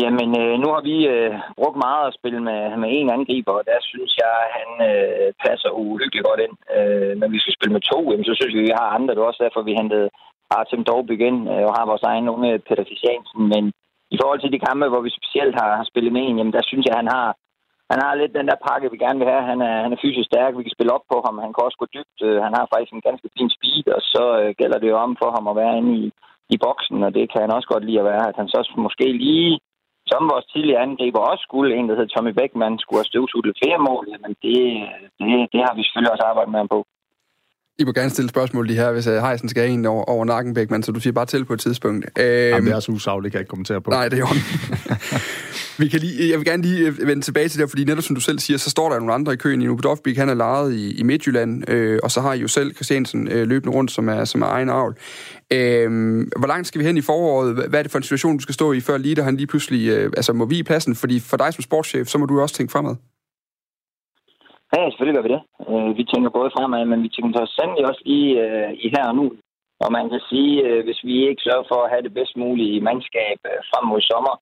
Jamen, 0.00 0.30
øh, 0.42 0.54
nu 0.62 0.68
har 0.74 0.82
vi 0.90 0.96
øh, 1.14 1.34
brugt 1.58 1.78
meget 1.86 2.04
at 2.06 2.16
spille 2.18 2.40
med, 2.48 2.60
med 2.82 2.88
en 2.98 3.08
angriber, 3.16 3.52
og 3.58 3.64
der 3.70 3.78
synes 3.90 4.12
jeg, 4.22 4.32
at 4.44 4.50
han 4.58 4.68
øh, 4.90 5.28
passer 5.44 5.70
uhyggeligt 5.70 6.26
godt 6.28 6.40
ind. 6.46 6.56
Øh, 6.76 7.12
når 7.20 7.28
vi 7.34 7.38
skal 7.40 7.56
spille 7.56 7.74
med 7.76 7.84
to, 7.92 7.98
jamen, 8.10 8.28
så 8.28 8.34
synes 8.36 8.54
vi, 8.54 8.62
at 8.62 8.68
vi 8.68 8.78
har 8.80 8.88
andre. 8.96 9.14
Det 9.14 9.20
er 9.20 9.30
også 9.30 9.44
derfor, 9.46 9.62
vi 9.62 9.80
hentede 9.80 10.08
Artem 10.58 10.84
Dorp 10.88 11.10
ind 11.28 11.40
øh, 11.52 11.64
og 11.68 11.72
har 11.78 11.90
vores 11.90 12.04
egen 12.10 12.26
unge 12.34 12.50
Peter 12.66 12.84
Fisjansen. 12.90 13.42
Men 13.52 13.64
i 14.14 14.16
forhold 14.20 14.40
til 14.40 14.52
de 14.54 14.64
kampe, 14.68 14.86
hvor 14.92 15.02
vi 15.06 15.18
specielt 15.18 15.54
har, 15.60 15.70
har 15.80 15.86
spillet 15.90 16.12
med 16.12 16.22
en, 16.24 16.38
jamen, 16.38 16.56
der 16.56 16.64
synes 16.70 16.84
jeg, 16.86 16.94
at 16.94 17.02
han 17.02 17.10
har, 17.16 17.28
han 17.92 17.98
har 18.04 18.12
lidt 18.14 18.36
den 18.38 18.46
der 18.50 18.64
pakke, 18.66 18.92
vi 18.92 18.98
gerne 19.04 19.18
vil 19.20 19.32
have. 19.32 19.44
Han 19.52 19.60
er, 19.70 19.76
han 19.84 19.92
er 19.92 20.02
fysisk 20.04 20.26
stærk, 20.28 20.52
vi 20.58 20.66
kan 20.66 20.76
spille 20.76 20.94
op 20.96 21.06
på 21.12 21.16
ham. 21.26 21.36
Han 21.44 21.52
kan 21.52 21.66
også 21.66 21.78
gå 21.80 21.86
dybt. 21.96 22.18
Øh, 22.26 22.38
han 22.46 22.52
har 22.56 22.64
faktisk 22.72 22.92
en 22.94 23.06
ganske 23.08 23.28
fin 23.36 23.50
speed, 23.56 23.86
og 23.96 24.02
så 24.14 24.24
øh, 24.40 24.50
gælder 24.60 24.78
det 24.80 24.88
jo 24.92 24.96
om 25.06 25.12
for 25.22 25.30
ham 25.36 25.46
at 25.48 25.58
være 25.60 25.76
inde 25.80 25.92
i, 26.02 26.04
i 26.54 26.56
boksen, 26.66 26.98
og 27.06 27.10
det 27.16 27.24
kan 27.32 27.40
han 27.44 27.54
også 27.56 27.68
godt 27.72 27.84
lide 27.86 28.00
at 28.02 28.08
være. 28.12 28.24
At 28.30 28.36
han 28.40 28.48
så 28.48 28.60
måske 28.86 29.06
lige 29.24 29.52
som 30.10 30.22
vores 30.32 30.46
tidligere 30.52 30.82
angriber 30.86 31.20
også 31.30 31.42
skulle, 31.48 31.76
en 31.76 31.88
der 31.88 31.94
hedder 31.96 32.14
Tommy 32.14 32.32
Beckmann, 32.38 32.78
skulle 32.78 33.00
have 33.00 33.12
støvsudlet 33.12 33.58
flere 33.62 33.80
mål, 33.88 34.04
men 34.24 34.32
det, 34.44 34.56
det, 35.18 35.28
det 35.52 35.60
har 35.66 35.74
vi 35.74 35.82
selvfølgelig 35.82 36.12
også 36.14 36.26
arbejdet 36.30 36.52
med 36.52 36.60
ham 36.62 36.72
på. 36.76 36.80
I 37.78 37.84
må 37.84 37.92
gerne 37.92 38.10
stille 38.10 38.28
spørgsmål 38.28 38.66
lige 38.66 38.76
her, 38.76 38.92
hvis 38.92 39.06
uh, 39.06 39.14
Heisen 39.14 39.48
skal 39.48 39.62
have 39.62 39.72
en 39.72 39.86
over, 39.86 40.04
over 40.04 40.24
nakken, 40.24 40.54
Beckmann, 40.54 40.82
så 40.82 40.92
du 40.92 41.00
siger 41.00 41.12
bare 41.12 41.26
til 41.26 41.44
på 41.44 41.52
et 41.52 41.60
tidspunkt. 41.60 42.06
Øhm, 42.18 42.28
Jamen, 42.28 42.66
det 42.66 42.74
er 42.74 42.80
så 42.80 42.92
usagligt, 42.92 43.32
kan 43.32 43.38
jeg 43.38 43.40
ikke 43.40 43.50
kommentere 43.50 43.80
på. 43.80 43.90
Nej, 43.90 44.08
det 44.08 44.18
er 44.18 44.20
jo 44.20 44.26
Vi 45.78 45.88
kan 45.88 46.00
lige, 46.00 46.30
jeg 46.30 46.38
vil 46.38 46.46
gerne 46.46 46.62
lige 46.62 46.86
øh, 46.86 47.06
vende 47.06 47.22
tilbage 47.22 47.48
til 47.48 47.60
det, 47.60 47.70
fordi 47.70 47.84
netop 47.84 48.04
som 48.04 48.14
du 48.14 48.20
selv 48.20 48.38
siger, 48.38 48.58
så 48.58 48.70
står 48.70 48.88
der 48.88 48.98
nogle 48.98 49.14
andre 49.14 49.32
i 49.32 49.36
køen. 49.36 49.62
Ino 49.62 49.76
Dovbik, 49.76 50.16
han 50.16 50.28
er 50.28 50.34
lejet 50.34 50.72
i, 50.74 50.98
i 50.98 51.02
Midtjylland, 51.02 51.70
øh, 51.70 51.98
og 52.02 52.10
så 52.10 52.20
har 52.20 52.32
I 52.32 52.38
jo 52.40 52.48
selv 52.48 52.74
Christiansen 52.74 53.28
øh, 53.28 53.48
løbende 53.48 53.76
rundt, 53.76 53.90
som 53.90 54.08
er, 54.08 54.24
som 54.24 54.42
er 54.42 54.46
egen 54.46 54.68
avl. 54.68 54.96
Øh, 55.52 56.16
hvor 56.38 56.46
langt 56.46 56.68
skal 56.68 56.78
vi 56.78 56.84
hen 56.84 56.96
i 56.96 57.00
foråret? 57.00 57.54
Hvad 57.68 57.78
er 57.78 57.82
det 57.82 57.92
for 57.92 57.98
en 57.98 58.02
situation, 58.02 58.36
du 58.36 58.42
skal 58.42 58.54
stå 58.54 58.72
i, 58.72 58.80
før 58.80 58.98
Lider 58.98 59.22
han 59.22 59.36
lige 59.36 59.46
pludselig... 59.46 59.88
Øh, 59.88 60.12
altså, 60.16 60.32
må 60.32 60.44
vi 60.44 60.58
i 60.58 60.62
pladsen? 60.62 60.94
Fordi 60.94 61.20
for 61.20 61.36
dig 61.36 61.54
som 61.54 61.62
sportschef, 61.62 62.08
så 62.08 62.18
må 62.18 62.26
du 62.26 62.40
også 62.40 62.54
tænke 62.54 62.72
fremad. 62.72 62.94
Ja, 64.74 64.80
selvfølgelig 64.90 65.16
gør 65.16 65.28
vi 65.28 65.34
det. 65.36 65.42
Øh, 65.70 65.90
vi 65.98 66.04
tænker 66.12 66.30
både 66.38 66.54
fremad, 66.56 66.84
men 66.84 67.02
vi 67.06 67.08
tænker 67.08 67.32
så 67.34 67.44
sandelig 67.56 67.84
også 67.90 68.02
i, 68.18 68.20
øh, 68.44 68.70
i 68.84 68.86
her 68.94 69.04
og 69.10 69.16
nu. 69.20 69.26
Og 69.84 69.88
man 69.96 70.06
kan 70.12 70.20
sige, 70.30 70.54
øh, 70.66 70.84
hvis 70.86 71.00
vi 71.08 71.14
ikke 71.28 71.44
sørger 71.46 71.66
for 71.70 71.78
at 71.82 71.90
have 71.92 72.04
det 72.06 72.16
bedst 72.18 72.34
mulige 72.36 72.84
mandskab 72.86 73.38
øh, 73.50 73.60
frem 73.70 73.84
mod 73.90 74.00
sommer, 74.10 74.34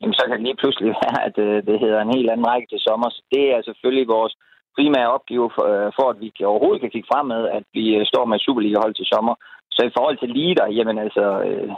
jamen 0.00 0.16
så 0.18 0.22
kan 0.24 0.36
det 0.36 0.46
lige 0.46 0.60
pludselig 0.62 0.88
være, 1.02 1.18
at 1.28 1.36
øh, 1.46 1.56
det 1.68 1.80
hedder 1.82 2.00
en 2.00 2.14
helt 2.16 2.30
anden 2.30 2.50
række 2.52 2.68
til 2.70 2.80
sommer. 2.88 3.08
Så 3.10 3.20
det 3.34 3.44
er 3.54 3.60
selvfølgelig 3.62 4.08
vores 4.16 4.34
primære 4.76 5.12
opgave 5.16 5.48
for, 5.56 5.64
øh, 5.72 5.90
for 5.98 6.06
at 6.12 6.20
vi 6.22 6.28
kan, 6.36 6.46
overhovedet 6.52 6.80
kan 6.82 6.92
kigge 6.94 7.10
fremad, 7.12 7.42
at 7.58 7.64
vi 7.76 7.84
øh, 7.96 8.06
står 8.10 8.24
med 8.24 8.38
Superliga-hold 8.38 8.94
til 8.94 9.10
sommer. 9.12 9.34
Så 9.74 9.80
i 9.84 9.94
forhold 9.96 10.16
til 10.18 10.30
Lider, 10.36 10.66
jamen 10.78 10.98
altså, 11.04 11.24
øh, 11.48 11.70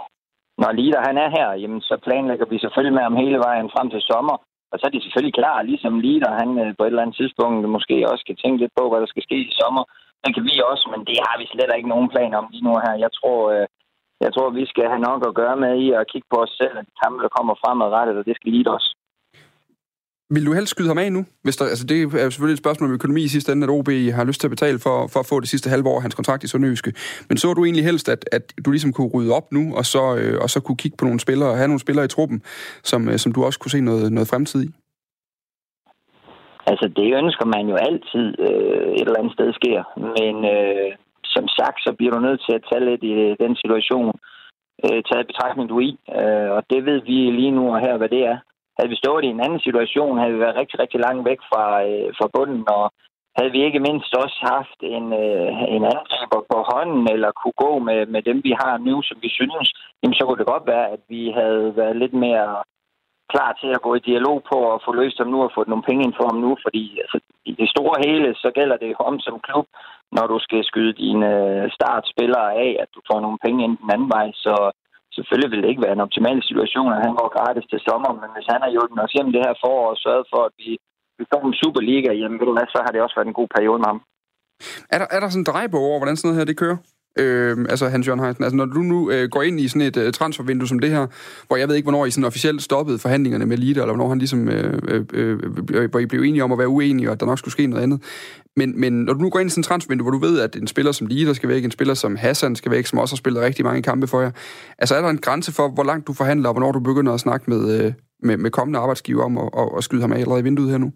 når 0.63 0.73
Lider 0.79 1.01
han 1.09 1.17
er 1.25 1.31
her, 1.39 1.49
jamen 1.63 1.81
så 1.81 1.95
planlægger 2.07 2.47
vi 2.47 2.59
selvfølgelig 2.59 2.95
med 2.97 3.03
ham 3.03 3.17
hele 3.23 3.39
vejen 3.47 3.71
frem 3.75 3.89
til 3.91 4.03
sommer. 4.11 4.37
Og 4.73 4.77
så 4.79 4.83
er 4.87 4.93
de 4.95 5.03
selvfølgelig 5.03 5.39
klar, 5.41 5.69
ligesom 5.71 5.95
Lider, 6.05 6.33
han 6.41 6.51
øh, 6.63 6.71
på 6.77 6.83
et 6.85 6.93
eller 6.93 7.03
andet 7.03 7.17
tidspunkt 7.21 7.69
måske 7.77 7.97
også 8.13 8.25
kan 8.27 8.37
tænke 8.37 8.59
lidt 8.61 8.75
på, 8.79 8.85
hvad 8.89 9.01
der 9.01 9.11
skal 9.13 9.27
ske 9.29 9.37
i 9.49 9.59
sommer. 9.61 9.85
Det 10.25 10.35
kan 10.35 10.45
vi 10.49 10.55
også, 10.71 10.87
men 10.93 11.01
det 11.09 11.19
har 11.27 11.37
vi 11.41 11.47
slet 11.47 11.77
ikke 11.77 11.93
nogen 11.95 12.09
plan 12.15 12.35
om 12.41 12.47
lige 12.53 12.65
nu 12.67 12.73
her. 12.85 12.95
Jeg 13.05 13.13
tror, 13.19 13.41
øh, 13.55 13.67
jeg 14.25 14.31
tror, 14.35 14.51
vi 14.51 14.65
skal 14.73 14.87
have 14.93 15.07
nok 15.09 15.21
at 15.29 15.37
gøre 15.41 15.57
med 15.65 15.75
i 15.85 15.89
at 16.01 16.09
kigge 16.13 16.29
på 16.33 16.39
os 16.45 16.53
selv, 16.61 16.75
at 16.79 16.87
de 16.89 16.95
kampe, 17.03 17.19
der 17.25 17.37
kommer 17.37 17.55
fremadrettet, 17.63 18.17
og 18.19 18.25
det 18.27 18.37
skal 18.37 18.53
lide 18.53 18.71
os. 18.77 18.87
Vil 20.35 20.47
du 20.47 20.53
helst 20.53 20.71
skyde 20.71 20.89
ham 20.89 20.99
af 20.99 21.13
nu? 21.13 21.23
Hvis 21.45 21.57
der, 21.57 21.65
altså 21.65 21.85
det 21.87 21.97
er 21.97 22.03
jo 22.03 22.31
selvfølgelig 22.31 22.59
et 22.59 22.65
spørgsmål 22.65 22.89
om 22.91 22.95
økonomi 22.95 23.23
i 23.25 23.35
sidste 23.35 23.53
ende, 23.53 23.65
at 23.67 23.71
OB 23.77 23.91
har 24.19 24.25
lyst 24.25 24.41
til 24.41 24.47
at 24.49 24.57
betale 24.57 24.79
for, 24.87 24.97
for 25.13 25.21
at 25.21 25.29
få 25.31 25.41
det 25.41 25.49
sidste 25.49 25.71
halve 25.71 25.89
år 25.93 25.97
af 25.97 26.03
hans 26.03 26.15
kontrakt 26.15 26.45
i 26.45 26.49
Sønderjyske. 26.49 26.93
Men 27.29 27.37
så 27.37 27.55
du 27.55 27.65
egentlig 27.65 27.85
helst, 27.85 28.09
at, 28.09 28.23
at 28.33 28.45
du 28.65 28.71
ligesom 28.71 28.93
kunne 28.93 29.11
rydde 29.15 29.33
op 29.39 29.47
nu, 29.53 29.63
og 29.79 29.85
så, 29.85 30.05
øh, 30.21 30.35
og 30.43 30.49
så 30.51 30.59
kunne 30.61 30.81
kigge 30.83 30.97
på 30.97 31.05
nogle 31.05 31.21
spillere, 31.21 31.51
og 31.51 31.57
have 31.57 31.69
nogle 31.69 31.85
spillere 31.87 32.05
i 32.05 32.15
truppen, 32.17 32.39
som, 32.91 33.09
øh, 33.09 33.19
som 33.19 33.33
du 33.33 33.45
også 33.45 33.59
kunne 33.59 33.75
se 33.77 33.81
noget, 33.81 34.13
noget 34.13 34.29
fremtid 34.33 34.61
i? 34.69 34.71
Altså, 36.71 36.87
det 36.99 37.09
ønsker 37.23 37.47
man 37.57 37.65
jo 37.73 37.77
altid 37.89 38.27
øh, 38.47 38.89
et 38.99 39.07
eller 39.07 39.21
andet 39.21 39.35
sted 39.39 39.49
sker. 39.61 39.81
Men 40.17 40.35
øh, 40.55 40.91
som 41.25 41.45
sagt, 41.59 41.79
så 41.87 41.91
bliver 41.99 42.13
du 42.15 42.21
nødt 42.21 42.41
til 42.47 42.55
at 42.59 42.67
tage 42.69 42.85
lidt 42.91 43.03
i 43.11 43.13
øh, 43.25 43.37
den 43.45 43.57
situation, 43.63 44.07
øh, 44.85 45.03
taget 45.09 45.27
betragtning 45.31 45.69
du 45.69 45.77
er 45.79 45.87
i. 45.91 45.93
Øh, 46.21 46.51
og 46.57 46.63
det 46.71 46.81
ved 46.89 46.99
vi 47.09 47.17
lige 47.39 47.57
nu 47.59 47.63
og 47.75 47.81
her, 47.81 47.97
hvad 47.97 48.09
det 48.09 48.23
er. 48.33 48.39
Havde 48.81 48.95
vi 48.95 49.05
stået 49.05 49.25
i 49.25 49.35
en 49.35 49.45
anden 49.47 49.61
situation, 49.61 50.19
havde 50.19 50.33
vi 50.35 50.41
været 50.41 50.61
rigtig, 50.61 50.79
rigtig 50.79 51.01
langt 51.01 51.25
væk 51.31 51.41
fra, 51.51 51.65
øh, 51.89 52.09
fra 52.19 52.27
bunden, 52.35 52.65
og 52.79 52.85
havde 53.37 53.53
vi 53.53 53.61
ikke 53.65 53.85
mindst 53.89 54.13
også 54.23 54.39
haft 54.55 54.79
en, 54.97 55.07
øh, 55.25 55.51
en 55.77 55.85
angriber 55.95 56.41
på 56.51 56.59
hånden, 56.73 57.05
eller 57.15 57.31
kunne 57.41 57.59
gå 57.65 57.73
med, 57.89 58.01
med 58.15 58.23
dem, 58.23 58.39
vi 58.49 58.53
har 58.63 58.75
nu, 58.89 59.03
som 59.03 59.19
vi 59.25 59.31
synes, 59.39 59.67
jamen, 60.01 60.15
så 60.15 60.23
kunne 60.25 60.41
det 60.41 60.53
godt 60.53 60.67
være, 60.67 60.87
at 60.95 61.03
vi 61.09 61.23
havde 61.39 61.77
været 61.77 61.97
lidt 61.97 62.15
mere 62.27 62.51
klar 63.33 63.51
til 63.61 63.71
at 63.77 63.83
gå 63.87 63.91
i 63.95 64.07
dialog 64.11 64.37
på 64.53 64.59
at 64.75 64.83
få 64.85 64.91
løst 65.01 65.19
dem 65.19 65.29
nu 65.35 65.39
og 65.43 65.53
få 65.55 65.63
nogle 65.67 65.87
penge 65.89 66.05
ind 66.05 66.15
for 66.17 66.27
ham 66.31 66.39
nu, 66.47 66.51
fordi 66.65 66.85
altså, 67.03 67.19
i 67.51 67.53
det 67.61 67.69
store 67.75 67.97
hele, 68.07 68.29
så 68.43 68.49
gælder 68.59 68.77
det 68.77 68.93
om 69.09 69.21
som 69.27 69.37
klub, 69.47 69.67
når 70.17 70.27
du 70.33 70.39
skal 70.47 70.65
skyde 70.65 70.93
dine 71.05 71.29
øh, 71.39 71.71
startspillere 71.77 72.49
af, 72.65 72.71
at 72.83 72.89
du 72.95 73.01
får 73.09 73.21
nogle 73.21 73.39
penge 73.45 73.65
ind 73.65 73.77
den 73.83 73.91
anden 73.95 74.11
vej. 74.17 74.27
Så 74.45 74.55
selvfølgelig 75.17 75.51
vil 75.51 75.63
det 75.63 75.71
ikke 75.71 75.85
være 75.87 75.97
en 75.97 76.07
optimal 76.07 76.39
situation, 76.49 76.95
at 76.97 77.05
han 77.07 77.15
går 77.21 77.29
gratis 77.37 77.67
til 77.73 77.81
sommer, 77.89 78.13
men 78.23 78.31
hvis 78.35 78.51
han 78.53 78.61
har 78.65 78.71
hjulpet 78.75 79.05
os 79.05 79.15
hjem 79.17 79.31
det 79.35 79.45
her 79.47 79.55
forår 79.63 79.87
og 79.93 80.01
sørget 80.05 80.27
for, 80.33 80.41
at 80.49 80.55
vi, 80.63 80.71
vi 81.19 81.25
får 81.31 81.43
en 81.47 81.59
Superliga, 81.61 82.11
jamen 82.21 82.39
ved 82.39 82.47
du 82.49 82.55
hvad, 82.57 82.69
så 82.75 82.79
har 82.85 82.91
det 82.93 83.01
også 83.05 83.17
været 83.19 83.31
en 83.31 83.41
god 83.41 83.49
periode 83.57 83.81
med 83.83 83.89
ham. 83.93 84.01
Er 84.95 84.99
der, 85.03 85.09
er 85.15 85.21
der 85.21 85.29
sådan 85.29 85.43
en 85.43 85.51
drejebog 85.51 85.83
over, 85.91 85.99
hvordan 86.01 86.17
sådan 86.17 86.27
noget 86.29 86.41
her 86.41 86.51
det 86.51 86.61
kører? 86.63 86.79
Øh, 87.19 87.67
altså 87.69 87.89
Hans 87.89 88.07
Jørgen 88.07 88.21
Heisen, 88.25 88.45
altså 88.45 88.57
når 88.57 88.65
du 88.65 88.79
nu 88.79 89.11
øh, 89.11 89.29
går 89.31 89.43
ind 89.43 89.61
i 89.61 89.69
sådan 89.69 89.83
et 89.83 89.97
øh, 89.97 90.13
transfervindue 90.13 90.69
som 90.69 90.79
det 90.79 90.91
her, 90.91 91.07
hvor 91.47 91.57
jeg 91.57 91.69
ved 91.69 91.77
ikke, 91.77 91.85
hvornår 91.85 92.07
I 92.07 92.11
sådan 92.11 92.25
officielt 92.25 92.63
stoppede 92.63 92.99
forhandlingerne 92.99 93.47
med 93.47 93.57
Lita, 93.57 93.81
eller 93.81 93.95
hvornår 93.95 94.09
han 94.09 94.19
ligesom, 94.19 94.49
øh, 94.49 94.83
øh, 94.89 95.05
øh, 95.13 95.91
hvor 95.91 95.99
I 95.99 96.07
blev 96.07 96.23
enige 96.23 96.45
om 96.45 96.53
at 96.53 96.59
være 96.59 96.69
uenige, 96.69 97.09
og 97.09 97.13
at 97.13 97.21
der 97.21 97.27
nok 97.27 97.39
skulle 97.39 97.53
ske 97.53 97.67
noget 97.67 97.83
andet. 97.83 98.03
Men, 98.57 98.81
men 98.81 98.93
når 98.93 99.13
du 99.13 99.21
nu 99.21 99.31
går 99.31 99.41
ind 99.41 99.47
i 99.47 99.51
sådan 99.51 99.61
et 99.61 99.67
transfervindue, 99.67 100.05
hvor 100.05 100.11
du 100.11 100.19
ved, 100.19 100.41
at 100.41 100.57
en 100.57 100.67
spiller 100.67 100.93
som 100.93 101.07
Lita 101.07 101.33
skal 101.35 101.49
væk, 101.49 101.65
en 101.65 101.71
spiller 101.71 101.95
som 101.95 102.17
Hassan 102.17 102.57
skal 102.57 102.73
væk, 102.73 102.87
som 102.87 102.99
også 102.99 103.15
har 103.15 103.17
spillet 103.17 103.43
rigtig 103.43 103.65
mange 103.65 103.83
kampe 103.83 104.07
for 104.07 104.21
jer, 104.21 104.31
altså 104.79 104.95
er 104.95 105.01
der 105.01 105.09
en 105.09 105.19
grænse 105.19 105.53
for, 105.53 105.69
hvor 105.69 105.85
langt 105.85 106.07
du 106.07 106.13
forhandler, 106.13 106.49
og 106.49 106.53
hvornår 106.53 106.73
du 106.73 106.81
begynder 106.81 107.13
at 107.13 107.21
snakke 107.21 107.51
med, 107.51 107.85
øh, 107.85 107.93
med, 108.23 108.37
med 108.37 108.51
kommende 108.51 108.79
arbejdsgiver 108.79 109.25
om 109.25 109.39
at, 109.39 109.51
at, 109.59 109.69
at 109.77 109.85
skyde 109.85 110.01
ham 110.01 110.13
af 110.13 110.19
allerede 110.19 110.41
i 110.41 110.45
vinduet 110.45 110.71
her 110.71 110.79
nu? 110.79 110.93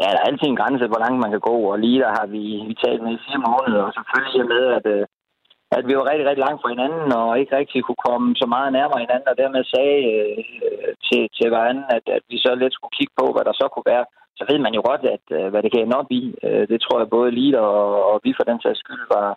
Ja, 0.00 0.06
der 0.12 0.20
er 0.20 0.28
altid 0.28 0.48
en 0.48 0.60
grænse, 0.60 0.86
hvor 0.90 1.02
langt 1.04 1.18
man 1.22 1.32
kan 1.34 1.46
gå, 1.50 1.56
og 1.72 1.78
lige 1.84 2.02
der 2.04 2.12
har 2.18 2.26
vi, 2.34 2.42
vi 2.68 2.74
talt 2.84 3.02
med 3.02 3.12
i 3.14 3.24
fire 3.26 3.40
måneder, 3.48 3.82
og 3.88 3.92
selvfølgelig 3.96 4.46
med, 4.54 4.64
at, 4.78 4.86
øh, 4.94 5.04
at 5.76 5.84
vi 5.88 5.92
var 5.98 6.08
rigtig, 6.10 6.26
rigtig 6.26 6.44
langt 6.46 6.60
fra 6.60 6.72
hinanden, 6.74 7.08
og 7.20 7.38
ikke 7.40 7.56
rigtig 7.56 7.78
kunne 7.82 8.04
komme 8.08 8.28
så 8.40 8.46
meget 8.54 8.70
nærmere 8.78 9.02
hinanden, 9.04 9.30
og 9.32 9.36
dermed 9.42 9.62
sagde 9.74 9.98
øh, 10.14 10.92
til, 11.06 11.22
til 11.36 11.46
hverandre, 11.52 11.86
at, 11.96 12.06
at 12.16 12.22
vi 12.30 12.36
så 12.44 12.50
lidt 12.54 12.74
skulle 12.74 12.96
kigge 12.98 13.14
på, 13.20 13.26
hvad 13.34 13.44
der 13.48 13.54
så 13.60 13.66
kunne 13.68 13.90
være. 13.94 14.06
Så 14.38 14.42
ved 14.50 14.58
man 14.64 14.74
jo 14.78 14.82
godt, 14.90 15.02
at 15.16 15.26
øh, 15.36 15.46
hvad 15.50 15.62
det 15.62 15.72
kan 15.72 15.82
ende 15.82 16.00
op 16.00 16.10
i. 16.20 16.22
Øh, 16.46 16.64
det 16.70 16.78
tror 16.80 16.98
jeg 16.98 17.14
både 17.16 17.30
Lita 17.36 17.58
og, 17.58 17.88
og 18.10 18.16
vi 18.24 18.30
for 18.36 18.44
den 18.50 18.58
sags 18.60 18.78
skyld 18.84 19.04
var, 19.16 19.28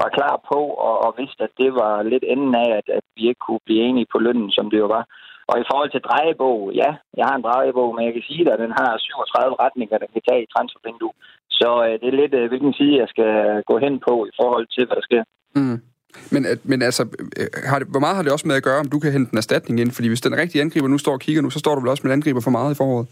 var 0.00 0.08
klar 0.16 0.34
på, 0.50 0.60
og, 0.88 0.94
og 1.04 1.14
vidste, 1.20 1.42
at 1.48 1.54
det 1.62 1.70
var 1.82 2.02
lidt 2.02 2.24
enden 2.32 2.54
af, 2.64 2.68
at, 2.78 2.86
at 2.98 3.04
vi 3.16 3.22
ikke 3.28 3.44
kunne 3.46 3.64
blive 3.66 3.82
enige 3.88 4.10
på 4.12 4.18
lønnen, 4.18 4.50
som 4.50 4.70
det 4.70 4.78
jo 4.78 4.88
var. 4.96 5.04
Og 5.50 5.56
i 5.62 5.68
forhold 5.70 5.90
til 5.92 6.06
drejebog, 6.08 6.56
ja, 6.82 6.90
jeg 7.18 7.24
har 7.28 7.36
en 7.36 7.46
drejebog, 7.48 7.88
men 7.94 8.02
jeg 8.06 8.14
kan 8.14 8.28
sige 8.28 8.44
dig, 8.44 8.52
at 8.54 8.64
den 8.64 8.74
har 8.80 8.90
37 8.98 9.62
retninger, 9.64 10.02
den 10.02 10.10
kan 10.14 10.22
tage 10.28 10.42
i 10.42 10.50
transfervindue. 10.54 11.14
Så 11.58 11.68
øh, 11.86 11.94
det 12.00 12.08
er 12.08 12.20
lidt, 12.22 12.34
øh, 12.40 12.48
hvilken 12.50 12.74
side 12.78 12.94
jeg 13.02 13.08
skal 13.14 13.32
gå 13.70 13.74
hen 13.84 13.94
på 14.06 14.14
i 14.30 14.32
forhold 14.40 14.66
til, 14.74 14.82
hvad 14.86 14.96
der 14.98 15.06
sker. 15.08 15.22
Mm. 15.58 15.78
Men, 16.34 16.42
men 16.70 16.78
altså, 16.88 17.02
øh, 17.38 17.48
har 17.70 17.78
det, 17.78 17.88
hvor 17.92 18.02
meget 18.04 18.16
har 18.16 18.24
det 18.24 18.32
også 18.32 18.48
med 18.48 18.58
at 18.60 18.66
gøre, 18.68 18.82
om 18.84 18.90
du 18.94 18.98
kan 19.00 19.12
hente 19.12 19.32
en 19.32 19.42
erstatning 19.42 19.76
ind? 19.80 19.90
Fordi 19.96 20.08
hvis 20.08 20.26
den 20.26 20.38
rigtige 20.42 20.62
angriber 20.64 20.88
nu 20.88 20.98
står 20.98 21.14
og 21.18 21.24
kigger 21.26 21.42
nu, 21.42 21.50
så 21.50 21.58
står 21.58 21.74
du 21.74 21.80
vel 21.80 21.92
også 21.92 22.02
med 22.02 22.10
en 22.10 22.18
angriber 22.18 22.42
for 22.44 22.56
meget 22.58 22.74
i 22.74 22.80
foråret? 22.80 23.06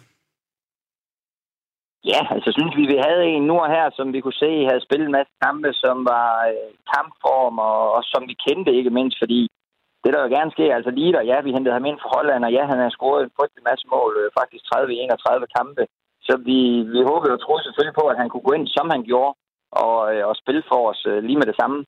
Ja, 2.12 2.22
altså 2.34 2.50
synes 2.56 2.74
vi, 2.78 2.84
vi 2.92 2.98
havde 3.06 3.24
en 3.34 3.44
nu 3.50 3.56
og 3.64 3.70
her, 3.76 3.86
som 3.98 4.06
vi 4.14 4.20
kunne 4.20 4.42
se 4.44 4.52
havde 4.68 4.86
spillet 4.86 5.06
en 5.06 5.16
masse 5.18 5.32
kampe, 5.44 5.70
som 5.84 5.96
var 6.12 6.30
øh, 6.52 6.70
kampform, 6.92 7.56
og, 7.70 7.80
og 7.96 8.02
som 8.12 8.22
vi 8.30 8.34
kendte 8.46 8.70
ikke 8.78 8.96
mindst, 8.98 9.16
fordi 9.22 9.40
det 10.04 10.10
der 10.12 10.20
jo 10.24 10.28
gerne 10.36 10.54
sker, 10.56 10.70
altså 10.78 10.90
lige 10.98 11.12
der, 11.16 11.22
ja, 11.30 11.36
vi 11.46 11.54
hentede 11.56 11.76
ham 11.76 11.88
ind 11.90 11.98
for 12.02 12.10
Holland, 12.16 12.42
og 12.46 12.52
ja, 12.56 12.62
han 12.70 12.78
har 12.84 12.90
scoret 12.96 13.22
en 13.22 13.36
frygtelig 13.36 13.64
masse 13.70 13.86
mål, 13.94 14.12
øh, 14.20 14.28
faktisk 14.38 14.62
30-31 14.64 15.46
kampe. 15.58 15.82
Så 16.26 16.32
vi, 16.48 16.58
vi 16.94 17.00
håbede 17.10 17.34
og 17.36 17.40
troede 17.42 17.62
selvfølgelig 17.64 17.98
på, 18.00 18.04
at 18.12 18.20
han 18.20 18.28
kunne 18.28 18.46
gå 18.48 18.52
ind, 18.58 18.66
som 18.76 18.86
han 18.94 19.02
gjorde, 19.10 19.32
og, 19.84 19.98
øh, 20.12 20.22
og 20.30 20.34
spille 20.42 20.62
for 20.70 20.80
os 20.90 21.02
øh, 21.12 21.18
lige 21.26 21.40
med 21.40 21.48
det 21.50 21.60
samme. 21.60 21.78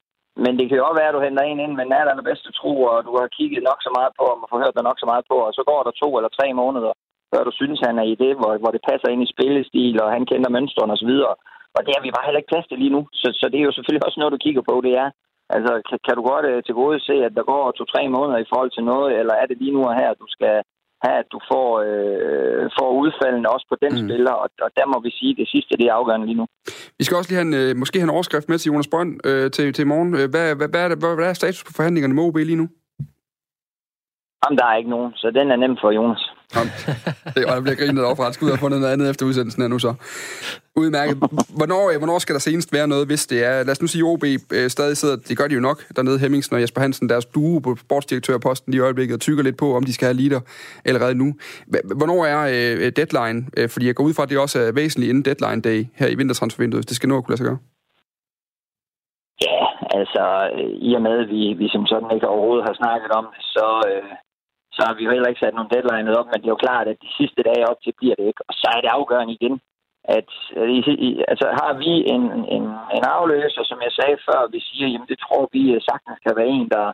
Men 0.45 0.53
det 0.59 0.67
kan 0.67 0.79
jo 0.79 0.87
også 0.87 0.99
være, 1.01 1.11
at 1.11 1.17
du 1.17 1.25
henter 1.27 1.45
en 1.45 1.65
ind 1.65 1.75
med 1.77 1.85
den 1.87 1.99
aller 1.99 2.29
bedste 2.31 2.51
tro, 2.59 2.73
og 2.91 2.99
du 3.07 3.13
har 3.19 3.37
kigget 3.39 3.63
nok 3.69 3.81
så 3.87 3.91
meget 3.99 4.13
på 4.19 4.25
ham 4.31 4.43
og 4.45 4.49
forhørt 4.53 4.77
dig 4.77 4.85
nok 4.89 4.99
så 5.01 5.07
meget 5.13 5.25
på, 5.31 5.37
og 5.49 5.53
så 5.59 5.63
går 5.71 5.81
der 5.83 6.01
to 6.03 6.09
eller 6.19 6.33
tre 6.39 6.47
måneder, 6.63 6.93
før 7.33 7.43
du 7.45 7.53
synes, 7.61 7.81
han 7.89 7.97
er 8.03 8.07
i 8.13 8.15
det, 8.23 8.33
hvor, 8.39 8.53
hvor 8.63 8.73
det 8.75 8.87
passer 8.91 9.09
ind 9.11 9.23
i 9.23 9.33
spillestil, 9.35 9.97
og 10.03 10.09
han 10.17 10.25
kender 10.31 10.55
mønstrene 10.57 10.93
osv. 10.97 11.13
Og 11.77 11.81
det 11.85 11.93
har 11.97 12.03
vi 12.05 12.15
bare 12.17 12.27
heller 12.27 12.43
ikke 12.43 12.53
plads 12.53 12.67
til 12.69 12.79
lige 12.83 12.95
nu. 12.97 13.03
Så, 13.21 13.29
så 13.41 13.47
det 13.53 13.59
er 13.59 13.69
jo 13.69 13.77
selvfølgelig 13.77 14.07
også 14.07 14.21
noget, 14.21 14.35
du 14.35 14.45
kigger 14.45 14.65
på, 14.71 14.75
det 14.87 14.93
er, 15.03 15.09
Altså, 15.55 15.73
kan, 15.89 15.99
kan 16.07 16.15
du 16.19 16.23
godt 16.33 16.47
uh, 16.51 16.59
til 16.67 16.75
gode 16.81 17.01
se, 17.09 17.17
at 17.27 17.33
der 17.39 17.45
går 17.53 17.65
to-tre 17.71 18.03
måneder 18.17 18.39
i 18.41 18.51
forhold 18.51 18.71
til 18.75 18.85
noget, 18.93 19.09
eller 19.21 19.35
er 19.43 19.47
det 19.47 19.57
lige 19.63 19.75
nu 19.77 19.83
og 19.91 19.95
her, 20.01 20.21
du 20.23 20.27
skal 20.37 20.55
have, 21.05 21.19
at 21.23 21.29
du 21.35 21.39
får, 21.51 21.69
øh, 21.89 22.63
får 22.79 22.91
udfaldende 23.03 23.49
også 23.55 23.67
på 23.73 23.77
den 23.85 23.93
mm. 23.95 24.03
spiller, 24.05 24.33
og, 24.43 24.49
og 24.65 24.71
der 24.79 24.87
må 24.93 24.97
vi 25.07 25.11
sige, 25.19 25.31
at 25.35 25.39
det 25.43 25.49
sidste 25.55 25.77
det 25.81 25.87
er 25.87 25.95
afgørende 25.99 26.27
lige 26.27 26.41
nu. 26.41 26.47
Vi 26.99 27.05
skal 27.05 27.17
også 27.17 27.31
lige 27.31 27.41
have 27.41 27.49
en, 27.51 27.57
øh, 27.63 27.71
måske 27.83 27.99
have 27.99 28.09
en 28.11 28.17
overskrift 28.19 28.49
med 28.49 28.59
til 28.59 28.71
Jonas 28.71 28.89
Brønd 28.93 29.13
øh, 29.29 29.51
til, 29.57 29.67
til 29.73 29.87
morgen. 29.87 30.11
Hvad, 30.33 30.49
hvad, 30.59 30.69
hvad, 30.73 30.83
er 30.85 30.89
det, 30.89 30.99
hvad, 31.03 31.15
hvad 31.19 31.29
er 31.31 31.41
status 31.41 31.65
på 31.65 31.73
forhandlingerne 31.77 32.15
med 32.15 32.23
OB 32.27 32.37
lige 32.37 32.61
nu? 32.63 32.67
Jamen, 34.41 34.59
der 34.59 34.67
er 34.67 34.77
ikke 34.77 34.91
nogen, 34.91 35.13
så 35.21 35.27
den 35.39 35.51
er 35.51 35.57
nem 35.57 35.77
for 35.83 35.91
Jonas. 35.91 36.23
Jamen, 36.57 36.73
det, 37.35 37.45
og 37.47 37.55
jeg 37.55 37.63
bliver 37.63 37.77
grinet 37.77 38.05
over, 38.05 38.25
at 38.25 38.35
skulle 38.35 38.53
have 38.53 38.59
fundet 38.59 38.81
noget 38.81 38.93
andet 38.93 39.11
efter 39.11 39.27
udsendelsen 39.27 39.63
her 39.63 39.69
nu 39.69 39.79
så. 39.79 39.95
Udmærket. 40.77 41.17
Hvornår, 41.57 41.91
øh, 41.91 41.97
hvornår 41.99 42.19
skal 42.19 42.35
der 42.35 42.41
senest 42.41 42.73
være 42.73 42.89
noget, 42.89 43.07
hvis 43.07 43.27
det 43.27 43.45
er... 43.45 43.53
Lad 43.65 43.71
os 43.71 43.83
nu 43.83 43.87
sige, 43.87 44.05
OB 44.05 44.25
øh, 44.25 44.71
stadig 44.71 44.97
sidder... 44.97 45.17
Det 45.17 45.39
gør 45.39 45.47
de 45.49 45.55
jo 45.55 45.61
nok 45.61 45.79
dernede, 45.97 46.19
Hemmingsen 46.19 46.55
og 46.55 46.61
Jesper 46.61 46.81
Hansen, 46.81 47.09
deres 47.09 47.27
duo 47.27 47.59
på 47.59 47.77
sportsdirektørposten 47.77 48.75
i 48.75 48.79
øjeblikket, 48.79 49.15
og 49.15 49.21
tykker 49.21 49.43
lidt 49.43 49.59
på, 49.59 49.77
om 49.77 49.85
de 49.85 49.93
skal 49.93 50.07
have 50.07 50.17
leader 50.17 50.41
allerede 50.85 51.15
nu. 51.15 51.35
Hvornår 51.97 52.25
er 52.25 52.41
øh, 52.55 52.87
øh 52.87 52.93
deadline? 52.97 53.47
Øh, 53.57 53.69
fordi 53.69 53.87
jeg 53.87 53.95
går 53.95 54.05
ud 54.05 54.15
fra, 54.15 54.23
at 54.23 54.31
det 54.31 54.39
også 54.39 54.59
er 54.61 54.73
væsentligt 54.73 55.11
inden 55.11 55.25
deadline 55.25 55.63
day 55.63 55.87
her 55.95 56.09
i 56.09 56.15
vintertransfervinduet, 56.15 56.81
hvis 56.81 56.87
det 56.87 56.97
skal 56.97 57.09
nå 57.09 57.17
at 57.19 57.25
kunne 57.25 57.33
lade 57.33 57.43
sig 57.43 57.47
gøre. 57.51 57.59
Ja, 59.49 59.63
altså 59.99 60.25
i 60.89 60.95
og 60.95 61.03
med, 61.03 61.17
at 61.25 61.29
vi, 61.29 61.43
vi 61.63 61.69
som 61.69 61.87
sådan 61.87 62.11
ikke 62.15 62.29
overhovedet 62.29 62.65
har 62.69 62.75
snakket 62.83 63.11
om 63.11 63.27
det, 63.35 63.45
så, 63.57 63.67
øh, 63.91 64.11
så 64.77 64.81
har 64.87 64.95
vi 64.95 65.03
jo 65.05 65.13
heller 65.15 65.31
ikke 65.31 65.43
sat 65.43 65.57
nogen 65.57 65.73
deadline 65.75 66.19
op, 66.19 66.27
men 66.29 66.39
det 66.41 66.47
er 66.49 66.57
jo 66.57 66.65
klart, 66.67 66.87
at 66.89 67.03
de 67.05 67.11
sidste 67.19 67.41
dage 67.49 67.69
op 67.71 67.81
til 67.81 67.93
bliver 68.01 68.17
det 68.19 68.27
ikke. 68.31 68.43
Og 68.49 68.55
så 68.61 68.67
er 68.77 68.81
det 68.81 68.97
afgørende 68.99 69.37
igen, 69.39 69.57
at 70.17 70.31
altså, 71.33 71.47
har 71.61 71.73
vi 71.83 71.93
en, 72.15 72.25
en, 72.57 72.65
en 72.97 73.05
afløser, 73.17 73.65
som 73.71 73.79
jeg 73.87 73.93
sagde 73.99 74.19
før, 74.27 74.41
vi 74.55 74.61
siger, 74.69 74.89
jamen 74.89 75.09
det 75.13 75.19
tror 75.25 75.49
vi 75.53 75.63
sagtens 75.91 76.19
kan 76.25 76.37
være 76.39 76.55
en, 76.59 76.69
der, 76.75 76.87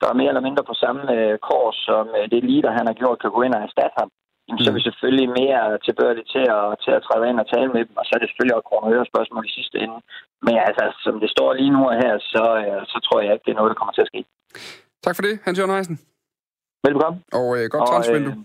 der 0.00 0.06
er 0.08 0.18
mere 0.20 0.30
eller 0.32 0.46
mindre 0.48 0.64
på 0.70 0.74
samme 0.82 1.02
øh, 1.16 1.38
kurs, 1.48 1.76
som 1.88 2.04
øh, 2.18 2.24
det 2.32 2.40
leader, 2.50 2.78
han 2.78 2.86
har 2.86 2.96
gjort, 3.00 3.22
kan 3.22 3.34
gå 3.36 3.42
ind 3.42 3.54
og 3.54 3.62
erstatte 3.66 3.96
ham. 4.00 4.10
Jamen, 4.46 4.60
så 4.62 4.68
er 4.70 4.76
vi 4.78 4.82
mm. 4.84 4.88
selvfølgelig 4.88 5.28
mere 5.40 5.62
tilbøjelige 5.86 6.30
til 6.34 6.44
at, 6.58 6.66
til 6.84 6.92
at 6.96 7.04
træde 7.06 7.28
ind 7.30 7.38
og 7.42 7.48
tale 7.54 7.70
med 7.76 7.82
dem, 7.86 7.94
og 8.00 8.04
så 8.04 8.12
er 8.14 8.20
det 8.20 8.28
selvfølgelig 8.28 8.56
også 8.56 8.68
kroner 8.68 9.10
spørgsmål 9.12 9.44
i 9.46 9.56
sidste 9.58 9.76
ende. 9.84 9.98
Men 10.46 10.54
altså, 10.68 10.84
som 11.04 11.14
det 11.22 11.30
står 11.34 11.50
lige 11.60 11.74
nu 11.76 11.82
her, 12.02 12.14
så, 12.32 12.44
øh, 12.62 12.80
så 12.92 12.96
tror 13.06 13.18
jeg 13.20 13.32
ikke, 13.32 13.46
det 13.46 13.52
er 13.52 13.60
noget, 13.60 13.70
der 13.72 13.80
kommer 13.80 13.94
til 13.94 14.06
at 14.06 14.10
ske. 14.12 14.20
Tak 15.04 15.14
for 15.16 15.24
det, 15.26 15.34
Hans 15.44 15.58
Jørgen 15.58 15.74
Heisen. 15.76 15.96
Velbekomme. 16.84 17.18
Og 17.32 17.46
øh, 17.58 17.64
godt 17.70 17.88
transfervindue. 17.88 18.32
Øh, 18.32 18.38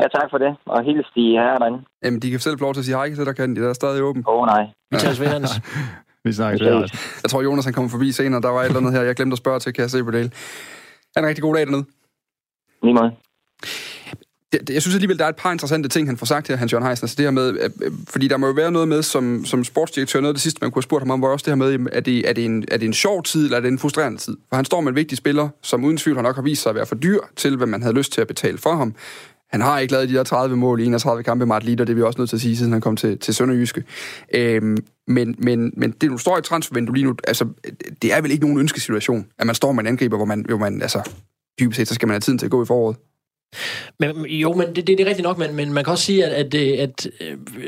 ja, 0.00 0.06
tak 0.16 0.28
for 0.32 0.38
det. 0.38 0.52
Og 0.66 0.78
hils 0.84 1.08
de 1.16 1.24
her 1.44 1.56
derinde. 1.62 1.80
Jamen, 2.04 2.20
de 2.22 2.30
kan 2.30 2.40
selv 2.40 2.58
få 2.58 2.64
lov 2.64 2.74
til 2.74 2.80
at 2.80 2.84
sige 2.84 2.96
hej 2.96 3.14
til 3.14 3.26
dig, 3.26 3.36
kan 3.36 3.56
de? 3.56 3.60
Der 3.62 3.68
er 3.68 3.72
stadig 3.82 4.02
åben. 4.02 4.24
Åh, 4.28 4.34
oh, 4.34 4.46
nej. 4.46 4.64
Vi 4.90 4.96
tager 4.96 5.22
ved, 5.22 5.30
Hans. 5.36 5.50
Vi 6.26 6.32
snakkes 6.32 6.60
ved, 6.66 6.88
Jeg 7.22 7.30
tror, 7.30 7.42
Jonas 7.42 7.64
han 7.64 7.74
kommer 7.74 7.90
forbi 7.90 8.12
senere. 8.12 8.40
Der 8.42 8.48
var 8.48 8.60
et 8.60 8.66
eller 8.66 8.80
andet 8.80 8.92
her, 8.92 9.02
jeg 9.02 9.16
glemte 9.16 9.34
at 9.34 9.38
spørge 9.38 9.60
til, 9.60 9.72
kan 9.72 9.82
jeg 9.82 9.90
se 9.90 10.04
på 10.04 10.10
det. 10.10 10.24
Ha' 11.16 11.22
en 11.22 11.28
rigtig 11.28 11.42
god 11.42 11.54
dag 11.54 11.66
dernede. 11.66 11.84
Lige 12.82 12.94
måde 12.94 13.12
jeg 14.70 14.82
synes 14.82 14.94
alligevel, 14.94 15.18
der 15.18 15.24
er 15.24 15.28
et 15.28 15.36
par 15.36 15.52
interessante 15.52 15.88
ting, 15.88 16.08
han 16.08 16.16
får 16.16 16.26
sagt 16.26 16.48
her, 16.48 16.56
Hans 16.56 16.72
Jørgen 16.72 16.86
Heisen. 16.86 17.04
Altså 17.04 17.16
det 17.16 17.24
her 17.26 17.30
med, 17.30 17.48
øh, 17.60 17.70
øh, 17.82 17.92
fordi 18.08 18.28
der 18.28 18.36
må 18.36 18.46
jo 18.46 18.52
være 18.52 18.72
noget 18.72 18.88
med, 18.88 19.02
som, 19.02 19.44
som 19.44 19.64
sportsdirektør, 19.64 20.20
noget 20.20 20.30
af 20.30 20.34
det 20.34 20.42
sidste, 20.42 20.58
man 20.62 20.70
kunne 20.70 20.80
have 20.80 20.82
spurgt 20.82 21.02
ham 21.02 21.10
om, 21.10 21.22
var 21.22 21.28
også 21.28 21.44
det 21.44 21.50
her 21.50 21.78
med, 21.78 21.86
er 21.92 22.00
det, 22.00 22.28
er, 22.28 22.32
det 22.32 22.44
en, 22.44 22.64
er 22.68 22.76
det 22.76 22.86
en 22.86 22.92
sjov 22.92 23.22
tid, 23.22 23.44
eller 23.44 23.56
er 23.56 23.60
det 23.60 23.68
en 23.68 23.78
frustrerende 23.78 24.18
tid? 24.18 24.36
For 24.48 24.56
han 24.56 24.64
står 24.64 24.80
med 24.80 24.88
en 24.88 24.96
vigtig 24.96 25.18
spiller, 25.18 25.48
som 25.62 25.84
uden 25.84 25.96
tvivl 25.96 26.16
har 26.16 26.22
nok 26.22 26.34
har 26.34 26.42
vist 26.42 26.62
sig 26.62 26.70
at 26.70 26.76
være 26.76 26.86
for 26.86 26.94
dyr 26.94 27.20
til, 27.36 27.56
hvad 27.56 27.66
man 27.66 27.82
havde 27.82 27.94
lyst 27.94 28.12
til 28.12 28.20
at 28.20 28.26
betale 28.26 28.58
for 28.58 28.76
ham. 28.76 28.94
Han 29.54 29.60
har 29.60 29.78
ikke 29.78 29.92
lavet 29.92 30.08
de 30.08 30.14
der 30.14 30.22
30 30.22 30.56
mål 30.56 30.80
i 30.80 30.84
31 30.84 31.22
kampe 31.22 31.46
med 31.46 31.60
Leader, 31.60 31.84
det 31.84 31.92
er 31.92 31.96
vi 31.96 32.02
også 32.02 32.18
nødt 32.18 32.30
til 32.30 32.36
at 32.36 32.40
sige, 32.40 32.56
siden 32.56 32.72
han 32.72 32.80
kom 32.80 32.96
til, 32.96 33.18
til 33.18 33.34
Sønderjyske. 33.34 33.84
Øhm, 34.34 34.76
men, 35.06 35.34
men, 35.38 35.72
men 35.76 35.90
det, 35.90 36.10
du 36.10 36.18
står 36.18 36.38
i 36.38 36.42
transfervinduet 36.42 36.98
lige 36.98 37.06
nu, 37.06 37.14
altså, 37.28 37.48
det 38.02 38.12
er 38.12 38.20
vel 38.20 38.30
ikke 38.30 38.44
nogen 38.44 38.60
ønskesituation, 38.60 39.26
at 39.38 39.46
man 39.46 39.54
står 39.54 39.72
med 39.72 39.82
en 39.82 39.86
angriber, 39.86 40.16
hvor 40.16 40.26
man, 40.26 40.44
hvor 40.48 40.58
man 40.58 40.82
altså, 40.82 41.10
dybest 41.60 41.76
set, 41.76 41.88
så 41.88 41.94
skal 41.94 42.08
man 42.08 42.12
have 42.12 42.20
tiden 42.20 42.38
til 42.38 42.46
at 42.46 42.50
gå 42.50 42.62
i 42.62 42.66
foråret. 42.66 42.96
Men, 43.98 44.26
jo, 44.26 44.52
men 44.52 44.66
det, 44.66 44.76
det, 44.76 44.86
det 44.86 45.00
er 45.00 45.06
rigtigt 45.06 45.24
nok, 45.24 45.38
men, 45.38 45.54
men 45.54 45.72
man 45.72 45.84
kan 45.84 45.90
også 45.90 46.04
sige, 46.04 46.26
at, 46.26 46.54
at, 46.54 46.78
at 46.78 47.06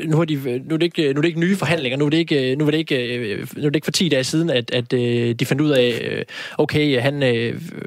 nu, 0.05 0.21
er 0.21 0.25
de, 0.25 0.61
nu, 0.65 0.73
er 0.73 0.77
det 0.77 0.83
ikke, 0.83 1.13
nu 1.13 1.17
er 1.17 1.21
det 1.21 1.27
ikke 1.27 1.39
nye 1.39 1.55
forhandlinger, 1.55 1.97
nu 1.97 2.05
er 2.05 2.09
det 2.09 2.17
ikke, 2.17 2.55
nu 2.55 2.67
er 2.67 2.71
det 2.71 2.77
ikke, 2.77 3.47
nu 3.57 3.65
er 3.65 3.69
det 3.69 3.75
ikke 3.75 3.85
for 3.85 3.91
10 3.91 4.09
dage 4.09 4.23
siden, 4.23 4.49
at, 4.49 4.71
at 4.71 4.91
de 4.91 5.45
fandt 5.45 5.61
ud 5.61 5.69
af, 5.69 6.25
okay, 6.57 7.01
han, 7.01 7.21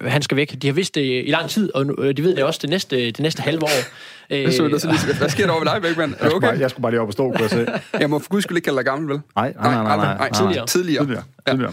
han 0.07 0.23
skal 0.23 0.37
væk. 0.37 0.63
De 0.63 0.67
har 0.67 0.75
vidst 0.75 0.95
det 0.95 1.25
i 1.27 1.31
lang 1.31 1.51
tid, 1.51 1.75
og 1.75 1.87
nu, 1.87 2.13
de 2.13 2.23
ved 2.23 2.37
det 2.37 2.45
også 2.45 2.59
det 2.63 2.71
næste, 2.71 2.97
det 2.97 3.21
næste 3.21 3.43
halve 3.43 3.63
år. 3.63 3.85
Hvad, 4.31 4.53
så, 4.53 4.79
så 4.79 4.89
lige, 4.89 5.19
hvad 5.19 5.29
sker 5.29 5.47
der 5.47 5.53
over 5.53 5.65
ved 5.65 5.73
dig, 5.73 5.83
Bækman? 5.83 6.15
Er 6.19 6.31
okay? 6.31 6.47
Jeg, 6.53 6.61
jeg 6.61 6.71
skulle 6.71 6.83
bare 6.83 6.93
lige 6.93 7.01
op 7.01 7.07
og 7.07 7.13
stå, 7.13 7.31
kunne 7.31 7.41
jeg 7.41 7.51
se. 7.51 7.67
jeg 8.01 8.11
må 8.11 8.19
for 8.19 8.29
guds 8.29 8.45
skyld 8.45 8.57
ikke 8.57 8.65
kalde 8.65 8.77
dig 8.77 8.85
gammel, 8.85 9.09
vel? 9.09 9.21
Nej, 9.37 9.53
nej, 9.63 9.75
nej. 9.75 9.83
nej, 9.83 9.97
nej, 9.97 10.17
nej, 10.17 10.33
tidligere. 10.33 10.67
Tidligere. 10.67 11.05
tidligere. 11.05 11.25
tidligere. 11.49 11.73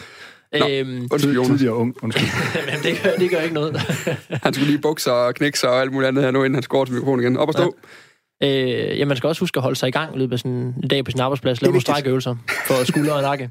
Nå, 0.60 0.68
Øhm, 0.70 1.08
undskyld, 1.12 1.34
Jonas. 1.34 1.48
Tidligere 1.48 1.76
ung, 1.76 1.96
undskyld. 2.04 2.28
det 2.84 3.04
gør, 3.04 3.12
det 3.20 3.30
gør 3.30 3.40
ikke 3.40 3.54
noget. 3.56 3.78
Han 4.44 4.54
skulle 4.54 4.72
lige 4.72 4.82
bukse 4.82 5.12
og 5.12 5.36
knække 5.36 5.60
sig 5.60 5.70
og 5.70 5.82
alt 5.82 5.92
muligt 5.94 6.08
andet 6.08 6.24
her 6.24 6.32
nu, 6.32 6.44
inden 6.44 6.56
han 6.56 6.64
over 6.72 6.86
til 6.86 6.94
mikrofonen 6.94 7.24
igen. 7.26 7.38
Op 7.38 7.48
og 7.48 7.54
stå. 7.54 7.76
Øh, 8.44 9.00
ja, 9.00 9.06
man 9.06 9.18
skal 9.18 9.28
også 9.28 9.40
huske 9.40 9.58
at 9.58 9.62
holde 9.64 9.76
sig 9.76 9.88
i 9.88 9.92
gang 9.92 10.16
i 10.16 10.20
løbet 10.20 10.34
af 10.34 10.40
sådan 10.40 10.52
en 10.52 10.88
dag 10.90 11.06
på 11.06 11.12
sin 11.12 11.20
arbejdsplads. 11.20 11.62
Lave 11.62 11.72
nogle 11.72 11.82
strækøvelser 11.82 12.36
for 12.68 12.84
skulder 12.84 13.14
og 13.14 13.22
nakke. 13.22 13.50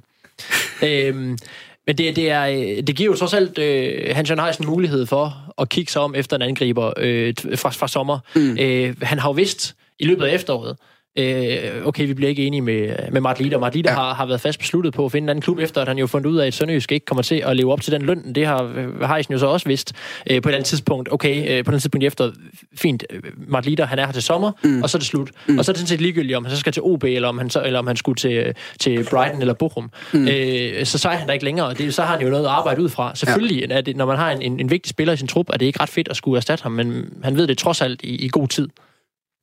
øhm, 0.83 1.39
men 1.87 1.99
det, 1.99 2.17
det, 2.17 2.31
er, 2.31 2.43
øh, 2.47 2.83
det 2.87 2.97
giver 2.97 3.11
jo 3.11 3.17
trods 3.17 3.35
alt 3.35 3.59
øh, 3.59 4.17
Hans 4.17 4.31
Jørgen 4.31 4.45
Heisen 4.45 4.67
mulighed 4.67 5.07
for 5.07 5.55
at 5.59 5.69
kigge 5.69 5.93
sig 5.93 6.03
om 6.03 6.15
efter 6.15 6.37
en 6.37 6.43
angriber 6.43 6.93
øh, 6.97 7.35
fra, 7.57 7.71
fra 7.71 7.89
sommer. 7.89 8.19
Mm. 8.35 8.57
Øh, 8.61 8.97
han 9.03 9.19
har 9.19 9.29
jo 9.29 9.33
vidst 9.33 9.75
i 9.99 10.07
løbet 10.07 10.25
af 10.25 10.35
efteråret, 10.35 10.77
øh, 11.19 11.87
okay, 11.87 12.07
vi 12.07 12.15
bliver 12.15 12.29
ikke 12.29 12.47
enige 12.47 12.61
med, 12.61 12.97
med 13.13 13.21
Mart 13.21 13.41
Lider. 13.41 13.59
Mart 13.59 13.75
Lider 13.75 13.91
Ja. 13.91 13.97
har, 13.97 14.15
har 14.15 14.27
været 14.27 14.41
fast 14.41 14.59
besluttet 14.59 14.95
på 14.95 15.05
at 15.05 15.13
finde 15.13 15.25
en 15.25 15.29
anden 15.29 15.43
klub, 15.43 15.59
efter 15.59 15.81
at 15.81 15.89
han 15.89 15.99
jo 15.99 16.07
fundet 16.07 16.31
ud 16.31 16.37
af, 16.37 16.47
at 16.47 16.55
Sønderjysk 16.55 16.93
ikke 16.93 17.07
kommer 17.07 17.23
til 17.23 17.43
at 17.47 17.57
leve 17.57 17.73
op 17.73 17.81
til 17.81 17.93
den 17.93 18.03
løn. 18.03 18.35
Det 18.35 18.47
har 18.47 18.73
øh, 18.77 19.09
Heisen 19.09 19.33
jo 19.33 19.39
så 19.39 19.47
også 19.47 19.69
vidst 19.69 19.93
øh, 20.31 20.43
på 20.43 20.49
et 20.49 20.53
andet 20.53 20.67
tidspunkt. 20.67 21.09
Okay, 21.13 21.59
øh, 21.59 21.65
på 21.65 21.71
et 21.71 21.81
tidspunkt 21.83 22.05
efter, 22.05 22.31
fint, 22.75 23.05
øh, 23.11 23.21
Mart 23.49 23.67
Lider, 23.67 23.87
han 23.87 23.99
er 23.99 24.07
her 24.07 24.13
til 24.13 24.23
sommer, 24.23 24.53
mm. 24.65 24.83
og 24.83 24.91
så 24.91 24.97
er 24.97 24.99
det 24.99 25.07
slut. 25.09 25.31
Mm. 25.47 25.59
Og 25.59 25.65
så 25.65 25.71
er 25.71 25.73
det 25.73 25.79
sådan 25.81 25.89
set 25.89 26.01
ligegyldigt, 26.01 26.37
om 26.37 26.45
han 26.45 26.51
så 26.55 26.61
skal 26.61 26.73
til 26.73 26.83
OB, 26.83 27.05
eller 27.05 27.29
om 27.29 27.39
han, 27.39 27.51
så, 27.51 27.63
eller 27.63 27.79
om 27.79 27.87
han 27.87 27.97
skulle 27.97 28.17
til, 28.17 28.55
til 28.81 29.07
Brighton 29.11 29.41
eller 29.41 29.55
Bochum. 29.55 29.91
Mm. 30.13 30.29
Øh, 30.29 30.85
så 30.87 30.99
så 30.99 31.09
er 31.09 31.13
han 31.13 31.27
der 31.27 31.33
ikke 31.33 31.45
længere, 31.45 31.67
og 31.67 31.79
det, 31.79 31.95
så 31.95 32.03
har 32.03 32.13
han 32.17 32.23
jo 32.25 32.31
noget 32.31 32.45
at 32.45 32.51
arbejde 32.51 32.83
ud 32.83 32.89
fra. 32.89 33.13
Selvfølgelig, 33.15 33.69
ja. 33.71 33.81
det, 33.81 33.97
når 33.97 34.07
man 34.07 34.17
har 34.17 34.31
en, 34.31 34.43
en, 34.43 34.61
en 34.61 34.71
vigtig 34.71 34.91
spiller 34.91 35.13
i 35.13 35.17
sin 35.17 35.29
trup, 35.29 35.47
er 35.53 35.57
det 35.57 35.67
ikke 35.67 35.81
ret 35.83 35.89
fedt 35.89 36.09
at 36.09 36.17
skulle 36.17 36.37
erstatte 36.37 36.63
ham, 36.63 36.73
men 36.73 37.05
han 37.23 37.37
ved 37.37 37.47
det 37.47 37.59
trods 37.59 37.81
alt 37.83 38.03
i, 38.03 38.25
i 38.25 38.29
god 38.29 38.49
tid. 38.49 38.69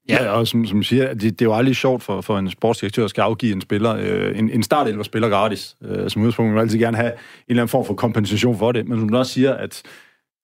Ja, 0.10 0.30
og 0.30 0.48
som, 0.48 0.66
som 0.66 0.84
siger, 0.84 1.14
det, 1.14 1.22
det 1.22 1.42
er 1.42 1.46
jo 1.46 1.56
aldrig 1.56 1.76
sjovt 1.76 2.04
for, 2.04 2.22
for 2.22 2.38
en 2.38 2.50
sportsdirektør 2.50 3.04
at 3.04 3.10
skal 3.10 3.22
afgive 3.22 3.54
en 3.54 3.62
spiller, 3.62 3.96
øh, 3.96 4.40
en, 4.40 4.50
en 4.50 4.64
startelver 4.64 5.04
spiller 5.04 5.30
gratis. 5.30 5.76
Øh, 5.84 6.10
som 6.10 6.22
udgangspunkt 6.22 6.50
vil 6.50 6.56
man 6.56 6.62
altid 6.62 6.80
gerne 6.80 6.98
have 6.98 7.12
en 7.12 7.20
eller 7.48 7.62
anden 7.64 7.70
form 7.70 7.86
for 7.86 7.94
kompensation 7.94 8.58
for 8.58 8.72
det, 8.72 8.88
men 8.88 9.00
som 9.00 9.10
du 9.10 9.18
også 9.18 9.32
siger, 9.32 9.54
at 9.54 9.82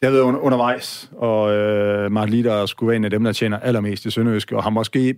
det 0.01 0.07
har 0.07 0.11
været 0.11 0.23
under, 0.23 0.39
undervejs, 0.39 1.11
og 1.17 1.53
øh, 1.53 2.11
Mark 2.11 2.29
Lider 2.29 2.65
skulle 2.65 2.87
være 2.87 2.95
en 2.95 3.05
af 3.05 3.09
dem, 3.09 3.23
der 3.23 3.31
tjener 3.31 3.59
allermest 3.59 4.05
i 4.05 4.11
Sønderjysk, 4.11 4.51
og 4.51 4.63
har 4.63 4.69
måske 4.69 5.15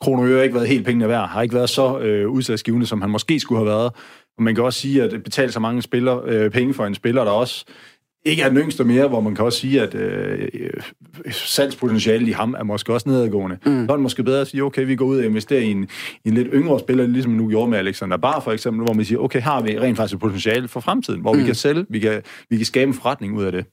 kroner 0.00 0.36
og 0.36 0.42
ikke 0.42 0.54
været 0.54 0.68
helt 0.68 0.86
pengene 0.86 1.08
værd, 1.08 1.28
har 1.28 1.42
ikke 1.42 1.54
været 1.54 1.70
så 1.70 1.98
øh, 1.98 2.28
udsatsgivende, 2.28 2.86
som 2.86 3.00
han 3.00 3.10
måske 3.10 3.40
skulle 3.40 3.58
have 3.58 3.66
været. 3.66 3.92
Og 4.38 4.42
man 4.42 4.54
kan 4.54 4.64
også 4.64 4.80
sige, 4.80 5.02
at 5.02 5.22
betale 5.22 5.52
så 5.52 5.60
mange 5.60 5.82
spiller, 5.82 6.20
øh, 6.26 6.50
penge 6.50 6.74
for 6.74 6.86
en 6.86 6.94
spiller, 6.94 7.24
der 7.24 7.30
også 7.30 7.64
ikke 8.24 8.42
er 8.42 8.48
den 8.48 8.58
yngste 8.58 8.84
mere, 8.84 9.08
hvor 9.08 9.20
man 9.20 9.34
kan 9.34 9.44
også 9.44 9.58
sige, 9.58 9.82
at 9.82 9.94
øh, 9.94 10.48
øh, 10.54 10.70
salgspotentialet 11.30 12.28
i 12.28 12.30
ham 12.30 12.54
er 12.58 12.62
måske 12.62 12.92
også 12.92 13.08
nedadgående. 13.08 13.58
Mm. 13.66 13.86
Så 13.86 13.92
er 13.92 13.96
det 13.96 14.02
måske 14.02 14.22
bedre 14.22 14.40
at 14.40 14.46
sige, 14.46 14.64
okay, 14.64 14.86
vi 14.86 14.96
går 14.96 15.04
ud 15.04 15.18
og 15.18 15.24
investerer 15.24 15.60
i 15.60 15.70
en, 15.70 15.88
i 16.24 16.28
en 16.28 16.34
lidt 16.34 16.48
yngre 16.52 16.78
spiller, 16.78 17.06
ligesom 17.06 17.32
nu 17.32 17.48
gjorde 17.48 17.70
med 17.70 17.78
Alexander 17.78 18.16
Bar 18.16 18.40
for 18.40 18.52
eksempel, 18.52 18.84
hvor 18.84 18.94
man 18.94 19.04
siger, 19.04 19.18
okay, 19.18 19.40
har 19.40 19.62
vi 19.62 19.78
rent 19.78 19.96
faktisk 19.96 20.14
et 20.14 20.20
potentiale 20.20 20.68
for 20.68 20.80
fremtiden, 20.80 21.20
hvor 21.20 21.32
mm. 21.32 21.38
vi 21.38 21.44
kan 21.44 21.54
sælge, 21.54 21.86
vi 21.88 21.98
kan, 21.98 22.22
vi 22.50 22.56
kan 22.56 22.66
skabe 22.66 22.88
en 22.88 22.94
forretning 22.94 23.36
ud 23.36 23.44
af 23.44 23.52
det. 23.52 23.64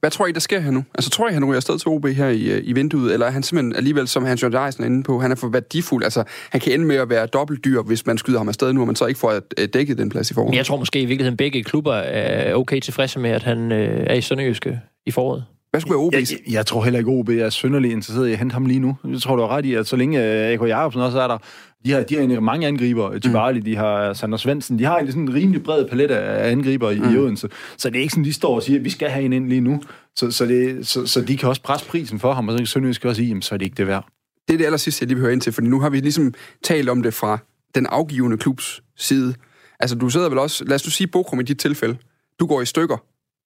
Hvad 0.00 0.10
tror 0.10 0.26
I, 0.26 0.32
der 0.32 0.40
sker 0.40 0.60
her 0.60 0.70
nu? 0.70 0.84
Altså, 0.94 1.10
tror 1.10 1.28
I, 1.28 1.32
han 1.32 1.44
ryger 1.44 1.56
afsted 1.56 1.78
til 1.78 1.88
OB 1.88 2.06
her 2.06 2.28
i, 2.28 2.50
øh, 2.50 2.60
i 2.64 2.72
vinduet, 2.72 3.12
eller 3.12 3.26
er 3.26 3.30
han 3.30 3.42
simpelthen 3.42 3.76
alligevel, 3.76 4.08
som 4.08 4.24
Hans 4.24 4.42
Jørgen 4.42 4.66
Eisen 4.66 4.82
er 4.82 4.86
inde 4.86 5.02
på, 5.02 5.18
han 5.18 5.30
er 5.30 5.34
for 5.34 5.48
værdifuld? 5.48 6.04
Altså, 6.04 6.24
han 6.50 6.60
kan 6.60 6.72
ende 6.72 6.84
med 6.84 6.96
at 6.96 7.10
være 7.10 7.26
dobbeltdyr, 7.26 7.82
hvis 7.82 8.06
man 8.06 8.18
skyder 8.18 8.38
ham 8.38 8.48
afsted 8.48 8.72
nu, 8.72 8.80
og 8.80 8.86
man 8.86 8.96
så 8.96 9.06
ikke 9.06 9.20
får 9.20 9.40
øh, 9.58 9.68
dækket 9.74 9.98
den 9.98 10.08
plads 10.08 10.30
i 10.30 10.32
Men 10.32 10.34
forhold. 10.34 10.56
jeg 10.56 10.66
tror 10.66 10.76
måske 10.76 11.00
i 11.00 11.04
virkeligheden, 11.04 11.36
begge 11.36 11.62
klubber 11.62 11.94
er 11.94 12.54
okay 12.54 12.80
tilfredse 12.80 13.18
med, 13.18 13.30
at 13.30 13.42
han 13.42 13.72
øh, 13.72 13.93
er 13.96 14.14
i 14.14 14.20
Sønderjyske 14.20 14.80
i 15.06 15.10
foråret. 15.10 15.44
Hvad 15.70 15.80
skulle 15.80 15.98
være 15.98 16.10
Jeg, 16.12 16.22
OB's? 16.22 16.32
jeg, 16.32 16.54
jeg 16.54 16.66
tror 16.66 16.84
heller 16.84 16.98
ikke, 16.98 17.10
OB 17.10 17.28
er 17.28 17.50
synderlig 17.50 17.92
interesseret 17.92 18.28
i 18.28 18.32
at 18.32 18.38
hente 18.38 18.52
ham 18.52 18.66
lige 18.66 18.80
nu. 18.80 18.96
Jeg 19.08 19.20
tror, 19.22 19.36
du 19.36 19.42
har 19.42 19.48
ret 19.48 19.64
i, 19.64 19.74
at 19.74 19.86
så 19.86 19.96
længe 19.96 20.18
øh, 20.18 20.52
AK 20.52 20.60
Jacobsen 20.68 21.02
også 21.02 21.20
er 21.20 21.28
der, 21.28 21.38
de 21.84 21.90
har, 21.90 22.02
de 22.02 22.14
har 22.14 22.20
egentlig 22.20 22.42
mange 22.42 22.66
angriber. 22.66 23.18
Tibali, 23.18 23.60
de 23.60 23.76
har 23.76 24.12
Sander 24.12 24.38
Svendsen, 24.38 24.78
de 24.78 24.84
har 24.84 24.92
egentlig 24.92 25.12
sådan 25.12 25.28
en 25.28 25.34
rimelig 25.34 25.62
bred 25.62 25.88
palet 25.88 26.10
af 26.10 26.50
angriber 26.50 26.90
i, 26.90 26.98
mm. 26.98 27.14
i 27.14 27.18
Odense. 27.18 27.48
Så 27.76 27.90
det 27.90 27.96
er 27.96 28.00
ikke 28.00 28.12
sådan, 28.12 28.24
de 28.24 28.32
står 28.32 28.54
og 28.54 28.62
siger, 28.62 28.78
at 28.78 28.84
vi 28.84 28.90
skal 28.90 29.08
have 29.08 29.24
en 29.24 29.32
ind 29.32 29.48
lige 29.48 29.60
nu. 29.60 29.82
Så, 30.16 30.30
så, 30.30 30.46
det, 30.46 30.86
så, 30.86 31.06
så 31.06 31.20
de 31.20 31.36
kan 31.36 31.48
også 31.48 31.62
presse 31.62 31.86
prisen 31.86 32.18
for 32.18 32.32
ham, 32.32 32.48
og 32.48 32.52
så 32.52 32.58
kan 32.58 32.66
Sønderjysk 32.66 33.04
også 33.04 33.16
sige, 33.16 33.28
jamen, 33.28 33.42
så 33.42 33.54
er 33.54 33.58
det 33.58 33.64
ikke 33.64 33.76
det 33.76 33.86
værd. 33.86 34.06
Det 34.48 34.54
er 34.54 34.58
det 34.58 34.64
aller 34.64 34.76
sidste, 34.76 35.02
jeg 35.02 35.08
lige 35.08 35.16
vil 35.16 35.22
høre 35.22 35.32
ind 35.32 35.40
til, 35.40 35.52
fordi 35.52 35.66
nu 35.66 35.80
har 35.80 35.90
vi 35.90 36.00
ligesom 36.00 36.34
talt 36.64 36.88
om 36.88 37.02
det 37.02 37.14
fra 37.14 37.38
den 37.74 37.86
afgivende 37.86 38.38
klubs 38.38 38.82
side. 38.96 39.34
Altså, 39.80 39.96
du 39.96 40.08
sidder 40.08 40.28
vel 40.28 40.38
også, 40.38 40.64
lad 40.64 40.74
os 40.74 40.86
nu 40.86 40.90
sige 40.90 41.06
Bokrum 41.06 41.40
i 41.40 41.42
dit 41.42 41.58
tilfælde. 41.58 41.96
Du 42.40 42.46
går 42.46 42.62
i 42.62 42.66
stykker 42.66 42.96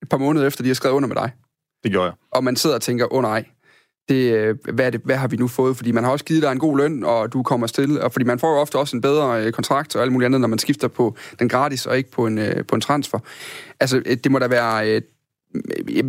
et 0.02 0.08
par 0.08 0.18
måneder 0.18 0.46
efter, 0.46 0.62
de 0.62 0.68
har 0.68 0.74
skrevet 0.74 0.94
under 0.94 1.08
med 1.08 1.16
dig. 1.16 1.30
Det 1.82 1.90
gjorde 1.90 2.04
jeg. 2.06 2.14
og 2.30 2.44
man 2.44 2.56
sidder 2.56 2.76
og 2.76 2.82
tænker, 2.82 3.12
åh 3.12 3.18
oh, 3.18 3.22
nej, 3.22 3.44
det, 4.08 4.32
øh, 4.32 4.56
hvad, 4.72 4.86
er 4.86 4.90
det, 4.90 5.00
hvad 5.04 5.16
har 5.16 5.28
vi 5.28 5.36
nu 5.36 5.48
fået? 5.48 5.76
Fordi 5.76 5.92
man 5.92 6.04
har 6.04 6.10
også 6.10 6.24
givet 6.24 6.42
dig 6.42 6.52
en 6.52 6.58
god 6.58 6.78
løn, 6.78 7.04
og 7.04 7.32
du 7.32 7.42
kommer 7.42 7.66
til, 7.66 8.00
og 8.00 8.12
fordi 8.12 8.24
man 8.24 8.38
får 8.38 8.50
jo 8.50 8.60
ofte 8.60 8.78
også 8.78 8.96
en 8.96 9.00
bedre 9.00 9.44
øh, 9.44 9.52
kontrakt 9.52 9.96
og 9.96 10.02
alt 10.02 10.12
muligt 10.12 10.26
andet, 10.26 10.40
når 10.40 10.48
man 10.48 10.58
skifter 10.58 10.88
på 10.88 11.16
den 11.38 11.48
gratis 11.48 11.86
og 11.86 11.98
ikke 11.98 12.10
på 12.10 12.26
en, 12.26 12.38
øh, 12.38 12.64
på 12.64 12.74
en 12.74 12.80
transfer. 12.80 13.18
Altså, 13.80 14.16
det 14.24 14.32
må 14.32 14.38
da 14.38 14.46
være... 14.46 15.00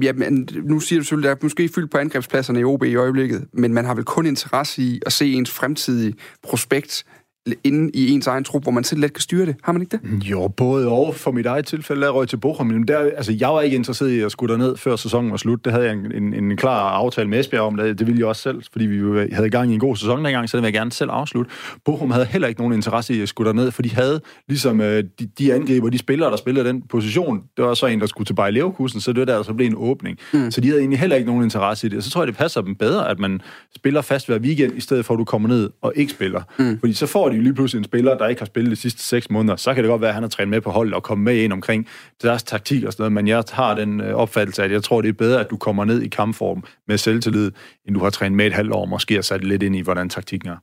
Ja, 0.04 0.14
men 0.14 0.50
nu 0.64 0.80
siger 0.80 1.00
du 1.00 1.04
selvfølgelig, 1.04 1.32
at 1.32 1.38
der 1.38 1.42
er 1.42 1.46
måske 1.46 1.70
fyldt 1.76 1.92
på 1.92 1.98
angrebspladserne 1.98 2.60
i 2.60 2.64
OB 2.64 2.84
i 2.84 2.96
øjeblikket, 2.96 3.48
men 3.54 3.74
man 3.74 3.86
har 3.86 3.94
vel 3.94 4.04
kun 4.04 4.26
interesse 4.26 4.82
i 4.82 5.02
at 5.06 5.14
se 5.14 5.34
ens 5.34 5.52
fremtidige 5.52 6.14
prospekt 6.44 7.06
inde 7.64 7.92
i 7.94 8.12
ens 8.12 8.28
egen 8.28 8.44
trup, 8.44 8.64
hvor 8.64 8.72
man 8.72 8.84
selv 8.84 9.02
let 9.02 9.14
kan 9.14 9.22
styre 9.22 9.46
det. 9.46 9.56
Har 9.64 9.72
man 9.72 9.82
ikke 9.82 9.98
det? 9.98 10.24
Jo, 10.30 10.48
både 10.48 10.88
og. 10.88 11.16
For 11.16 11.32
mit 11.32 11.46
eget 11.46 11.66
tilfælde, 11.66 12.02
der 12.02 12.10
røg 12.10 12.28
til 12.28 12.38
Bochum. 12.38 12.68
Men 12.68 12.88
der, 12.88 12.98
altså, 12.98 13.36
jeg 13.40 13.50
var 13.50 13.62
ikke 13.62 13.76
interesseret 13.76 14.10
i 14.10 14.20
at 14.20 14.32
skulle 14.32 14.58
ned 14.58 14.78
før 14.78 14.96
sæsonen 14.96 15.32
var 15.32 15.38
slut. 15.38 15.66
Det 15.66 15.74
havde 15.74 15.86
jeg 15.86 15.94
en, 15.94 16.12
en, 16.24 16.34
en 16.34 16.58
klar 16.58 16.90
aftale 16.90 17.30
med 17.30 17.40
Esbjerg 17.40 17.62
om. 17.62 17.78
Det, 17.78 18.00
det 18.00 18.08
ville 18.08 18.20
jeg 18.20 18.28
også 18.28 18.42
selv, 18.42 18.62
fordi 18.72 18.86
vi 18.86 19.28
havde 19.32 19.50
gang 19.50 19.72
i 19.72 19.74
en 19.74 19.80
god 19.80 19.96
sæson 19.96 20.26
dengang, 20.26 20.50
så 20.50 20.58
det 20.58 20.62
ville 20.62 20.68
jeg 20.68 20.74
gerne 20.74 20.92
selv 20.92 21.10
afslutte. 21.12 21.52
Bochum 21.86 22.12
havde 22.12 22.26
heller 22.26 22.48
ikke 22.48 22.62
nogen 22.62 22.74
interesse 22.74 23.14
i 23.14 23.22
at 23.22 23.30
skulle 23.30 23.54
ned, 23.54 23.72
for 23.72 23.82
de 23.82 23.96
havde 23.96 24.22
ligesom 24.48 24.82
øh, 24.82 25.04
de, 25.20 25.30
de 25.40 25.54
angriber, 25.54 25.90
de 25.90 25.98
spillere, 25.98 26.32
der 26.32 26.38
spillede 26.38 26.68
den 26.68 26.82
position. 26.82 27.42
Det 27.58 27.66
var 27.66 27.74
så 27.74 27.86
en, 27.86 28.00
der 28.00 28.06
skulle 28.06 28.26
til 28.26 28.34
Bayer 28.34 28.52
Leverkusen, 28.52 29.02
så 29.02 29.14
det 29.14 29.20
var 29.20 29.26
der, 29.26 29.36
der 29.36 29.44
så 29.44 29.54
blev 29.54 29.68
en 29.68 29.76
åbning. 29.78 30.18
Mm. 30.34 30.52
Så 30.52 30.62
de 30.62 30.68
havde 30.68 30.80
egentlig 30.80 31.00
heller 31.00 31.16
ikke 31.16 31.28
nogen 31.28 31.44
interesse 31.44 31.88
i 31.88 31.90
det. 31.90 31.98
Og 31.98 32.04
så 32.04 32.10
tror 32.10 32.22
jeg, 32.22 32.28
det 32.28 32.36
passer 32.36 32.62
dem 32.62 32.76
bedre, 32.76 33.10
at 33.10 33.20
man 33.20 33.42
spiller 33.76 34.02
fast 34.02 34.28
hver 34.28 34.40
weekend, 34.40 34.78
i 34.78 34.82
stedet 34.82 35.06
for, 35.06 35.14
at 35.14 35.18
du 35.18 35.24
kommer 35.24 35.50
ned 35.50 35.70
og 35.82 35.94
ikke 35.96 36.12
spiller. 36.12 36.42
Mm. 36.60 36.80
Fordi 36.80 36.94
så 36.94 37.06
får 37.06 37.30
de 37.30 37.39
jo 37.40 37.44
lige 37.44 37.54
pludselig 37.54 37.80
en 37.80 37.84
spiller, 37.84 38.18
der 38.18 38.28
ikke 38.28 38.42
har 38.42 38.46
spillet 38.46 38.72
de 38.72 38.76
sidste 38.76 39.04
seks 39.04 39.30
måneder. 39.30 39.56
Så 39.56 39.74
kan 39.74 39.84
det 39.84 39.90
godt 39.90 40.02
være, 40.02 40.10
at 40.10 40.14
han 40.14 40.24
har 40.24 40.30
trænet 40.30 40.50
med 40.50 40.62
på 40.62 40.72
holdet 40.72 40.94
og 40.94 41.04
kommet 41.04 41.26
med 41.26 41.36
ind 41.36 41.54
omkring 41.54 41.88
deres 42.22 42.44
taktik 42.44 42.84
og 42.84 42.94
sådan 42.94 43.02
noget. 43.02 43.14
Men 43.14 43.28
jeg 43.28 43.44
har 43.52 43.76
den 43.76 44.02
øh, 44.02 44.16
opfattelse, 44.16 44.64
at 44.64 44.72
jeg 44.72 44.84
tror, 44.84 45.02
det 45.02 45.10
er 45.10 45.14
bedre, 45.14 45.40
at 45.40 45.50
du 45.50 45.58
kommer 45.58 45.86
ned 45.86 46.02
i 46.02 46.08
kampform 46.08 46.64
med 46.88 46.98
selvtillid, 46.98 47.52
end 47.88 47.96
du 47.96 48.04
har 48.04 48.10
trænet 48.10 48.38
med 48.38 48.46
et 48.46 48.54
halvt 48.54 48.74
år, 48.74 48.86
måske 48.86 49.18
og 49.18 49.26
sat 49.26 49.44
lidt 49.44 49.64
ind 49.64 49.76
i, 49.76 49.82
hvordan 49.82 50.10
taktikken 50.10 50.50
er. 50.50 50.56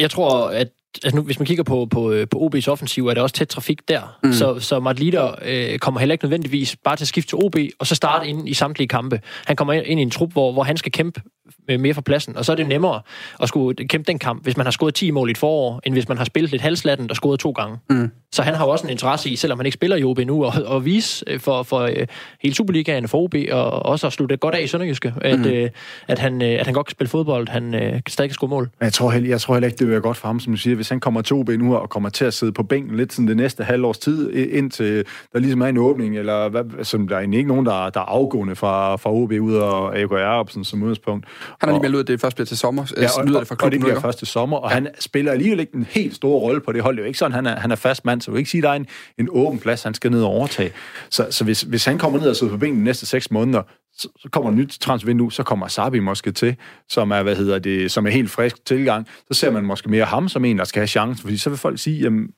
Jeg, 0.00 0.10
tror, 0.10 0.48
at 0.48 0.68
altså 1.04 1.16
nu, 1.16 1.22
hvis 1.22 1.38
man 1.38 1.46
kigger 1.46 1.64
på, 1.64 1.86
på, 1.90 2.14
på 2.30 2.38
OB's 2.38 2.68
offensiv, 2.68 3.06
er 3.06 3.14
der 3.14 3.22
også 3.22 3.34
tæt 3.34 3.48
trafik 3.48 3.88
der. 3.88 4.18
Mm. 4.22 4.32
Så, 4.32 4.58
så 4.60 4.80
Mart 4.80 4.98
Lider 4.98 5.34
øh, 5.44 5.78
kommer 5.78 6.00
heller 6.00 6.12
ikke 6.12 6.24
nødvendigvis 6.24 6.76
bare 6.84 6.96
til 6.96 7.04
at 7.04 7.08
skifte 7.08 7.30
til 7.30 7.38
OB, 7.38 7.56
og 7.78 7.86
så 7.86 7.94
starte 7.94 8.28
ind 8.28 8.48
i 8.48 8.54
samtlige 8.54 8.88
kampe. 8.88 9.20
Han 9.46 9.56
kommer 9.56 9.72
ind 9.72 10.00
i 10.00 10.02
en 10.02 10.10
trup, 10.10 10.32
hvor, 10.32 10.52
hvor 10.52 10.62
han 10.62 10.76
skal 10.76 10.92
kæmpe 10.92 11.20
øh, 11.20 11.30
mere 11.78 11.94
for 11.94 12.00
pladsen, 12.00 12.36
og 12.36 12.44
så 12.44 12.52
er 12.52 12.56
det 12.56 12.68
nemmere 12.68 13.00
at 13.42 13.48
skulle 13.48 13.74
kæmpe 13.88 14.06
den 14.06 14.18
kamp, 14.18 14.42
hvis 14.42 14.56
man 14.56 14.66
har 14.66 14.70
scoret 14.70 14.94
10 14.94 15.10
mål 15.10 15.28
i 15.28 15.30
et 15.30 15.38
forår, 15.38 15.80
end 15.84 15.94
hvis 15.94 16.08
man 16.08 16.18
har 16.18 16.24
spillet 16.24 16.50
lidt 16.50 16.62
halvslatten 16.62 17.10
og 17.10 17.16
scoret 17.16 17.40
to 17.40 17.50
gange. 17.50 17.76
Mm. 17.90 18.10
Så 18.32 18.42
han 18.42 18.54
har 18.54 18.64
jo 18.64 18.70
også 18.70 18.84
en 18.86 18.90
interesse 18.90 19.30
i, 19.30 19.36
selvom 19.36 19.58
han 19.58 19.66
ikke 19.66 19.74
spiller 19.74 19.96
i 19.96 20.04
OB 20.04 20.18
nu, 20.18 20.44
at, 20.44 20.62
at 20.72 20.84
vise 20.84 21.24
øh, 21.26 21.40
for, 21.40 21.62
for 21.62 21.78
øh, 21.80 22.06
hele 22.42 22.54
Superligaen 22.54 23.08
for 23.08 23.18
OB, 23.18 23.34
og 23.52 23.86
også 23.86 24.06
at 24.06 24.12
slutte 24.12 24.36
godt 24.36 24.54
af 24.54 24.62
i 24.62 24.66
Sønderjyske, 24.66 25.14
at, 25.20 25.38
Mm. 25.38 25.44
øh, 25.44 25.70
at, 26.08 26.18
han, 26.18 26.42
øh, 26.42 26.48
at 26.60 26.66
han 26.66 26.74
godt 26.74 26.86
kan 26.86 26.92
spille 26.92 27.08
fodbold, 27.08 27.48
han 27.48 27.74
øh, 27.74 28.00
stadig 28.08 28.30
kan 28.30 28.34
score 28.34 28.48
mål. 28.48 28.70
Jeg 28.80 28.92
tror, 28.92 29.10
heller, 29.10 29.28
jeg 29.28 29.40
tror 29.40 29.54
heller 29.54 29.66
ikke, 29.66 29.78
det 29.78 29.86
vil 29.86 29.92
være 29.92 30.00
godt 30.00 30.16
for 30.16 30.28
ham, 30.28 30.40
som 30.40 30.52
du 30.52 30.56
siger. 30.56 30.76
Hvis 30.76 30.88
han 30.88 31.00
kommer 31.00 31.22
til 31.22 31.36
OB 31.36 31.48
nu 31.48 31.76
og 31.76 31.90
kommer 31.90 32.08
til 32.08 32.24
at 32.24 32.34
sidde 32.34 32.52
på 32.52 32.62
bænken 32.62 32.96
lidt 32.96 33.12
sådan 33.12 33.28
det 33.28 33.36
næste 33.36 33.64
halvårs 33.64 33.98
tid, 33.98 34.32
indtil 34.32 35.04
der 35.32 35.38
ligesom 35.38 35.60
er 35.60 35.66
en 35.66 35.78
åbning, 35.78 36.18
eller 36.18 36.48
hvad, 36.48 36.84
som 36.84 37.08
der 37.08 37.14
er 37.16 37.20
egentlig 37.20 37.38
ikke 37.38 37.48
nogen, 37.48 37.66
der, 37.66 37.90
der 37.90 38.00
er 38.00 38.04
afgående 38.04 38.56
fra, 38.56 38.96
fra 38.96 39.12
OB 39.12 39.32
ud 39.32 39.54
og 39.54 39.98
Jacobsen 39.98 40.64
som 40.64 40.82
udgangspunkt. 40.82 41.26
Han 41.60 41.68
har 41.68 41.70
lige 41.70 41.82
meldt 41.82 41.94
ud, 41.94 42.00
at 42.00 42.06
det 42.06 42.20
først 42.20 42.36
bliver 42.36 42.46
til 42.46 42.56
sommer. 42.56 42.92
Ja, 42.96 43.08
og, 43.18 43.26
lyder 43.26 43.38
det 43.38 43.48
fra 43.48 43.54
og 43.54 43.58
det 43.60 43.70
klubben, 43.70 43.80
bliver 43.80 44.00
først 44.00 44.18
til 44.18 44.26
sommer, 44.26 44.56
og 44.56 44.70
ja. 44.70 44.74
han 44.74 44.88
spiller 45.00 45.32
alligevel 45.32 45.60
ikke 45.60 45.74
en 45.74 45.86
helt 45.90 46.14
stor 46.14 46.38
rolle 46.38 46.60
på 46.60 46.72
det 46.72 46.82
hold. 46.82 46.96
Det 46.96 47.00
er 47.00 47.04
jo 47.04 47.06
ikke 47.06 47.18
sådan, 47.18 47.32
han 47.32 47.46
er, 47.46 47.56
han 47.56 47.70
er 47.70 47.76
fast 47.76 48.04
mand, 48.04 48.20
så 48.20 48.30
vil 48.30 48.38
ikke 48.38 48.50
sige, 48.50 48.58
at 48.58 48.62
der 48.62 48.70
er 48.70 48.74
en, 48.74 48.86
en 49.18 49.28
åben 49.30 49.58
plads, 49.58 49.82
han 49.82 49.94
skal 49.94 50.10
ned 50.10 50.22
og 50.22 50.28
overtage. 50.28 50.72
Så, 51.10 51.26
så 51.30 51.44
hvis, 51.44 51.62
hvis 51.62 51.84
han 51.84 51.98
kommer 51.98 52.18
ned 52.18 52.28
og 52.28 52.36
sidder 52.36 52.52
på 52.52 52.58
bænken 52.58 52.80
de 52.80 52.84
næste 52.84 53.06
seks 53.06 53.30
måneder, 53.30 53.62
så, 53.96 54.08
så 54.18 54.28
kommer 54.32 54.50
et 54.50 54.56
nyt 54.56 54.78
transfervindue, 54.80 55.32
så 55.32 55.42
kommer 55.42 55.68
Sabi 55.68 55.98
måske 55.98 56.32
til, 56.32 56.56
som 56.88 57.10
er, 57.10 57.22
hvad 57.22 57.36
hedder 57.36 57.58
det, 57.58 57.90
som 57.90 58.06
er 58.06 58.10
helt 58.10 58.30
frisk 58.30 58.64
tilgang. 58.64 59.06
Så 59.32 59.38
ser 59.40 59.50
man 59.50 59.64
måske 59.64 59.90
mere 59.90 60.04
ham 60.04 60.28
som 60.28 60.44
en, 60.44 60.58
der 60.58 60.64
skal 60.64 60.80
have 60.80 60.86
chancen, 60.86 61.22
fordi 61.22 61.38
så 61.38 61.50
vil 61.50 61.58
folk 61.58 61.78
sige, 61.78 62.00
jamen, 62.00 62.28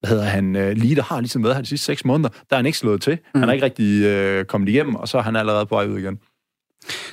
hvad 0.00 0.10
hedder 0.10 0.24
han, 0.24 0.56
uh, 0.56 0.70
Lider 0.70 1.02
har 1.02 1.20
ligesom 1.20 1.42
været 1.44 1.54
her 1.54 1.62
de 1.62 1.68
sidste 1.68 1.84
seks 1.84 2.04
måneder, 2.04 2.28
der 2.28 2.36
er 2.50 2.56
han 2.56 2.66
ikke 2.66 2.78
slået 2.78 3.02
til. 3.02 3.18
Mm. 3.34 3.40
Han 3.40 3.48
er 3.48 3.52
ikke 3.52 3.64
rigtig 3.64 4.38
uh, 4.40 4.44
kommet 4.44 4.68
igennem, 4.68 4.94
og 4.94 5.08
så 5.08 5.18
er 5.18 5.22
han 5.22 5.36
allerede 5.36 5.66
på 5.66 5.74
vej 5.74 5.86
ud 5.86 5.98
igen. 5.98 6.18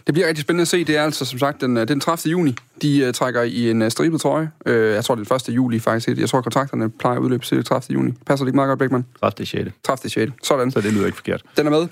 Det 0.07 0.13
bliver 0.13 0.27
rigtig 0.27 0.41
spændende 0.41 0.61
at 0.61 0.67
se. 0.67 0.83
Det 0.83 0.97
er 0.97 1.03
altså 1.03 1.25
som 1.25 1.39
sagt 1.39 1.61
den, 1.61 1.77
øh, 1.77 1.87
den 1.87 1.99
30. 1.99 2.31
juni. 2.31 2.55
De 2.81 3.07
uh, 3.07 3.13
trækker 3.13 3.41
i 3.41 3.71
en 3.71 3.81
uh, 3.81 3.89
stribet 3.89 4.21
trøje. 4.21 4.51
Uh, 4.65 4.71
jeg 4.71 5.05
tror, 5.05 5.15
det 5.15 5.31
er 5.31 5.37
den 5.37 5.51
1. 5.51 5.55
juli 5.55 5.79
faktisk. 5.79 6.19
Jeg 6.19 6.29
tror, 6.29 6.41
kontrakterne 6.41 6.89
plejer 6.89 7.17
at 7.17 7.21
udløbe 7.21 7.45
til 7.45 7.65
30. 7.65 7.93
juni. 7.93 8.11
Passer 8.25 8.45
det 8.45 8.49
ikke 8.49 8.55
meget 8.55 8.67
godt, 8.67 8.79
Bækman? 8.79 9.05
30. 9.19 9.45
6. 9.45 9.71
30. 9.83 10.09
6. 10.09 10.31
Sådan. 10.43 10.71
Så 10.71 10.81
det 10.81 10.93
lyder 10.93 11.05
ikke 11.05 11.15
forkert. 11.15 11.43
Den 11.57 11.67
er 11.67 11.71
med. 11.71 11.87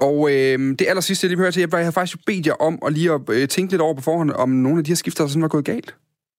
Og 0.00 0.30
øh, 0.30 0.58
det 0.78 0.86
aller 0.88 1.00
sidste, 1.00 1.24
jeg 1.24 1.28
lige 1.28 1.36
vil 1.36 1.44
høre 1.44 1.52
til, 1.52 1.68
jeg 1.72 1.84
har 1.84 1.90
faktisk 1.90 2.18
bedt 2.26 2.46
jer 2.46 2.62
om 2.62 2.78
at 2.86 2.92
lige 2.92 3.12
at 3.12 3.20
øh, 3.28 3.48
tænke 3.48 3.72
lidt 3.72 3.82
over 3.82 3.94
på 3.94 4.02
forhånd, 4.02 4.30
om 4.30 4.48
nogle 4.48 4.78
af 4.78 4.84
de 4.84 4.90
her 4.90 4.96
skifter, 4.96 5.24
der 5.24 5.28
sådan 5.28 5.42
var 5.42 5.48
gået 5.48 5.64
galt. 5.64 5.94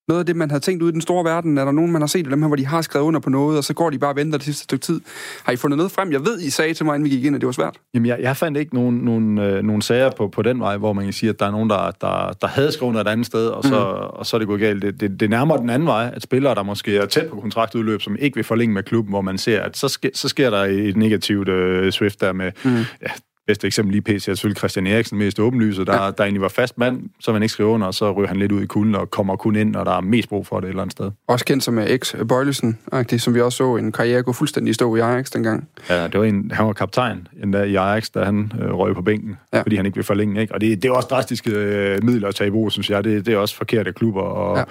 Noget 0.07 0.19
af 0.19 0.25
det, 0.25 0.35
man 0.35 0.51
har 0.51 0.59
tænkt 0.59 0.83
ud 0.83 0.89
i 0.89 0.91
den 0.91 1.01
store 1.01 1.23
verden, 1.23 1.57
er 1.57 1.65
der 1.65 1.71
nogen, 1.71 1.91
man 1.91 2.01
har 2.01 2.07
set 2.07 2.25
af 2.25 2.29
dem 2.29 2.41
her, 2.41 2.47
hvor 2.47 2.55
de 2.55 2.65
har 2.65 2.81
skrevet 2.81 3.05
under 3.05 3.19
på 3.19 3.29
noget, 3.29 3.57
og 3.57 3.63
så 3.63 3.73
går 3.73 3.89
de 3.89 3.99
bare 3.99 4.11
og 4.11 4.15
venter 4.15 4.37
det 4.37 4.45
sidste 4.45 4.63
stykke 4.63 4.85
tid. 4.85 5.01
Har 5.43 5.51
I 5.51 5.55
fundet 5.55 5.77
noget 5.77 5.91
frem? 5.91 6.11
Jeg 6.11 6.25
ved, 6.25 6.41
I 6.41 6.49
sagde 6.49 6.73
til 6.73 6.85
mig, 6.85 6.95
inden 6.95 7.09
vi 7.09 7.15
gik 7.15 7.25
ind, 7.25 7.35
at 7.35 7.41
det 7.41 7.45
var 7.45 7.51
svært. 7.51 7.77
Jamen, 7.93 8.05
jeg, 8.05 8.17
jeg 8.21 8.37
fandt 8.37 8.57
ikke 8.57 8.75
nogen, 8.75 8.95
nogen, 8.95 9.37
øh, 9.37 9.63
nogen 9.63 9.81
sager 9.81 10.11
på, 10.17 10.27
på 10.27 10.41
den 10.41 10.59
vej, 10.59 10.77
hvor 10.77 10.93
man 10.93 11.03
kan 11.03 11.13
sige, 11.13 11.29
at 11.29 11.39
der 11.39 11.45
er 11.45 11.51
nogen, 11.51 11.69
der, 11.69 11.91
der, 12.01 12.33
der 12.41 12.47
havde 12.47 12.71
skrevet 12.71 12.89
under 12.89 13.01
et 13.01 13.07
andet 13.07 13.25
sted, 13.25 13.47
og 13.47 13.63
så, 13.63 13.69
mm. 13.69 14.19
og 14.19 14.25
så 14.25 14.37
er 14.37 14.39
det 14.39 14.47
gået 14.47 14.59
galt. 14.59 14.81
Det, 14.81 14.99
det, 14.99 15.19
det 15.19 15.29
nærmer 15.29 15.57
den 15.57 15.69
anden 15.69 15.87
vej, 15.87 16.11
at 16.13 16.21
spillere, 16.21 16.55
der 16.55 16.63
måske 16.63 16.97
er 16.97 17.05
tæt 17.05 17.27
på 17.29 17.39
kontraktudløb, 17.41 18.01
som 18.01 18.15
ikke 18.19 18.35
vil 18.35 18.43
forlænge 18.43 18.73
med 18.73 18.83
klubben, 18.83 19.11
hvor 19.11 19.21
man 19.21 19.37
ser, 19.37 19.61
at 19.61 19.77
så, 19.77 19.87
ske, 19.87 20.11
så 20.13 20.29
sker 20.29 20.49
der 20.49 20.63
et 20.63 20.97
negativt 20.97 21.49
øh, 21.49 21.91
swift 21.91 22.21
der 22.21 22.33
med, 22.33 22.51
mm. 22.65 22.71
ja, 23.01 23.11
bedste 23.47 23.67
eksempel 23.67 23.91
lige 23.91 24.01
PC 24.01 24.13
er 24.13 24.19
selvfølgelig 24.19 24.57
Christian 24.57 24.87
Eriksen 24.87 25.17
mest 25.17 25.39
åbenlyse, 25.39 25.85
der, 25.85 26.03
ja. 26.03 26.11
der 26.11 26.23
egentlig 26.23 26.41
var 26.41 26.47
fast 26.47 26.77
mand, 26.77 27.01
så 27.19 27.33
man 27.33 27.43
ikke 27.43 27.53
skriver 27.53 27.69
under, 27.69 27.87
og 27.87 27.93
så 27.93 28.11
ryger 28.11 28.27
han 28.27 28.37
lidt 28.37 28.51
ud 28.51 28.61
i 28.61 28.65
kulden 28.65 28.95
og 28.95 29.11
kommer 29.11 29.35
kun 29.35 29.55
ind, 29.55 29.71
når 29.71 29.83
der 29.83 29.91
er 29.91 30.01
mest 30.01 30.29
brug 30.29 30.47
for 30.47 30.59
det 30.59 30.67
et 30.67 30.69
eller 30.69 30.81
andet 30.81 30.91
sted. 30.91 31.11
Også 31.27 31.45
kendt 31.45 31.63
som 31.63 31.79
ex 31.79 32.15
Bøjlesen, 32.27 32.77
som 33.17 33.35
vi 33.35 33.41
også 33.41 33.57
så 33.57 33.75
en 33.75 33.91
karriere 33.91 34.23
gå 34.23 34.33
fuldstændig 34.33 34.75
stå 34.75 34.95
i 34.95 34.99
Ajax 34.99 35.29
dengang. 35.29 35.67
Ja, 35.89 36.03
det 36.03 36.19
var 36.19 36.25
en, 36.25 36.51
han 36.51 36.65
var 36.65 36.73
kaptajn 36.73 37.27
endda 37.43 37.63
i 37.63 37.75
Ajax, 37.75 38.09
da 38.09 38.23
han 38.23 38.51
øh, 38.61 38.73
røg 38.73 38.95
på 38.95 39.01
bænken, 39.01 39.37
ja. 39.53 39.61
fordi 39.61 39.75
han 39.75 39.85
ikke 39.85 39.95
vil 39.95 40.03
forlænge. 40.03 40.41
Ikke? 40.41 40.53
Og 40.53 40.61
det, 40.61 40.83
det 40.83 40.89
er 40.89 40.93
også 40.93 41.07
drastiske 41.07 41.51
øh, 41.51 42.03
midler 42.03 42.27
at 42.27 42.35
tage 42.35 42.47
i 42.47 42.51
brug, 42.51 42.71
synes 42.71 42.89
jeg. 42.89 43.03
Det, 43.03 43.25
det 43.25 43.33
er 43.33 43.37
også 43.37 43.55
forkerte 43.55 43.93
klubber 43.93 44.21
og, 44.21 44.57
ja 44.57 44.63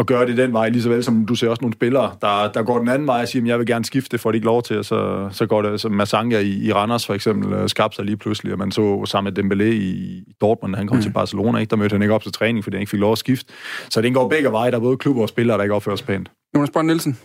at 0.00 0.06
gøre 0.06 0.26
det 0.26 0.36
den 0.36 0.52
vej, 0.52 0.68
lige 0.68 0.82
så 0.82 0.88
vel 0.88 1.04
som 1.04 1.26
du 1.26 1.34
ser 1.34 1.48
også 1.48 1.62
nogle 1.62 1.74
spillere, 1.74 2.12
der, 2.20 2.52
der 2.52 2.62
går 2.62 2.78
den 2.78 2.88
anden 2.88 3.08
vej 3.08 3.22
og 3.22 3.28
siger, 3.28 3.42
at 3.42 3.48
jeg 3.48 3.58
vil 3.58 3.66
gerne 3.66 3.84
skifte, 3.84 4.18
får 4.18 4.32
de 4.32 4.36
ikke 4.36 4.46
lov 4.46 4.62
til, 4.62 4.78
og 4.78 4.84
så, 4.84 5.28
så 5.32 5.46
går 5.46 5.62
det, 5.62 5.80
som 5.80 5.92
Masanga 5.92 6.38
i, 6.38 6.66
i 6.66 6.72
Randers 6.72 7.06
for 7.06 7.14
eksempel, 7.14 7.52
øh, 7.52 7.68
skabte 7.68 7.96
sig 7.96 8.04
lige 8.04 8.16
pludselig, 8.16 8.52
og 8.52 8.58
man 8.58 8.70
så 8.70 9.04
sammen 9.04 9.34
med 9.34 9.44
Dembélé 9.44 9.64
i 9.64 10.22
Dortmund, 10.40 10.76
han 10.76 10.86
kom 10.86 10.96
mm. 10.96 11.02
til 11.02 11.12
Barcelona, 11.12 11.58
ikke? 11.58 11.70
der 11.70 11.76
mødte 11.76 11.92
han 11.92 12.02
ikke 12.02 12.14
op 12.14 12.22
til 12.22 12.32
træning, 12.32 12.64
fordi 12.64 12.76
han 12.76 12.80
ikke 12.80 12.90
fik 12.90 13.00
lov 13.00 13.12
at 13.12 13.18
skifte. 13.18 13.52
Så 13.90 14.00
det 14.00 14.14
går 14.14 14.28
begge 14.28 14.52
veje, 14.52 14.70
der 14.70 14.76
er 14.76 14.80
både 14.80 14.96
klubber 14.96 15.22
og 15.22 15.28
spillere, 15.28 15.56
der 15.56 15.62
ikke 15.62 15.74
opfører 15.74 15.96
sig 15.96 16.06
pænt. 16.06 16.30
Jonas 16.56 16.70
Brønd 16.70 16.86
Nielsen. 16.86 17.18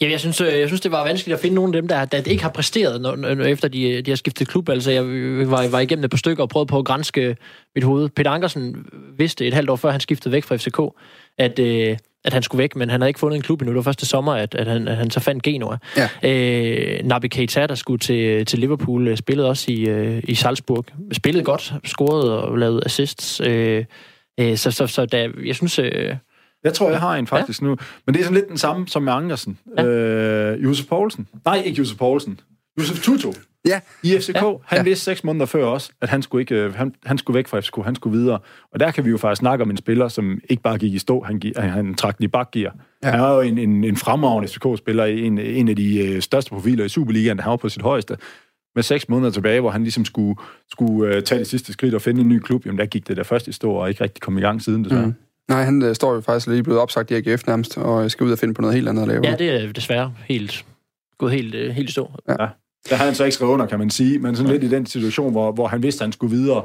Ja, 0.00 0.10
jeg 0.10 0.20
synes, 0.20 0.40
øh, 0.40 0.58
jeg 0.58 0.68
synes, 0.68 0.80
det 0.80 0.92
var 0.92 1.04
vanskeligt 1.04 1.34
at 1.34 1.42
finde 1.42 1.54
nogle 1.54 1.76
af 1.76 1.82
dem, 1.82 1.88
der, 1.88 2.04
der 2.04 2.30
ikke 2.30 2.42
har 2.42 2.50
præsteret, 2.50 3.00
når, 3.00 3.16
når, 3.16 3.44
efter 3.44 3.68
de, 3.68 4.02
de 4.02 4.10
har 4.10 4.16
skiftet 4.16 4.48
klub. 4.48 4.68
Altså, 4.68 4.90
jeg 4.90 5.04
var, 5.50 5.68
var 5.68 5.80
igennem 5.80 6.04
et 6.04 6.10
par 6.10 6.18
stykker 6.18 6.42
og 6.42 6.48
prøvede 6.48 6.66
på 6.66 6.78
at 6.78 6.84
grænske 6.84 7.36
mit 7.74 7.84
hoved. 7.84 8.08
Peter 8.08 8.30
Ankersen 8.30 8.86
vidste 9.18 9.46
et 9.46 9.54
halvt 9.54 9.70
år 9.70 9.76
før, 9.76 9.90
han 9.90 10.00
skiftede 10.00 10.32
væk 10.32 10.44
fra 10.44 10.56
FCK, 10.56 10.80
at, 11.38 11.58
øh, 11.58 11.96
at 12.24 12.32
han 12.32 12.42
skulle 12.42 12.62
væk, 12.62 12.76
men 12.76 12.90
han 12.90 13.00
havde 13.00 13.10
ikke 13.10 13.20
fundet 13.20 13.36
en 13.36 13.42
klub 13.42 13.60
endnu. 13.60 13.72
Det 13.72 13.76
var 13.76 13.82
første 13.82 14.06
sommer, 14.06 14.32
at, 14.32 14.54
at, 14.54 14.66
han, 14.66 14.88
at 14.88 14.96
han 14.96 15.10
så 15.10 15.20
fandt 15.20 15.42
Genoa. 15.42 15.76
Ja. 15.96 16.30
Øh, 16.30 17.04
Naby 17.04 17.26
Keita, 17.26 17.66
der 17.66 17.74
skulle 17.74 17.98
til, 17.98 18.46
til 18.46 18.58
Liverpool, 18.58 19.08
øh, 19.08 19.16
spillede 19.16 19.48
også 19.48 19.72
i, 19.72 19.80
øh, 19.80 20.22
i 20.24 20.34
Salzburg. 20.34 20.84
Spillede 21.12 21.44
godt, 21.44 21.72
scorede 21.84 22.44
og 22.44 22.58
lavede 22.58 22.82
assists. 22.84 23.40
Øh, 23.40 23.84
øh, 24.40 24.56
så, 24.56 24.70
så, 24.70 24.86
så 24.86 25.06
da, 25.06 25.28
jeg 25.44 25.54
synes... 25.54 25.78
Øh, 25.78 26.14
jeg 26.64 26.74
tror, 26.74 26.90
jeg 26.90 27.00
har 27.00 27.16
en 27.16 27.26
faktisk 27.26 27.62
ja. 27.62 27.66
nu. 27.66 27.76
Men 28.06 28.14
det 28.14 28.20
er 28.20 28.24
sådan 28.24 28.34
lidt 28.34 28.48
den 28.48 28.58
samme 28.58 28.88
som 28.88 29.02
med 29.02 29.12
Ankersen. 29.12 29.58
Ja. 29.78 29.84
Øh, 29.84 30.64
Josef 30.64 30.86
Poulsen. 30.86 31.28
Nej, 31.44 31.62
ikke 31.64 31.78
Josef 31.78 31.98
Poulsen. 31.98 32.40
Josef 32.78 33.02
Tuto. 33.02 33.32
Ja. 33.68 33.80
I 34.02 34.18
FCK. 34.18 34.34
Ja. 34.34 34.52
Han 34.64 34.78
ja. 34.78 34.82
vidste 34.82 35.04
seks 35.04 35.24
måneder 35.24 35.46
før 35.46 35.64
også, 35.64 35.92
at 36.00 36.08
han 36.08 36.22
skulle, 36.22 36.42
ikke, 36.42 36.54
øh, 36.54 36.74
han, 36.74 36.94
han 37.04 37.18
skulle 37.18 37.34
væk 37.34 37.48
fra 37.48 37.60
FCK. 37.60 37.84
Han 37.84 37.94
skulle 37.94 38.18
videre. 38.18 38.38
Og 38.72 38.80
der 38.80 38.90
kan 38.90 39.04
vi 39.04 39.10
jo 39.10 39.18
faktisk 39.18 39.38
snakke 39.38 39.64
om 39.64 39.70
en 39.70 39.76
spiller, 39.76 40.08
som 40.08 40.40
ikke 40.48 40.62
bare 40.62 40.78
gik 40.78 40.94
i 40.94 40.98
stå. 40.98 41.22
Han, 41.22 41.42
han, 41.56 41.70
han 41.70 41.94
trak 41.94 42.18
den 42.18 42.24
i 42.24 42.28
bakgear. 42.28 42.74
Ja. 43.02 43.10
Han 43.10 43.20
var 43.20 43.34
jo 43.34 43.40
en, 43.40 43.58
en, 43.58 43.84
en 43.84 43.96
fremragende 43.96 44.48
FCK-spiller. 44.48 45.04
En, 45.04 45.38
en 45.38 45.68
af 45.68 45.76
de 45.76 46.06
øh, 46.06 46.22
største 46.22 46.50
profiler 46.50 46.84
i 46.84 46.88
Superligaen. 46.88 47.40
Han 47.40 47.50
var 47.50 47.56
på 47.56 47.68
sit 47.68 47.82
højeste 47.82 48.16
med 48.74 48.82
seks 48.82 49.08
måneder 49.08 49.30
tilbage, 49.30 49.60
hvor 49.60 49.70
han 49.70 49.82
ligesom 49.82 50.04
skulle, 50.04 50.36
skulle 50.70 51.16
uh, 51.16 51.22
tage 51.22 51.38
det 51.38 51.46
sidste 51.46 51.72
skridt 51.72 51.94
og 51.94 52.02
finde 52.02 52.20
en 52.20 52.28
ny 52.28 52.38
klub, 52.38 52.66
jamen 52.66 52.78
der 52.78 52.86
gik 52.86 53.08
det 53.08 53.16
der 53.16 53.22
først 53.22 53.48
i 53.48 53.52
stå, 53.52 53.72
og 53.72 53.88
ikke 53.88 54.04
rigtig 54.04 54.22
kom 54.22 54.38
i 54.38 54.40
gang 54.40 54.62
siden, 54.62 54.84
desværre. 54.84 55.06
Mm. 55.06 55.14
Nej, 55.50 55.62
han 55.62 55.82
uh, 55.82 55.92
står 55.94 56.14
jo 56.14 56.20
faktisk 56.20 56.46
lige 56.46 56.62
blevet 56.62 56.80
opsagt 56.80 57.10
i 57.10 57.14
AGF 57.14 57.46
nærmest, 57.46 57.78
og 57.78 58.10
skal 58.10 58.26
ud 58.26 58.32
og 58.32 58.38
finde 58.38 58.54
på 58.54 58.62
noget 58.62 58.74
helt 58.74 58.88
andet 58.88 59.02
at 59.02 59.08
lave. 59.08 59.20
Ja, 59.24 59.34
det 59.38 59.64
er 59.64 59.72
desværre 59.72 60.12
helt 60.28 60.64
gået 61.18 61.32
helt, 61.32 61.54
uh, 61.54 61.60
helt 61.60 61.90
stå. 61.90 62.10
Ja. 62.28 62.32
ja. 62.32 62.48
Der 62.90 62.96
havde 62.96 63.08
han 63.08 63.14
så 63.14 63.24
ikke 63.24 63.34
skrevet 63.34 63.52
under, 63.52 63.66
kan 63.66 63.78
man 63.78 63.90
sige, 63.90 64.18
men 64.18 64.36
sådan 64.36 64.52
lidt 64.52 64.64
i 64.64 64.68
den 64.68 64.86
situation, 64.86 65.32
hvor, 65.32 65.52
hvor 65.52 65.66
han 65.66 65.82
vidste, 65.82 66.02
at 66.02 66.06
han 66.06 66.12
skulle 66.12 66.36
videre, 66.36 66.62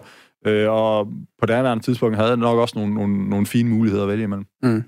øh, 0.47 0.69
og 0.69 1.07
på 1.39 1.45
det 1.45 1.53
andet 1.53 1.85
tidspunkt 1.85 2.15
havde 2.15 2.29
han 2.29 2.39
nok 2.39 2.57
også 2.59 2.79
nogle, 2.79 2.93
nogle, 2.93 3.29
nogle 3.29 3.45
fine 3.45 3.69
muligheder 3.69 4.03
at 4.03 4.09
vælge 4.09 4.23
imellem. 4.23 4.45
Mm. 4.63 4.83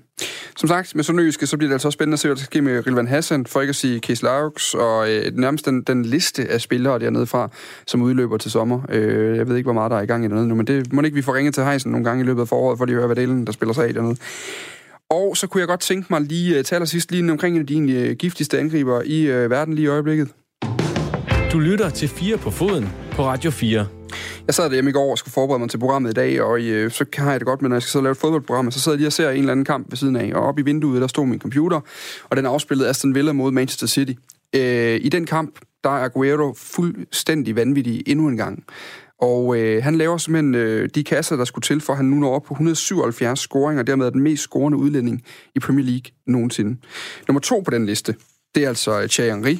Som 0.58 0.68
sagt, 0.68 0.94
med 0.94 1.04
Sønderjyske, 1.04 1.46
så 1.46 1.56
bliver 1.56 1.68
det 1.68 1.74
altså 1.74 1.90
spændende 1.90 2.14
at 2.14 2.18
se, 2.18 2.28
hvad 2.28 2.36
der 2.36 2.42
sker 2.42 2.62
med 2.62 2.86
Rilvan 2.86 3.06
Hassan, 3.06 3.46
for 3.46 3.60
ikke 3.60 3.70
at 3.70 3.76
sige 3.76 3.98
Case 3.98 4.24
Laux, 4.24 4.74
og 4.74 5.10
øh, 5.10 5.36
nærmest 5.36 5.66
den, 5.66 5.82
den 5.82 6.04
liste 6.04 6.48
af 6.48 6.60
spillere 6.60 6.98
dernede 6.98 7.26
fra, 7.26 7.48
som 7.86 8.02
udløber 8.02 8.36
til 8.36 8.50
sommer. 8.50 8.80
Øh, 8.88 9.36
jeg 9.36 9.48
ved 9.48 9.56
ikke, 9.56 9.66
hvor 9.66 9.72
meget 9.72 9.90
der 9.90 9.96
er 9.96 10.02
i 10.02 10.06
gang 10.06 10.24
i 10.24 10.28
dernede 10.28 10.48
nu, 10.48 10.54
men 10.54 10.66
det 10.66 10.92
må 10.92 11.02
ikke 11.02 11.14
vi 11.14 11.22
får 11.22 11.34
ringet 11.34 11.54
til 11.54 11.64
Heisen 11.64 11.92
nogle 11.92 12.04
gange 12.04 12.24
i 12.24 12.26
løbet 12.26 12.40
af 12.40 12.48
foråret, 12.48 12.78
for 12.78 12.84
lige 12.84 12.94
at 12.94 12.98
høre, 12.98 13.06
hvad 13.06 13.16
delen, 13.16 13.46
der 13.46 13.52
spiller 13.52 13.72
sig 13.72 13.88
af 13.88 13.94
dernede. 13.94 14.16
Og 15.10 15.36
så 15.36 15.46
kunne 15.46 15.60
jeg 15.60 15.68
godt 15.68 15.80
tænke 15.80 16.06
mig 16.10 16.20
lige 16.20 16.58
øh, 16.58 16.64
til 16.64 16.74
allersidst 16.74 17.10
lige 17.10 17.32
omkring 17.32 17.54
en 17.56 17.60
af 17.60 17.66
de 17.66 17.74
egentlig 17.74 17.96
øh, 17.96 18.16
giftigste 18.16 18.58
angriber 18.58 19.02
i 19.04 19.22
øh, 19.22 19.50
verden 19.50 19.74
lige 19.74 19.84
i 19.84 19.88
øjeblikket. 19.88 20.28
Du 21.52 21.58
lytter 21.58 21.90
til 21.90 22.08
4 22.08 22.38
på 22.38 22.50
foden 22.50 22.88
på 23.12 23.24
Radio 23.24 23.50
4. 23.50 23.86
Jeg 24.48 24.54
sad 24.54 24.64
derhjemme 24.64 24.90
i 24.90 24.92
går 24.92 25.10
og 25.10 25.18
skulle 25.18 25.32
forberede 25.32 25.58
mig 25.58 25.70
til 25.70 25.78
programmet 25.78 26.10
i 26.10 26.12
dag, 26.12 26.42
og 26.42 26.60
øh, 26.60 26.90
så 26.90 27.04
har 27.14 27.30
jeg 27.30 27.40
det 27.40 27.46
godt 27.46 27.62
med, 27.62 27.68
når 27.68 27.76
jeg 27.76 27.82
skal 27.82 27.90
sidde 27.90 28.00
og 28.00 28.04
lave 28.04 28.12
et 28.12 28.18
fodboldprogram, 28.18 28.70
så 28.70 28.80
sidder 28.80 28.96
jeg 28.96 28.98
lige 28.98 29.08
og 29.08 29.12
ser 29.12 29.30
en 29.30 29.38
eller 29.38 29.52
anden 29.52 29.64
kamp 29.64 29.90
ved 29.90 29.96
siden 29.96 30.16
af, 30.16 30.32
og 30.34 30.42
oppe 30.42 30.60
i 30.60 30.64
vinduet, 30.64 31.00
der 31.00 31.06
stod 31.06 31.26
min 31.26 31.40
computer, 31.40 31.80
og 32.30 32.36
den 32.36 32.46
afspillede 32.46 32.88
Aston 32.88 33.14
Villa 33.14 33.32
mod 33.32 33.52
Manchester 33.52 33.86
City. 33.86 34.12
Øh, 34.54 35.00
I 35.02 35.08
den 35.08 35.26
kamp, 35.26 35.58
der 35.84 35.90
er 35.90 36.04
Aguero 36.04 36.54
fuldstændig 36.56 37.56
vanvittig 37.56 38.02
endnu 38.06 38.28
en 38.28 38.36
gang. 38.36 38.64
Og 39.20 39.58
øh, 39.58 39.82
han 39.82 39.94
laver 39.98 40.18
simpelthen 40.18 40.54
øh, 40.54 40.88
de 40.94 41.04
kasser, 41.04 41.36
der 41.36 41.44
skulle 41.44 41.62
til, 41.62 41.80
for 41.80 41.94
han 41.94 42.04
nu 42.04 42.16
når 42.16 42.34
op 42.34 42.42
på 42.42 42.54
177 42.54 43.40
scoringer, 43.40 43.82
og 43.82 43.86
dermed 43.86 44.06
er 44.06 44.10
den 44.10 44.22
mest 44.22 44.42
scorende 44.42 44.78
udlænding 44.78 45.22
i 45.54 45.58
Premier 45.58 45.84
League 45.84 46.12
nogensinde. 46.26 46.76
Nummer 47.28 47.40
to 47.40 47.60
på 47.60 47.70
den 47.70 47.86
liste, 47.86 48.14
det 48.54 48.64
er 48.64 48.68
altså 48.68 49.06
Thierry 49.10 49.30
Henry, 49.30 49.56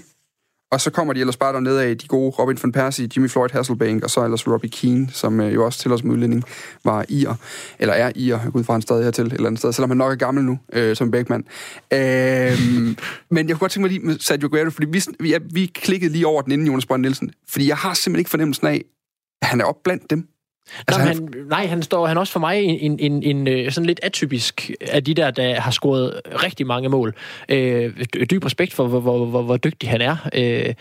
og 0.70 0.80
så 0.80 0.90
kommer 0.90 1.12
de 1.12 1.20
ellers 1.20 1.36
bare 1.36 1.52
dernede 1.52 1.84
af 1.84 1.98
de 1.98 2.06
gode 2.06 2.30
Robin 2.30 2.58
van 2.62 2.72
Persie, 2.72 3.08
Jimmy 3.16 3.28
Floyd 3.28 3.48
Hasselbank, 3.52 4.02
og 4.02 4.10
så 4.10 4.24
ellers 4.24 4.48
Robbie 4.48 4.70
Keane, 4.70 5.08
som 5.10 5.40
øh, 5.40 5.54
jo 5.54 5.64
også 5.64 5.78
til 5.78 5.92
os 5.92 6.04
med 6.04 6.12
udlænding 6.12 6.44
var 6.84 7.04
ir, 7.08 7.34
eller 7.78 7.94
er 7.94 8.12
ir, 8.14 8.38
ud 8.54 8.64
fra 8.64 8.76
en 8.76 8.82
stadig 8.82 9.04
hertil 9.04 9.26
et 9.26 9.32
eller 9.32 9.46
andet 9.46 9.58
sted, 9.58 9.72
selvom 9.72 9.90
han 9.90 9.96
nok 9.96 10.12
er 10.12 10.16
gammel 10.16 10.44
nu, 10.44 10.58
øh, 10.72 10.96
som 10.96 11.10
Beckman. 11.10 11.44
Øh, 11.92 11.98
men 13.34 13.48
jeg 13.48 13.56
kunne 13.56 13.58
godt 13.58 13.72
tænke 13.72 13.80
mig 13.80 13.90
lige 13.90 14.06
med 14.06 14.18
Sergio 14.18 14.46
Aguero, 14.46 14.70
fordi 14.70 14.86
vi, 14.86 15.02
vi, 15.20 15.30
ja, 15.30 15.38
vi 15.52 15.66
klikkede 15.66 16.12
lige 16.12 16.26
over 16.26 16.42
den 16.42 16.52
inden 16.52 16.66
Jonas 16.66 16.86
Brønd 16.86 17.02
Nielsen, 17.02 17.30
fordi 17.48 17.68
jeg 17.68 17.76
har 17.76 17.94
simpelthen 17.94 18.20
ikke 18.20 18.30
fornemmelsen 18.30 18.66
af, 18.66 18.84
at 19.42 19.48
han 19.48 19.60
er 19.60 19.64
op 19.64 19.76
blandt 19.84 20.10
dem. 20.10 20.28
Altså, 20.88 21.00
Nå, 21.00 21.06
han, 21.06 21.28
nej, 21.48 21.66
han 21.66 21.82
står 21.82 22.06
han 22.06 22.18
også 22.18 22.32
for 22.32 22.40
mig 22.40 22.62
en, 22.62 22.78
en, 22.80 23.12
en, 23.12 23.22
en 23.22 23.48
øh, 23.48 23.72
sådan 23.72 23.86
lidt 23.86 24.00
atypisk 24.02 24.70
af 24.80 25.04
de 25.04 25.14
der, 25.14 25.30
der 25.30 25.60
har 25.60 25.70
scoret 25.70 26.20
rigtig 26.24 26.66
mange 26.66 26.88
mål. 26.88 27.14
Øh, 27.48 27.92
dyb 28.30 28.44
respekt 28.44 28.72
for, 28.72 28.86
hvor, 28.86 29.00
hvor, 29.00 29.24
hvor, 29.24 29.42
hvor 29.42 29.56
dygtig 29.56 29.90
han 29.90 30.00
er. 30.00 30.16
Øh, 30.34 30.74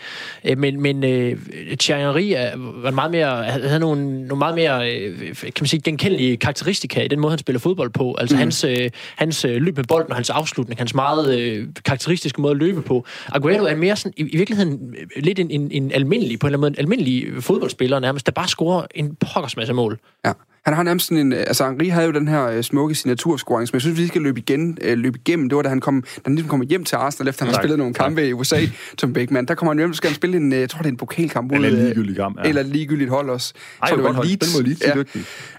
øh 0.44 0.58
men 0.58 0.82
men 0.82 1.04
øh, 1.04 1.38
Thierry 1.78 2.00
Henry 2.00 2.52
var 2.82 2.90
meget 2.90 3.10
mere, 3.10 3.44
havde 3.44 3.78
nogle, 3.78 4.26
nogle 4.26 4.38
meget 4.38 4.54
mere 4.54 4.92
øh, 4.92 5.34
kan 5.40 5.52
man 5.60 5.66
sige, 5.66 5.80
genkendelige 5.80 6.36
karakteristika 6.36 7.02
i 7.02 7.08
den 7.08 7.20
måde, 7.20 7.30
han 7.30 7.38
spiller 7.38 7.60
fodbold 7.60 7.90
på. 7.90 8.14
Altså 8.14 8.36
mm. 8.36 8.38
hans, 8.38 8.64
øh, 8.64 8.90
hans 9.16 9.46
løb 9.48 9.76
med 9.76 9.84
bolden 9.84 10.10
og 10.10 10.16
hans 10.16 10.30
afslutning, 10.30 10.80
hans 10.80 10.94
meget 10.94 11.38
øh, 11.38 11.66
karakteristiske 11.84 12.40
måde 12.40 12.50
at 12.50 12.56
løbe 12.56 12.82
på. 12.82 13.06
Aguero 13.32 13.64
er 13.64 13.74
mere 13.74 13.96
sådan, 13.96 14.12
i, 14.16 14.22
i 14.22 14.36
virkeligheden 14.36 14.94
lidt 15.16 15.38
en, 15.38 15.50
en, 15.50 15.70
en 15.70 15.92
almindelig, 15.92 16.38
på 16.38 16.46
en 16.46 16.48
eller 16.48 16.58
anden 16.58 16.60
måde, 16.60 16.70
en 16.70 16.78
almindelig 16.78 17.42
fodboldspiller 17.42 17.98
nærmest, 17.98 18.26
der 18.26 18.32
bare 18.32 18.48
scorer 18.48 18.86
en 18.94 19.16
pokkers 19.16 19.56
masse 19.56 19.72
mål. 19.78 19.98
Ja. 20.26 20.34
Han 20.64 20.74
har 20.74 20.82
nærmest 20.82 21.06
sådan 21.06 21.26
en... 21.26 21.32
Altså, 21.32 21.68
Henri 21.68 21.88
havde 21.88 22.06
jo 22.06 22.12
den 22.12 22.28
her 22.28 22.56
uh, 22.56 22.62
smukke 22.62 22.94
signaturscoring, 22.94 23.68
som 23.68 23.74
jeg 23.74 23.80
synes, 23.80 23.98
vi 23.98 24.06
skal 24.06 24.22
løbe, 24.22 24.40
igen, 24.40 24.78
uh, 24.92 24.98
løbe 24.98 25.18
igennem. 25.18 25.48
Det 25.48 25.56
var, 25.56 25.62
da 25.62 25.68
han, 25.68 25.80
kom, 25.80 26.02
da 26.02 26.20
han 26.24 26.34
ligesom 26.34 26.50
kom 26.50 26.60
hjem 26.60 26.84
til 26.84 26.96
Arsenal, 26.96 27.28
efter 27.28 27.44
han 27.44 27.54
har 27.54 27.60
spillet 27.60 27.78
nogle 27.78 27.94
kampe 27.94 28.28
i 28.28 28.32
USA 28.32 28.56
som 28.98 29.12
Beckman. 29.12 29.46
Der 29.46 29.54
kommer 29.54 29.72
han 29.72 29.78
hjem, 29.78 29.92
så 29.92 29.96
skal 29.96 30.10
han 30.10 30.14
spille 30.14 30.36
en, 30.36 30.52
jeg 30.52 30.70
tror, 30.70 30.78
det 30.78 30.86
er 30.86 30.90
en 30.90 30.96
pokalkamp. 30.96 31.52
Eller 31.52 31.68
en 31.68 31.74
ligegyldig 31.74 32.16
kamp, 32.16 32.38
ja. 32.44 32.48
Eller 32.48 32.60
et 32.60 32.66
ligegyldigt 32.66 33.10
hold 33.10 33.30
også. 33.30 33.52
Ej, 33.82 33.88
så 33.88 33.96
det 33.96 34.04
var 34.04 34.24
Leeds. 34.24 34.50
Spil 34.50 34.62
mod 34.62 34.66
Leeds, 34.68 34.82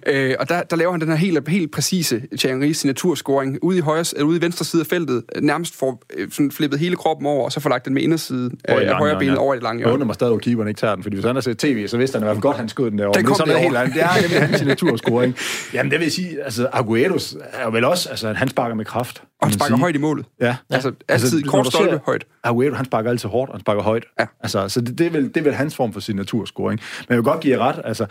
ja. 0.07 0.31
uh, 0.31 0.35
og 0.39 0.49
der, 0.49 0.63
der 0.63 0.75
laver 0.75 0.91
han 0.91 1.01
den 1.01 1.09
her 1.09 1.15
helt, 1.15 1.49
helt 1.49 1.71
præcise 1.71 2.21
Thierry 2.39 2.71
signaturscoring. 2.71 3.57
Ude 3.61 3.77
i, 3.77 3.81
højre, 3.81 4.05
uh, 4.21 4.27
ude 4.27 4.37
i 4.37 4.41
venstre 4.41 4.65
side 4.65 4.81
af 4.81 4.87
feltet, 4.87 5.23
nærmest 5.41 5.75
får 5.75 6.03
sådan 6.31 6.51
flippet 6.51 6.79
hele 6.79 6.95
kroppen 6.95 7.27
over, 7.27 7.45
og 7.45 7.51
så 7.51 7.59
får 7.59 7.69
lagt 7.69 7.85
den 7.85 7.93
med 7.93 8.01
inderside 8.01 8.45
uh, 8.45 8.75
af 8.75 8.95
højre 8.95 9.19
ben 9.19 9.37
over 9.37 9.53
i 9.53 9.55
det 9.55 9.63
lange 9.63 9.77
hjørne. 9.77 9.89
Jeg 9.89 9.93
undrer 9.93 10.05
mig 10.05 10.15
stadig, 10.15 10.33
at 10.33 10.41
keeperen 10.41 10.67
ikke 10.67 10.79
tager 10.79 10.95
den, 10.95 11.03
fordi 11.03 11.15
hvis 11.15 11.25
han 11.25 11.35
har 11.35 11.41
set 11.41 11.57
tv, 11.57 11.87
så 11.87 11.97
vidste 11.97 12.15
han 12.15 12.23
i 12.23 12.25
hvert 12.25 12.35
fald 12.35 12.41
godt, 12.41 12.57
han 12.57 12.69
skød 12.69 12.91
den 12.91 12.99
derovre. 12.99 13.19
Den 13.19 13.25
kom 13.25 13.35
det 13.35 13.41
er 13.41 13.45
sådan 13.47 13.63
helt 13.63 13.77
andet. 13.77 13.95
Det 13.95 14.03
er 14.03 14.21
nemlig 14.21 14.39
hans 14.39 14.98
signaturscoring. 14.99 15.35
Jamen, 15.73 15.91
det 15.91 15.99
vil 15.99 16.11
sige, 16.11 16.43
altså, 16.43 16.69
Aguero 16.73 17.19
er 17.53 17.69
vel 17.69 17.85
også, 17.85 18.09
altså, 18.09 18.33
han 18.33 18.47
sparker 18.47 18.75
med 18.75 18.85
kraft. 18.85 19.23
Og 19.41 19.47
han 19.47 19.53
sparker 19.53 19.75
sige. 19.75 19.79
højt 19.79 19.95
i 19.95 19.97
målet. 19.97 20.25
Ja. 20.41 20.55
Altså, 20.69 20.91
altid 21.07 21.37
altså, 21.37 21.51
kort 21.51 21.67
stolpe 21.67 21.99
højt. 22.05 22.25
Aguero, 22.43 22.75
han 22.75 22.85
sparker 22.85 23.09
altid 23.09 23.29
hårdt, 23.29 23.49
og 23.49 23.55
han 23.55 23.61
sparker 23.61 23.81
højt. 23.81 24.03
Ja. 24.19 24.25
Altså, 24.43 24.69
så 24.69 24.81
det, 24.81 24.97
det, 24.97 25.07
er 25.07 25.11
vel, 25.11 25.23
det 25.27 25.37
er 25.37 25.41
vel 25.41 25.53
hans 25.53 25.75
form 25.75 25.93
for 25.93 25.99
sin 25.99 26.15
naturscoring. 26.15 26.79
Men 26.99 27.05
jeg 27.09 27.17
vil 27.17 27.23
godt 27.23 27.39
give 27.39 27.57
jer 27.57 27.67
ret, 27.67 27.81
altså, 27.83 28.05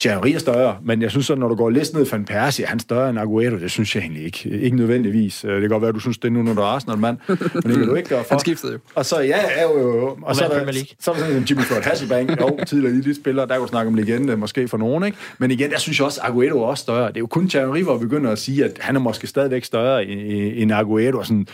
Thierry 0.00 0.28
er 0.34 0.38
større, 0.38 0.76
men 0.82 1.02
jeg 1.02 1.10
synes 1.10 1.26
så, 1.26 1.34
når 1.34 1.48
du 1.48 1.54
går 1.54 1.70
lidt 1.70 1.94
ned 1.94 2.06
Van 2.10 2.24
Persie, 2.24 2.64
er 2.64 2.68
han 2.68 2.80
større 2.80 3.10
end 3.10 3.18
Aguero? 3.18 3.58
Det 3.58 3.70
synes 3.70 3.94
jeg 3.94 4.00
egentlig 4.02 4.24
ikke. 4.24 4.48
Ikke 4.50 4.76
nødvendigvis. 4.76 5.44
Øh, 5.44 5.52
Det 5.52 5.60
kan 5.60 5.70
godt 5.70 5.80
være, 5.82 5.88
at 5.88 5.94
du 5.94 6.00
synes, 6.00 6.18
det 6.18 6.28
er 6.28 6.32
nu, 6.32 6.42
når 6.42 6.54
du 6.54 6.60
er 6.60 6.64
Arsenal-mand, 6.64 7.18
men 7.28 7.38
det 7.38 7.62
kan 7.78 7.86
du 7.88 7.94
ikke 7.94 8.08
gøre 8.08 8.24
for. 8.24 8.34
Han 8.34 8.40
skiftede 8.40 8.72
jo. 8.72 8.78
Og 8.94 9.04
så, 9.06 9.20
ja, 9.20 9.26
ja, 9.26 9.62
jo, 9.62 9.78
jo. 9.80 10.18
Og 10.22 10.36
så 10.36 10.44
er, 10.44 10.48
der, 10.48 10.72
så 11.00 11.10
er 11.10 11.14
der 11.14 11.22
sådan 11.22 11.36
en 11.36 11.42
Jimmy 11.50 11.62
Floyd 11.62 11.82
Hasselbank, 11.82 12.40
jo, 12.40 12.58
tidligere 12.66 12.92
elite 12.94 13.14
spiller, 13.14 13.44
der 13.46 13.56
kunne 13.56 13.66
du 13.66 13.70
snakke 13.70 13.88
om 13.88 13.94
legende, 13.94 14.36
måske 14.36 14.68
for 14.68 14.78
nogen, 14.78 15.04
ikke? 15.04 15.18
Men 15.38 15.50
igen, 15.50 15.70
jeg 15.70 15.80
synes 15.80 16.00
også, 16.00 16.20
Aguero 16.22 16.58
er 16.62 16.66
også 16.66 16.82
større. 16.82 17.08
Det 17.08 17.16
er 17.16 17.20
jo 17.20 17.26
kun 17.26 17.48
Thierry, 17.48 17.82
hvor 17.82 17.96
vi 17.96 18.04
begynder 18.06 18.30
at 18.30 18.38
sige, 18.38 18.64
at 18.64 18.78
han 18.80 18.96
er 18.96 19.00
måske 19.00 19.26
stadigvæk 19.26 19.64
større 19.64 20.04
end- 20.04 20.72
Aguero, 20.72 21.18
og 21.18 21.26
sådan, 21.26 21.46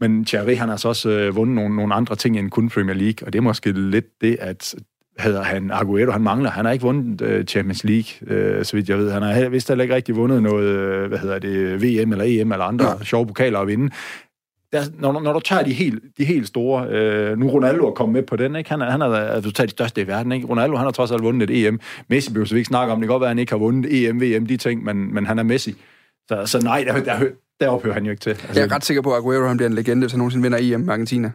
men 0.00 0.24
Thierry, 0.24 0.56
han 0.56 0.68
har 0.68 0.76
så 0.76 0.88
også 0.88 1.10
øh, 1.10 1.36
vundet 1.36 1.54
nogle, 1.54 1.76
nogle 1.76 1.94
andre 1.94 2.16
ting 2.16 2.38
end 2.38 2.50
kun 2.50 2.68
Premier 2.68 2.94
League, 2.96 3.26
og 3.26 3.32
det 3.32 3.38
er 3.38 3.42
måske 3.42 3.72
lidt 3.72 4.04
det, 4.20 4.36
at 4.40 4.74
hedder 5.18 5.42
han 5.42 5.70
Aguero, 5.70 6.10
han 6.10 6.22
mangler. 6.22 6.50
Han 6.50 6.64
har 6.64 6.72
ikke 6.72 6.84
vundet 6.84 7.22
øh, 7.22 7.44
Champions 7.44 7.84
League, 7.84 8.36
øh, 8.36 8.64
så 8.64 8.76
vidt 8.76 8.88
jeg 8.88 8.98
ved. 8.98 9.10
Han 9.10 9.22
har 9.22 9.48
vist 9.48 9.68
heller 9.68 9.82
ikke 9.82 9.94
rigtig 9.94 10.16
vundet 10.16 10.42
noget, 10.42 10.64
øh, 10.64 11.08
hvad 11.08 11.18
hedder 11.18 11.38
det, 11.38 11.82
VM 11.82 12.12
eller 12.12 12.24
EM 12.28 12.52
eller 12.52 12.64
andre 12.64 12.90
ja. 12.90 13.04
sjove 13.04 13.26
pokaler 13.26 13.58
at 13.58 13.66
vinde. 13.66 13.90
Der, 14.72 14.82
når, 14.98 15.20
når 15.20 15.32
du 15.32 15.40
tager 15.40 15.62
de 15.62 15.72
helt, 15.72 16.02
de 16.18 16.24
helt 16.24 16.46
store, 16.46 16.88
øh, 16.88 17.38
nu 17.38 17.48
Ronaldo 17.48 17.86
er 17.86 17.90
kommet 17.90 18.12
med 18.12 18.22
på 18.22 18.36
den, 18.36 18.56
ikke? 18.56 18.70
Han 18.70 18.80
han 18.80 19.02
er 19.02 19.06
altså, 19.06 19.48
du 19.48 19.52
tager 19.52 19.66
de 19.66 19.70
største 19.70 20.00
i 20.00 20.06
verden, 20.06 20.32
ikke? 20.32 20.46
Ronaldo, 20.46 20.76
han 20.76 20.84
har 20.84 20.90
trods 20.90 21.10
alt 21.10 21.22
vundet 21.22 21.50
et 21.50 21.66
EM. 21.66 21.80
Messi 22.08 22.30
behøver 22.30 22.46
så 22.46 22.54
vi 22.54 22.58
ikke 22.58 22.68
snakke 22.68 22.92
om, 22.92 23.00
det 23.00 23.06
kan 23.06 23.12
godt 23.12 23.20
være, 23.20 23.28
at 23.28 23.30
han 23.30 23.38
ikke 23.38 23.52
har 23.52 23.58
vundet 23.58 24.08
EM, 24.08 24.20
VM, 24.20 24.46
de 24.46 24.56
ting, 24.56 24.84
men, 24.84 25.14
men 25.14 25.26
han 25.26 25.38
er 25.38 25.42
Messi. 25.42 25.74
Så, 26.28 26.42
så 26.46 26.60
nej, 26.60 26.84
der, 26.86 27.04
der, 27.04 27.18
der 27.60 27.68
ophører 27.68 27.94
han 27.94 28.04
jo 28.04 28.10
ikke 28.10 28.20
til. 28.20 28.30
Altså, 28.30 28.46
Jeg 28.54 28.64
er 28.64 28.74
ret 28.74 28.84
sikker 28.84 29.02
på, 29.02 29.12
at 29.12 29.18
Aguero 29.18 29.46
han 29.46 29.56
bliver 29.56 29.68
en 29.68 29.74
legende, 29.74 30.02
hvis 30.02 30.12
han 30.12 30.18
nogensinde 30.18 30.42
vinder 30.42 30.58
EM 30.60 30.80
med 30.80 30.92
Argentina. 30.92 31.32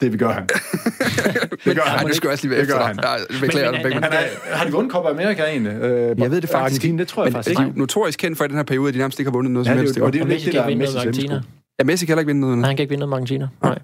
Det 0.00 0.12
vi 0.12 0.18
gør 0.18 0.32
han. 0.32 0.46
Det 0.46 1.74
gør 1.76 1.82
han. 1.82 1.98
Nej, 1.98 2.02
det 2.06 2.16
skal 2.16 2.26
jeg 2.26 2.32
også 2.32 2.44
lige 2.44 2.50
være 2.50 2.60
Det 2.60 2.68
gør 2.68 2.74
efter 2.74 2.86
han. 2.86 2.96
dig. 2.96 3.04
Nej, 3.04 3.40
beklager 3.40 3.72
Men- 3.72 3.82
begge. 3.82 4.00
men- 4.00 4.04
Han 4.04 4.12
er, 4.12 4.56
har 4.56 4.64
de 4.66 4.72
vundet 4.72 4.92
Copa 4.92 5.08
America 5.08 5.42
egentlig? 5.42 5.72
Øh, 5.72 6.18
Jeg 6.20 6.30
ved 6.30 6.40
det 6.40 6.50
faktisk 6.50 6.84
ikke. 6.84 6.98
det 6.98 7.08
tror 7.08 7.22
jeg 7.24 7.26
Men 7.26 7.32
faktisk 7.34 7.58
de 7.58 7.62
ikke. 7.64 7.74
er 7.74 7.78
notorisk 7.78 8.18
kendt 8.18 8.38
for 8.38 8.44
i 8.44 8.48
den 8.48 8.56
her 8.56 8.62
periode, 8.62 8.88
at 8.88 8.94
de 8.94 8.98
nærmest 8.98 9.18
ikke 9.18 9.30
har 9.30 9.32
vundet 9.36 9.52
noget 9.52 9.66
Ja, 9.66 9.70
som 9.70 9.78
helst. 9.78 9.98
og 9.98 10.12
det 10.12 10.18
er 10.18 10.24
jo 10.24 10.28
Messi 10.28 10.44
lidt 10.44 10.52
det, 10.54 10.58
der 10.58 10.64
er 10.64 10.68
ikke 10.68 10.78
Messis. 10.78 11.30
Ja, 11.78 11.84
Messi 11.84 12.06
kan 12.06 12.12
heller 12.12 12.20
ikke 12.20 12.26
vinde 12.28 12.40
noget. 12.40 12.58
Nej, 12.58 12.66
han 12.68 12.76
kan 12.76 12.82
ikke 12.82 12.90
vinde 12.90 13.00
noget 13.00 13.08
med 13.10 13.16
Argentina. 13.16 13.48
Nej. 13.62 13.78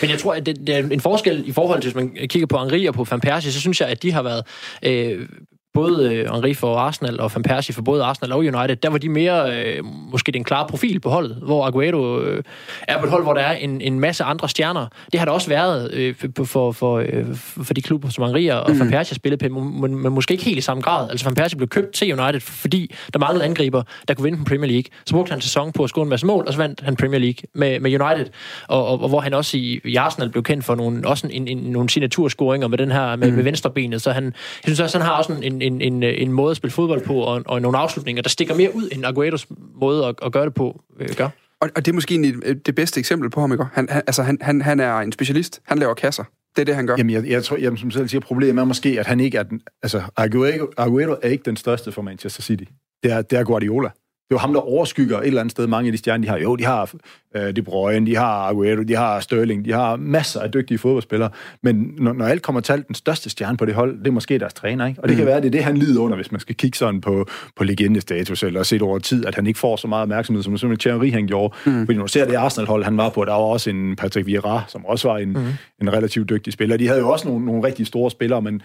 Men 0.00 0.10
jeg 0.10 0.18
tror, 0.18 0.34
at 0.34 0.46
det, 0.46 0.56
det 0.66 0.74
er 0.76 0.78
en 0.90 1.00
forskel 1.00 1.42
i 1.48 1.52
forhold 1.52 1.80
til, 1.82 1.92
hvis 1.92 1.94
man 2.04 2.28
kigger 2.28 2.46
på 2.46 2.58
Henri 2.58 2.86
og 2.86 2.94
på 2.94 3.06
Van 3.10 3.20
Persie, 3.20 3.52
så 3.52 3.60
synes 3.60 3.80
jeg, 3.80 3.88
at 3.88 4.02
de 4.02 4.12
har 4.12 4.22
været... 4.22 4.42
Øh, 4.82 5.28
både 5.76 6.14
øh, 6.14 6.34
Henri 6.34 6.54
for 6.54 6.76
Arsenal 6.76 7.20
og 7.20 7.30
Van 7.34 7.42
Persie 7.42 7.74
for 7.74 7.82
både 7.82 8.04
Arsenal 8.04 8.32
og 8.32 8.38
United, 8.38 8.76
der 8.76 8.90
var 8.90 8.98
de 8.98 9.08
mere 9.08 9.56
øh, 9.56 9.84
måske 9.84 10.32
den 10.32 10.44
klare 10.44 10.66
profil 10.68 11.00
på 11.00 11.10
holdet, 11.10 11.36
hvor 11.42 11.66
Aguero 11.66 12.20
øh, 12.20 12.42
er 12.88 12.98
på 12.98 13.04
et 13.04 13.10
hold, 13.10 13.22
hvor 13.22 13.34
der 13.34 13.40
er 13.40 13.52
en, 13.52 13.80
en 13.80 14.00
masse 14.00 14.24
andre 14.24 14.48
stjerner. 14.48 14.86
Det 15.12 15.20
har 15.20 15.24
der 15.24 15.32
også 15.32 15.48
været 15.48 15.94
øh, 15.94 16.14
for, 16.36 16.44
for, 16.44 16.72
for, 16.72 16.98
øh, 16.98 17.24
for 17.62 17.74
de 17.74 17.82
klubber, 17.82 18.08
som 18.08 18.24
Henri 18.24 18.46
og 18.46 18.64
mm. 18.68 18.80
Van 18.80 18.90
Persie 18.90 19.14
spillede 19.14 19.48
på, 19.48 19.60
men, 19.60 20.02
men 20.02 20.12
måske 20.12 20.32
ikke 20.32 20.44
helt 20.44 20.58
i 20.58 20.60
samme 20.60 20.82
grad. 20.82 21.10
Altså 21.10 21.26
Van 21.26 21.34
Persie 21.34 21.56
blev 21.56 21.68
købt 21.68 21.92
til 21.94 22.20
United, 22.20 22.40
fordi 22.40 22.94
der 23.12 23.18
manglede 23.18 23.44
angriber, 23.44 23.82
der 24.08 24.14
kunne 24.14 24.24
vinde 24.24 24.38
på 24.38 24.44
Premier 24.44 24.70
League. 24.70 24.90
Så 25.06 25.14
brugte 25.14 25.30
han 25.30 25.38
en 25.38 25.42
sæson 25.42 25.72
på 25.72 25.84
at 25.84 25.90
score 25.90 26.02
en 26.02 26.08
masse 26.08 26.26
mål, 26.26 26.44
og 26.46 26.52
så 26.52 26.58
vandt 26.58 26.80
han 26.80 26.96
Premier 26.96 27.20
League 27.20 27.48
med, 27.54 27.80
med 27.80 28.00
United, 28.00 28.26
og, 28.68 28.86
og, 28.86 29.02
og 29.02 29.08
hvor 29.08 29.20
han 29.20 29.34
også 29.34 29.56
i, 29.56 29.80
i 29.84 29.96
Arsenal 29.96 30.30
blev 30.30 30.42
kendt 30.42 30.64
for 30.64 30.74
nogle, 30.74 31.08
også 31.08 31.28
en, 31.30 31.48
en, 31.48 31.58
nogle 31.58 31.90
signaturscoringer 31.90 32.68
med 32.68 32.78
den 32.78 32.90
her 32.90 33.16
med, 33.16 33.30
mm. 33.30 33.36
med 33.36 33.44
venstrebenet. 33.44 34.02
Så 34.02 34.10
han, 34.10 34.24
jeg 34.24 34.32
synes 34.64 34.80
også, 34.80 34.98
han 34.98 35.06
har 35.06 35.12
også 35.12 35.32
en, 35.32 35.42
en, 35.42 35.62
en, 35.66 36.02
en 36.02 36.32
måde 36.32 36.50
at 36.50 36.56
spille 36.56 36.72
fodbold 36.72 37.04
på, 37.04 37.14
og, 37.14 37.42
og 37.46 37.62
nogle 37.62 37.78
afslutninger, 37.78 38.22
der 38.22 38.28
stikker 38.28 38.54
mere 38.54 38.74
ud, 38.74 38.88
end 38.92 39.06
Agueros 39.06 39.46
måde 39.74 40.06
at, 40.06 40.14
at 40.22 40.32
gøre 40.32 40.44
det 40.44 40.54
på 40.54 40.82
øh, 41.00 41.08
gør. 41.16 41.28
Og, 41.60 41.70
og 41.76 41.86
det 41.86 41.92
er 41.92 41.94
måske 41.94 42.12
egentlig 42.14 42.34
øh, 42.44 42.56
det 42.66 42.74
bedste 42.74 43.00
eksempel 43.00 43.30
på 43.30 43.40
ham, 43.40 43.52
ikke? 43.52 43.64
Han, 43.72 43.88
han, 43.90 44.02
altså, 44.06 44.22
han, 44.22 44.38
han, 44.40 44.62
han 44.62 44.80
er 44.80 44.98
en 44.98 45.12
specialist. 45.12 45.60
Han 45.64 45.78
laver 45.78 45.94
kasser. 45.94 46.24
Det 46.56 46.62
er 46.62 46.64
det, 46.64 46.74
han 46.74 46.86
gør. 46.86 46.94
Jamen, 46.98 47.12
jeg, 47.12 47.28
jeg 47.28 47.44
tror, 47.44 47.56
jamen, 47.56 47.76
som 47.76 47.90
selv 47.90 48.08
siger, 48.08 48.20
problemet 48.20 48.60
er 48.60 48.64
måske, 48.64 49.00
at 49.00 49.06
han 49.06 49.20
ikke 49.20 49.38
er 49.38 49.42
den... 49.42 49.60
Altså, 49.82 50.02
Aguero, 50.16 50.66
Aguero 50.76 51.16
er 51.22 51.28
ikke 51.28 51.44
den 51.44 51.56
største 51.56 51.92
for 51.92 52.02
Manchester 52.02 52.42
City. 52.42 52.64
Det 53.02 53.12
er, 53.12 53.22
det 53.22 53.38
er 53.38 53.44
Guardiola. 53.44 53.88
Det 54.28 54.32
er 54.32 54.36
jo 54.36 54.38
ham, 54.38 54.52
der 54.52 54.60
overskygger 54.60 55.20
et 55.20 55.26
eller 55.26 55.40
andet 55.40 55.50
sted 55.50 55.66
mange 55.66 55.88
af 55.88 55.92
de 55.92 55.98
stjerner, 55.98 56.24
de 56.24 56.28
har. 56.28 56.38
Jo, 56.38 56.56
de 56.56 56.64
har 56.64 56.92
øh, 57.36 57.56
De 57.56 57.62
Bruyne, 57.62 58.06
de 58.06 58.16
har 58.16 58.48
Aguero, 58.48 58.82
de 58.82 58.96
har 58.96 59.20
Sterling, 59.20 59.64
de 59.64 59.72
har 59.72 59.96
masser 59.96 60.40
af 60.40 60.52
dygtige 60.52 60.78
fodboldspillere. 60.78 61.30
Men 61.62 61.94
når, 61.98 62.12
når 62.12 62.24
alt 62.24 62.42
kommer 62.42 62.60
til 62.60 62.72
alt, 62.72 62.86
den 62.86 62.94
største 62.94 63.30
stjerne 63.30 63.56
på 63.56 63.64
det 63.64 63.74
hold, 63.74 63.98
det 63.98 64.06
er 64.06 64.10
måske 64.10 64.38
deres 64.38 64.54
træner, 64.54 64.86
ikke? 64.86 65.02
Og 65.02 65.08
det 65.08 65.16
mm. 65.16 65.18
kan 65.18 65.26
være, 65.26 65.40
det 65.40 65.46
er 65.46 65.50
det, 65.50 65.64
han 65.64 65.76
lider 65.76 66.00
under, 66.00 66.16
hvis 66.16 66.32
man 66.32 66.40
skal 66.40 66.54
kigge 66.54 66.78
sådan 66.78 67.00
på, 67.00 67.26
på 67.56 67.64
legendestatus, 67.64 68.42
eller 68.42 68.62
set 68.62 68.82
over 68.82 68.98
tid, 68.98 69.26
at 69.26 69.34
han 69.34 69.46
ikke 69.46 69.58
får 69.58 69.76
så 69.76 69.88
meget 69.88 70.02
opmærksomhed, 70.02 70.42
som 70.42 70.58
simpelthen 70.58 70.90
Thierry 70.90 71.12
han 71.12 71.26
gjorde. 71.26 71.54
Mm. 71.66 71.86
Fordi 71.86 71.96
når 71.96 72.04
du 72.04 72.12
ser 72.12 72.26
det 72.26 72.34
Arsenal-hold, 72.34 72.84
han 72.84 72.96
var 72.96 73.08
på, 73.08 73.24
der 73.24 73.32
var 73.32 73.38
også 73.38 73.70
en 73.70 73.96
Patrick 73.96 74.26
Vieira, 74.26 74.62
som 74.68 74.86
også 74.86 75.08
var 75.08 75.18
en, 75.18 75.28
mm. 75.28 75.46
en 75.80 75.92
relativt 75.92 76.30
dygtig 76.30 76.52
spiller. 76.52 76.76
De 76.76 76.86
havde 76.86 77.00
jo 77.00 77.08
også 77.08 77.28
nogle, 77.28 77.44
nogle 77.44 77.66
rigtig 77.66 77.86
store 77.86 78.10
spillere, 78.10 78.42
men 78.42 78.62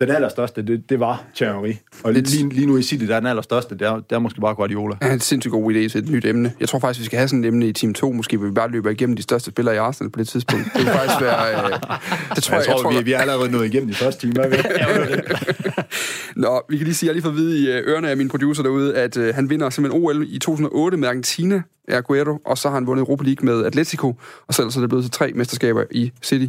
den 0.00 0.10
allerstørste, 0.10 0.62
det, 0.62 0.90
det 0.90 1.00
var 1.00 1.24
Thierry. 1.34 1.72
Og 2.02 2.12
lige, 2.12 2.48
lige 2.48 2.66
nu 2.66 2.76
i 2.76 2.82
City, 2.82 3.04
der 3.04 3.16
er 3.16 3.20
den 3.20 3.26
allerstørste, 3.26 3.78
det 3.78 3.86
er, 3.86 3.94
det 3.94 4.12
er 4.12 4.18
måske 4.18 4.40
bare 4.40 4.54
Guardiola. 4.54 4.96
Han 5.02 5.10
er 5.10 5.14
en 5.14 5.20
sindssygt 5.20 5.52
god 5.52 5.72
idé 5.72 5.88
til 5.88 5.98
et 5.98 6.08
nyt 6.08 6.24
emne. 6.24 6.52
Jeg 6.60 6.68
tror 6.68 6.78
faktisk, 6.78 7.00
vi 7.00 7.04
skal 7.04 7.18
have 7.18 7.28
sådan 7.28 7.44
et 7.44 7.48
emne 7.48 7.68
i 7.68 7.72
Team 7.72 7.94
2. 7.94 8.12
Måske 8.12 8.40
vil 8.40 8.48
vi 8.48 8.54
bare 8.54 8.70
løbe 8.70 8.92
igennem 8.92 9.16
de 9.16 9.22
største 9.22 9.50
spillere 9.50 9.74
i 9.74 9.78
Arsenal 9.78 10.10
på 10.10 10.18
det 10.18 10.28
tidspunkt. 10.28 10.64
Det 10.64 10.80
vil 10.80 10.92
faktisk 10.92 11.20
være... 11.20 11.64
Øh, 11.64 11.70
det 11.70 11.78
tror 11.78 11.86
Jeg, 11.86 12.36
jeg, 12.36 12.42
tror, 12.42 12.54
jeg 12.56 12.64
tror, 12.64 12.98
vi, 12.98 13.04
vi 13.04 13.12
er 13.12 13.18
allerede 13.18 13.50
nået 13.50 13.66
igennem 13.66 13.88
de 13.88 13.94
første 13.94 14.26
timer. 14.26 14.44
er? 14.44 15.82
Nå, 16.40 16.62
vi 16.68 16.76
kan 16.76 16.84
lige 16.84 16.94
sige, 16.94 17.06
at 17.06 17.08
jeg 17.08 17.14
lige 17.14 17.22
får 17.22 17.30
at 17.30 17.36
vide 17.36 17.58
i 17.58 17.70
øh, 17.70 17.88
ørerne 17.88 18.10
af 18.10 18.16
min 18.16 18.28
producer 18.28 18.62
derude, 18.62 18.96
at 18.96 19.16
øh, 19.16 19.34
han 19.34 19.50
vinder 19.50 19.70
simpelthen 19.70 20.04
OL 20.04 20.26
i 20.28 20.38
2008 20.38 20.96
med 20.96 21.08
Argentina, 21.08 21.62
Aguero, 21.88 22.38
og 22.46 22.58
så 22.58 22.68
har 22.68 22.74
han 22.74 22.86
vundet 22.86 23.00
Europa 23.00 23.24
League 23.24 23.46
med 23.46 23.64
Atletico, 23.64 24.14
og 24.46 24.54
så 24.54 24.62
ellers 24.62 24.76
er 24.76 24.80
det 24.80 24.88
blevet 24.88 25.04
til 25.04 25.12
tre 25.12 25.32
mesterskaber 25.34 25.84
i 25.90 26.12
City. 26.22 26.46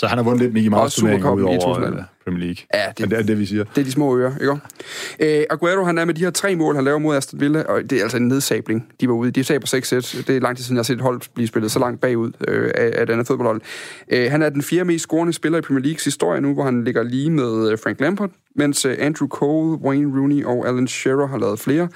Så 0.00 0.06
han 0.06 0.18
har 0.18 0.24
vundet 0.24 0.40
lidt 0.42 0.52
Mickey 0.52 0.70
Og 0.70 0.78
Mouse 0.78 1.00
turneringer 1.00 1.26
Supercuppen 1.26 1.44
ud 1.44 1.50
over 1.50 1.60
2018. 1.60 1.98
øh, 1.98 2.04
Premier 2.24 2.40
League. 2.46 2.66
Ja, 2.74 2.88
det, 2.88 3.00
Men 3.00 3.10
det 3.10 3.18
er 3.18 3.22
det, 3.22 3.38
vi 3.38 3.46
siger. 3.46 3.64
Det 3.64 3.80
er 3.80 3.84
de 3.84 3.92
små 3.92 4.18
ører, 4.18 4.32
ikke? 4.40 5.40
Øh, 5.40 5.44
Aguero, 5.50 5.84
han 5.84 5.98
er 5.98 6.04
med 6.04 6.14
de 6.14 6.20
her 6.20 6.30
tre 6.30 6.56
mål, 6.56 6.74
han 6.74 6.84
laver 6.84 6.98
mod 6.98 7.16
Aston 7.16 7.40
Villa, 7.40 7.62
og 7.62 7.90
det 7.90 7.98
er 7.98 8.02
altså 8.02 8.16
en 8.16 8.28
nedsabling. 8.28 8.92
De 9.00 9.08
var 9.08 9.14
ude. 9.14 9.30
De 9.30 9.42
taber 9.42 9.66
6 9.66 9.88
sæt. 9.88 10.24
Det 10.26 10.36
er 10.36 10.40
lang 10.40 10.56
tid 10.56 10.64
siden, 10.64 10.76
jeg 10.76 10.78
har 10.78 10.84
set 10.84 10.94
et 10.94 11.00
hold 11.00 11.20
blive 11.34 11.48
spillet 11.48 11.70
så 11.70 11.78
langt 11.78 12.00
bagud 12.00 12.32
øh, 12.48 12.70
af, 12.74 12.92
af 12.94 13.02
et 13.02 13.10
andet 13.10 13.26
fodboldhold. 13.26 13.60
Øh, 14.08 14.30
han 14.30 14.42
er 14.42 14.48
den 14.48 14.62
fjerde 14.62 14.84
mest 14.84 15.02
scorende 15.02 15.32
spiller 15.32 15.58
i 15.58 15.60
Premier 15.60 15.82
Leagues 15.82 16.04
historie 16.04 16.40
nu, 16.40 16.54
hvor 16.54 16.64
han 16.64 16.84
ligger 16.84 17.02
lige 17.02 17.30
med 17.30 17.70
øh, 17.72 17.78
Frank 17.82 18.00
Lampard, 18.00 18.30
mens 18.56 18.84
øh, 18.84 18.96
Andrew 18.98 19.28
Cole, 19.28 19.78
Wayne 19.78 20.18
Rooney 20.18 20.44
og 20.44 20.68
Alan 20.68 20.88
Shearer 20.88 21.26
har 21.26 21.38
lavet 21.38 21.60
flere. 21.60 21.88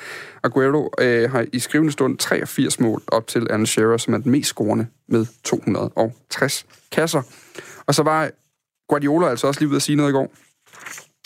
Aguero 0.42 0.90
øh, 1.00 1.30
har 1.30 1.46
i 1.52 1.58
skrivende 1.58 1.92
stund 1.92 2.18
83 2.18 2.80
mål 2.80 3.02
op 3.08 3.26
til 3.26 3.46
Alan 3.50 3.66
Shearer, 3.66 3.96
som 3.96 4.14
er 4.14 4.18
den 4.18 4.32
mest 4.32 4.48
scorende 4.48 4.86
med 5.08 5.26
260 5.44 6.66
kasser. 6.92 7.22
Og 7.86 7.94
så 7.94 8.02
var 8.02 8.30
Guardiola 8.88 9.28
altså 9.28 9.46
også 9.46 9.60
lige 9.60 9.68
ude 9.68 9.76
at 9.76 9.82
sige 9.82 9.96
noget 9.96 10.10
i 10.10 10.12
går. 10.12 10.32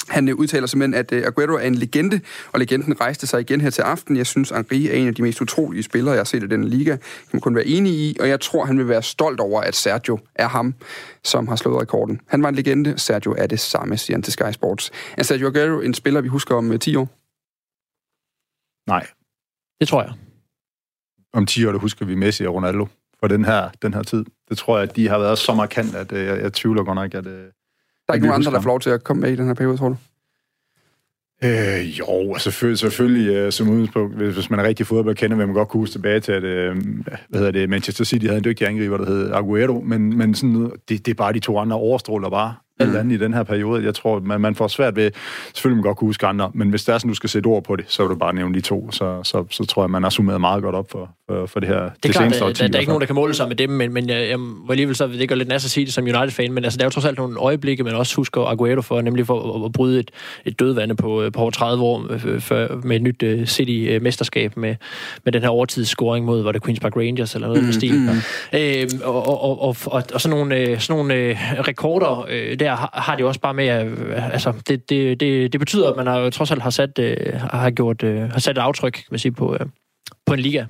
Han 0.09 0.29
øh, 0.29 0.35
udtaler 0.35 0.67
simpelthen, 0.67 0.95
at 0.95 1.13
øh, 1.13 1.27
Aguero 1.27 1.53
er 1.53 1.59
en 1.67 1.75
legende, 1.75 2.21
og 2.53 2.59
legenden 2.59 3.01
rejste 3.01 3.27
sig 3.27 3.41
igen 3.41 3.61
her 3.61 3.71
til 3.71 3.83
aften. 3.83 4.17
Jeg 4.17 4.27
synes, 4.27 4.51
Henri 4.51 4.89
er 4.89 4.93
en 4.93 5.09
af 5.09 5.15
de 5.15 5.23
mest 5.23 5.41
utrolige 5.41 5.83
spillere, 5.83 6.13
jeg 6.13 6.19
har 6.21 6.25
set 6.25 6.43
i 6.43 6.47
den 6.47 6.65
liga. 6.65 6.93
Det 6.93 7.31
kan 7.31 7.41
kun 7.41 7.55
være 7.55 7.67
enig 7.67 7.93
i, 7.93 8.17
og 8.21 8.29
jeg 8.29 8.41
tror, 8.41 8.65
han 8.65 8.79
vil 8.79 8.89
være 8.89 9.03
stolt 9.03 9.41
over, 9.41 9.61
at 9.61 9.75
Sergio 9.75 10.19
er 10.35 10.49
ham, 10.49 10.75
som 11.25 11.49
har 11.49 11.57
slået 11.57 11.83
rekorden. 11.83 12.21
Han 12.27 12.43
var 12.43 12.49
en 12.49 12.55
legende, 12.55 12.99
Sergio 12.99 13.35
er 13.39 13.47
det 13.47 13.61
samme, 13.61 13.97
siger 13.97 14.17
han 14.17 14.23
til 14.23 14.33
Sky 14.33 14.53
Sports. 14.53 14.91
Er 15.19 15.23
Sergio 15.23 15.47
Aguero 15.49 15.81
en 15.81 15.95
spiller, 15.95 16.21
vi 16.21 16.29
husker 16.29 16.55
om 16.55 16.73
øh, 16.73 16.79
10 16.79 16.97
år? 16.97 17.09
Nej, 18.91 19.07
Det 19.81 19.89
tror 19.89 20.03
jeg. 20.03 20.13
om 21.33 21.47
10 21.47 21.67
år, 21.67 21.73
der 21.73 21.79
husker 21.79 22.07
vi 22.07 22.15
Messi 22.15 22.47
og 22.47 22.55
Ronaldo 22.55 22.87
for 23.21 23.29
den 23.29 23.45
her, 23.45 23.69
den 23.83 23.95
her 23.95 24.03
tid. 24.03 24.25
Det 24.49 24.59
tror 24.59 24.79
jeg, 24.79 24.89
at 24.89 24.97
de 24.97 25.09
har 25.09 25.19
været 25.19 25.39
så 25.39 25.55
markant, 25.55 25.95
at 25.95 26.13
øh, 26.13 26.27
jeg, 26.27 26.43
jeg 26.43 26.53
tvivler 26.53 26.85
godt 26.85 26.95
nok, 26.95 27.15
at... 27.15 27.27
Øh, 27.27 27.33
Der 27.33 27.49
er 28.09 28.15
ikke 28.15 28.27
nogen 28.27 28.41
andre, 28.41 28.53
der 28.53 28.61
får 28.61 28.71
lov 28.71 28.81
til 28.81 28.91
at 28.91 29.05
komme 29.05 29.21
med 29.21 29.33
i 29.33 29.37
den 29.37 29.47
her 29.47 29.55
periode, 29.55 29.77
tror 29.77 29.89
du? 29.89 29.97
Øh, 31.45 31.99
jo, 31.99 32.39
selvfølgelig, 32.39 32.79
selvfølgelig 32.79 33.29
øh, 33.29 33.53
som 33.53 33.69
udgangspunkt, 33.69 34.17
hvis, 34.17 34.35
hvis 34.35 34.51
man 34.51 34.61
er 34.61 34.65
rigtig 34.65 34.87
fodboldkender, 34.87 35.37
vil 35.37 35.47
man 35.47 35.55
godt 35.55 35.69
kunne 35.69 35.81
huske 35.81 35.93
tilbage 35.93 36.21
til, 36.21 36.33
at 36.33 36.45
øh, 36.45 36.77
hvad 37.29 37.39
hedder 37.41 37.51
det, 37.51 37.69
Manchester 37.69 38.05
City 38.05 38.27
havde 38.27 38.39
en 38.39 38.45
dygtig 38.45 38.67
angriber, 38.67 38.97
der 38.97 39.07
hed 39.07 39.31
Aguero, 39.33 39.81
men, 39.81 40.17
men 40.17 40.35
sådan, 40.35 40.71
det, 40.89 41.07
det 41.07 41.09
er 41.09 41.15
bare 41.15 41.33
de 41.33 41.41
to 41.41 41.59
andre 41.59 41.77
overstråler 41.77 42.31
bare 42.31 42.55
alt 42.81 42.97
andet 42.97 43.15
i 43.15 43.19
den 43.19 43.35
her 43.35 43.43
periode. 43.43 43.85
Jeg 43.85 43.95
tror, 43.95 44.21
man, 44.21 44.41
man 44.41 44.55
får 44.55 44.69
svært 44.69 44.97
ved, 44.97 45.11
selvfølgelig 45.55 45.77
man 45.77 45.83
godt 45.83 45.99
kunne 45.99 46.09
huske 46.09 46.27
andre, 46.27 46.51
men 46.55 46.71
hvis 46.71 46.85
der 46.85 46.95
er 46.95 46.99
sådan, 46.99 47.09
du 47.09 47.15
skal 47.15 47.31
sætte 47.31 47.47
ord 47.47 47.65
på 47.65 47.77
det, 47.77 47.85
så 47.89 48.03
vil 48.03 48.11
du 48.11 48.15
bare 48.17 48.35
nævne 48.35 48.55
de 48.55 48.61
to, 48.61 48.91
så, 48.91 49.23
så, 49.23 49.45
så 49.51 49.65
tror 49.65 49.83
jeg, 49.83 49.91
man 49.91 50.03
har 50.03 50.11
summeret 50.11 50.41
meget 50.41 50.63
godt 50.63 50.75
op 50.75 50.91
for, 50.91 51.11
for, 51.29 51.47
for 51.47 51.61
det 51.61 51.69
her 51.69 51.81
Det 51.81 52.09
er 52.09 52.13
klart, 52.13 52.15
seneste 52.15 52.41
der, 52.41 52.47
årti 52.47 52.67
der, 52.67 52.75
er 52.75 52.81
ikke 52.81 52.91
nogen, 52.91 53.01
der 53.01 53.07
kan 53.07 53.15
måle 53.15 53.35
sig 53.35 53.49
med 53.49 53.57
dem, 53.57 53.71
men, 53.71 53.93
men 53.93 54.09
jeg, 54.09 54.29
jeg 54.29 54.41
må 54.41 54.71
alligevel 54.71 54.97
så, 54.97 55.07
det 55.07 55.29
gør 55.29 55.37
lidt 55.37 55.49
næst 55.49 55.65
at 55.65 55.71
sige 55.71 55.87
det 55.87 55.95
som 55.95 56.05
United-fan, 56.05 56.53
men 56.53 56.65
altså, 56.65 56.77
der 56.77 56.85
er 56.85 56.87
jo 56.87 56.91
trods 56.91 57.05
alt 57.05 57.19
nogle 57.19 57.39
øjeblikke, 57.39 57.85
man 57.85 57.95
også 57.95 58.17
husker 58.17 58.41
Aguero 58.45 58.81
for, 58.81 59.01
nemlig 59.01 59.27
for 59.27 59.57
at, 59.57 59.65
at 59.65 59.73
bryde 59.73 60.01
et, 60.01 60.11
et 60.45 60.59
dødvande 60.59 60.97
på, 60.97 61.23
øh, 61.23 61.33
på 61.33 61.41
over 61.41 61.51
30 61.51 61.85
år 61.85 62.07
øh, 62.11 62.41
for, 62.41 62.87
med 62.87 62.97
et 62.97 63.03
nyt 63.03 63.23
uh, 63.23 63.45
City-mesterskab 63.45 64.57
med, 64.57 64.77
med 65.25 65.33
den 65.33 65.43
her 65.43 65.49
overtidsscoring 65.49 66.27
mod, 66.27 66.43
var 66.43 66.53
det 66.53 66.69
Queen's 66.69 66.81
Park 66.81 66.97
Rangers 66.97 67.35
eller 67.35 67.49
noget 67.49 67.65
mm, 67.65 67.73
stil. 67.73 67.95
Mm. 67.95 68.09
Øhm, 68.53 69.01
og, 69.05 69.27
og, 69.27 69.43
og, 69.43 69.63
og, 69.63 69.77
og, 69.87 70.03
og 70.15 70.21
sådan 70.21 70.37
nogle, 70.39 70.57
øh, 70.57 70.81
sådan 70.81 70.99
nogle 70.99 71.15
øh, 71.15 71.37
rekorder, 71.69 72.27
øh, 72.31 72.61
der 72.61 72.75
har, 72.75 72.91
har 72.95 73.17
de 73.17 73.25
også 73.25 73.41
bare 73.41 73.55
med, 73.55 73.87
øh, 73.87 74.33
altså, 74.33 74.53
det, 74.69 74.91
det, 74.91 75.21
det, 75.21 75.53
det 75.53 75.61
betyder, 75.61 75.91
at 75.91 75.97
man 75.97 76.07
har, 76.07 76.19
jo 76.19 76.31
trods 76.31 76.51
alt 76.51 76.63
har 76.63 76.71
sat, 76.71 76.99
øh, 76.99 77.17
har 77.35 77.71
gjort, 77.71 78.03
øh, 78.03 78.31
har 78.31 78.39
sat 78.39 78.59
et 78.59 78.61
aftryk, 78.61 78.93
kan 78.93 79.05
man 79.11 79.19
sige, 79.19 79.33
på, 79.33 79.57
øh, 79.61 79.67
på 80.27 80.35
en 80.35 80.41
liga. 80.41 80.65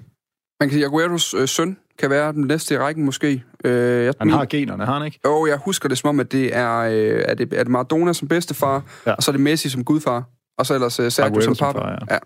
Man 0.60 0.68
kan 0.68 0.76
sige, 0.76 0.84
Agueros 0.84 1.34
øh, 1.34 1.48
søn, 1.48 1.76
kan 1.98 2.10
være 2.10 2.32
den 2.32 2.46
næste 2.46 2.74
i 2.74 2.78
rækken 2.78 3.04
måske. 3.04 3.44
Øh, 3.64 4.04
jeg, 4.04 4.14
Han 4.18 4.30
har 4.30 4.44
generne, 4.44 4.84
har 4.84 4.98
han 4.98 5.06
ikke? 5.06 5.20
Jo, 5.24 5.46
jeg 5.46 5.56
husker 5.56 5.88
det 5.88 5.98
som 5.98 6.08
om, 6.08 6.20
at 6.20 6.32
det 6.32 6.56
er, 6.56 6.78
øh, 6.78 7.22
er, 7.26 7.34
det, 7.34 7.52
er 7.52 7.62
det 7.62 7.68
Maradona 7.68 8.12
som 8.12 8.28
bedstefar, 8.28 8.82
ja. 9.06 9.12
Og 9.12 9.22
så 9.22 9.30
er 9.30 9.32
det 9.32 9.40
Messi 9.40 9.68
som 9.68 9.84
gudfar, 9.84 10.24
og 10.58 10.66
så 10.66 10.74
ellers 10.74 11.00
øh, 11.00 11.10
Sergio 11.10 11.40
som 11.40 11.54
som 11.54 11.74
far, 11.74 11.88
ja. 11.90 12.14
ja. 12.14 12.18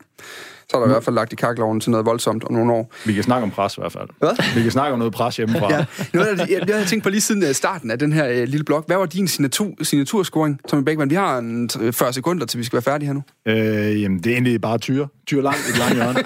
Så 0.69 0.77
er 0.77 0.81
der 0.81 0.87
i 0.87 0.91
hvert 0.91 1.05
fald 1.05 1.15
lagt 1.17 1.33
i 1.33 1.37
kakkeloven 1.37 1.81
til 1.81 1.91
noget 1.91 2.07
voldsomt 2.07 2.45
om 2.45 2.53
nogle 2.55 2.73
år. 2.73 2.93
Vi 3.07 3.13
kan 3.13 3.23
snakke 3.23 3.43
om 3.43 3.51
pres 3.51 3.77
i 3.77 3.81
hvert 3.81 3.93
fald. 3.93 4.09
Hvad? 4.19 4.55
Vi 4.55 4.63
kan 4.63 4.71
snakke 4.71 4.93
om 4.93 4.99
noget 4.99 5.13
pres 5.15 5.37
hjemmefra. 5.37 5.69
Ja. 5.73 5.85
Noget 6.13 6.39
jeg, 6.39 6.49
jeg 6.51 6.75
havde 6.77 6.89
tænkt 6.89 7.03
på 7.05 7.11
lige 7.11 7.21
siden 7.21 7.43
øh, 7.45 7.53
starten 7.53 7.91
af 7.91 7.99
den 7.99 8.13
her 8.13 8.29
øh, 8.29 8.49
lille 8.49 8.65
blok. 8.65 8.87
Hvad 8.87 8.97
var 8.97 9.07
din 9.07 9.29
signatur, 9.29 9.71
signaturscoring, 9.83 10.61
Tommy 10.69 10.85
Beckmann? 10.85 11.11
Vi 11.11 11.15
har 11.15 11.39
en, 11.39 11.71
øh, 11.81 11.93
40 11.93 12.13
sekunder, 12.13 12.47
til 12.47 12.59
vi 12.59 12.65
skal 12.65 12.77
være 12.77 12.83
færdige 12.83 13.07
her 13.07 13.15
nu. 13.15 13.23
Øh, 13.47 14.03
jamen, 14.03 14.19
det 14.19 14.27
er 14.27 14.33
egentlig 14.33 14.61
bare 14.61 14.79
tyre. 14.79 15.09
Tyre 15.27 15.43
langt 15.43 15.59
i 15.69 15.71
et 15.71 15.79
langt 15.79 15.95
hjørne. 15.95 16.19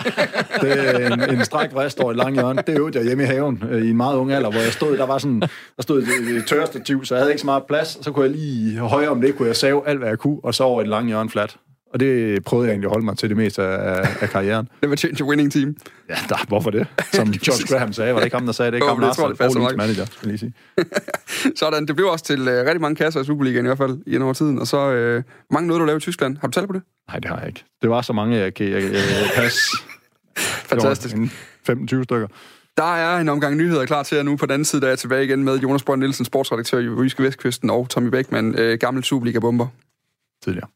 Det 0.61 0.95
er 0.95 1.15
en, 1.15 1.39
en 1.39 1.45
stræk 1.45 1.73
vrist 1.75 2.01
over 2.01 2.11
et 2.11 2.17
langt 2.17 2.35
hjørne. 2.35 2.63
Det 2.67 2.79
øvede 2.79 2.99
jeg 2.99 3.07
hjemme 3.07 3.23
i 3.23 3.27
haven 3.27 3.63
øh, 3.71 3.83
i 3.85 3.91
en 3.91 3.97
meget 3.97 4.17
ung 4.17 4.33
alder, 4.33 4.51
hvor 4.51 4.61
jeg 4.61 4.73
stod, 4.73 4.97
der 4.97 5.07
var 5.07 5.19
sådan, 5.19 5.41
der 5.77 5.83
stod 5.83 6.03
et, 6.03 6.37
et 6.37 6.47
tørrestativ, 6.47 7.05
så 7.05 7.15
jeg 7.15 7.21
havde 7.23 7.33
ikke 7.33 7.41
så 7.41 7.47
meget 7.47 7.63
plads. 7.69 7.99
Så 8.05 8.11
kunne 8.13 8.25
jeg 8.25 8.35
lige 8.37 8.79
højere 8.79 9.11
om 9.11 9.21
det, 9.21 9.37
kunne 9.37 9.49
jeg 9.49 9.57
save 9.57 9.89
alt, 9.89 9.99
hvad 9.99 10.09
jeg 10.09 10.19
kunne, 10.19 10.39
og 10.45 10.55
så 10.55 10.65
over 10.65 10.83
et 10.83 10.89
langt 10.89 11.09
hjørne 11.09 11.31
flat. 11.31 11.57
Og 11.97 12.01
det 12.01 12.45
prøvede 12.45 12.67
jeg 12.67 12.73
egentlig 12.73 12.87
at 12.87 12.91
holde 12.91 13.05
mig 13.05 13.19
til 13.19 13.29
det 13.29 13.37
meste 13.37 13.63
af, 13.63 14.17
af 14.21 14.29
karrieren. 14.29 14.69
Det 14.81 14.91
var 14.91 14.97
change 14.97 15.25
a 15.25 15.27
winning 15.27 15.53
team. 15.53 15.77
Ja, 16.09 16.15
der, 16.29 16.45
hvorfor 16.49 16.71
det? 16.71 16.87
Som 17.13 17.33
George 17.45 17.67
Graham 17.69 17.93
sagde, 17.93 18.15
var 18.15 18.21
det 18.21 18.27
ikke 18.27 18.37
ham, 18.37 18.47
der 18.47 18.53
sagde 18.53 18.71
det? 18.71 18.77
Ikke 18.77 18.85
Jo, 18.85 18.89
ham, 18.89 19.01
men 19.01 19.09
det 19.09 19.17
tror 19.17 19.69
jeg, 19.69 19.77
manager, 19.77 20.05
skal 20.05 20.29
lige 20.29 20.39
sige. 20.39 20.53
Sådan, 21.61 21.87
det 21.87 21.97
blev 21.97 22.09
også 22.09 22.25
til 22.25 22.49
øh, 22.49 22.65
rigtig 22.67 22.81
mange 22.81 22.97
kasser 22.97 23.21
i 23.21 23.25
Superligaen 23.25 23.65
i 23.65 23.69
hvert 23.69 23.79
fald 23.79 23.99
i 24.07 24.17
en 24.17 24.23
over 24.23 24.33
tiden. 24.33 24.59
Og 24.59 24.67
så 24.67 24.91
øh, 24.91 25.23
mange 25.51 25.69
noget, 25.69 25.81
du 25.81 25.85
lavede 25.87 25.99
i 25.99 26.01
Tyskland. 26.01 26.37
Har 26.41 26.49
du 26.49 26.53
talt 26.53 26.67
på 26.67 26.73
det? 26.73 26.83
Nej, 27.09 27.19
det 27.19 27.31
har 27.31 27.39
jeg 27.39 27.49
ikke. 27.49 27.65
Det 27.83 27.91
var 27.91 28.03
så 28.03 28.13
mange, 28.13 28.37
jeg 28.37 28.55
kan 28.55 28.67
jeg, 28.67 28.83
jeg, 28.83 28.93
jeg 28.93 29.31
passe. 29.37 29.61
Fantastisk. 30.71 31.15
Det 31.15 31.21
var 31.21 31.25
en 31.25 31.33
25 31.67 32.05
stykker. 32.05 32.29
Der 32.77 32.95
er 32.95 33.21
en 33.21 33.29
omgang 33.29 33.57
nyheder 33.57 33.87
klar 33.87 34.03
til 34.03 34.17
jer 34.17 34.23
nu. 34.23 34.37
På 34.37 34.47
den 34.47 34.53
anden 34.53 34.65
side 34.65 34.81
der 34.81 34.87
er 34.87 34.91
jeg 34.91 34.99
tilbage 34.99 35.25
igen 35.25 35.45
med 35.45 35.59
Jonas 35.59 35.83
Borg 35.83 35.99
Nielsen, 35.99 36.25
sportsredaktør 36.25 36.79
i 36.79 36.85
Jyske 36.85 37.23
Vestkysten, 37.23 37.71
og 37.71 37.89
Tommy 37.91 38.09
Beckmann, 38.09 38.55
øh, 38.59 38.79
gammel 38.79 39.05
Superliga-bomber. 39.05 39.67
Tidligere. 40.45 40.69